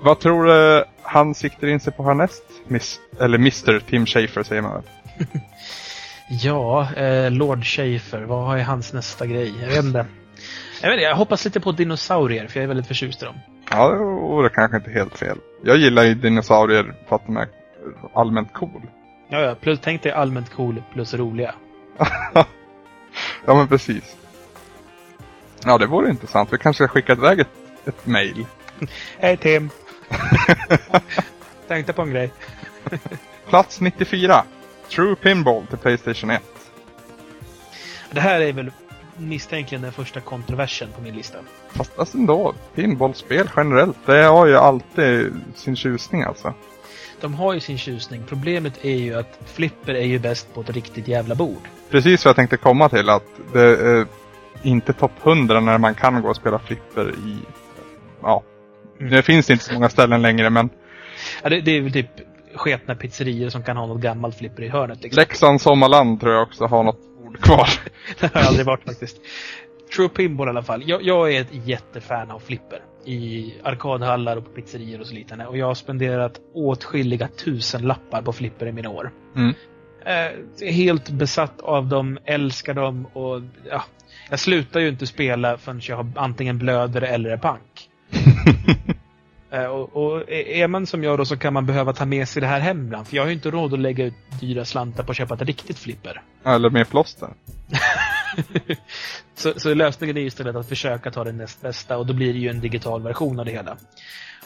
Vad 0.00 0.20
tror 0.20 0.44
du 0.44 0.84
han 1.02 1.34
siktar 1.34 1.66
in 1.66 1.80
sig 1.80 1.92
på 1.92 2.02
härnäst? 2.02 2.42
Miss, 2.66 3.00
eller 3.20 3.38
Mr 3.38 3.80
Tim 3.80 4.06
Schafer 4.06 4.42
säger 4.42 4.62
man 4.62 4.72
väl? 4.72 4.82
Ja, 6.28 6.92
eh, 6.94 7.30
Lord 7.30 7.64
Schaefer, 7.64 8.22
vad 8.22 8.58
är 8.58 8.62
hans 8.62 8.92
nästa 8.92 9.26
grej? 9.26 9.54
Jag 9.60 9.68
vet 9.68 9.84
inte. 9.84 10.06
Jag, 10.82 10.88
vet 10.88 10.96
inte, 10.96 11.04
jag 11.04 11.16
hoppas 11.16 11.44
lite 11.44 11.60
på 11.60 11.72
dinosaurier, 11.72 12.46
för 12.46 12.60
jag 12.60 12.64
är 12.64 12.68
väldigt 12.68 12.86
förtjust 12.86 13.22
i 13.22 13.24
dem. 13.24 13.34
Ja, 13.70 13.88
det 13.88 13.96
vore 13.98 14.48
kanske 14.48 14.76
inte 14.76 14.90
helt 14.90 15.18
fel. 15.18 15.38
Jag 15.64 15.76
gillar 15.76 16.02
ju 16.02 16.14
dinosaurier 16.14 16.94
för 17.08 17.16
att 17.16 17.26
de 17.26 17.36
är 17.36 17.48
allmänt 18.14 18.52
cool. 18.52 18.82
Ja, 19.28 19.40
ja, 19.40 19.54
plus, 19.54 19.80
tänk 19.82 20.02
dig 20.02 20.12
allmänt 20.12 20.52
cool 20.52 20.82
plus 20.92 21.14
roliga. 21.14 21.54
Ja 23.46 23.54
men 23.54 23.68
precis. 23.68 24.16
Ja 25.64 25.78
det 25.78 25.86
vore 25.86 26.10
intressant. 26.10 26.52
Vi 26.52 26.58
kanske 26.58 26.84
ska 26.84 26.92
skicka 26.92 27.12
iväg 27.12 27.40
ett, 27.40 27.48
ett 27.84 28.06
mail. 28.06 28.46
Hej 29.18 29.36
Tim! 29.36 29.70
Tänkte 31.68 31.92
på 31.92 32.02
en 32.02 32.10
grej. 32.10 32.30
Plats 33.48 33.80
94. 33.80 34.44
True 34.88 35.16
Pinball 35.16 35.66
till 35.66 35.78
Playstation 35.78 36.30
1. 36.30 36.42
Det 38.10 38.20
här 38.20 38.40
är 38.40 38.52
väl 38.52 38.70
misstänkligen 39.16 39.82
den 39.82 39.92
första 39.92 40.20
kontroversen 40.20 40.88
på 40.96 41.02
min 41.02 41.14
lista. 41.14 41.38
Fast 41.68 41.98
alltså 41.98 42.18
ändå, 42.18 42.54
pinballspel 42.74 43.50
generellt, 43.56 43.96
det 44.06 44.22
har 44.22 44.46
ju 44.46 44.56
alltid 44.56 45.40
sin 45.54 45.76
tjusning 45.76 46.22
alltså. 46.22 46.54
De 47.20 47.34
har 47.34 47.54
ju 47.54 47.60
sin 47.60 47.78
tjusning. 47.78 48.22
Problemet 48.28 48.84
är 48.84 48.96
ju 48.96 49.14
att 49.14 49.38
flipper 49.44 49.94
är 49.94 50.06
ju 50.06 50.18
bäst 50.18 50.54
på 50.54 50.60
ett 50.60 50.70
riktigt 50.70 51.08
jävla 51.08 51.34
bord. 51.34 51.68
Precis 51.90 52.24
vad 52.24 52.28
jag 52.28 52.36
tänkte 52.36 52.56
komma 52.56 52.88
till, 52.88 53.08
att 53.08 53.24
det 53.52 53.62
är 53.62 54.06
inte 54.62 54.92
topp 54.92 55.12
100 55.22 55.60
när 55.60 55.78
man 55.78 55.94
kan 55.94 56.22
gå 56.22 56.28
och 56.28 56.36
spela 56.36 56.58
flipper 56.58 57.10
i... 57.10 57.38
Ja. 58.22 58.42
Mm. 59.00 59.10
Det 59.10 59.22
finns 59.22 59.50
inte 59.50 59.64
så 59.64 59.74
många 59.74 59.88
ställen 59.88 60.22
längre 60.22 60.50
men 60.50 60.70
Ja, 61.42 61.48
det, 61.48 61.60
det 61.60 61.70
är 61.70 61.80
väl 61.80 61.92
typ 61.92 62.10
sketna 62.54 62.94
pizzerior 62.94 63.48
som 63.48 63.62
kan 63.62 63.76
ha 63.76 63.86
något 63.86 64.00
gammalt 64.00 64.36
flipper 64.38 64.62
i 64.62 64.68
hörnet. 64.68 65.02
Liksom. 65.02 65.20
Leksands 65.20 65.62
Sommarland 65.62 66.20
tror 66.20 66.32
jag 66.32 66.42
också 66.42 66.66
har 66.66 66.84
något 66.84 67.00
ord 67.24 67.40
kvar. 67.40 67.68
Det 68.20 68.34
har 68.34 68.40
jag 68.40 68.48
aldrig 68.48 68.66
varit 68.66 68.84
faktiskt. 68.84 69.16
True 69.96 70.08
Pinball 70.08 70.46
i 70.46 70.50
alla 70.50 70.62
fall. 70.62 70.82
Jag, 70.86 71.02
jag 71.02 71.32
är 71.32 71.40
ett 71.40 71.66
jättefan 71.66 72.30
av 72.30 72.38
flipper. 72.38 72.80
I 73.06 73.54
arkadhallar 73.62 74.36
och 74.36 74.44
på 74.44 74.50
pizzerior 74.50 75.00
och 75.00 75.06
så 75.06 75.14
liknande. 75.14 75.46
Och 75.46 75.56
jag 75.56 75.66
har 75.66 75.74
spenderat 75.74 76.40
åtskilliga 76.54 77.28
tusen 77.28 77.82
lappar 77.82 78.22
på 78.22 78.32
flipper 78.32 78.66
i 78.66 78.72
mina 78.72 78.90
år. 78.90 79.10
Mm. 79.36 79.54
Eh, 80.06 80.68
helt 80.72 81.10
besatt 81.10 81.60
av 81.60 81.86
dem, 81.86 82.18
älskar 82.24 82.74
dem 82.74 83.06
och 83.06 83.42
ja, 83.70 83.84
jag 84.30 84.38
slutar 84.38 84.80
ju 84.80 84.88
inte 84.88 85.06
spela 85.06 85.58
förrän 85.58 85.80
jag 85.82 85.96
har 85.96 86.12
antingen 86.16 86.58
blöder 86.58 87.02
eller 87.02 87.30
är 87.30 87.36
pank. 87.36 87.90
Eh, 89.50 89.64
och, 89.64 89.96
och 89.96 90.30
är 90.30 90.68
man 90.68 90.86
som 90.86 91.04
jag 91.04 91.18
då 91.18 91.24
så 91.24 91.36
kan 91.36 91.52
man 91.52 91.66
behöva 91.66 91.92
ta 91.92 92.04
med 92.04 92.28
sig 92.28 92.40
det 92.40 92.46
här 92.46 92.60
hem 92.60 92.84
ibland. 92.86 93.06
För 93.06 93.16
jag 93.16 93.22
har 93.22 93.28
ju 93.28 93.34
inte 93.34 93.50
råd 93.50 93.74
att 93.74 93.78
lägga 93.78 94.04
ut 94.04 94.14
dyra 94.40 94.64
slantar 94.64 95.04
på 95.04 95.10
att 95.10 95.16
köpa 95.16 95.34
ett 95.34 95.42
riktigt 95.42 95.78
flipper. 95.78 96.22
Eller 96.44 96.70
med 96.70 96.88
plåster. 96.88 97.28
så, 99.34 99.52
så 99.56 99.74
lösningen 99.74 100.16
är 100.16 100.20
istället 100.20 100.56
att 100.56 100.68
försöka 100.68 101.10
ta 101.10 101.24
det 101.24 101.32
näst 101.32 101.62
bästa 101.62 101.98
och 101.98 102.06
då 102.06 102.12
blir 102.12 102.32
det 102.32 102.38
ju 102.38 102.48
en 102.48 102.60
digital 102.60 103.02
version 103.02 103.38
av 103.38 103.44
det 103.44 103.52
hela. 103.52 103.76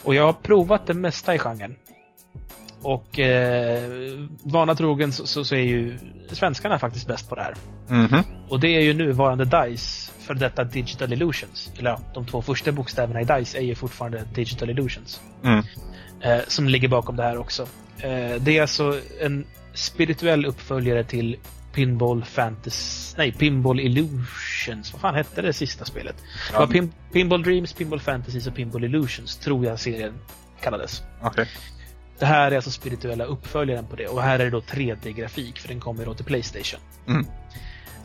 Och 0.03 0.15
jag 0.15 0.25
har 0.25 0.33
provat 0.33 0.87
det 0.87 0.93
mesta 0.93 1.35
i 1.35 1.39
genren. 1.39 1.75
Och 2.81 3.19
eh, 3.19 3.91
vana 4.43 4.75
trogen 4.75 5.11
så, 5.11 5.27
så, 5.27 5.43
så 5.43 5.55
är 5.55 5.59
ju 5.59 5.97
svenskarna 6.31 6.79
faktiskt 6.79 7.07
bäst 7.07 7.29
på 7.29 7.35
det 7.35 7.41
här. 7.41 7.55
Mhm. 7.87 8.23
Och 8.49 8.59
det 8.59 8.67
är 8.67 8.81
ju 8.81 8.93
nuvarande 8.93 9.45
DICE 9.45 10.11
för 10.19 10.33
detta 10.33 10.63
Digital 10.63 11.13
Illusions. 11.13 11.71
Eller 11.79 11.89
ja, 11.89 11.99
de 12.13 12.25
två 12.25 12.41
första 12.41 12.71
bokstäverna 12.71 13.21
i 13.21 13.23
DICE 13.23 13.57
är 13.57 13.61
ju 13.61 13.75
fortfarande 13.75 14.23
Digital 14.33 14.69
Illusions. 14.69 15.21
Mm. 15.43 15.63
Eh, 16.21 16.39
som 16.47 16.67
ligger 16.67 16.87
bakom 16.87 17.15
det 17.15 17.23
här 17.23 17.37
också. 17.37 17.67
Eh, 17.97 18.41
det 18.41 18.57
är 18.57 18.61
alltså 18.61 18.99
en 19.21 19.45
spirituell 19.73 20.45
uppföljare 20.45 21.03
till 21.03 21.37
Pinball 21.73 22.23
Fantasy... 22.23 23.15
Nej, 23.17 23.31
Pinball 23.31 23.79
Illusions. 23.79 24.93
Vad 24.93 25.01
fan 25.01 25.15
hette 25.15 25.41
det 25.41 25.53
sista 25.53 25.85
spelet? 25.85 26.15
Det 26.51 26.57
var 26.57 26.67
Pin, 26.67 26.93
Pinball 27.13 27.43
Dreams, 27.43 27.73
Pinball 27.73 27.99
Fantasies 27.99 28.47
och 28.47 28.55
Pinball 28.55 28.83
Illusions, 28.83 29.37
tror 29.37 29.65
jag 29.65 29.79
serien 29.79 30.13
kallades. 30.61 31.03
Okej. 31.21 31.47
Det 32.19 32.25
här 32.25 32.51
är 32.51 32.55
alltså 32.55 32.71
spirituella 32.71 33.23
uppföljaren 33.23 33.85
på 33.85 33.95
det 33.95 34.07
och 34.07 34.21
här 34.21 34.39
är 34.39 34.43
det 34.43 34.49
då 34.49 34.59
3D-grafik 34.59 35.59
för 35.59 35.67
den 35.67 35.79
kommer 35.79 36.05
då 36.05 36.13
till 36.13 36.25
Playstation. 36.25 36.79
Mm. 37.07 37.25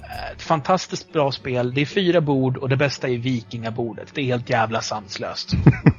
Eh, 0.03 0.33
Ett 0.33 0.43
fantastiskt 0.43 1.13
bra 1.13 1.33
spel. 1.33 1.75
Det 1.75 1.81
är 1.81 1.87
fyra 1.87 2.21
bord 2.21 2.57
och 2.57 2.69
det 2.69 2.77
bästa 2.77 3.09
är 3.09 3.19
vikingabordet. 3.19 4.15
Det 4.15 4.21
är 4.21 4.25
helt 4.25 4.51
jävla 4.51 4.81
sanslöst. 4.81 5.53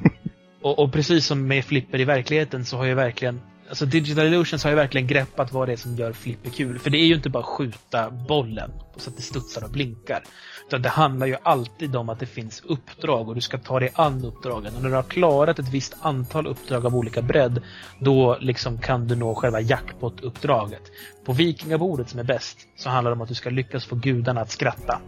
och, 0.62 0.80
och 0.80 0.94
precis 0.94 1.26
som 1.26 1.48
med 1.48 1.66
flipper 1.66 2.00
i 2.00 2.06
verkligheten 2.06 2.66
så 2.66 2.78
har 2.78 2.86
jag 2.86 2.96
verkligen 2.96 3.42
Alltså 3.70 3.86
Digital 3.86 4.26
Illusions 4.26 4.64
har 4.64 4.72
ju 4.72 4.76
verkligen 4.76 5.08
greppat 5.08 5.52
vad 5.52 5.68
det 5.68 5.72
är 5.72 5.78
som 5.78 5.96
gör 5.96 6.14
flipper 6.14 6.50
kul. 6.50 6.80
För 6.80 6.90
det 6.90 6.98
är 6.98 7.06
ju 7.06 7.16
inte 7.16 7.30
bara 7.30 7.44
skjuta 7.44 8.10
bollen 8.10 8.72
så 8.96 9.10
att 9.10 9.16
det 9.16 9.22
studsar 9.22 9.64
och 9.64 9.70
blinkar. 9.70 10.24
Utan 10.68 10.82
det 10.82 10.90
handlar 10.90 11.28
ju 11.28 11.36
alltid 11.44 11.96
om 11.96 12.10
att 12.10 12.20
det 12.20 12.26
finns 12.26 12.62
uppdrag 12.66 13.30
och 13.30 13.36
du 13.36 13.42
ska 13.42 13.58
ta 13.58 13.80
dig 13.80 13.90
an 13.96 14.26
uppdragen. 14.26 14.76
Och 14.76 14.82
när 14.82 14.90
du 14.90 14.96
har 14.96 15.04
klarat 15.04 15.60
ett 15.60 15.70
visst 15.70 15.96
antal 16.02 16.48
uppdrag 16.48 16.86
av 16.86 16.96
olika 16.96 17.22
bredd, 17.22 17.62
då 18.00 18.38
liksom 18.42 18.78
kan 18.78 19.08
du 19.08 19.16
nå 19.16 19.36
själva 19.36 19.62
jackpot-uppdraget. 19.62 20.82
På 21.26 21.34
vikingabordet 21.34 22.10
som 22.10 22.20
är 22.20 22.24
bäst, 22.24 22.58
så 22.78 22.90
handlar 22.90 23.12
det 23.12 23.16
om 23.16 23.22
att 23.22 23.30
du 23.30 23.36
ska 23.36 23.50
lyckas 23.50 23.86
få 23.86 23.96
gudarna 23.96 24.42
att 24.42 24.52
skratta. 24.52 25.00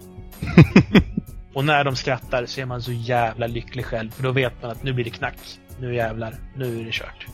och 1.53 1.65
när 1.65 1.83
de 1.83 1.95
skrattar 1.95 2.45
så 2.45 2.61
är 2.61 2.65
man 2.65 2.81
så 2.81 2.91
jävla 2.91 3.47
lycklig 3.47 3.85
själv, 3.85 4.11
för 4.11 4.23
då 4.23 4.31
vet 4.31 4.61
man 4.61 4.71
att 4.71 4.83
nu 4.83 4.93
blir 4.93 5.05
det 5.05 5.11
knack. 5.11 5.37
Nu 5.79 5.95
jävlar, 5.95 6.35
nu 6.55 6.81
är 6.81 6.85
det 6.85 6.91
kört. 6.91 7.27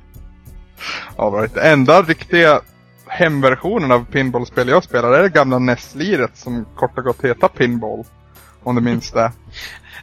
All 1.16 1.32
right. 1.32 1.54
Det 1.54 1.60
enda 1.60 2.02
riktiga 2.02 2.60
hemversionen 3.06 3.92
av 3.92 4.04
pinballspel 4.04 4.68
jag 4.68 4.84
spelar 4.84 5.12
är 5.12 5.22
det 5.22 5.28
gamla 5.28 5.58
NES-liret 5.58 6.36
som 6.36 6.66
kort 6.76 6.98
och 6.98 7.04
gott 7.04 7.24
heter 7.24 7.48
Pinball. 7.48 8.04
Om 8.62 8.74
du 8.74 8.80
minns 8.80 9.10
det. 9.10 9.32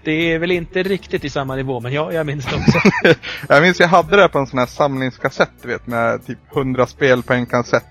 Det 0.03 0.33
är 0.33 0.39
väl 0.39 0.51
inte 0.51 0.83
riktigt 0.83 1.25
i 1.25 1.29
samma 1.29 1.55
nivå, 1.55 1.79
men 1.79 1.93
ja, 1.93 2.13
jag 2.13 2.25
minns 2.25 2.45
det 2.45 2.55
också. 2.55 2.79
jag 3.49 3.61
minns 3.61 3.79
jag 3.79 3.87
hade 3.87 4.15
det 4.21 4.29
på 4.29 4.39
en 4.39 4.47
sån 4.47 4.59
här 4.59 4.65
samlingskassett, 4.65 5.49
du 5.61 5.67
vet, 5.67 5.87
med 5.87 6.25
typ 6.25 6.37
100 6.55 6.87
spel 6.87 7.23
på 7.23 7.33
en 7.33 7.45
kassett. 7.45 7.85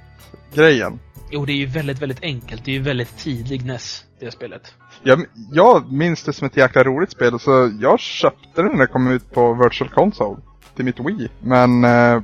Grejen. 0.55 0.99
jo, 1.31 1.45
det 1.45 1.53
är 1.53 1.57
ju 1.57 1.67
väldigt, 1.67 2.03
väldigt 2.03 2.23
enkelt. 2.23 2.65
Det 2.65 2.71
är 2.71 2.73
ju 2.73 2.83
väldigt 2.83 3.19
tidig 3.19 3.65
NES, 3.65 4.05
det 4.21 4.31
spelet. 4.31 4.75
Jag, 5.03 5.25
jag 5.53 5.93
minns 5.93 6.23
det 6.23 6.33
som 6.33 6.47
ett 6.47 6.57
jäkla 6.57 6.85
roligt 6.85 7.11
spel, 7.11 7.39
så 7.39 7.73
jag 7.81 8.01
köpte 8.01 8.63
det 8.63 8.69
när 8.69 8.79
det 8.79 8.87
kom 8.87 9.11
ut 9.11 9.33
på 9.33 9.55
Virtual 9.55 9.91
Console 9.91 10.37
till 10.77 10.85
mitt 10.85 11.01
Wii. 11.01 11.29
Men 11.41 11.85
eh, 11.85 12.21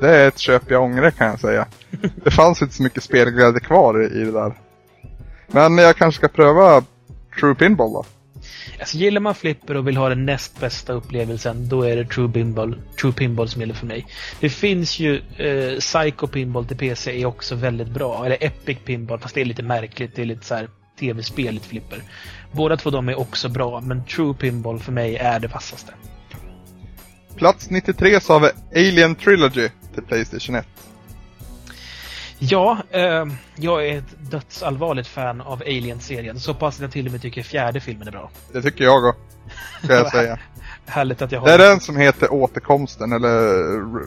det 0.00 0.10
är 0.10 0.28
ett 0.28 0.38
köp 0.38 0.70
jag 0.70 0.82
ångrar 0.82 1.10
kan 1.10 1.26
jag 1.26 1.40
säga. 1.40 1.66
Det 2.24 2.30
fanns 2.30 2.62
inte 2.62 2.74
så 2.74 2.82
mycket 2.82 3.02
spelglädje 3.02 3.60
kvar 3.60 4.02
i, 4.02 4.24
det 4.24 4.32
där. 4.32 4.54
Men 5.46 5.78
jag 5.78 5.96
kanske 5.96 6.18
ska 6.18 6.28
pröva 6.28 6.82
True 7.40 7.54
Pinball 7.54 7.92
då. 7.92 8.04
Alltså, 8.78 8.96
gillar 8.96 9.20
man 9.20 9.34
flipper 9.34 9.76
och 9.76 9.88
vill 9.88 9.96
ha 9.96 10.08
den 10.08 10.26
näst 10.26 10.60
bästa 10.60 10.92
upplevelsen, 10.92 11.68
då 11.68 11.82
är 11.82 11.96
det 11.96 12.04
True 12.04 12.32
Pinball, 12.32 12.76
True 13.00 13.12
Pinball 13.12 13.48
som 13.48 13.60
gäller 13.60 13.74
för 13.74 13.86
mig. 13.86 14.06
Det 14.40 14.48
finns 14.48 14.98
ju 14.98 15.22
eh, 15.36 15.78
Psycho 15.78 16.26
Pinball 16.26 16.66
till 16.66 16.76
PC 16.76 17.22
är 17.22 17.26
också 17.26 17.54
väldigt 17.54 17.88
bra. 17.88 18.26
Eller 18.26 18.36
Epic 18.40 18.78
Pinball, 18.84 19.18
fast 19.18 19.34
det 19.34 19.40
är 19.40 19.44
lite 19.44 19.62
märkligt. 19.62 20.16
Det 20.16 20.22
är 20.22 20.26
lite 20.26 20.44
så 20.46 20.54
här 20.54 20.68
tv-speligt 21.00 21.66
flipper. 21.66 22.02
Båda 22.52 22.76
två 22.76 22.90
de 22.90 23.08
är 23.08 23.18
också 23.18 23.48
bra, 23.48 23.80
men 23.80 24.04
True 24.04 24.34
Pinball 24.34 24.78
för 24.78 24.92
mig 24.92 25.16
är 25.16 25.40
det 25.40 25.48
vassaste. 25.48 25.92
Plats 27.36 27.70
93 27.70 28.20
så 28.20 28.32
har 28.32 28.40
vi 28.40 28.80
Alien 28.88 29.14
Trilogy 29.14 29.68
till 29.96 30.04
Playstation 30.04 30.54
1. 30.54 30.66
Ja, 32.38 32.78
eh, 32.90 33.26
jag 33.56 33.86
är 33.86 33.98
ett 33.98 34.30
dödsallvarligt 34.30 35.08
fan 35.08 35.40
av 35.40 35.62
Alien-serien. 35.62 36.40
Så 36.40 36.54
pass 36.54 36.74
att 36.76 36.82
jag 36.82 36.92
till 36.92 37.06
och 37.06 37.12
med 37.12 37.22
tycker 37.22 37.42
fjärde 37.42 37.80
filmen 37.80 38.08
är 38.08 38.12
bra. 38.12 38.30
Det 38.52 38.62
tycker 38.62 38.84
jag 38.84 39.04
också. 39.04 39.20
Ska 39.84 39.94
jag 39.94 40.10
säga. 40.10 40.38
Härligt 40.86 41.22
att 41.22 41.32
jag 41.32 41.40
har 41.40 41.46
Det 41.46 41.54
är 41.54 41.58
den 41.58 41.80
som 41.80 41.96
heter 41.96 42.32
Återkomsten 42.32 43.12
eller... 43.12 43.28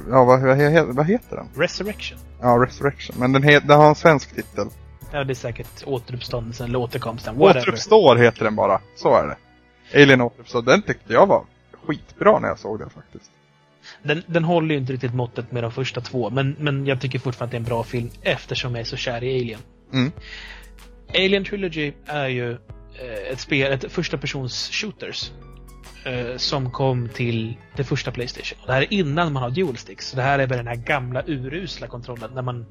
Ja, 0.10 0.24
vad, 0.24 0.42
vad, 0.42 0.96
vad 0.96 1.06
heter 1.06 1.36
den? 1.36 1.48
Resurrection. 1.56 2.20
Ja, 2.42 2.48
Resurrection. 2.48 3.16
Men 3.20 3.32
den, 3.32 3.42
den 3.42 3.70
har 3.80 3.90
en 3.90 3.96
svensk 3.96 4.36
titel. 4.36 4.68
Ja, 5.12 5.24
det 5.24 5.34
är 5.34 5.36
säkert 5.36 5.84
återuppståndelsen 5.86 6.68
eller 6.68 6.80
återkomsten. 6.80 7.38
Whatever. 7.38 7.62
Återuppstår 7.62 8.16
heter 8.16 8.44
den 8.44 8.56
bara. 8.56 8.82
Så 8.96 9.16
är 9.16 9.28
det. 9.28 9.38
Alien 10.02 10.22
Återuppstår. 10.22 10.62
Den 10.62 10.82
tyckte 10.82 11.14
jag 11.14 11.26
var 11.28 11.44
skitbra 11.88 12.40
när 12.40 12.48
jag 12.48 12.60
såg 12.60 12.80
den 12.80 12.90
faktiskt. 12.90 13.32
Den, 14.04 14.24
den 14.28 14.44
håller 14.44 14.76
ju 14.76 14.82
inte 14.82 14.94
riktigt 14.94 15.14
måttet 15.14 15.52
med 15.52 15.64
de 15.64 15.72
första 15.72 16.02
två, 16.02 16.30
men, 16.30 16.56
men 16.60 16.86
jag 16.86 17.02
tycker 17.02 17.20
fortfarande 17.20 17.46
att 17.46 17.52
det 17.52 17.56
är 17.56 17.60
en 17.60 17.76
bra 17.76 17.84
film 17.84 18.10
eftersom 18.22 18.76
jag 18.76 18.82
är 18.82 18.86
så 18.86 18.98
kär 18.98 19.24
i 19.24 19.42
Alien. 19.42 19.60
Mm. 19.94 20.12
Alien 21.10 21.46
Trilogy 21.46 21.92
är 22.06 22.28
ju 22.28 22.52
eh, 22.52 23.32
ett 23.32 23.40
spel, 23.40 23.72
ett 23.72 23.92
första 23.92 24.18
persons 24.18 24.70
shooters. 24.72 25.32
Eh, 26.06 26.38
som 26.38 26.72
kom 26.72 27.10
till 27.10 27.58
det 27.76 27.84
första 27.84 28.12
Playstation. 28.12 28.58
Och 28.62 28.68
det 28.68 28.74
här 28.74 28.82
är 28.82 28.94
innan 28.94 29.34
man 29.34 29.44
har 29.44 29.50
dual 29.50 29.78
sticks. 29.78 30.08
Så 30.10 30.16
det 30.16 30.22
här 30.22 30.40
är 30.40 30.48
väl 30.48 30.58
den 30.58 30.68
här 30.68 30.76
gamla 30.76 31.24
urusla 31.28 31.88
kontrollen 31.88 32.32
när 32.34 32.42
man 32.42 32.66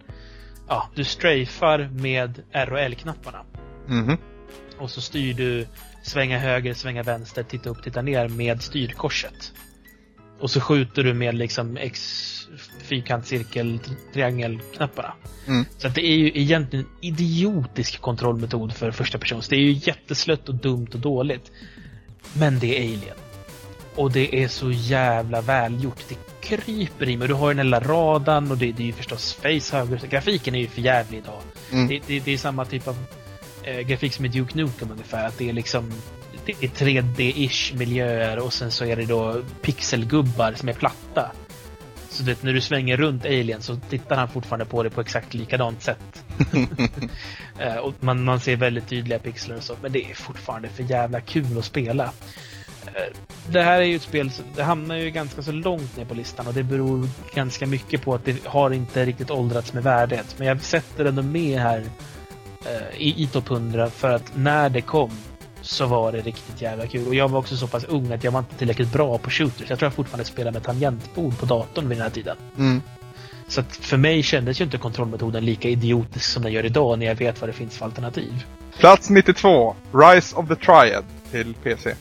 Ja, 0.68 0.88
du 0.94 1.04
strafar 1.04 1.90
med 1.92 2.42
R 2.52 2.72
och 2.72 2.80
L-knapparna. 2.80 3.44
Mhm. 3.86 4.16
Och 4.78 4.90
så 4.90 5.00
styr 5.00 5.34
du 5.34 5.66
svänga 6.02 6.38
höger, 6.38 6.74
svänga 6.74 7.02
vänster, 7.02 7.42
titta 7.42 7.70
upp, 7.70 7.82
titta 7.82 8.02
ner 8.02 8.28
med 8.28 8.62
styrkorset. 8.62 9.52
Och 10.40 10.50
så 10.50 10.60
skjuter 10.60 11.04
du 11.04 11.14
med 11.14 11.34
liksom 11.34 11.76
X, 11.76 12.48
fyrkant, 12.82 13.26
cirkel, 13.26 13.78
triangelknapparna. 14.12 15.12
Mm. 15.46 15.64
Så 15.78 15.88
att 15.88 15.94
det 15.94 16.06
är 16.06 16.16
ju 16.16 16.32
egentligen 16.34 16.84
en 16.84 17.08
idiotisk 17.08 18.00
kontrollmetod 18.00 18.72
för 18.72 18.90
första 18.90 19.18
persons. 19.18 19.48
Det 19.48 19.56
är 19.56 19.60
ju 19.60 19.72
jätteslött 19.72 20.48
och 20.48 20.54
dumt 20.54 20.88
och 20.94 21.00
dåligt. 21.00 21.50
Men 22.32 22.58
det 22.58 22.78
är 22.78 22.82
Alien. 22.82 23.16
Och 23.94 24.12
det 24.12 24.42
är 24.42 24.48
så 24.48 24.70
jävla 24.70 25.40
välgjort. 25.40 26.04
Det 26.08 26.16
kryper 26.40 27.08
i 27.08 27.16
mig. 27.16 27.28
Du 27.28 27.34
har 27.34 27.54
den 27.54 27.66
lilla 27.66 27.80
radarn 27.80 28.50
och 28.50 28.58
det, 28.58 28.72
det 28.72 28.82
är 28.82 28.86
ju 28.86 28.92
förstås 28.92 29.34
facehugger. 29.34 30.00
Grafiken 30.10 30.54
är 30.54 30.58
ju 30.58 30.66
för 30.66 30.80
jävlig 30.80 31.18
idag. 31.18 31.42
Mm. 31.72 31.88
Det, 31.88 32.00
det, 32.06 32.20
det 32.20 32.32
är 32.32 32.38
samma 32.38 32.64
typ 32.64 32.88
av 32.88 32.96
eh, 33.62 33.80
grafik 33.80 34.14
som 34.14 34.24
i 34.24 34.28
Duke 34.28 34.56
Nukem 34.56 34.90
ungefär. 34.90 35.26
Att 35.26 35.38
det 35.38 35.48
är 35.48 35.52
liksom 35.52 35.92
är 36.52 36.68
3D-ish 36.68 37.76
miljöer 37.76 38.38
och 38.38 38.52
sen 38.52 38.70
så 38.70 38.84
är 38.84 38.96
det 38.96 39.04
då 39.06 39.42
pixelgubbar 39.62 40.52
som 40.52 40.68
är 40.68 40.72
platta. 40.72 41.32
Så 42.10 42.22
du 42.22 42.30
vet, 42.30 42.42
när 42.42 42.52
du 42.52 42.60
svänger 42.60 42.96
runt 42.96 43.24
Alien 43.24 43.62
så 43.62 43.76
tittar 43.76 44.16
han 44.16 44.28
fortfarande 44.28 44.64
på 44.64 44.82
det 44.82 44.90
på 44.90 45.00
exakt 45.00 45.34
likadant 45.34 45.82
sätt. 45.82 46.24
Eh, 47.60 47.76
och 47.76 47.94
man, 48.00 48.24
man 48.24 48.40
ser 48.40 48.56
väldigt 48.56 48.88
tydliga 48.88 49.18
pixlar 49.18 49.56
och 49.56 49.62
så, 49.62 49.74
men 49.82 49.92
det 49.92 50.10
är 50.10 50.14
fortfarande 50.14 50.68
för 50.68 50.82
jävla 50.82 51.20
kul 51.20 51.58
att 51.58 51.64
spela. 51.64 52.04
Eh, 52.86 53.02
Det 53.48 53.62
här 53.62 53.80
är 53.80 53.84
ju 53.84 53.96
ett 53.96 54.02
spel, 54.02 54.30
som- 54.30 54.44
det 54.56 54.62
hamnar 54.62 54.96
ju 54.96 55.10
ganska 55.10 55.42
så 55.42 55.52
långt 55.52 55.96
ner 55.96 56.04
på 56.04 56.14
listan 56.14 56.46
och 56.46 56.54
det 56.54 56.62
beror 56.62 57.08
ganska 57.34 57.66
mycket 57.66 58.02
på 58.02 58.14
att 58.14 58.24
det 58.24 58.46
har 58.46 58.70
inte 58.70 59.04
riktigt 59.04 59.30
åldrats 59.30 59.72
med 59.72 59.82
värdet. 59.82 60.34
Men 60.38 60.46
jag 60.46 60.62
sätter 60.62 61.04
ändå 61.04 61.22
med 61.22 61.60
här 61.60 61.82
eh, 62.66 62.96
i, 63.00 63.22
i 63.22 63.26
topp 63.26 63.50
100 63.50 63.90
för 63.90 64.10
att 64.10 64.36
när 64.36 64.68
det 64.70 64.80
kom 64.80 65.10
så 65.68 65.86
var 65.86 66.12
det 66.12 66.20
riktigt 66.20 66.62
jävla 66.62 66.86
kul. 66.86 67.06
Och 67.06 67.14
jag 67.14 67.28
var 67.28 67.38
också 67.38 67.56
så 67.56 67.66
pass 67.66 67.84
ung 67.84 68.12
att 68.12 68.24
jag 68.24 68.32
var 68.32 68.38
inte 68.38 68.54
tillräckligt 68.54 68.92
bra 68.92 69.18
på 69.18 69.30
shooters. 69.30 69.70
Jag 69.70 69.78
tror 69.78 69.86
jag 69.86 69.94
fortfarande 69.94 70.24
spelar 70.24 70.52
med 70.52 70.62
tangentbord 70.62 71.38
på 71.38 71.46
datorn 71.46 71.88
vid 71.88 71.98
den 71.98 72.02
här 72.02 72.10
tiden. 72.10 72.36
Mm. 72.58 72.82
Så 73.48 73.60
att 73.60 73.76
för 73.76 73.96
mig 73.96 74.22
kändes 74.22 74.60
ju 74.60 74.64
inte 74.64 74.78
kontrollmetoden 74.78 75.44
lika 75.44 75.68
idiotisk 75.68 76.24
som 76.24 76.42
den 76.42 76.52
gör 76.52 76.66
idag 76.66 76.98
när 76.98 77.06
jag 77.06 77.14
vet 77.14 77.40
vad 77.40 77.48
det 77.48 77.52
finns 77.52 77.78
för 77.78 77.84
alternativ. 77.84 78.44
Plats 78.78 79.10
92. 79.10 79.76
Rise 79.92 80.36
of 80.36 80.48
the 80.48 80.56
Triad 80.56 81.04
till 81.30 81.54
PC. 81.54 81.94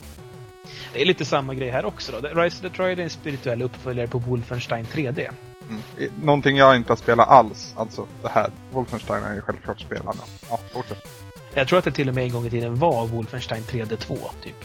Det 0.92 1.02
är 1.02 1.06
lite 1.06 1.24
samma 1.24 1.54
grej 1.54 1.70
här 1.70 1.84
också 1.84 2.12
då. 2.12 2.28
Rise 2.28 2.66
of 2.66 2.72
the 2.72 2.76
Triad 2.76 2.98
är 2.98 3.02
en 3.02 3.10
spirituell 3.10 3.62
uppföljare 3.62 4.06
på 4.06 4.18
Wolfenstein 4.18 4.84
3D. 4.84 5.30
Mm. 5.68 6.10
Någonting 6.22 6.56
jag 6.56 6.76
inte 6.76 6.92
har 6.92 6.96
spelat 6.96 7.28
alls. 7.28 7.74
Alltså 7.76 8.06
det 8.22 8.28
här. 8.28 8.50
Wolfenstein 8.70 9.24
är 9.24 9.34
ju 9.34 9.40
självklart 9.40 9.80
spelande. 9.80 10.22
Ja, 10.50 10.60
fortsätt. 10.72 11.27
Jag 11.58 11.68
tror 11.68 11.78
att 11.78 11.84
det 11.84 11.92
till 11.92 12.08
och 12.08 12.14
med 12.14 12.24
en 12.24 12.32
gång 12.32 12.46
i 12.46 12.50
tiden 12.50 12.74
var 12.74 13.06
Wolfenstein 13.06 13.62
3D 13.62 13.96
2, 13.96 14.18
typ. 14.42 14.64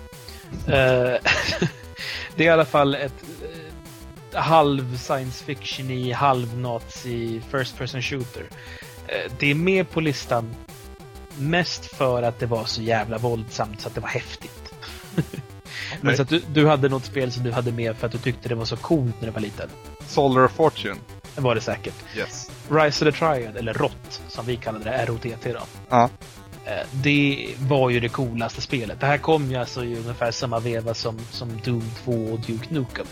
Eh, 0.67 0.73
det 2.35 2.43
är 2.43 2.45
i 2.45 2.49
alla 2.49 2.65
fall 2.65 2.95
ett 2.95 3.23
eh, 4.33 4.41
halv 4.41 4.97
science 4.97 5.45
fiction 5.45 5.91
i 5.91 6.11
halv 6.11 6.57
nazi 6.57 7.41
first 7.51 7.77
person 7.77 8.01
shooter. 8.01 8.43
Eh, 9.07 9.31
det 9.39 9.51
är 9.51 9.55
med 9.55 9.89
på 9.89 10.01
listan 10.01 10.55
mest 11.37 11.85
för 11.85 12.23
att 12.23 12.39
det 12.39 12.45
var 12.45 12.65
så 12.65 12.81
jävla 12.81 13.17
våldsamt 13.17 13.81
så 13.81 13.87
att 13.87 13.95
det 13.95 14.01
var 14.01 14.09
häftigt. 14.09 14.73
Men 16.01 16.15
så 16.15 16.21
att 16.21 16.29
du, 16.29 16.41
du 16.53 16.67
hade 16.67 16.89
något 16.89 17.05
spel 17.05 17.31
som 17.31 17.43
du 17.43 17.51
hade 17.51 17.71
med 17.71 17.97
för 17.97 18.07
att 18.07 18.13
du 18.13 18.17
tyckte 18.17 18.49
det 18.49 18.55
var 18.55 18.65
så 18.65 18.77
coolt 18.77 19.15
när 19.19 19.27
du 19.27 19.33
var 19.33 19.41
liten. 19.41 19.69
Solar 20.07 20.45
of 20.45 20.51
Fortune. 20.51 20.99
Det 21.35 21.41
var 21.41 21.55
det 21.55 21.61
säkert. 21.61 21.95
Yes. 22.17 22.51
Rise 22.69 23.07
of 23.07 23.13
the 23.13 23.19
Triad, 23.19 23.57
eller 23.57 23.73
ROT, 23.73 24.21
som 24.27 24.45
vi 24.45 24.55
kallade 24.55 24.85
det, 24.85 25.05
ROTT 25.05 25.43
då. 25.43 25.59
Ja. 25.89 26.09
Eh, 26.65 26.87
Det 26.91 27.47
var 27.59 27.89
ju 27.89 27.99
det 27.99 28.09
coolaste 28.09 28.61
spelet. 28.61 28.99
Det 28.99 29.05
här 29.05 29.17
kom 29.17 29.51
ju 29.51 29.55
alltså 29.57 29.85
i 29.85 29.95
ungefär 29.95 30.31
samma 30.31 30.59
veva 30.59 30.93
som, 30.93 31.19
som 31.31 31.49
Doom 31.65 31.83
2 32.03 32.11
och 32.11 32.39
Duke 32.39 32.73
Nukem. 32.73 33.05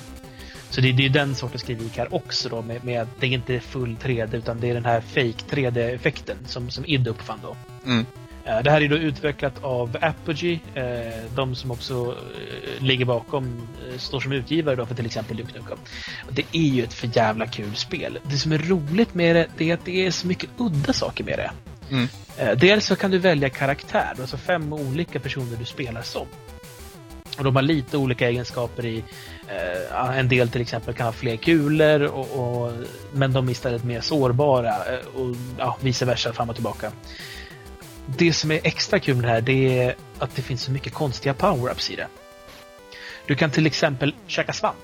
Så 0.69 0.81
det, 0.81 0.91
det 0.91 1.01
är 1.01 1.03
ju 1.03 1.09
den 1.09 1.35
sortens 1.35 1.63
kritik 1.63 1.97
här 1.97 2.15
också 2.15 2.49
då 2.49 2.61
med, 2.61 2.83
med 2.85 3.01
att 3.01 3.07
det 3.19 3.25
är 3.27 3.31
inte 3.31 3.59
full 3.59 3.95
3D 4.03 4.35
utan 4.35 4.59
det 4.59 4.69
är 4.69 4.73
den 4.73 4.85
här 4.85 5.01
fake 5.01 5.55
3D-effekten 5.55 6.37
som, 6.45 6.69
som 6.69 6.85
id 6.85 7.07
uppfann 7.07 7.39
då. 7.43 7.55
Mm. 7.85 8.05
Eh, 8.45 8.63
Det 8.63 8.71
här 8.71 8.81
är 8.81 8.89
då 8.89 8.95
utvecklat 8.97 9.63
av 9.63 9.97
Apogee, 10.01 10.59
eh, 10.75 11.23
de 11.35 11.55
som 11.55 11.71
också 11.71 12.15
ligger 12.79 13.05
bakom, 13.05 13.67
står 13.97 14.19
som 14.19 14.31
utgivare 14.31 14.75
då 14.75 14.85
för 14.85 14.95
till 14.95 15.05
exempel 15.05 15.37
Duke 15.37 15.59
Nukem. 15.59 15.77
Det 16.29 16.45
är 16.51 16.61
ju 16.69 16.83
ett 16.83 16.93
för 16.93 17.09
jävla 17.17 17.47
kul 17.47 17.75
spel. 17.75 18.17
Det 18.23 18.37
som 18.37 18.51
är 18.51 18.57
roligt 18.57 19.13
med 19.13 19.35
det, 19.35 19.47
det 19.57 19.69
är 19.69 19.73
att 19.73 19.85
det 19.85 20.05
är 20.05 20.11
så 20.11 20.27
mycket 20.27 20.49
udda 20.57 20.93
saker 20.93 21.23
med 21.23 21.37
det. 21.39 21.51
Mm. 21.91 22.07
Eh, 22.37 22.51
Dels 22.57 22.85
så 22.85 22.95
kan 22.95 23.11
du 23.11 23.17
välja 23.17 23.49
karaktär, 23.49 24.13
alltså 24.21 24.37
fem 24.37 24.73
olika 24.73 25.19
personer 25.19 25.57
du 25.57 25.65
spelar 25.65 26.01
som. 26.01 26.27
Och 27.37 27.43
de 27.43 27.55
har 27.55 27.63
lite 27.63 27.97
olika 27.97 28.29
egenskaper 28.29 28.85
i... 28.85 29.03
Eh, 29.47 30.17
en 30.19 30.27
del 30.29 30.49
till 30.49 30.61
exempel 30.61 30.93
kan 30.93 31.05
ha 31.05 31.13
fler 31.13 31.35
kulor, 31.37 32.01
och, 32.01 32.29
och, 32.63 32.71
men 33.13 33.33
de 33.33 33.47
är 33.47 33.51
istället 33.51 33.83
mer 33.83 34.01
sårbara. 34.01 34.69
eh, 34.69 35.05
Och 35.15 35.35
ja, 35.57 35.77
vice 35.81 36.05
versa, 36.05 36.33
fram 36.33 36.49
och 36.49 36.55
tillbaka. 36.55 36.91
Det 38.05 38.33
som 38.33 38.51
är 38.51 38.59
extra 38.63 38.99
kul 38.99 39.15
med 39.15 39.23
det 39.23 39.29
här, 39.29 39.41
det 39.41 39.79
är 39.79 39.95
att 40.19 40.35
det 40.35 40.41
finns 40.41 40.63
så 40.63 40.71
mycket 40.71 40.93
konstiga 40.93 41.33
power-ups 41.33 41.91
i 41.91 41.95
det. 41.95 42.07
Du 43.25 43.35
kan 43.35 43.51
till 43.51 43.65
exempel 43.65 44.15
käka 44.27 44.53
svamp. 44.53 44.77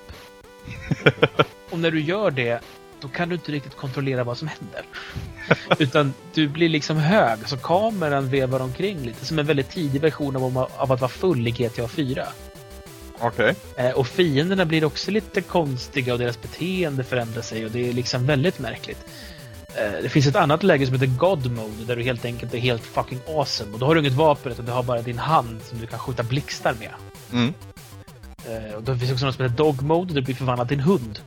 och 1.70 1.78
när 1.78 1.90
du 1.90 2.00
gör 2.00 2.30
det, 2.30 2.60
då 3.00 3.08
kan 3.08 3.28
du 3.28 3.34
inte 3.34 3.52
riktigt 3.52 3.76
kontrollera 3.76 4.24
vad 4.24 4.38
som 4.38 4.48
händer. 4.48 4.82
Utan 5.78 6.14
du 6.34 6.48
blir 6.48 6.68
liksom 6.68 6.96
hög, 6.96 7.48
så 7.48 7.56
kameran 7.56 8.28
vevar 8.28 8.60
omkring 8.60 8.98
lite. 8.98 9.26
Som 9.26 9.38
en 9.38 9.46
väldigt 9.46 9.70
tidig 9.70 10.00
version 10.00 10.36
av, 10.36 10.58
av 10.76 10.92
att 10.92 11.00
vara 11.00 11.08
full 11.08 11.48
i 11.48 11.50
GTA 11.50 11.88
4. 11.88 12.26
Okej. 13.20 13.54
Eh, 13.76 13.90
och 13.90 14.06
fienderna 14.06 14.64
blir 14.64 14.84
också 14.84 15.10
lite 15.10 15.40
konstiga 15.40 16.12
och 16.12 16.18
deras 16.18 16.42
beteende 16.42 17.04
förändrar 17.04 17.42
sig 17.42 17.64
och 17.64 17.70
det 17.70 17.88
är 17.88 17.92
liksom 17.92 18.26
väldigt 18.26 18.58
märkligt. 18.58 19.04
Eh, 19.74 20.02
det 20.02 20.08
finns 20.08 20.26
ett 20.26 20.36
annat 20.36 20.62
läge 20.62 20.86
som 20.86 20.94
heter 20.94 21.18
God 21.18 21.50
Mode 21.50 21.84
där 21.86 21.96
du 21.96 22.02
helt 22.02 22.24
enkelt 22.24 22.54
är 22.54 22.58
helt 22.58 22.82
fucking 22.82 23.20
awesome. 23.28 23.72
Och 23.72 23.78
då 23.78 23.86
har 23.86 23.94
du 23.94 24.00
inget 24.00 24.12
vapen 24.12 24.52
utan 24.52 24.64
du 24.64 24.72
har 24.72 24.82
bara 24.82 25.02
din 25.02 25.18
hand 25.18 25.60
som 25.62 25.78
du 25.78 25.86
kan 25.86 25.98
skjuta 25.98 26.22
blixtar 26.22 26.74
med. 26.80 26.92
Mm. 27.32 27.54
Eh, 28.46 28.74
och 28.74 28.82
då 28.82 28.96
finns 28.96 29.12
också 29.12 29.26
något 29.26 29.34
som 29.34 29.44
heter 29.44 29.56
Dog 29.56 29.82
Mode 29.82 30.14
där 30.14 30.20
du 30.20 30.24
blir 30.24 30.34
förvandlad 30.34 30.68
till 30.68 30.78
en 30.78 30.84
hund. 30.84 31.18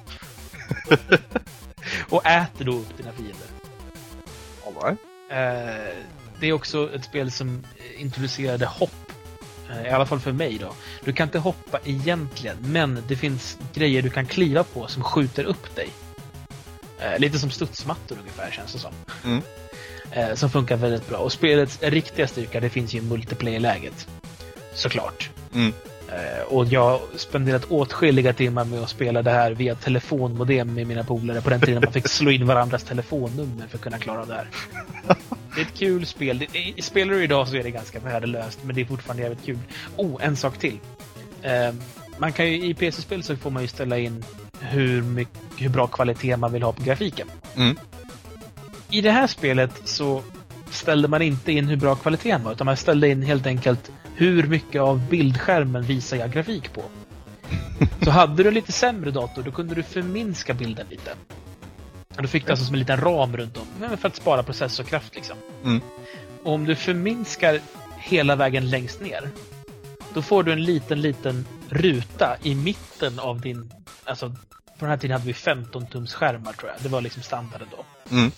och 2.09 2.25
äter 2.25 2.65
då 2.65 2.71
upp 2.71 2.97
dina 2.97 3.11
fiender. 3.11 3.47
All 4.65 4.73
right. 4.83 4.99
Eh, 5.29 5.95
det 6.39 6.47
är 6.47 6.53
också 6.53 6.95
ett 6.95 7.03
spel 7.03 7.31
som 7.31 7.63
introducerade 7.97 8.65
hopp. 8.65 9.11
Eh, 9.69 9.87
I 9.87 9.89
alla 9.89 10.05
fall 10.05 10.19
för 10.19 10.31
mig 10.31 10.57
då. 10.57 10.73
Du 11.03 11.13
kan 11.13 11.27
inte 11.27 11.39
hoppa 11.39 11.79
egentligen, 11.85 12.57
men 12.61 13.03
det 13.07 13.15
finns 13.15 13.57
grejer 13.73 14.01
du 14.01 14.09
kan 14.09 14.25
kliva 14.25 14.63
på 14.63 14.87
som 14.87 15.03
skjuter 15.03 15.43
upp 15.43 15.75
dig. 15.75 15.89
Eh, 16.99 17.19
lite 17.19 17.39
som 17.39 17.49
studsmattor 17.49 18.17
ungefär 18.19 18.51
känns 18.51 18.73
det 18.73 18.79
som. 18.79 18.93
Mm. 19.23 19.41
Som 20.35 20.49
funkar 20.49 20.77
väldigt 20.77 21.09
bra. 21.09 21.17
Och 21.17 21.31
spelets 21.31 21.79
riktiga 21.81 22.27
styrka, 22.27 22.59
det 22.59 22.69
finns 22.69 22.93
ju 22.93 22.97
i 22.97 23.01
multiplayer-läget. 23.01 24.07
Såklart. 24.73 25.29
Mm. 25.53 25.73
Eh, 26.11 26.43
och 26.47 26.65
jag 26.65 26.83
har 26.83 27.01
spenderat 27.15 27.65
åtskilliga 27.65 28.33
timmar 28.33 28.65
med 28.65 28.79
att 28.79 28.89
spela 28.89 29.21
det 29.21 29.31
här 29.31 29.51
via 29.51 29.75
telefonmodem 29.75 30.73
med 30.73 30.87
mina 30.87 31.03
polare 31.03 31.41
på 31.41 31.49
den 31.49 31.61
tiden 31.61 31.81
man 31.83 31.93
fick 31.93 32.07
slå 32.07 32.31
in 32.31 32.47
varandras 32.47 32.83
telefonnummer 32.83 33.67
för 33.67 33.77
att 33.77 33.83
kunna 33.83 33.97
klara 33.97 34.21
av 34.21 34.27
det 34.27 34.33
här. 34.33 34.47
Det 35.55 35.61
är 35.61 35.65
ett 35.65 35.77
kul 35.77 36.05
spel. 36.05 36.37
Det, 36.37 36.83
spelar 36.83 37.13
du 37.13 37.23
idag 37.23 37.47
så 37.47 37.55
är 37.55 37.63
det 37.63 37.71
ganska 37.71 37.99
värdelöst, 37.99 38.59
men 38.63 38.75
det 38.75 38.81
är 38.81 38.85
fortfarande 38.85 39.23
jävligt 39.23 39.45
kul. 39.45 39.57
Oh, 39.95 40.25
en 40.25 40.35
sak 40.35 40.57
till. 40.57 40.79
Eh, 41.41 41.73
man 42.17 42.33
kan 42.33 42.51
ju, 42.51 42.65
I 42.65 42.73
PC-spel 42.73 43.23
så 43.23 43.35
får 43.35 43.49
man 43.49 43.61
ju 43.61 43.67
ställa 43.67 43.97
in 43.97 44.25
hur, 44.59 45.01
mycket, 45.01 45.39
hur 45.57 45.69
bra 45.69 45.87
kvalitet 45.87 46.37
man 46.37 46.53
vill 46.53 46.63
ha 46.63 46.73
på 46.73 46.83
grafiken. 46.83 47.27
Mm. 47.55 47.77
I 48.89 49.01
det 49.01 49.11
här 49.11 49.27
spelet 49.27 49.71
så 49.83 50.23
ställde 50.71 51.07
man 51.07 51.21
inte 51.21 51.51
in 51.51 51.67
hur 51.67 51.77
bra 51.77 51.95
kvaliteten 51.95 52.43
var, 52.43 52.51
utan 52.51 52.65
man 52.65 52.77
ställde 52.77 53.09
in 53.09 53.21
helt 53.21 53.47
enkelt 53.47 53.91
hur 54.15 54.47
mycket 54.47 54.81
av 54.81 55.09
bildskärmen 55.09 55.83
visar 55.83 56.17
jag 56.17 56.31
grafik 56.31 56.73
på. 56.73 56.83
Så 58.03 58.11
hade 58.11 58.43
du 58.43 58.47
en 58.47 58.53
lite 58.53 58.71
sämre 58.71 59.11
dator, 59.11 59.43
då 59.43 59.51
kunde 59.51 59.75
du 59.75 59.83
förminska 59.83 60.53
bilden 60.53 60.87
lite. 60.89 61.11
Och 62.15 62.21
då 62.21 62.27
fick 62.27 62.45
du 62.45 62.51
alltså 62.51 62.65
som 62.65 62.75
en 62.75 62.79
liten 62.79 63.01
ram 63.01 63.37
runt 63.37 63.57
om, 63.57 63.97
för 63.97 64.07
att 64.07 64.15
spara 64.15 64.43
processorkraft 64.43 65.15
liksom. 65.15 65.37
Mm. 65.63 65.81
Och 66.43 66.53
om 66.53 66.65
du 66.65 66.75
förminskar 66.75 67.59
hela 67.97 68.35
vägen 68.35 68.69
längst 68.69 69.01
ner, 69.01 69.29
då 70.13 70.21
får 70.21 70.43
du 70.43 70.53
en 70.53 70.63
liten, 70.63 71.01
liten 71.01 71.45
ruta 71.69 72.37
i 72.43 72.55
mitten 72.55 73.19
av 73.19 73.41
din... 73.41 73.71
Alltså, 74.03 74.29
på 74.29 74.85
den 74.85 74.89
här 74.89 74.97
tiden 74.97 75.13
hade 75.13 75.25
vi 75.25 75.33
15-tums 75.33 76.13
skärmar 76.13 76.53
tror 76.53 76.71
jag. 76.71 76.81
Det 76.81 76.89
var 76.89 77.01
liksom 77.01 77.23
standarden 77.23 77.67
då. 77.71 78.15
Mm. 78.15 78.31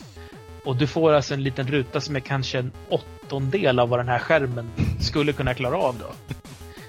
Och 0.64 0.76
du 0.76 0.88
får 0.88 1.14
alltså 1.14 1.34
en 1.34 1.44
liten 1.44 1.68
ruta 1.68 2.02
som 2.02 2.16
är 2.16 2.20
kanske 2.20 2.60
en 2.60 2.72
åttondel 2.90 3.80
av 3.80 3.90
vad 3.90 4.00
den 4.00 4.08
här 4.08 4.20
skärmen 4.20 4.72
skulle 5.02 5.34
kunna 5.34 5.54
klara 5.54 5.78
av 5.78 5.98
då. 6.00 6.34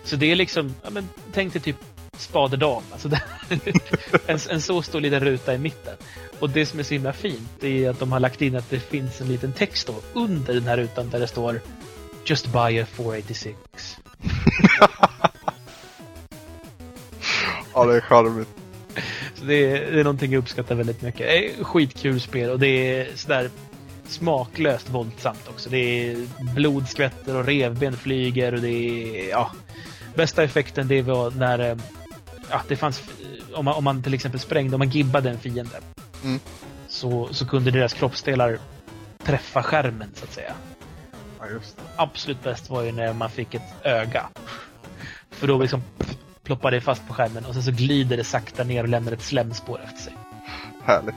Så 0.04 0.16
det 0.16 0.32
är 0.32 0.36
liksom, 0.36 0.74
ja, 0.82 0.90
men, 0.90 1.08
tänk 1.32 1.52
dig 1.52 1.62
typ 1.62 1.76
spadedam. 2.16 2.82
Alltså 2.92 3.08
en, 4.26 4.38
en 4.50 4.60
så 4.60 4.82
stor 4.82 5.00
liten 5.00 5.20
ruta 5.20 5.54
i 5.54 5.58
mitten. 5.58 5.96
Och 6.38 6.50
det 6.50 6.66
som 6.66 6.78
är 6.78 6.82
så 6.82 6.94
himla 6.94 7.12
fint 7.12 7.64
är 7.64 7.90
att 7.90 7.98
de 7.98 8.12
har 8.12 8.20
lagt 8.20 8.42
in 8.42 8.56
att 8.56 8.70
det 8.70 8.80
finns 8.80 9.20
en 9.20 9.28
liten 9.28 9.52
text 9.52 9.86
då 9.86 10.20
under 10.20 10.54
den 10.54 10.64
här 10.64 10.76
rutan 10.76 11.10
där 11.10 11.20
det 11.20 11.26
står 11.26 11.60
Just 12.24 12.52
buy 12.52 12.80
a 12.80 12.86
486. 12.86 13.56
Ja, 17.74 17.84
det 17.84 17.96
är 17.96 18.00
charmigt. 18.00 18.48
Så 19.34 19.44
det 19.44 19.54
är, 19.54 19.92
det 19.92 20.00
är 20.00 20.04
någonting 20.04 20.32
jag 20.32 20.38
uppskattar 20.38 20.74
väldigt 20.74 21.02
mycket. 21.02 21.18
Det 21.18 21.46
är 21.46 21.64
skitkul 21.64 22.20
spel 22.20 22.50
och 22.50 22.58
det 22.58 22.66
är 22.66 23.08
sådär 23.14 23.50
smaklöst 24.08 24.90
våldsamt 24.90 25.48
också. 25.48 25.70
Det 25.70 25.78
är 25.78 26.26
blodskvätter 26.54 27.36
och 27.36 27.44
revben 27.46 27.96
flyger 27.96 28.54
och 28.54 28.60
det 28.60 28.68
är, 28.68 29.30
ja. 29.30 29.50
Bästa 30.14 30.42
effekten 30.42 30.88
det 30.88 31.02
var 31.02 31.30
när, 31.30 31.58
eh, 31.58 31.76
ja 32.50 32.62
det 32.68 32.76
fanns, 32.76 33.02
om 33.54 33.64
man, 33.64 33.74
om 33.74 33.84
man 33.84 34.02
till 34.02 34.14
exempel 34.14 34.40
sprängde, 34.40 34.74
om 34.74 34.78
man 34.78 34.90
gibbade 34.90 35.30
en 35.30 35.38
fiende. 35.38 35.80
Mm. 36.24 36.40
Så, 36.88 37.28
så 37.30 37.46
kunde 37.46 37.70
deras 37.70 37.94
kroppsdelar 37.94 38.58
träffa 39.24 39.62
skärmen 39.62 40.10
så 40.14 40.24
att 40.24 40.32
säga. 40.32 40.54
Ja, 41.40 41.46
just 41.48 41.76
det. 41.76 41.82
Absolut 41.96 42.42
bäst 42.42 42.70
var 42.70 42.82
ju 42.82 42.92
när 42.92 43.12
man 43.12 43.30
fick 43.30 43.54
ett 43.54 43.74
öga. 43.82 44.28
För 45.30 45.46
då 45.46 45.58
liksom 45.58 45.82
ploppar 46.42 46.70
det 46.70 46.80
fast 46.80 47.08
på 47.08 47.14
skärmen 47.14 47.44
och 47.44 47.54
sen 47.54 47.62
så 47.62 47.70
glider 47.70 48.16
det 48.16 48.24
sakta 48.24 48.64
ner 48.64 48.82
och 48.82 48.88
lämnar 48.88 49.12
ett 49.12 49.22
slemspår 49.22 49.80
efter 49.84 50.02
sig. 50.02 50.12
Härligt. 50.84 51.14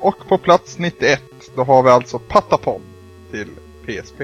Och 0.00 0.28
på 0.28 0.38
plats 0.38 0.78
91, 0.78 1.22
då 1.56 1.64
har 1.64 1.82
vi 1.82 1.90
alltså 1.90 2.18
Patapon 2.18 2.82
till 3.30 3.48
PSP. 3.86 4.20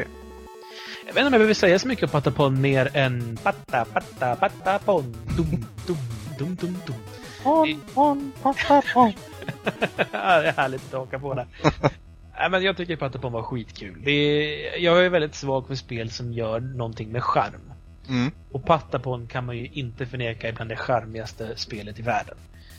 Jag 1.07 1.15
vet 1.15 1.21
inte 1.21 1.27
om 1.27 1.33
jag 1.33 1.33
behöver 1.33 1.55
säga 1.55 1.79
så 1.79 1.89
mycket 1.89 2.05
om 2.05 2.11
Patapon 2.11 2.61
mer 2.61 2.97
än 2.97 3.39
patta, 3.43 3.85
patta, 3.85 4.37
patapon. 4.37 5.17
Dum, 5.37 5.67
dum, 5.87 5.97
dum, 6.39 6.55
dum, 6.55 6.79
dum. 6.87 6.97
Pon, 7.43 7.81
pon, 7.95 8.33
Patapon. 8.43 9.13
det 10.11 10.17
är 10.17 10.53
härligt 10.53 10.95
att 10.95 11.01
haka 11.01 11.19
på 11.19 11.35
det. 11.35 11.47
Nej, 12.39 12.51
men 12.51 12.63
jag 12.63 12.77
tycker 12.77 12.97
Patapon 12.97 13.33
var 13.33 13.43
skitkul. 13.43 14.03
Det 14.05 14.11
är, 14.11 14.79
jag 14.79 15.05
är 15.05 15.09
väldigt 15.09 15.35
svag 15.35 15.67
för 15.67 15.75
spel 15.75 16.11
som 16.11 16.33
gör 16.33 16.61
någonting 16.61 17.13
med 17.13 17.25
charm. 17.25 17.73
Mm. 18.09 18.31
Och 18.53 18.65
Patapon 18.65 19.27
kan 19.27 19.47
man 19.47 19.57
ju 19.57 19.67
inte 19.67 20.07
förneka 20.07 20.49
är 20.49 20.53
bland 20.53 20.71
det 20.71 20.77
charmigaste 20.77 21.57
spelet 21.57 21.99
i 21.99 22.03
världen. 22.03 22.37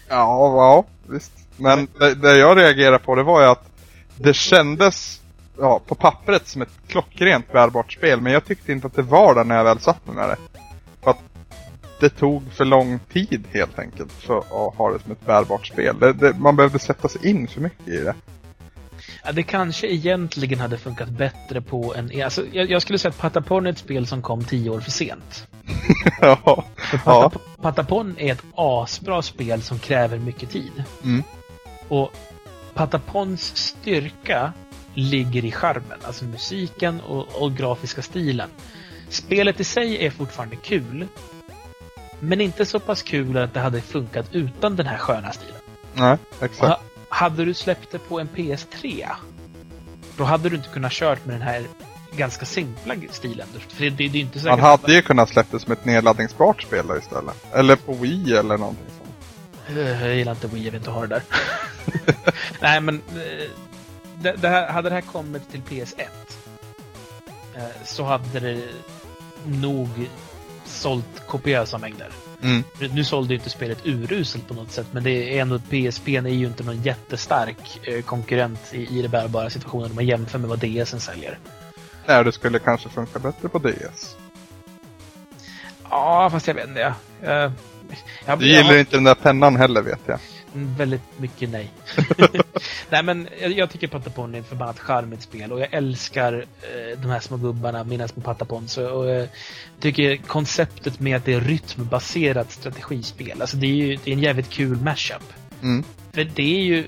Ja, 0.10 0.56
ja, 0.57 0.86
visst. 1.14 1.34
Men 1.57 1.88
det, 1.99 2.15
det 2.15 2.38
jag 2.38 2.57
reagerade 2.57 2.99
på 2.99 3.15
det 3.15 3.23
var 3.23 3.41
ju 3.41 3.48
att 3.48 3.70
det 4.23 4.34
kändes 4.34 5.22
ja, 5.57 5.81
på 5.85 5.95
pappret 5.95 6.48
som 6.48 6.61
ett 6.61 6.80
klockrent 6.88 7.52
bärbart 7.52 7.93
spel. 7.93 8.22
Men 8.22 8.34
jag 8.34 8.45
tyckte 8.45 8.72
inte 8.72 8.88
att 8.88 8.95
det 8.95 9.02
var 9.02 9.35
det 9.35 9.43
när 9.43 9.56
jag 9.56 9.64
väl 9.64 9.80
satt 9.80 10.07
mig 10.07 10.15
med 10.15 10.30
det. 10.30 10.38
För 11.03 11.11
att 11.11 11.19
det 11.99 12.10
tog 12.10 12.43
för 12.53 12.65
lång 12.65 12.99
tid 13.14 13.43
helt 13.52 13.80
enkelt 13.80 14.11
för 14.11 14.38
att 14.38 14.76
ha 14.76 14.91
det 14.91 14.99
som 14.99 15.11
ett 15.11 15.26
bärbart 15.26 15.68
spel. 15.68 15.99
Det, 15.99 16.14
det, 16.14 16.34
man 16.39 16.56
behövde 16.56 16.80
sätta 16.80 17.07
sig 17.07 17.30
in 17.30 17.48
för 17.48 17.61
mycket 17.61 17.88
i 17.88 17.98
det. 17.98 18.15
Ja, 19.23 19.31
det 19.31 19.43
kanske 19.43 19.88
egentligen 19.88 20.60
hade 20.60 20.77
funkat 20.77 21.10
bättre 21.10 21.61
på 21.61 21.95
en... 21.95 22.23
Alltså, 22.23 22.45
jag, 22.52 22.72
jag 22.72 22.81
skulle 22.81 22.99
säga 22.99 23.10
att 23.10 23.18
Patapon 23.18 23.65
är 23.65 23.69
ett 23.69 23.77
spel 23.77 24.07
som 24.07 24.22
kom 24.22 24.43
tio 24.43 24.69
år 24.69 24.80
för 24.80 24.91
sent. 24.91 25.48
ja. 26.22 26.65
För 26.76 26.99
ja. 27.06 27.22
Patap 27.30 27.41
Patapon 27.61 28.15
är 28.18 28.31
ett 28.31 28.43
asbra 28.56 29.22
spel 29.22 29.61
som 29.61 29.80
kräver 29.80 30.18
mycket 30.18 30.49
tid. 30.49 30.84
Mm. 31.03 31.23
Och 31.88 32.11
Patapons 32.73 33.57
styrka 33.57 34.53
ligger 34.93 35.45
i 35.45 35.52
charmen, 35.52 35.99
alltså 36.03 36.26
musiken 36.26 37.02
och, 37.02 37.41
och 37.41 37.53
grafiska 37.57 38.02
stilen. 38.02 38.49
Spelet 39.10 39.60
i 39.60 39.64
sig 39.64 40.06
är 40.06 40.11
fortfarande 40.11 40.56
kul, 40.56 41.07
men 42.19 42.41
inte 42.41 42.65
så 42.65 42.80
pass 42.80 43.03
kul 43.03 43.38
att 43.38 43.53
det 43.53 43.60
hade 43.60 43.81
funkat 43.81 44.26
utan 44.31 44.76
den 44.76 44.85
här 44.85 44.98
sköna 44.98 45.31
stilen. 45.31 45.56
Nej, 45.93 46.18
Och 46.38 46.43
exakt. 46.43 46.60
ha, 46.68 46.80
hade 47.10 47.45
du 47.45 47.53
släppt 47.53 47.91
det 47.91 47.99
på 47.99 48.19
en 48.19 48.30
PS3, 48.35 49.07
då 50.18 50.23
hade 50.23 50.49
du 50.49 50.56
inte 50.56 50.69
kunnat 50.69 50.91
kört 50.91 51.26
med 51.26 51.35
den 51.35 51.41
här 51.41 51.64
ganska 52.15 52.45
simpla 52.45 52.95
stilen. 53.10 53.48
För 53.68 53.84
det, 53.84 53.89
det, 53.89 54.07
det 54.07 54.18
är 54.18 54.22
inte 54.22 54.49
Man 54.49 54.60
hade 54.60 54.93
ju 54.93 55.02
kunnat 55.02 55.30
släppa 55.30 55.57
det 55.57 55.64
som 55.64 55.72
ett 55.73 55.85
nedladdningsbart 55.85 56.61
spel 56.64 56.85
istället. 56.99 57.35
Eller 57.53 57.76
på 57.76 57.93
Wii 57.93 58.35
eller 58.35 58.57
någonting 58.57 58.85
sånt. 58.98 59.77
Eh, 59.77 60.06
Jag 60.07 60.15
gillar 60.15 60.31
inte 60.31 60.48
Wii, 60.48 60.64
jag 60.65 60.72
vill 60.72 60.80
inte 60.80 60.91
ha 60.91 61.02
det 61.02 61.07
där. 61.07 61.22
Nej, 62.61 62.81
men 62.81 62.95
eh, 62.95 63.49
det, 64.15 64.31
det 64.31 64.49
här, 64.49 64.67
hade 64.71 64.89
det 64.89 64.95
här 64.95 65.01
kommit 65.01 65.51
till 65.51 65.61
PS1 65.61 66.01
eh, 67.55 67.63
så 67.85 68.03
hade 68.03 68.39
det 68.39 68.61
nog 69.45 69.89
sålt 70.65 71.27
kopiösa 71.27 71.77
mängder. 71.77 72.07
Mm. 72.43 72.63
Nu- 72.91 73.03
sålde 73.03 73.33
ju 73.33 73.37
inte 73.39 73.49
spelet 73.49 73.85
uruselt 73.85 74.47
på 74.47 74.53
något 74.53 74.71
sätt, 74.71 74.87
men 74.91 75.03
det 75.03 75.37
är 75.37 75.41
ändå 75.41 75.59
PSP 75.59 76.07
är 76.15 76.27
ju 76.27 76.47
inte 76.47 76.63
någon 76.63 76.81
jättestark 76.81 77.87
eh, 77.87 78.01
konkurrent 78.01 78.59
i, 78.73 78.99
i 78.99 79.01
det 79.01 79.09
bärbara 79.09 79.49
situationen 79.49 79.89
om 79.89 79.95
man 79.95 80.05
jämför 80.05 80.39
med 80.39 80.49
vad 80.49 80.59
DSen 80.59 80.99
säljer. 80.99 81.39
Nej, 82.05 82.23
det 82.23 82.31
skulle 82.31 82.59
kanske 82.59 82.89
funka 82.89 83.19
bättre 83.19 83.49
på 83.49 83.59
DS. 83.59 84.15
Ja, 85.89 86.29
fast 86.31 86.47
jag 86.47 86.53
vet 86.53 86.67
inte. 86.67 86.79
Jag, 86.79 86.93
jag, 87.21 87.51
jag, 88.25 88.39
Du 88.39 88.47
jag 88.47 88.57
gillar 88.57 88.63
har- 88.73 88.79
inte 88.79 88.95
den 88.95 89.03
där 89.03 89.15
pennan 89.15 89.55
heller 89.55 89.81
vet 89.81 89.99
jag. 90.05 90.19
Mm, 90.56 90.76
Väldigt 90.76 91.19
mycket 91.19 91.49
nej. 91.49 91.72
nej 92.90 93.03
men 93.03 93.28
jag, 93.41 93.52
jag 93.52 93.69
tycker 93.69 93.88
Patapon 93.88 94.36
är 94.36 94.40
ett 94.40 94.48
förbannat 94.48 94.80
charmigt 94.80 95.22
spel 95.22 95.52
och 95.52 95.60
jag 95.60 95.73
älskar 95.73 96.34
eh, 96.61 96.99
de 97.02 97.07
här 97.07 97.19
små 97.19 97.38
gubbarna, 97.38 97.84
mina 97.84 98.07
små 98.07 98.22
Patapons. 98.22 98.78
Och, 98.78 98.91
och 98.91 99.10
jag 99.10 99.28
tycker 99.80 100.18
konceptet 100.18 100.99
med 100.99 101.18
att 101.18 101.26
det 101.26 101.34
är 101.34 101.41
rytmbaserat 101.41 102.52
strategispel, 102.52 103.41
alltså 103.41 103.57
det 103.57 103.68
är 103.68 103.76
ju 103.76 103.98
det 104.03 104.11
är 104.11 104.14
en 104.14 104.23
jävligt 104.23 104.49
kul 104.49 104.78
mashup. 104.78 105.34
Mm. 105.61 105.84
För 106.11 106.23
det 106.23 106.60
är 106.60 106.64
ju 106.64 106.88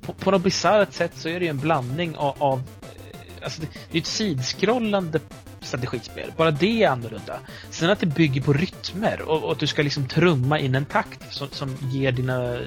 på, 0.00 0.12
på 0.12 0.30
något 0.30 0.42
bisarrt 0.42 0.92
sätt 0.92 1.12
så 1.14 1.28
är 1.28 1.40
det 1.40 1.44
ju 1.44 1.50
en 1.50 1.58
blandning 1.58 2.16
av, 2.16 2.34
av 2.38 2.58
eh, 2.58 3.44
alltså 3.44 3.60
det, 3.60 3.68
det 3.90 3.98
är 3.98 4.02
ett 4.02 4.06
sidskrollande 4.06 5.20
strategispel. 5.64 6.32
Bara 6.36 6.50
det 6.50 6.82
är 6.82 6.88
annorlunda. 6.88 7.38
Sen 7.70 7.90
att 7.90 8.00
det 8.00 8.06
bygger 8.06 8.42
på 8.42 8.52
rytmer 8.52 9.22
och, 9.22 9.44
och 9.44 9.52
att 9.52 9.58
du 9.58 9.66
ska 9.66 9.82
liksom 9.82 10.08
trumma 10.08 10.58
in 10.58 10.74
en 10.74 10.84
takt 10.84 11.34
som, 11.34 11.48
som 11.48 11.76
ger 11.80 12.12
dina 12.12 12.58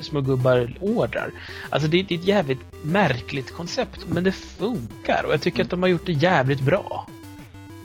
små 0.00 0.20
gubbar 0.20 0.76
ordrar. 0.80 1.30
Alltså 1.70 1.88
det, 1.88 2.02
det 2.02 2.14
är 2.14 2.18
ett 2.18 2.24
jävligt 2.24 2.60
märkligt 2.82 3.52
koncept, 3.52 4.00
men 4.08 4.24
det 4.24 4.32
funkar 4.32 5.24
och 5.26 5.32
jag 5.32 5.40
tycker 5.40 5.64
att 5.64 5.70
de 5.70 5.82
har 5.82 5.88
gjort 5.88 6.06
det 6.06 6.12
jävligt 6.12 6.60
bra. 6.60 7.06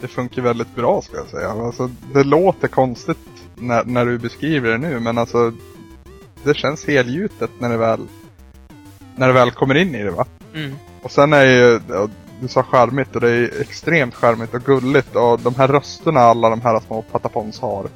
Det 0.01 0.07
funkar 0.07 0.41
väldigt 0.41 0.75
bra 0.75 1.01
ska 1.01 1.17
jag 1.17 1.27
säga. 1.27 1.49
Alltså, 1.49 1.89
det 2.13 2.23
låter 2.23 2.67
konstigt 2.67 3.17
när, 3.55 3.83
när 3.83 4.05
du 4.05 4.17
beskriver 4.17 4.71
det 4.71 4.77
nu 4.77 4.99
men 4.99 5.17
alltså 5.17 5.53
det 6.43 6.53
känns 6.53 6.87
helgjutet 6.87 7.51
när 7.59 7.69
det 7.69 7.77
väl 7.77 8.07
när 9.15 9.27
det 9.27 9.33
väl 9.33 9.51
kommer 9.51 9.75
in 9.75 9.95
i 9.95 10.03
det 10.03 10.11
va. 10.11 10.25
Mm. 10.53 10.75
Och 11.01 11.11
sen 11.11 11.33
är 11.33 11.45
ju, 11.45 11.79
du 12.41 12.47
sa 12.47 12.63
charmigt 12.63 13.15
och 13.15 13.21
det 13.21 13.29
är 13.29 13.61
extremt 13.61 14.15
charmigt 14.15 14.53
och 14.53 14.63
gulligt 14.63 15.15
och 15.15 15.39
de 15.39 15.55
här 15.55 15.67
rösterna 15.67 16.19
alla 16.19 16.49
de 16.49 16.61
här 16.61 16.79
små 16.79 17.01
patapons 17.01 17.59
har. 17.59 17.87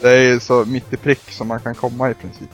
Det 0.00 0.10
är 0.10 0.38
så 0.38 0.64
mitt 0.64 0.92
i 0.92 0.96
prick 0.96 1.30
som 1.30 1.48
man 1.48 1.60
kan 1.60 1.74
komma 1.74 2.10
i 2.10 2.14
princip. 2.14 2.50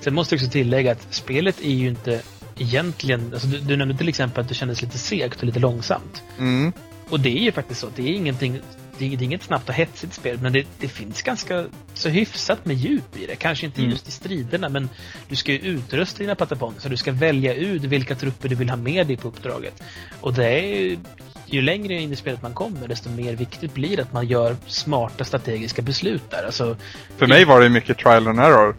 Sen 0.00 0.14
måste 0.14 0.34
jag 0.34 0.38
också 0.42 0.50
tillägga 0.50 0.92
att 0.92 1.06
spelet 1.10 1.60
är 1.60 1.70
ju 1.70 1.88
inte 1.88 2.22
egentligen, 2.58 3.30
alltså 3.32 3.48
du, 3.48 3.58
du 3.58 3.76
nämnde 3.76 3.96
till 3.96 4.08
exempel 4.08 4.42
att 4.42 4.48
det 4.48 4.54
kändes 4.54 4.82
lite 4.82 4.98
segt 4.98 5.38
och 5.38 5.44
lite 5.44 5.58
långsamt. 5.58 6.22
Mm. 6.38 6.72
Och 7.10 7.20
det 7.20 7.38
är 7.38 7.42
ju 7.42 7.52
faktiskt 7.52 7.80
så. 7.80 7.86
Det 7.96 8.02
är 8.02 8.12
ingenting 8.12 8.60
det 8.98 9.06
är, 9.06 9.22
inget 9.22 9.42
snabbt 9.42 9.68
och 9.68 9.74
hetsigt 9.74 10.14
spel, 10.14 10.38
men 10.42 10.52
det, 10.52 10.66
det 10.80 10.88
finns 10.88 11.22
ganska 11.22 11.64
så 11.94 12.08
hyfsat 12.08 12.64
med 12.66 12.76
djup 12.76 13.16
i 13.16 13.26
det. 13.26 13.36
Kanske 13.36 13.66
inte 13.66 13.80
Mm. 13.80 13.90
just 13.90 14.08
i 14.08 14.10
striderna, 14.10 14.68
men 14.68 14.88
du 15.28 15.36
ska 15.36 15.52
ju 15.52 15.58
utrusta 15.58 16.18
dina 16.18 16.34
pataponer. 16.34 16.88
Du 16.88 16.96
ska 16.96 17.12
välja 17.12 17.54
ut 17.54 17.84
vilka 17.84 18.14
trupper 18.14 18.48
du 18.48 18.54
vill 18.54 18.70
ha 18.70 18.76
med 18.76 19.06
dig 19.06 19.16
på 19.16 19.28
uppdraget. 19.28 19.82
Och 20.20 20.34
det 20.34 20.46
är 20.46 20.80
ju, 20.80 20.98
ju 21.46 21.62
längre 21.62 21.94
in 21.94 22.12
i 22.12 22.16
spelet 22.16 22.42
man 22.42 22.54
kommer, 22.54 22.88
desto 22.88 23.10
mer 23.10 23.36
viktigt 23.36 23.74
blir 23.74 23.96
det 23.96 24.02
att 24.02 24.12
man 24.12 24.26
gör 24.26 24.56
smarta 24.66 25.24
strategiska 25.24 25.82
beslut 25.82 26.30
där. 26.30 26.44
Alltså, 26.46 26.76
För 27.16 27.26
mig 27.26 27.44
var 27.44 27.60
det 27.60 27.68
mycket 27.68 27.98
trial 27.98 28.26
and 28.28 28.40
error. 28.40 28.76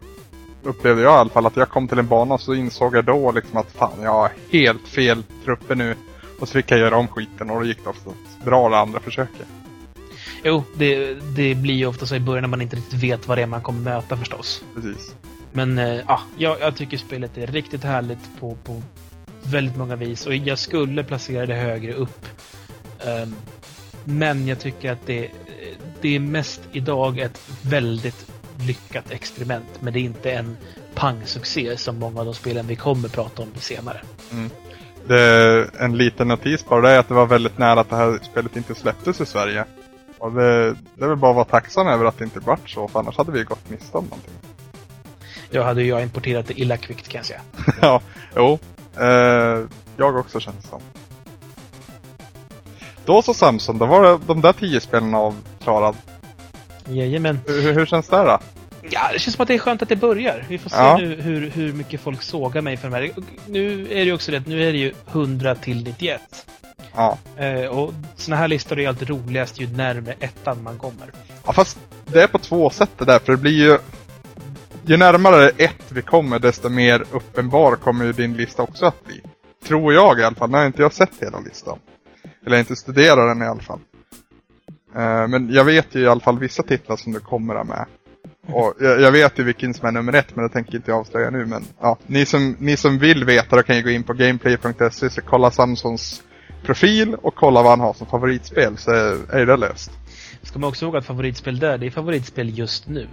Upplevde 0.64 1.02
jag 1.02 1.14
i 1.14 1.20
alla 1.20 1.30
fall. 1.30 1.46
Att 1.46 1.56
jag 1.58 1.70
kom 1.70 1.88
till 1.88 2.00
en 2.00 2.08
bana 2.08 2.34
och 2.34 2.41
så 2.41 2.54
insåg 2.54 2.96
jag 2.96 3.06
då 3.06 3.32
liksom 3.32 3.58
att 3.58 3.72
fan 3.72 4.02
jag 4.02 4.12
har 4.14 4.32
helt 4.52 4.88
fel 4.88 5.24
trupper 5.46 5.76
nu. 5.76 5.96
Och 6.40 6.48
så 6.48 6.54
fick 6.54 6.72
jag 6.72 6.80
göra 6.80 6.98
om 6.98 7.08
skiten 7.08 7.50
och 7.50 7.60
då 7.60 7.66
gick 7.66 7.84
det 7.84 7.90
oftast 7.90 8.46
bra 8.46 8.70
det 8.70 8.78
andra 8.78 9.00
försöket. 9.00 9.48
Jo, 10.44 10.64
det, 10.76 11.14
det 11.14 11.56
blir 11.56 11.74
ju 11.74 11.86
ofta 11.86 12.06
så 12.06 12.16
i 12.16 12.20
början 12.20 12.41
när 12.41 12.49
man 12.49 12.61
inte 12.61 12.76
riktigt 12.76 13.03
vet 13.03 13.28
vad 13.28 13.38
det 13.38 13.41
är 13.41 13.48
man 13.48 13.61
kommer 13.61 13.80
möta 13.82 14.18
förstås. 14.18 14.64
Precis. 14.76 15.16
Men 15.52 15.78
eh, 15.78 16.02
ja, 16.07 16.22
jag, 16.38 16.57
jag 16.61 16.76
tycker 16.76 16.98
spelet 16.98 17.38
är 17.38 17.48
riktigt 17.48 17.84
härligt 17.84 18.40
på, 18.40 18.57
på 18.64 18.82
väldigt 19.44 19.78
många 19.78 19.95
vis 19.95 20.26
och 20.26 20.36
jag 20.36 20.60
skulle 20.60 21.03
placera 21.03 21.45
det 21.45 21.56
högre 21.56 21.94
upp. 21.94 22.26
Ehm, 23.06 23.36
men 24.03 24.48
jag 24.48 24.60
tycker 24.60 24.91
att 24.91 25.06
det, 25.06 25.30
det 26.02 26.16
är 26.16 26.20
mest 26.20 26.61
idag 26.72 27.20
ett 27.20 27.41
väldigt 27.61 28.32
lyckat 28.68 29.11
experiment. 29.11 29.68
Men 29.80 29.94
det 29.94 29.99
är 29.99 30.03
inte 30.03 30.32
en 30.32 30.57
pangsuccé 30.95 31.78
som 31.78 31.99
många 31.99 32.20
av 32.20 32.26
de 32.26 32.34
spelen 32.34 32.68
vi 32.68 32.76
kommer 32.76 33.10
prata 33.10 33.41
om 33.41 33.49
senare. 33.56 34.02
Det, 35.07 35.70
en 35.80 35.98
liten 35.98 36.28
notis 36.28 36.66
bara 36.66 36.82
det 36.82 36.90
är 36.90 36.99
att 36.99 37.07
det 37.07 37.14
var 37.14 37.26
väldigt 37.26 37.57
nära 37.57 37.80
att 37.80 37.90
det 37.90 37.95
här 37.95 38.20
spelet 38.32 38.56
inte 38.56 38.76
släpptes 38.76 39.22
i 39.22 39.26
Sverige. 39.26 39.66
Och 40.20 40.32
det, 40.32 40.76
det 40.96 41.04
är 41.04 41.08
väl 41.08 41.18
bara 41.18 41.32
att 41.32 41.36
vara 41.36 41.46
tacksam 41.46 41.88
över 41.88 42.06
att 42.06 42.18
det 42.18 42.24
inte 42.24 42.40
vart 42.40 42.70
så, 42.70 42.88
för 42.88 43.00
annars 43.00 43.18
hade 43.18 43.32
vi 43.32 43.44
gått 43.44 43.70
miste 43.70 43.98
om 43.98 44.04
någonting. 44.04 44.34
Jag 45.50 45.64
hade 45.64 45.82
ju 45.84 45.90
jag 45.90 46.02
importerat 46.02 46.48
det 46.48 46.60
illa 46.60 46.78
kvickt 46.78 47.08
kan 47.08 47.20
jag 47.20 47.26
säga. 47.26 47.41
ja, 47.82 48.02
jo. 48.36 48.60
Eh, 49.00 49.66
jag 49.98 50.16
också 50.16 50.40
känns 50.40 50.68
som. 50.70 50.82
Då 53.06 53.22
så 53.22 53.34
Samson, 53.34 53.78
då 53.78 53.86
var 53.86 54.04
det 54.04 54.20
de 54.28 54.41
där 54.41 54.54
tio 54.54 54.82
spelen 54.82 55.16
avklarad. 55.16 55.96
Jajamän. 56.86 57.40
Hur, 57.48 57.74
hur, 57.74 57.86
känns 57.86 58.08
det 58.08 58.18
då? 58.18 58.40
Ja, 58.90 59.10
det 59.14 59.20
känns 59.20 59.36
som 59.36 59.41
att 59.44 59.48
det 59.48 59.54
är 59.54 59.60
skönt 59.60 59.82
att 59.82 59.90
det 59.90 59.96
börjar. 59.96 60.46
Vi 60.50 60.58
får 60.58 60.70
se 60.70 60.76
Ja. 60.78 60.98
nu 60.98 61.22
hur, 61.22 61.50
hur 61.50 61.74
mycket 61.74 62.02
folk 62.02 62.22
sågar 62.22 62.62
mig 62.62 62.78
för 62.78 62.90
de 62.90 62.96
här. 62.96 63.12
Nu 63.48 63.82
är 63.84 63.96
det 63.96 64.04
ju 64.04 64.14
också 64.14 64.32
det 64.32 64.48
nu 64.48 64.68
är 64.68 64.72
det 64.72 64.78
ju 64.78 64.94
100 65.12 65.56
till 65.56 65.84
91. 65.84 66.22
Ja. 66.96 67.18
Eh, 67.38 67.66
och 67.66 67.94
såna 68.16 68.38
här 68.38 68.48
listor 68.48 68.80
är 68.80 68.88
alltid 68.88 69.10
roligast 69.10 69.60
ju 69.60 69.68
närmare 69.68 70.16
ettan 70.20 70.64
man 70.64 70.78
kommer. 70.78 71.12
ja, 71.46 71.54
fast 71.54 71.80
det 72.06 72.24
är 72.24 72.28
på 72.28 72.38
två 72.38 72.70
sätt 72.70 72.90
det 72.98 73.06
där, 73.06 73.20
för 73.20 73.32
det 73.32 73.38
blir 73.38 73.70
ju... 73.70 73.78
Ju 74.86 74.98
närmare 74.98 75.50
ett 75.50 75.92
vi 75.92 76.02
kommer, 76.02 76.40
desto 76.40 76.70
mer 76.70 77.04
uppenbar 77.12 77.76
kommer 77.76 78.06
ju 78.06 78.14
din 78.14 78.34
lista 78.34 78.64
också 78.64 78.86
att 78.86 79.06
bli. 79.06 79.22
Tror 79.68 79.94
jag 79.94 80.20
i 80.20 80.24
alla 80.24 80.36
fall, 80.36 80.50
när 80.50 80.66
inte 80.66 80.82
jag 80.82 80.94
sett 80.94 81.12
hela 81.22 81.40
listan. 81.40 81.80
Eller 82.46 82.60
inte 82.60 82.76
studerat 82.76 83.30
den 83.30 83.42
i 83.42 83.46
alla 83.46 83.62
fall. 83.62 83.80
Eh, 84.96 85.28
men 85.28 85.50
jag 85.54 85.64
vet 85.64 85.96
ju 85.96 86.00
i 86.00 86.08
alla 86.08 86.22
fall 86.22 86.40
vissa 86.40 86.64
titlar 86.64 86.98
som 86.98 87.12
du 87.12 87.20
kommer 87.20 87.56
ha 87.56 87.64
med. 87.64 87.86
Och 88.48 88.74
jag, 88.80 89.02
jag 89.02 89.12
vet 89.12 89.40
ju 89.40 89.44
vilken 89.44 89.74
som 89.74 89.88
är 89.88 89.92
nummer 89.92 90.14
ett, 90.14 90.36
men 90.36 90.48
det 90.48 90.54
tänker 90.54 90.76
inte 90.76 90.92
jag 90.92 91.00
avslöja 91.00 91.30
nu. 91.30 91.46
Men 91.46 91.64
ja, 91.80 91.98
ni 92.08 92.26
som, 92.26 92.56
ni 92.60 92.78
som 92.78 93.00
vill 93.00 93.26
veta 93.26 93.56
då 93.56 93.64
kan 93.64 93.76
ju 93.76 93.84
gå 93.84 93.90
in 93.90 94.04
på 94.04 94.14
gameplay.se 94.14 95.10
så 95.10 95.22
kolla 95.22 95.52
Samsons 95.52 96.24
profil 96.64 97.15
och 97.22 97.36
kolla 97.36 97.61
vad 97.61 97.72
han 97.72 97.80
har 97.80 97.94
som 97.94 98.07
favoritspel 98.07 98.77
så 98.77 98.91
är, 98.91 99.45
det 99.45 99.57
löst. 99.57 99.91
Ska 100.41 100.60
man 100.60 100.69
också 100.69 100.86
ihåg 100.86 100.98
att 100.98 101.06
favoritspel 101.06 101.60
där, 101.60 101.77
det 101.77 101.86
är 101.86 101.91
favoritspel 101.91 102.57
just 102.57 102.88
nu. 102.88 103.07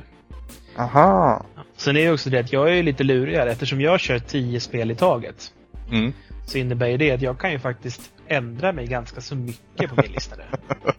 Aha. 0.78 1.44
Sen 1.76 1.96
är 1.96 2.04
det 2.04 2.12
också 2.12 2.30
det 2.30 2.38
att 2.38 2.52
jag 2.52 2.78
är 2.78 2.82
lite 2.82 3.04
lurigare 3.04 3.50
eftersom 3.52 3.80
jag 3.80 4.00
kör 4.00 4.18
10 4.18 4.60
spel 4.60 4.90
i 4.90 4.94
taget. 4.94 5.52
Mm. 5.90 6.12
Så 6.46 6.58
innebär 6.58 6.86
ju 6.86 6.96
det 6.96 7.10
att 7.10 7.22
jag 7.22 7.38
kan 7.38 7.52
ju 7.52 7.58
faktiskt 7.58 8.00
ändra 8.26 8.72
mig 8.72 8.86
ganska 8.86 9.20
så 9.20 9.34
mycket 9.34 9.90
på 9.90 10.02
min 10.02 10.12
lista 10.12 10.36
där. 10.36 10.46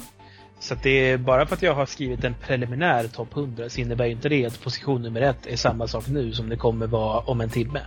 Så 0.59 0.73
att 0.73 0.83
det 0.83 0.89
är 0.89 1.17
bara 1.17 1.45
för 1.45 1.55
att 1.55 1.61
jag 1.61 1.75
har 1.75 1.85
skrivit 1.85 2.23
en 2.23 2.35
preliminär 2.45 3.07
topp 3.07 3.37
100 3.37 3.69
så 3.69 3.81
innebär 3.81 4.05
ju 4.05 4.11
inte 4.11 4.29
det 4.29 4.45
att 4.45 4.63
position 4.63 5.01
nummer 5.01 5.21
ett 5.21 5.47
är 5.47 5.55
samma 5.55 5.87
sak 5.87 6.07
nu 6.07 6.31
som 6.33 6.49
det 6.49 6.57
kommer 6.57 6.87
vara 6.87 7.19
om 7.19 7.41
en 7.41 7.49
timme. 7.49 7.81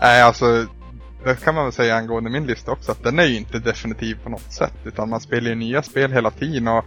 Nej, 0.00 0.22
alltså 0.22 0.66
det 1.24 1.44
kan 1.44 1.54
man 1.54 1.64
väl 1.64 1.72
säga 1.72 1.96
angående 1.96 2.30
min 2.30 2.46
lista 2.46 2.70
också 2.72 2.92
att 2.92 3.02
den 3.02 3.18
är 3.18 3.24
ju 3.24 3.36
inte 3.36 3.58
definitiv 3.58 4.18
på 4.24 4.28
något 4.28 4.52
sätt 4.52 4.74
utan 4.84 5.08
man 5.08 5.20
spelar 5.20 5.48
ju 5.48 5.54
nya 5.54 5.82
spel 5.82 6.12
hela 6.12 6.30
tiden 6.30 6.68
och 6.68 6.84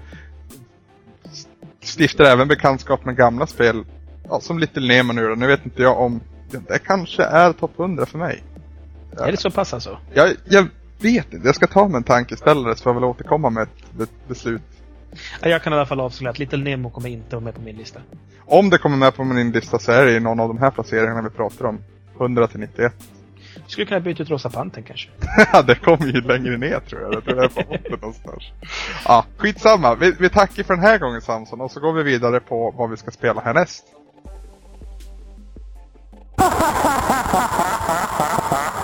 stiftar 1.98 2.24
även 2.26 2.48
bekantskap 2.48 3.06
med 3.06 3.16
gamla 3.18 3.48
spel. 3.48 3.86
Ja, 4.30 4.40
som 4.40 4.60
Little 4.60 4.88
Nemo 4.88 5.14
nu 5.14 5.28
då. 5.30 5.36
Nu 5.36 5.48
vet 5.48 5.66
inte 5.66 5.82
jag 5.82 6.00
om 6.00 6.22
det 6.68 6.80
kanske 6.80 7.24
är 7.24 7.54
topp 7.54 7.80
100 7.80 8.06
för 8.06 8.18
mig. 8.18 8.44
Är 9.20 9.32
det 9.32 9.38
så 9.38 9.52
pass 9.52 9.74
alltså? 9.74 9.98
Jag, 10.14 10.34
jag 10.46 10.68
vet 11.02 11.34
inte. 11.34 11.48
Jag 11.48 11.56
ska 11.56 11.68
ta 11.68 11.88
mig 11.88 11.98
en 11.98 12.04
tankeställare 12.04 12.76
så 12.76 12.84
får 12.84 12.90
jag 12.90 12.96
väl 12.96 13.04
återkomma 13.10 13.50
med 13.50 13.64
ett 13.64 13.92
be- 13.98 14.06
beslut. 14.28 14.62
Ja, 15.42 15.50
Jag 15.50 15.64
kan 15.64 15.74
i 15.74 15.76
alla 15.76 15.86
fall 15.86 16.00
avslöja 16.00 16.30
att 16.32 16.40
Little 16.40 16.58
Nemo 16.64 16.90
kommer 16.90 17.10
inte 17.10 17.36
vara 17.36 17.44
med 17.44 17.56
på 17.56 17.62
min 17.62 17.76
lista. 17.76 18.00
Om 18.46 18.70
det 18.70 18.78
kommer 18.78 18.98
med 18.98 19.16
på 19.16 19.24
min 19.24 19.52
lista 19.52 19.80
så 19.80 19.92
är 19.92 20.06
det 20.06 20.12
ju 20.12 20.20
någon 20.20 20.40
av 20.40 20.48
de 20.48 20.58
här 20.58 20.72
placeringarna 20.72 21.22
vi 21.22 21.30
pratar 21.30 21.66
om. 21.66 21.80
100 22.20 22.48
till 22.48 22.60
91. 22.60 22.94
Skulle 23.68 23.86
kunna 23.86 24.00
byta 24.00 24.24
ut 24.24 24.30
Rosa 24.30 24.50
Panten 24.50 24.84
kanske? 24.84 25.10
Ja, 25.54 25.62
det 25.68 25.76
kommer 25.76 26.06
ju 26.06 26.22
längre 26.22 26.58
ner 26.58 26.80
tror 26.80 27.02
jag. 27.02 27.14
Jag 27.14 27.24
tror 27.24 27.36
det 27.36 27.44
är 27.44 27.48
på 27.50 27.62
botten 27.70 27.92
någonstans. 28.02 28.44
Ja, 29.06 29.26
skitsamma. 29.38 29.96
Vi, 29.96 30.14
vi 30.20 30.30
tackar 30.30 30.64
för 30.64 30.74
den 30.74 30.84
här 30.84 30.98
gången 30.98 31.22
Samson 31.22 31.62
och 31.62 31.72
så 31.72 31.80
går 31.80 31.94
vi 31.94 32.04
vidare 32.04 32.40
på 32.40 32.72
vad 32.78 32.90
vi 32.90 32.98
ska 32.98 33.12
spela 33.12 33.42
härnäst. 33.42 33.84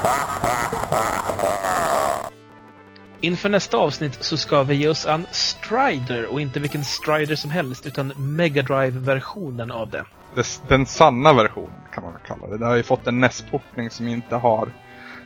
Inför 3.23 3.49
nästa 3.49 3.77
avsnitt 3.77 4.23
så 4.23 4.37
ska 4.37 4.63
vi 4.63 4.75
ge 4.75 4.87
oss 4.87 5.05
an 5.05 5.25
Strider 5.31 6.25
och 6.25 6.41
inte 6.41 6.59
vilken 6.59 6.83
Strider 6.83 7.35
som 7.35 7.51
helst 7.51 7.85
utan 7.85 8.13
Mega 8.17 8.61
Drive-versionen 8.61 9.71
av 9.71 9.89
det. 9.89 10.05
Det, 10.35 10.61
den 10.67 10.85
sanna 10.85 11.33
versionen 11.33 11.81
kan 11.93 12.03
man 12.03 12.13
väl 12.13 12.21
kalla 12.27 12.47
det. 12.47 12.57
Det 12.57 12.65
har 12.65 12.75
ju 12.75 12.83
fått 12.83 13.07
en 13.07 13.19
NES-portning 13.19 13.89
som 13.89 14.07
inte 14.07 14.35
har 14.35 14.69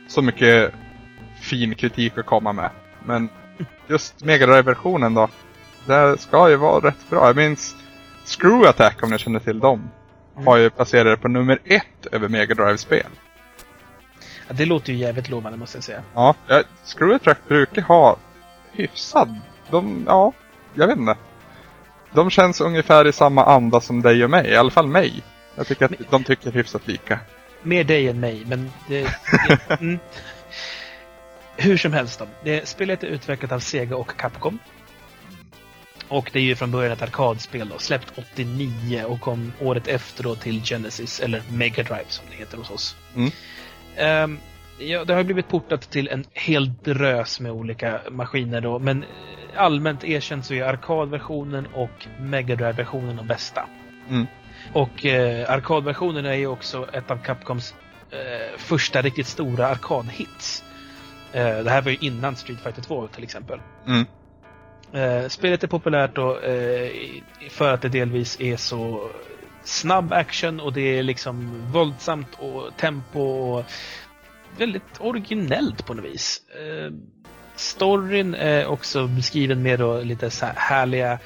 så 0.08 0.22
mycket 0.22 0.72
fin 1.40 1.74
kritik 1.74 2.18
att 2.18 2.26
komma 2.26 2.52
med. 2.52 2.70
Men 3.04 3.28
just 3.88 4.24
Mega 4.24 4.46
Drive-versionen 4.46 5.14
då. 5.14 5.28
Det 5.86 6.20
ska 6.20 6.50
ju 6.50 6.56
vara 6.56 6.88
rätt 6.88 7.10
bra. 7.10 7.26
Jag 7.26 7.36
minns 7.36 7.76
Screw 8.24 8.68
Attack 8.68 9.02
om 9.02 9.10
ni 9.10 9.18
känner 9.18 9.40
till 9.40 9.58
dem. 9.58 9.90
Har 10.44 10.56
ju 10.56 10.70
placerat 10.70 11.20
på 11.20 11.28
nummer 11.28 11.58
ett 11.64 12.06
över 12.12 12.28
Mega 12.28 12.54
Drive-spel. 12.54 13.06
Ja, 13.06 13.27
det 14.50 14.64
låter 14.66 14.92
ju 14.92 14.98
jävligt 14.98 15.28
lovande 15.28 15.58
måste 15.58 15.76
jag 15.76 15.84
säga. 15.84 16.02
Ja, 16.14 16.34
ja, 16.46 16.62
Screw 16.84 17.14
Attack 17.14 17.38
brukar 17.48 17.82
ha 17.82 18.16
hyfsad... 18.72 19.40
De, 19.70 20.04
ja, 20.06 20.32
jag 20.74 20.86
vet 20.86 20.98
inte. 20.98 21.16
De 22.12 22.30
känns 22.30 22.60
ungefär 22.60 23.06
i 23.06 23.12
samma 23.12 23.44
anda 23.44 23.80
som 23.80 24.02
dig 24.02 24.24
och 24.24 24.30
mig, 24.30 24.46
i 24.46 24.56
alla 24.56 24.70
fall 24.70 24.86
mig. 24.86 25.22
Jag 25.54 25.66
tycker 25.66 25.84
att 25.84 25.90
Men- 25.90 26.06
de 26.10 26.24
tycker 26.24 26.52
hyfsat 26.52 26.86
lika. 26.88 27.20
Mer 27.62 27.84
dig 27.84 28.08
än 28.08 28.20
mig, 28.20 28.44
men 28.46 28.70
det... 28.88 29.02
det 29.48 29.70
mm. 29.80 29.98
Hur 31.56 31.76
som 31.76 31.92
helst 31.92 32.18
då. 32.18 32.26
Det 32.44 32.68
spelet 32.68 33.02
är 33.02 33.06
utvecklat 33.06 33.52
av 33.52 33.58
Sega 33.58 33.96
och 33.96 34.16
Capcom. 34.16 34.58
Och 36.08 36.30
det 36.32 36.38
är 36.38 36.42
ju 36.42 36.56
från 36.56 36.70
början 36.70 36.92
ett 36.92 37.02
arkadspel 37.02 37.68
då, 37.68 37.78
släppt 37.78 38.18
89 38.18 39.04
och 39.04 39.20
kom 39.20 39.52
året 39.60 39.88
efter 39.88 40.22
då 40.22 40.34
till 40.34 40.62
Genesis, 40.64 41.20
eller 41.20 41.42
Mega 41.50 41.82
Drive 41.82 42.04
som 42.08 42.24
det 42.30 42.36
heter 42.36 42.56
hos 42.56 42.70
oss. 42.70 42.96
Mm. 43.16 43.30
Ehm, 43.98 44.38
ja, 44.78 45.04
det 45.04 45.14
har 45.14 45.24
blivit 45.24 45.48
portat 45.48 45.90
till 45.90 46.08
en 46.08 46.24
hel 46.32 46.72
drös 46.82 47.40
med 47.40 47.52
olika 47.52 48.00
maskiner 48.10 48.60
då, 48.60 48.78
men 48.78 49.02
eh, 49.02 49.08
allmänt 49.62 50.04
erkänt 50.04 50.46
så 50.46 50.54
är 50.54 50.62
arkadversionen 50.62 51.66
och 51.74 52.06
Mega 52.20 52.56
Drive-versionen 52.56 53.16
de 53.16 53.26
bästa. 53.26 53.68
Mm. 54.08 54.26
Och 54.72 55.06
eh, 55.06 55.50
arkadversionen 55.50 56.26
är 56.26 56.34
ju 56.34 56.46
också 56.46 56.88
ett 56.92 57.10
av 57.10 57.16
Capcoms 57.16 57.74
eh, 58.10 58.58
första 58.58 59.02
riktigt 59.02 59.26
stora 59.26 59.66
arkadhits. 59.66 60.64
Eh, 61.32 61.58
det 61.58 61.70
här 61.70 61.82
var 61.82 61.90
ju 61.90 61.96
innan 62.00 62.36
Street 62.36 62.60
Fighter 62.60 62.82
2 62.82 63.06
till 63.06 63.24
exempel. 63.24 63.60
Mm. 63.86 64.06
Eh, 64.92 65.28
spelet 65.28 65.64
är 65.64 65.68
populärt 65.68 66.14
då, 66.14 66.38
eh, 66.38 66.90
för 67.50 67.74
att 67.74 67.82
det 67.82 67.88
delvis 67.88 68.40
är 68.40 68.56
så 68.56 69.10
snabb 69.64 70.12
action 70.12 70.60
och 70.60 70.72
det 70.72 70.98
är 70.98 71.02
liksom 71.02 71.62
våldsamt 71.72 72.28
och 72.38 72.76
tempo 72.76 73.20
och 73.20 73.64
väldigt 74.58 75.00
originellt 75.00 75.86
på 75.86 75.94
något 75.94 76.04
vis. 76.04 76.40
Eh, 76.48 76.92
storyn 77.56 78.34
är 78.34 78.66
också 78.66 79.06
beskriven 79.06 79.62
med 79.62 79.78
då 79.78 80.00
lite 80.00 80.30
så 80.30 80.46
här 80.46 80.54
härliga 80.56 81.18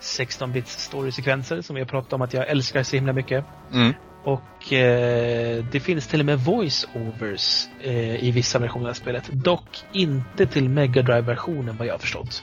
16-bits 0.00 0.78
storysekvenser 0.78 1.62
som 1.62 1.76
jag 1.76 1.88
pratat 1.88 2.12
om 2.12 2.22
att 2.22 2.32
jag 2.32 2.48
älskar 2.48 2.82
så 2.82 2.96
himla 2.96 3.12
mycket. 3.12 3.44
Mm. 3.72 3.92
Och 4.24 4.72
eh, 4.72 5.64
det 5.64 5.80
finns 5.80 6.06
till 6.06 6.20
och 6.20 6.26
med 6.26 6.38
voice-overs 6.38 7.66
eh, 7.80 8.24
i 8.24 8.30
vissa 8.30 8.58
versioner 8.58 8.90
av 8.90 8.94
spelet. 8.94 9.28
Dock 9.32 9.84
inte 9.92 10.46
till 10.46 10.68
Mega 10.68 11.02
Drive-versionen 11.02 11.76
vad 11.76 11.86
jag 11.86 11.94
har 11.94 11.98
förstått. 11.98 12.42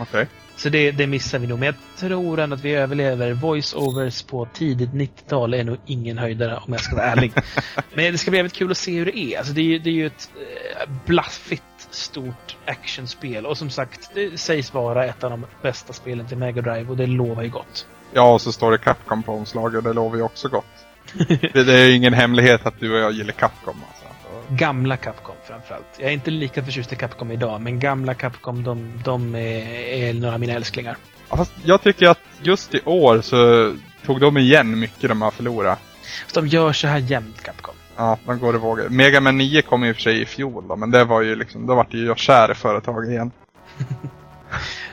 Okej. 0.00 0.26
Så 0.58 0.68
det, 0.68 0.90
det 0.90 1.06
missar 1.06 1.38
vi 1.38 1.46
nog. 1.46 1.58
Men 1.58 1.66
jag 1.66 1.74
tror 1.96 2.40
ändå 2.40 2.54
att 2.56 2.64
vi 2.64 2.74
överlever. 2.74 3.32
Voice-overs 3.34 4.26
på 4.26 4.48
tidigt 4.54 4.90
90-tal 4.90 5.54
är 5.54 5.64
nog 5.64 5.76
ingen 5.86 6.18
höjdare 6.18 6.56
om 6.56 6.72
jag 6.72 6.80
ska 6.82 6.96
vara 6.96 7.06
ärlig. 7.06 7.32
Men 7.94 8.12
det 8.12 8.18
ska 8.18 8.30
bli 8.30 8.38
jävligt 8.38 8.52
kul 8.52 8.70
att 8.70 8.76
se 8.78 8.92
hur 8.92 9.04
det 9.06 9.18
är. 9.18 9.38
Alltså 9.38 9.52
det, 9.52 9.60
är 9.60 9.64
ju- 9.64 9.78
det 9.78 9.90
är 9.90 9.94
ju 9.94 10.06
ett 10.06 10.30
eh, 10.82 10.88
blaffigt 11.06 11.62
stort 11.90 12.56
actionspel. 12.64 13.46
Och 13.46 13.58
som 13.58 13.70
sagt, 13.70 14.10
det 14.14 14.40
sägs 14.40 14.74
vara 14.74 15.04
ett 15.04 15.24
av 15.24 15.30
de 15.30 15.46
bästa 15.62 15.92
spelen 15.92 16.26
till 16.26 16.36
Mega 16.38 16.62
Drive 16.62 16.90
och 16.90 16.96
det 16.96 17.06
lovar 17.06 17.42
ju 17.42 17.50
gott. 17.50 17.86
Ja, 18.12 18.32
och 18.34 18.40
så 18.40 18.52
står 18.52 18.70
det 18.72 18.78
Capcom 18.78 19.22
på 19.22 19.32
omslaget, 19.32 19.84
det 19.84 19.92
lovar 19.92 20.16
ju 20.16 20.22
också 20.22 20.48
gott. 20.48 20.64
det, 21.52 21.64
det 21.64 21.74
är 21.74 21.84
ju 21.86 21.92
ingen 21.92 22.14
hemlighet 22.14 22.66
att 22.66 22.80
du 22.80 22.92
och 22.94 23.00
jag 23.00 23.12
gillar 23.12 23.32
Capcom 23.32 23.76
alltså. 23.88 24.07
Gamla 24.50 24.96
Capcom 24.96 25.34
framförallt. 25.44 25.86
Jag 25.98 26.08
är 26.08 26.12
inte 26.12 26.30
lika 26.30 26.64
förtjust 26.64 26.92
i 26.92 26.96
Capcom 26.96 27.30
idag, 27.30 27.60
men 27.60 27.78
gamla 27.78 28.14
Capcom, 28.14 28.62
de, 28.62 28.92
de 29.04 29.34
är, 29.34 29.38
är 29.38 30.14
några 30.14 30.34
av 30.34 30.40
mina 30.40 30.52
älsklingar. 30.52 30.96
Ja, 31.30 31.36
fast 31.36 31.52
jag 31.64 31.82
tycker 31.82 32.08
att 32.08 32.18
just 32.42 32.74
i 32.74 32.80
år 32.84 33.20
så 33.20 33.72
tog 34.06 34.20
de 34.20 34.36
igen 34.36 34.78
mycket 34.78 35.08
de 35.08 35.22
har 35.22 35.30
förlorat. 35.30 35.78
Så 36.26 36.40
de 36.40 36.46
gör 36.46 36.72
så 36.72 36.86
här 36.86 36.98
jämt, 36.98 37.42
Capcom. 37.42 37.74
Ja, 37.96 38.18
de 38.26 38.38
går 38.38 38.54
i 38.54 38.58
vågor. 38.58 38.88
Mega 38.88 39.20
Man 39.20 39.38
9 39.38 39.62
kom 39.62 39.84
i 39.84 39.92
och 39.92 39.96
för 39.96 40.02
sig 40.02 40.22
i 40.22 40.26
fjol 40.26 40.68
då, 40.68 40.76
men 40.76 40.90
det 40.90 41.04
var 41.04 41.22
ju 41.22 41.36
liksom, 41.36 41.66
då 41.66 41.74
vart 41.74 41.94
ju 41.94 42.06
jag 42.06 42.18
kär 42.18 42.50
i 42.50 42.54
företaget 42.54 43.10
igen. 43.10 43.30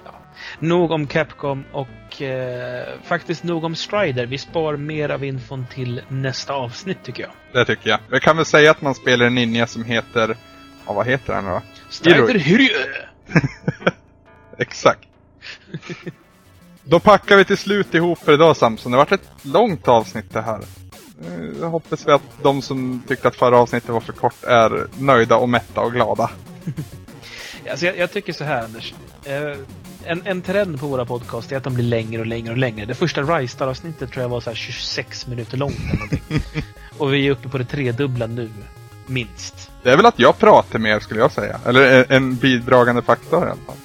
Nog 0.59 0.91
om 0.91 1.07
Capcom 1.07 1.63
och 1.71 2.21
eh, 2.21 2.87
faktiskt 3.03 3.43
nog 3.43 3.63
om 3.63 3.75
Strider. 3.75 4.25
Vi 4.25 4.37
spar 4.37 4.77
mer 4.77 5.09
av 5.09 5.23
infon 5.23 5.65
till 5.73 6.01
nästa 6.07 6.53
avsnitt 6.53 6.97
tycker 7.03 7.23
jag. 7.23 7.31
Det 7.53 7.65
tycker 7.65 7.89
jag. 7.89 7.99
Jag 8.09 8.21
kan 8.21 8.37
väl 8.37 8.45
säga 8.45 8.71
att 8.71 8.81
man 8.81 8.95
spelar 8.95 9.25
en 9.25 9.35
ninja 9.35 9.67
som 9.67 9.83
heter, 9.83 10.37
ja 10.87 10.93
vad 10.93 11.07
heter 11.07 11.33
han 11.33 11.45
då? 11.45 11.61
Strider 11.89 12.39
Hyrjö! 12.39 12.85
Exakt. 14.57 15.07
Då 16.83 16.99
packar 16.99 17.37
vi 17.37 17.45
till 17.45 17.57
slut 17.57 17.93
ihop 17.93 18.19
för 18.19 18.33
idag 18.33 18.57
Samson. 18.57 18.91
Det 18.91 18.97
har 18.97 19.05
varit 19.05 19.21
ett 19.21 19.29
långt 19.45 19.87
avsnitt 19.87 20.33
det 20.33 20.41
här. 20.41 20.59
Eh, 21.25 21.59
Jag 21.61 21.69
hoppas 21.69 22.07
vi 22.07 22.11
att 22.11 22.43
de 22.43 22.61
som 22.61 23.03
tyckte 23.07 23.27
att 23.27 23.35
förra 23.35 23.57
avsnittet 23.57 23.89
var 23.89 23.99
för 24.01 24.13
kort 24.13 24.43
är 24.43 24.87
nöjda 24.99 25.35
och 25.37 25.49
mätta 25.49 25.81
och 25.81 25.91
glada. 25.93 26.29
Alltså 27.69 27.85
jag, 27.85 27.97
jag 27.97 28.11
tycker 28.11 28.33
så 28.33 28.43
här 28.43 28.63
Anders. 28.63 28.93
Eh, 29.25 29.57
en, 30.05 30.21
en 30.25 30.41
trend 30.41 30.79
på 30.79 30.87
våra 30.87 31.05
podcast 31.05 31.51
är 31.51 31.57
att 31.57 31.63
de 31.63 31.73
blir 31.73 31.85
längre 31.85 32.19
och 32.21 32.27
längre 32.27 32.51
och 32.51 32.57
längre. 32.57 32.85
Det 32.85 32.95
första 32.95 33.21
Ristar-avsnittet 33.21 34.11
tror 34.11 34.21
jag 34.21 34.29
var 34.29 34.41
så 34.41 34.49
här 34.49 34.55
26 34.57 35.27
minuter 35.27 35.57
långt. 35.57 35.77
Och 36.97 37.13
vi 37.13 37.27
är 37.27 37.31
uppe 37.31 37.49
på 37.49 37.57
det 37.57 37.65
tredubbla 37.65 38.27
nu. 38.27 38.49
Minst. 39.07 39.71
Det 39.83 39.91
är 39.91 39.97
väl 39.97 40.05
att 40.05 40.19
jag 40.19 40.37
pratar 40.37 40.79
mer 40.79 40.99
skulle 40.99 41.19
jag 41.19 41.31
säga. 41.31 41.59
Eller 41.65 42.11
en- 42.11 42.35
bidragande 42.35 43.01
faktor 43.01 43.39
i 43.39 43.51
alla 43.51 43.61
fall. 43.65 43.75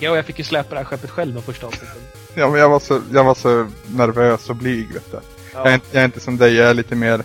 Ja, 0.00 0.10
och 0.10 0.16
jag 0.16 0.24
fick 0.24 0.38
ju 0.38 0.44
släpa 0.44 0.70
det 0.70 0.76
här 0.76 0.84
skeppet 0.84 1.10
själv 1.10 1.34
med 1.34 1.44
första 1.44 1.66
avsnittet. 1.66 2.16
Ja, 2.36 2.50
men 2.50 2.60
jag 2.60 2.68
var 2.68 2.80
så, 2.80 3.00
jag 3.12 3.24
var 3.24 3.34
så 3.34 3.66
nervös 3.86 4.50
och 4.50 4.56
blyg 4.56 4.92
vet 4.92 5.10
du. 5.12 5.18
Jag, 5.52 5.66
är 5.66 5.74
inte, 5.74 5.86
jag 5.92 6.00
är 6.00 6.04
inte 6.04 6.20
som 6.20 6.36
dig, 6.36 6.54
jag 6.54 6.70
är 6.70 6.74
lite 6.74 6.94
mer... 6.94 7.22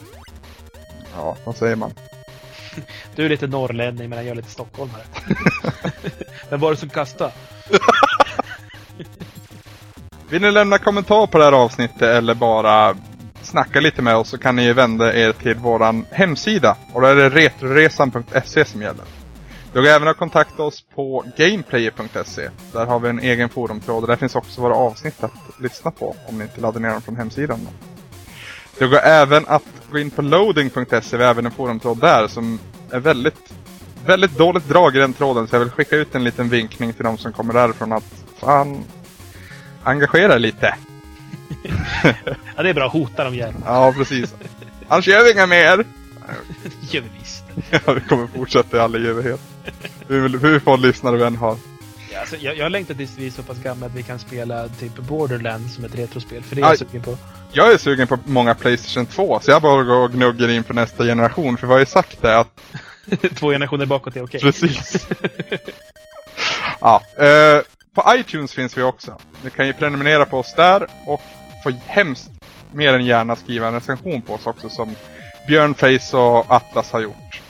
Ja, 1.15 1.37
vad 1.43 1.57
säger 1.57 1.75
man? 1.75 1.93
Du 3.15 3.25
är 3.25 3.29
lite 3.29 3.47
norrlänning 3.47 4.09
medan 4.09 4.25
jag 4.25 4.31
är 4.31 4.35
lite 4.35 4.51
stockholmare. 4.51 5.01
Vem 6.49 6.59
var 6.59 6.71
det 6.71 6.77
som 6.77 6.89
kastade? 6.89 7.31
Vill 10.29 10.41
ni 10.41 10.51
lämna 10.51 10.77
kommentar 10.77 11.27
på 11.27 11.37
det 11.37 11.43
här 11.43 11.51
avsnittet 11.51 12.01
eller 12.01 12.33
bara 12.33 12.95
snacka 13.41 13.79
lite 13.79 14.01
med 14.01 14.15
oss 14.15 14.29
så 14.29 14.37
kan 14.37 14.55
ni 14.55 14.73
vända 14.73 15.15
er 15.15 15.31
till 15.31 15.55
våran 15.55 16.05
hemsida. 16.11 16.77
Och 16.93 17.01
då 17.01 17.07
är 17.07 17.15
det 17.15 17.29
retroresan.se 17.29 18.65
som 18.65 18.81
gäller. 18.81 19.05
Du 19.73 19.83
kan 19.83 19.93
även 19.93 20.13
kontakta 20.13 20.63
oss 20.63 20.83
på 20.95 21.25
gameplayer.se. 21.37 22.49
Där 22.73 22.85
har 22.85 22.99
vi 22.99 23.09
en 23.09 23.19
egen 23.19 23.49
forumtråd 23.49 24.03
och 24.03 24.07
där 24.07 24.15
finns 24.15 24.35
också 24.35 24.61
våra 24.61 24.75
avsnitt 24.75 25.23
att 25.23 25.59
lyssna 25.59 25.91
på 25.91 26.15
om 26.27 26.37
ni 26.37 26.43
inte 26.43 26.61
laddar 26.61 26.79
ner 26.79 26.89
dem 26.89 27.01
från 27.01 27.15
hemsidan. 27.15 27.67
Det 28.79 28.87
går 28.87 28.97
även 28.97 29.45
att 29.47 29.63
gå 29.91 29.99
in 29.99 30.11
på 30.11 30.21
loading.se, 30.21 31.17
vi 31.17 31.23
har 31.23 31.31
även 31.31 31.45
en 31.45 31.51
forumtråd 31.51 31.99
där 31.99 32.27
som 32.27 32.59
är 32.91 32.99
väldigt, 32.99 33.53
väldigt 34.05 34.37
dåligt 34.37 34.69
drag 34.69 34.95
i 34.95 34.99
den 34.99 35.13
tråden 35.13 35.47
så 35.47 35.55
jag 35.55 35.59
vill 35.59 35.69
skicka 35.69 35.95
ut 35.95 36.15
en 36.15 36.23
liten 36.23 36.49
vinkning 36.49 36.93
till 36.93 37.03
de 37.03 37.17
som 37.17 37.33
kommer 37.33 37.53
därifrån 37.53 37.93
att 37.93 38.28
fan, 38.39 38.83
engagera 39.83 40.35
er 40.35 40.39
lite. 40.39 40.75
Ja, 42.55 42.63
det 42.63 42.69
är 42.69 42.73
bra. 42.73 42.87
Hota 42.87 43.23
dem 43.23 43.35
gärna. 43.35 43.59
Ja, 43.65 43.93
precis. 43.97 44.33
Annars 44.87 45.07
gör 45.07 45.23
vi 45.23 45.31
inga 45.31 45.45
mer. 45.47 45.77
Det 45.77 45.83
gör 46.93 47.01
vi 47.01 47.09
visst. 47.19 47.43
Ja, 47.85 47.93
vi 47.93 48.01
kommer 48.01 48.27
fortsätta 48.27 48.77
i 48.77 48.79
all 48.79 48.95
evighet. 48.95 49.39
Hur, 50.07 50.59
få 50.59 50.77
lyssnare 50.77 51.17
vi 51.17 51.23
än 51.23 51.35
har. 51.35 51.57
Ja, 52.11 52.19
alltså, 52.19 52.35
jag, 52.35 52.57
jag 52.57 52.71
längtar 52.71 52.93
tills 52.93 53.17
vi 53.17 53.27
är 53.27 53.31
så 53.31 53.43
pass 53.43 53.57
gamla 53.57 53.85
att 53.85 53.95
vi 53.95 54.03
kan 54.03 54.19
spela 54.19 54.67
typ 54.67 54.95
Borderlands 54.95 55.75
som 55.75 55.85
ett 55.85 55.95
retrospel. 55.95 56.43
För 56.43 56.55
det 56.55 56.61
är 56.61 56.63
jag 56.63 56.71
Aj. 56.71 56.77
sugen 56.77 57.01
på. 57.01 57.17
Jag 57.51 57.73
är 57.73 57.77
sugen 57.77 58.07
på 58.07 58.17
många 58.25 58.55
Playstation 58.55 59.05
2, 59.05 59.39
så 59.39 59.51
jag 59.51 59.61
bara 59.61 59.83
går 59.83 60.03
och 60.03 60.11
gnuggar 60.11 60.49
in 60.49 60.63
för 60.63 60.73
nästa 60.73 61.03
generation. 61.03 61.57
För 61.57 61.67
vad 61.67 61.75
har 61.75 61.79
ju 61.79 61.85
sagt 61.85 62.23
är 62.23 62.35
att 62.35 62.61
Två 63.35 63.49
generationer 63.51 63.85
bakåt 63.85 64.15
är 64.15 64.23
okej. 64.23 64.41
Precis. 64.41 65.07
ja, 66.81 67.01
eh, 67.17 67.61
på 67.93 68.03
iTunes 68.15 68.53
finns 68.53 68.77
vi 68.77 68.81
också. 68.81 69.17
Ni 69.43 69.49
kan 69.49 69.67
ju 69.67 69.73
prenumerera 69.73 70.25
på 70.25 70.37
oss 70.37 70.53
där 70.55 70.87
och 71.05 71.21
få 71.63 71.71
hemskt 71.85 72.31
mer 72.71 72.93
än 72.93 73.05
gärna 73.05 73.35
skriva 73.35 73.67
en 73.67 73.73
recension 73.73 74.21
på 74.21 74.33
oss 74.33 74.47
också 74.47 74.69
som 74.69 74.95
Björn 75.47 75.73
Face 75.73 76.17
och 76.17 76.51
Atlas 76.51 76.91
har 76.91 77.01
gjort. 77.01 77.41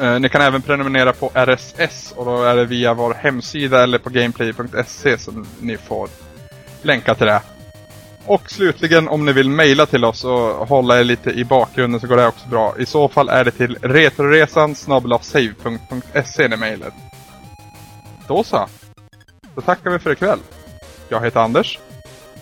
Eh, 0.00 0.20
ni 0.20 0.28
kan 0.28 0.42
även 0.42 0.62
prenumerera 0.62 1.12
på 1.12 1.30
RSS 1.34 2.12
och 2.16 2.24
då 2.24 2.42
är 2.42 2.56
det 2.56 2.64
via 2.64 2.94
vår 2.94 3.14
hemsida 3.14 3.82
eller 3.82 3.98
på 3.98 4.10
gameplay.se 4.10 5.18
som 5.18 5.46
ni 5.60 5.76
får 5.76 6.08
länka 6.82 7.14
till 7.14 7.26
det. 7.26 7.42
Och 8.26 8.50
slutligen 8.50 9.08
om 9.08 9.24
ni 9.24 9.32
vill 9.32 9.50
mejla 9.50 9.86
till 9.86 10.04
oss 10.04 10.24
och 10.24 10.68
hålla 10.68 11.00
er 11.00 11.04
lite 11.04 11.30
i 11.30 11.44
bakgrunden 11.44 12.00
så 12.00 12.06
går 12.06 12.16
det 12.16 12.26
också 12.26 12.48
bra. 12.48 12.74
I 12.78 12.86
så 12.86 13.08
fall 13.08 13.28
är 13.28 13.44
det 13.44 13.50
till 13.50 13.78
retroresan 13.82 14.74
save.se 14.74 16.48
ni 16.48 16.56
mejlet. 16.56 16.94
Då 18.28 18.44
så. 18.44 18.68
Då 19.54 19.60
tackar 19.60 19.90
vi 19.90 19.98
för 19.98 20.12
ikväll. 20.12 20.38
Jag 21.08 21.24
heter 21.24 21.40
Anders. 21.40 21.78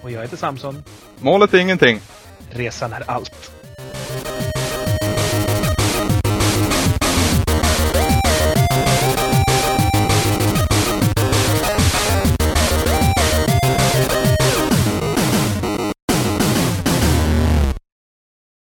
Och 0.02 0.10
jag 0.10 0.22
heter 0.22 0.36
Samson. 0.36 0.84
Målet 1.18 1.54
är 1.54 1.58
ingenting. 1.58 2.00
Resan 2.50 2.92
är 2.92 3.10
allt. 3.10 3.49